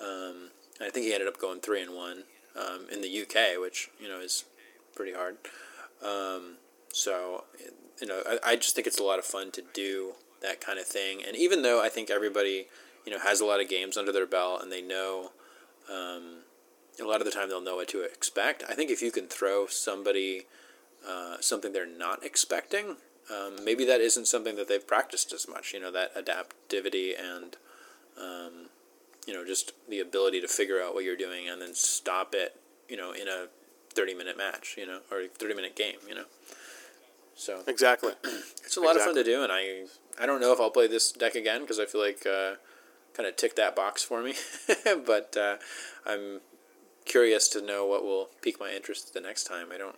Um, 0.00 0.50
I 0.80 0.90
think 0.90 1.06
he 1.06 1.12
ended 1.14 1.28
up 1.28 1.38
going 1.38 1.60
three 1.60 1.80
and 1.80 1.94
one 1.94 2.24
um, 2.56 2.86
in 2.92 3.00
the 3.00 3.22
UK, 3.22 3.60
which 3.60 3.90
you 4.00 4.08
know 4.08 4.20
is 4.20 4.44
pretty 4.94 5.12
hard. 5.12 5.36
Um, 6.02 6.56
so, 6.96 7.44
you 8.00 8.06
know, 8.06 8.22
I, 8.26 8.52
I 8.52 8.56
just 8.56 8.74
think 8.74 8.86
it's 8.86 8.98
a 8.98 9.04
lot 9.04 9.18
of 9.18 9.24
fun 9.24 9.50
to 9.52 9.62
do 9.74 10.14
that 10.42 10.60
kind 10.60 10.78
of 10.78 10.86
thing. 10.86 11.22
And 11.26 11.36
even 11.36 11.62
though 11.62 11.82
I 11.82 11.88
think 11.88 12.10
everybody, 12.10 12.66
you 13.06 13.12
know, 13.12 13.20
has 13.20 13.40
a 13.40 13.46
lot 13.46 13.60
of 13.60 13.68
games 13.68 13.96
under 13.96 14.12
their 14.12 14.26
belt 14.26 14.62
and 14.62 14.70
they 14.70 14.82
know, 14.82 15.30
um, 15.90 16.40
a 17.00 17.04
lot 17.04 17.20
of 17.20 17.24
the 17.24 17.30
time 17.30 17.48
they'll 17.48 17.60
know 17.60 17.76
what 17.76 17.88
to 17.88 18.02
expect. 18.02 18.64
I 18.68 18.74
think 18.74 18.90
if 18.90 19.00
you 19.00 19.10
can 19.10 19.28
throw 19.28 19.66
somebody 19.66 20.46
uh, 21.08 21.36
something 21.40 21.72
they're 21.72 21.86
not 21.86 22.24
expecting, 22.24 22.96
um, 23.30 23.64
maybe 23.64 23.84
that 23.84 24.00
isn't 24.00 24.26
something 24.26 24.56
that 24.56 24.68
they've 24.68 24.86
practiced 24.86 25.32
as 25.32 25.48
much. 25.48 25.72
You 25.72 25.80
know, 25.80 25.92
that 25.92 26.14
adaptivity 26.14 27.12
and, 27.18 27.56
um, 28.20 28.66
you 29.26 29.34
know, 29.34 29.44
just 29.44 29.72
the 29.88 30.00
ability 30.00 30.40
to 30.40 30.48
figure 30.48 30.82
out 30.82 30.94
what 30.94 31.04
you're 31.04 31.16
doing 31.16 31.48
and 31.48 31.60
then 31.60 31.74
stop 31.74 32.34
it, 32.34 32.56
you 32.88 32.96
know, 32.96 33.12
in 33.12 33.28
a 33.28 33.46
30 33.94 34.14
minute 34.14 34.36
match, 34.36 34.74
you 34.76 34.86
know, 34.86 35.00
or 35.10 35.26
30 35.26 35.54
minute 35.54 35.76
game, 35.76 35.98
you 36.08 36.14
know. 36.14 36.24
So 37.36 37.62
exactly. 37.66 38.12
it's 38.64 38.76
a 38.76 38.80
lot 38.80 38.96
of 38.96 39.02
fun 39.02 39.14
to 39.14 39.22
do, 39.22 39.42
and 39.42 39.52
I 39.52 39.84
I 40.18 40.24
don't 40.24 40.40
know 40.40 40.52
if 40.52 40.60
I'll 40.60 40.70
play 40.70 40.86
this 40.86 41.12
deck 41.12 41.34
again 41.34 41.60
because 41.60 41.78
I 41.78 41.84
feel 41.84 42.00
like 42.00 42.24
uh, 42.26 42.54
kind 43.16 43.28
of 43.28 43.36
ticked 43.36 43.56
that 43.56 43.74
box 43.74 44.02
for 44.02 44.22
me, 44.22 44.34
but 45.06 45.36
uh, 45.36 45.56
I'm 46.04 46.40
curious 47.04 47.48
to 47.48 47.62
know 47.62 47.86
what 47.86 48.04
will 48.04 48.28
pique 48.42 48.60
my 48.60 48.70
interest 48.72 49.14
the 49.14 49.20
next 49.20 49.44
time. 49.44 49.68
I 49.72 49.78
don't. 49.78 49.96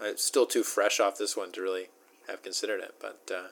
It's 0.00 0.22
still 0.24 0.46
too 0.46 0.62
fresh 0.62 1.00
off 1.00 1.18
this 1.18 1.36
one 1.36 1.50
to 1.52 1.62
really 1.62 1.86
have 2.28 2.42
considered 2.42 2.80
it, 2.80 2.94
but 3.00 3.20
uh, 3.34 3.48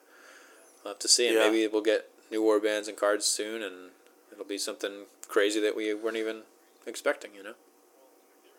we'll 0.84 0.93
have 0.94 0.98
to 1.01 1.09
see. 1.09 1.26
And 1.28 1.36
Yeah. 1.36 1.48
maybe 1.51 1.66
we'll 1.66 1.82
get 1.82 2.09
new 2.30 2.43
war 2.43 2.60
bands 2.60 2.88
and 2.88 2.97
cards 2.97 3.24
soon, 3.24 3.62
and 3.62 3.90
it'll 4.32 4.44
be 4.44 4.59
something 4.59 5.06
crazy 5.28 5.60
that 5.60 5.74
we 5.74 5.93
weren't 5.94 6.16
even 6.16 6.43
expecting. 6.86 7.34
You 7.34 7.43
know. 7.43 7.55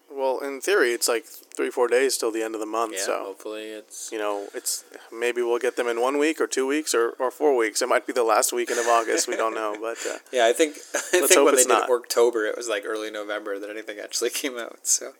Well, 0.10 0.40
in 0.40 0.62
theory, 0.62 0.94
it's 0.94 1.08
like 1.08 1.26
three, 1.26 1.70
four 1.70 1.88
days 1.88 2.18
till 2.18 2.32
the 2.32 2.42
end 2.42 2.56
of 2.56 2.60
the 2.62 2.66
month. 2.66 2.94
Yeah. 2.96 3.06
so 3.06 3.24
Hopefully, 3.26 3.64
it's. 3.66 4.10
you 4.12 4.18
know, 4.18 4.48
it's 4.54 4.84
maybe 5.12 5.42
we'll 5.42 5.60
get 5.60 5.76
them 5.76 5.88
in 5.88 6.00
one 6.02 6.18
week 6.18 6.40
or 6.40 6.48
two 6.48 6.66
weeks 6.66 6.96
or, 6.96 7.10
or 7.20 7.30
four 7.30 7.56
weeks. 7.56 7.82
It 7.82 7.90
might 7.90 8.08
be 8.08 8.14
the 8.14 8.24
last 8.24 8.54
weekend 8.54 8.80
of 8.80 8.88
August. 8.88 9.28
We 9.28 9.36
don't 9.36 9.54
know, 9.54 9.76
but 9.80 9.98
uh, 10.10 10.18
Yeah, 10.32 10.46
I 10.48 10.54
think 10.54 10.78
I 10.96 11.00
think 11.28 11.36
when 11.46 11.56
they 11.56 11.64
did 11.64 11.68
not. 11.68 11.90
October, 11.90 12.46
it 12.46 12.56
was 12.58 12.68
like 12.70 12.84
early 12.86 13.12
November 13.12 13.60
that 13.60 13.70
anything 13.70 14.00
actually 14.00 14.30
came 14.42 14.58
out. 14.58 14.88
So 14.88 15.12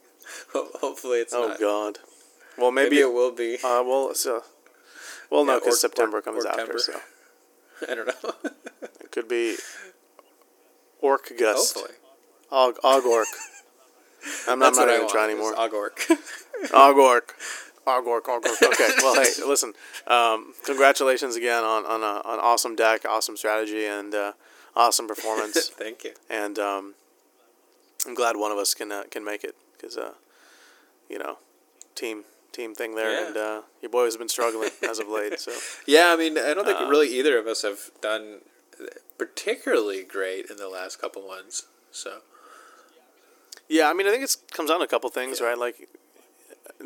hopefully 0.54 1.20
it's 1.20 1.34
oh 1.34 1.50
not. 1.50 1.60
god. 1.60 1.98
Well, 2.58 2.72
Maybe, 2.72 2.90
maybe, 2.96 3.02
it 3.02 3.14
will 3.14 3.32
be. 3.34 3.56
uh, 3.58 3.84
well, 3.86 4.16
so 4.16 4.44
well, 5.30 5.46
no, 5.46 5.60
because 5.60 5.80
September 5.82 6.18
or- 6.18 6.22
comes 6.22 6.44
or 6.46 6.50
after, 6.60 6.80
so 6.80 6.94
I 7.88 7.94
don't 7.94 8.08
know. 8.08 8.34
it 9.02 9.12
could 9.12 9.28
be 9.28 9.58
Orc 11.02 11.32
Gust, 11.38 11.76
hopefully. 11.76 11.98
Og 12.52 12.78
Ogork. 12.84 13.26
I'm 14.48 14.60
not, 14.60 14.74
I'm 14.78 14.88
not 14.88 14.96
even 14.96 15.08
trying 15.10 15.30
anymore. 15.32 15.54
Ogork. 15.56 15.98
Ogork. 16.72 17.30
Ogork, 17.88 18.24
Ogork. 18.24 18.62
Okay, 18.64 18.90
well, 19.02 19.16
hey, 19.16 19.30
listen. 19.48 19.74
Um, 20.08 20.54
congratulations 20.66 21.36
again 21.36 21.64
on 21.64 21.86
on 21.86 22.04
a, 22.04 22.18
an 22.30 22.40
awesome 22.42 22.76
deck, 22.76 23.06
awesome 23.08 23.38
strategy, 23.38 23.86
and 23.86 24.14
uh, 24.14 24.34
awesome 24.76 25.08
performance. 25.08 25.70
Thank 25.78 26.04
you. 26.04 26.12
and 26.30 26.60
um, 26.60 26.96
I'm 28.06 28.14
glad 28.14 28.36
one 28.36 28.52
of 28.52 28.58
us 28.58 28.74
can 28.74 28.92
uh, 28.92 29.04
can 29.10 29.24
make 29.24 29.44
it 29.46 29.56
because 29.74 29.96
uh, 29.98 30.14
you 31.10 31.18
know, 31.18 31.38
team 31.96 32.24
team 32.52 32.76
thing 32.76 32.96
there, 32.96 33.12
Yeah. 33.22 33.28
and 33.28 33.38
uh, 33.38 33.62
your 33.82 33.90
boy 33.92 34.04
has 34.06 34.18
been 34.18 34.28
struggling 34.30 34.72
as 34.90 35.00
of 35.00 35.08
late. 35.08 35.40
So 35.40 35.54
Yeah, 35.88 36.10
I 36.12 36.18
mean, 36.18 36.38
I 36.38 36.54
don't 36.54 36.66
think 36.66 36.82
Uh, 36.82 36.88
really 36.90 37.08
either 37.18 37.38
of 37.38 37.48
us 37.48 37.62
have 37.62 37.92
done 38.02 38.40
particularly 39.18 40.04
great 40.04 40.48
in 40.50 40.58
the 40.58 40.68
last 40.70 41.00
couple 41.00 41.26
ones. 41.26 41.64
So 41.92 42.20
yeah, 43.70 43.90
I 43.90 43.94
mean, 43.94 44.08
I 44.08 44.12
think 44.12 44.24
it 44.24 44.36
comes 44.52 44.70
down 44.70 44.80
to 44.80 44.86
a 44.86 44.88
couple 44.88 45.10
things, 45.10 45.40
Yeah. 45.40 45.48
right? 45.48 45.58
Like 45.58 45.90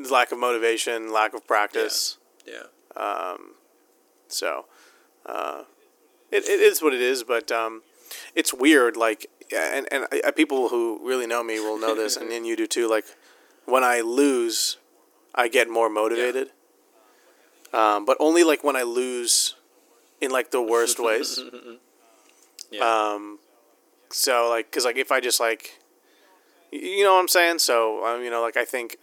lack 0.09 0.31
of 0.31 0.39
motivation, 0.39 1.11
lack 1.11 1.33
of 1.33 1.45
practice. 1.47 2.17
yeah, 2.45 2.63
Um, 2.95 3.55
So 4.27 4.65
uh, 5.25 5.63
it, 6.31 6.45
it 6.47 6.59
is 6.59 6.81
what 6.81 6.93
it 6.93 7.01
is, 7.01 7.23
but 7.23 7.51
um, 7.51 7.81
it's 8.35 8.53
weird. 8.53 8.95
Like, 8.97 9.27
and 9.53 9.87
and 9.91 10.07
I, 10.25 10.31
people 10.31 10.69
who 10.69 10.99
really 11.03 11.27
know 11.27 11.43
me 11.43 11.59
will 11.59 11.77
know 11.77 11.93
this, 11.95 12.15
and, 12.17 12.31
and 12.35 12.47
you 12.47 12.55
do 12.55 12.67
too. 12.67 12.87
Like, 12.89 13.05
when 13.65 13.83
I 13.83 14.01
lose, 14.01 14.77
I 15.35 15.47
get 15.49 15.69
more 15.69 15.89
motivated. 15.89 16.51
Um, 17.73 18.05
but 18.05 18.17
only 18.19 18.43
like 18.43 18.63
when 18.63 18.75
I 18.75 18.83
lose, 18.83 19.55
in 20.19 20.31
like 20.31 20.51
the 20.51 20.61
worst 20.61 20.99
ways. 20.99 21.39
yeah, 22.71 22.81
Um, 23.13 23.39
so 24.09 24.49
like, 24.49 24.71
cause 24.71 24.85
like 24.85 24.97
if 24.97 25.11
I 25.11 25.19
just 25.19 25.39
like, 25.39 25.79
you 26.71 27.03
know 27.03 27.13
what 27.15 27.19
I'm 27.21 27.27
saying? 27.27 27.59
So 27.59 28.05
um, 28.05 28.23
you 28.23 28.29
know, 28.29 28.41
like 28.41 28.57
I 28.57 28.65
think 28.65 28.97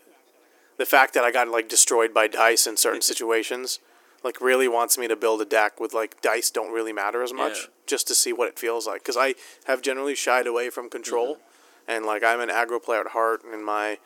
the 0.79 0.87
fact 0.87 1.15
that 1.15 1.25
I 1.25 1.31
got 1.33 1.49
like 1.49 1.69
destroyed 1.69 2.13
by 2.15 2.27
dice 2.29 2.67
in 2.67 2.77
certain 2.77 3.03
situations, 3.13 3.79
like 4.25 4.41
really 4.41 4.69
wants 4.69 4.97
me 4.99 5.09
to 5.09 5.17
build 5.17 5.41
a 5.41 5.45
deck 5.45 5.81
with 5.81 5.93
like 5.95 6.21
dice 6.23 6.51
don't 6.51 6.73
really 6.73 6.93
matter 6.93 7.23
as 7.23 7.33
much, 7.33 7.59
Yeah. 7.63 7.67
just 7.87 8.09
to 8.09 8.15
see 8.15 8.33
what 8.33 8.49
it 8.49 8.59
feels 8.59 8.87
like. 8.87 9.05
Cause 9.05 9.17
I 9.17 9.35
have 9.67 9.83
generally 9.83 10.15
shied 10.15 10.47
away 10.47 10.71
from 10.71 10.89
control, 10.89 11.35
Mm-hmm. 11.37 11.91
and 11.93 12.07
like 12.07 12.23
I'm 12.25 12.41
an 12.41 12.49
aggro 12.49 12.83
player 12.83 13.01
at 13.01 13.09
heart, 13.09 13.43
and 13.45 13.65
my 13.65 13.99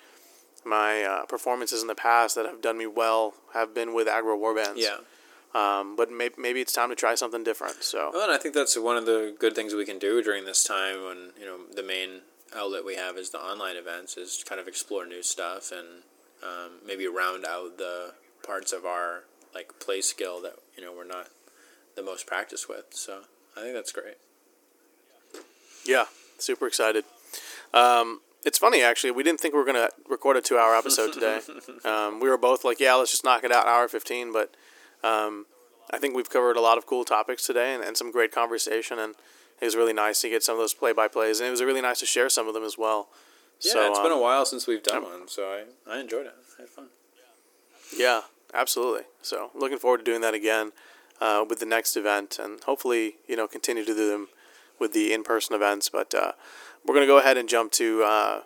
my 0.64 1.02
uh, 1.02 1.24
performances 1.26 1.82
in 1.82 1.88
the 1.88 1.94
past 1.94 2.36
that 2.36 2.46
have 2.46 2.60
done 2.62 2.78
me 2.78 2.86
well 2.86 3.34
have 3.52 3.74
been 3.74 3.92
with 3.94 4.06
aggro 4.06 4.38
warbands. 4.38 4.74
yeah. 4.76 4.98
Um, 5.54 5.96
but 5.96 6.10
maybe 6.10 6.34
maybe 6.38 6.60
it's 6.62 6.72
time 6.72 6.88
to 6.88 6.94
try 6.94 7.14
something 7.14 7.44
different. 7.44 7.82
So. 7.84 8.10
Well, 8.14 8.22
and 8.22 8.32
I 8.32 8.38
think 8.38 8.54
that's 8.54 8.76
one 8.78 8.96
of 8.96 9.04
the 9.04 9.34
good 9.38 9.54
things 9.54 9.74
we 9.74 9.84
can 9.84 9.98
do 9.98 10.22
during 10.22 10.46
this 10.46 10.64
time 10.64 11.04
when 11.04 11.18
you 11.38 11.44
know 11.44 11.58
the 11.74 11.82
main 11.82 12.20
outlet 12.56 12.84
we 12.84 12.96
have 12.96 13.16
is 13.16 13.30
the 13.30 13.38
online 13.38 13.76
events 13.76 14.16
is 14.16 14.44
kind 14.46 14.60
of 14.60 14.68
explore 14.68 15.06
new 15.06 15.22
stuff 15.22 15.72
and 15.72 16.02
um, 16.42 16.72
maybe 16.86 17.06
round 17.06 17.44
out 17.44 17.78
the 17.78 18.14
parts 18.44 18.72
of 18.72 18.84
our 18.84 19.24
like 19.54 19.78
play 19.80 20.00
skill 20.00 20.40
that 20.42 20.54
you 20.76 20.84
know 20.84 20.92
we're 20.92 21.06
not 21.06 21.28
the 21.94 22.02
most 22.02 22.26
practiced 22.26 22.68
with. 22.68 22.86
So 22.90 23.20
I 23.56 23.60
think 23.60 23.74
that's 23.74 23.92
great. 23.92 24.16
Yeah, 25.84 26.04
super 26.38 26.66
excited. 26.66 27.04
Um, 27.74 28.20
it's 28.44 28.58
funny 28.58 28.82
actually. 28.82 29.12
We 29.12 29.22
didn't 29.22 29.40
think 29.40 29.54
we 29.54 29.60
were 29.60 29.66
gonna 29.66 29.88
record 30.08 30.36
a 30.36 30.40
two-hour 30.40 30.74
episode 30.74 31.12
today. 31.12 31.40
um, 31.84 32.20
we 32.20 32.28
were 32.28 32.38
both 32.38 32.64
like, 32.64 32.80
"Yeah, 32.80 32.94
let's 32.94 33.10
just 33.10 33.24
knock 33.24 33.44
it 33.44 33.52
out, 33.52 33.66
hour 33.66 33.88
15." 33.88 34.32
But 34.32 34.54
um, 35.04 35.46
I 35.90 35.98
think 35.98 36.16
we've 36.16 36.30
covered 36.30 36.56
a 36.56 36.60
lot 36.60 36.78
of 36.78 36.86
cool 36.86 37.04
topics 37.04 37.46
today 37.46 37.74
and, 37.74 37.82
and 37.84 37.96
some 37.96 38.10
great 38.10 38.32
conversation. 38.32 38.98
And 38.98 39.14
It 39.62 39.66
was 39.66 39.76
really 39.76 39.92
nice 39.92 40.20
to 40.22 40.28
get 40.28 40.42
some 40.42 40.56
of 40.56 40.58
those 40.58 40.74
play 40.74 40.92
by 40.92 41.06
plays, 41.06 41.38
and 41.38 41.46
it 41.46 41.52
was 41.52 41.62
really 41.62 41.80
nice 41.80 42.00
to 42.00 42.06
share 42.06 42.28
some 42.28 42.48
of 42.48 42.54
them 42.54 42.64
as 42.64 42.76
well. 42.76 43.08
Yeah, 43.60 43.74
so, 43.74 43.90
it's 43.90 44.00
been 44.00 44.10
a 44.10 44.16
um, 44.16 44.20
while 44.20 44.44
since 44.44 44.66
we've 44.66 44.82
done 44.82 45.04
one, 45.04 45.28
so 45.28 45.44
I, 45.44 45.62
I 45.88 46.00
enjoyed 46.00 46.26
it. 46.26 46.34
I 46.58 46.62
had 46.62 46.68
fun. 46.68 46.86
Yeah, 47.96 48.22
absolutely. 48.52 49.02
So 49.22 49.52
looking 49.54 49.78
forward 49.78 49.98
to 49.98 50.04
doing 50.04 50.20
that 50.22 50.34
again 50.34 50.72
uh, 51.20 51.44
with 51.48 51.60
the 51.60 51.66
next 51.66 51.96
event, 51.96 52.40
and 52.42 52.60
hopefully, 52.64 53.18
you 53.28 53.36
know, 53.36 53.46
continue 53.46 53.84
to 53.84 53.94
do 53.94 54.10
them 54.10 54.28
with 54.80 54.94
the 54.94 55.12
in-person 55.12 55.54
events. 55.54 55.88
But 55.88 56.12
uh, 56.12 56.32
we're 56.84 56.94
gonna 56.94 57.06
go 57.06 57.18
ahead 57.18 57.36
and 57.36 57.48
jump 57.48 57.70
to 57.72 58.02
uh, 58.02 58.40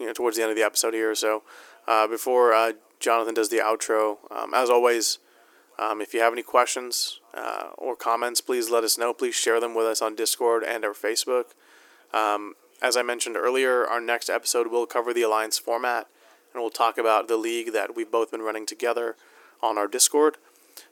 you 0.00 0.06
know 0.06 0.12
towards 0.12 0.36
the 0.36 0.42
end 0.42 0.50
of 0.50 0.56
the 0.56 0.64
episode 0.64 0.94
here. 0.94 1.14
So 1.14 1.44
uh, 1.86 2.08
before 2.08 2.52
uh, 2.52 2.72
Jonathan 2.98 3.34
does 3.34 3.50
the 3.50 3.58
outro, 3.58 4.16
um, 4.32 4.52
as 4.52 4.68
always, 4.68 5.20
um, 5.78 6.00
if 6.00 6.14
you 6.14 6.20
have 6.20 6.32
any 6.32 6.42
questions 6.42 7.20
uh, 7.34 7.68
or 7.76 7.96
comments, 7.96 8.40
please 8.40 8.70
let 8.70 8.84
us 8.84 8.96
know. 8.96 9.12
Please 9.12 9.34
share 9.34 9.60
them 9.60 9.74
with 9.74 9.86
us 9.86 10.00
on 10.00 10.14
Discord 10.14 10.64
and 10.64 10.84
our 10.84 10.92
Facebook. 10.92 11.46
Um, 12.14 12.54
as 12.80 12.96
I 12.96 13.02
mentioned 13.02 13.36
earlier, 13.36 13.86
our 13.86 14.00
next 14.00 14.30
episode 14.30 14.68
will 14.68 14.86
cover 14.86 15.12
the 15.12 15.22
Alliance 15.22 15.58
format, 15.58 16.06
and 16.52 16.62
we'll 16.62 16.70
talk 16.70 16.98
about 16.98 17.28
the 17.28 17.36
league 17.36 17.72
that 17.72 17.94
we've 17.94 18.10
both 18.10 18.30
been 18.30 18.42
running 18.42 18.66
together 18.66 19.16
on 19.62 19.76
our 19.76 19.86
Discord. 19.86 20.36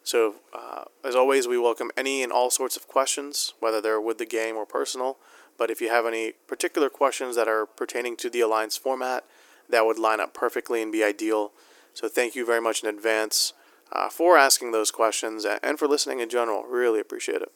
So, 0.03 0.37
uh, 0.53 0.85
as 1.03 1.15
always, 1.15 1.47
we 1.47 1.59
welcome 1.59 1.91
any 1.97 2.23
and 2.23 2.33
all 2.33 2.51
sorts 2.51 2.77
of 2.77 2.89
questions, 2.89 3.55
whether 3.61 3.81
they're 3.81 4.01
with 4.01 4.19
the 4.19 4.27
game 4.27 4.57
or 4.57 4.67
personal. 4.67 5.19
But 5.57 5.71
if 5.71 5.81
you 5.81 5.89
have 5.89 6.05
any 6.05 6.33
particular 6.47 6.89
questions 6.89 7.37
that 7.37 7.49
are 7.49 7.65
pertaining 7.65 8.17
to 8.19 8.31
the 8.31 8.41
Alliance 8.41 8.77
format, 8.77 9.25
that 9.69 9.87
would 9.87 9.99
line 9.99 10.21
up 10.21 10.35
perfectly 10.35 10.83
and 10.83 10.93
be 10.93 11.05
ideal. 11.05 11.53
So, 11.95 12.09
thank 12.09 12.35
you 12.35 12.45
very 12.45 12.61
much 12.61 12.83
in 12.83 12.89
advance 12.89 13.55
uh, 13.93 14.09
for 14.09 14.37
asking 14.37 14.73
those 14.73 14.91
questions 14.91 15.45
and 15.45 15.79
for 15.79 15.87
listening 15.89 16.21
in 16.21 16.29
general. 16.29 16.65
Really 16.65 17.01
appreciate 17.01 17.43
it. 17.43 17.53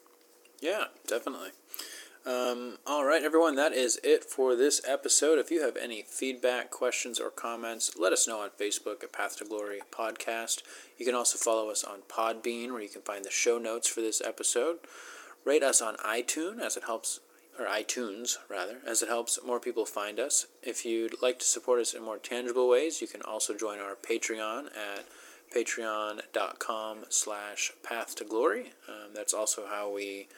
Yeah, 0.60 0.84
definitely. 1.06 1.50
Um, 2.26 2.76
all 2.86 3.06
right, 3.06 3.22
everyone, 3.22 3.54
that 3.54 3.72
is 3.72 3.98
it 4.04 4.22
for 4.22 4.54
this 4.54 4.82
episode. 4.86 5.38
If 5.38 5.50
you 5.50 5.62
have 5.62 5.76
any 5.76 6.02
feedback, 6.02 6.70
questions, 6.70 7.18
or 7.18 7.30
comments, 7.30 7.92
let 7.98 8.12
us 8.12 8.28
know 8.28 8.40
on 8.40 8.50
Facebook 8.60 9.02
at 9.02 9.12
Path 9.12 9.38
to 9.38 9.44
Glory 9.46 9.80
Podcast. 9.90 10.62
You 10.98 11.06
can 11.06 11.14
also 11.14 11.38
follow 11.38 11.70
us 11.70 11.82
on 11.82 12.00
Podbean, 12.08 12.72
where 12.72 12.82
you 12.82 12.88
can 12.90 13.00
find 13.00 13.24
the 13.24 13.30
show 13.30 13.56
notes 13.56 13.88
for 13.88 14.02
this 14.02 14.20
episode. 14.20 14.78
Rate 15.44 15.62
us 15.62 15.80
on 15.80 15.96
iTunes, 15.96 16.60
as 16.60 16.76
it 16.76 16.84
helps, 16.84 17.20
or 17.58 17.64
iTunes 17.64 18.36
rather, 18.50 18.78
as 18.86 19.00
it 19.00 19.08
helps 19.08 19.38
more 19.44 19.58
people 19.58 19.86
find 19.86 20.20
us. 20.20 20.46
If 20.62 20.84
you'd 20.84 21.22
like 21.22 21.38
to 21.38 21.46
support 21.46 21.80
us 21.80 21.94
in 21.94 22.02
more 22.02 22.18
tangible 22.18 22.68
ways, 22.68 23.00
you 23.00 23.06
can 23.06 23.22
also 23.22 23.54
join 23.54 23.78
our 23.78 23.94
Patreon 23.94 24.66
at 24.66 25.06
patreon.com 25.54 26.98
slash 27.08 27.72
path 27.82 28.14
to 28.16 28.24
glory. 28.24 28.72
Um, 28.88 29.14
that's 29.14 29.34
also 29.34 29.66
how 29.66 29.92
we 29.92 30.28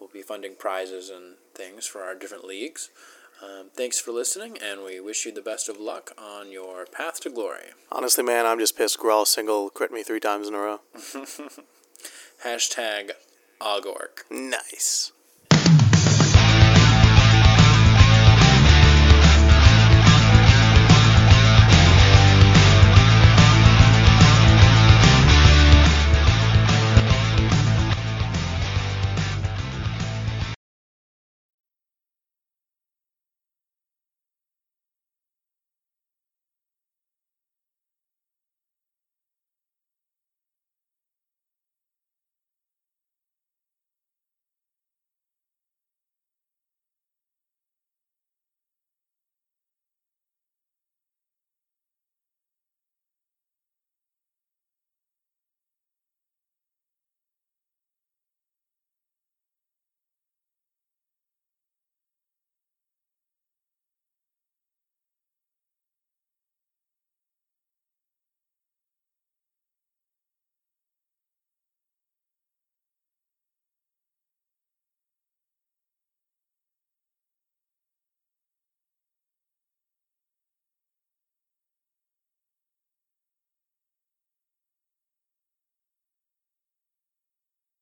will 0.00 0.08
be 0.08 0.22
funding 0.22 0.54
prizes 0.56 1.10
and 1.10 1.36
things 1.54 1.86
for 1.86 2.02
our 2.02 2.14
different 2.14 2.44
leagues. 2.44 2.90
Um, 3.42 3.66
thanks 3.74 3.98
for 4.00 4.12
listening, 4.12 4.58
and 4.62 4.84
we 4.84 5.00
wish 5.00 5.26
you 5.26 5.32
the 5.32 5.42
best 5.42 5.68
of 5.68 5.78
luck 5.78 6.12
on 6.16 6.52
your 6.52 6.86
path 6.86 7.20
to 7.20 7.30
glory. 7.30 7.70
Honestly, 7.90 8.24
man, 8.24 8.46
I'm 8.46 8.58
just 8.58 8.76
pissed 8.76 8.98
Grawl 8.98 9.26
single 9.26 9.70
crit 9.70 9.92
me 9.92 10.02
three 10.02 10.20
times 10.20 10.48
in 10.48 10.54
a 10.54 10.58
row. 10.58 10.80
Hashtag 12.44 13.12
Ogork. 13.60 14.30
Nice. 14.30 15.12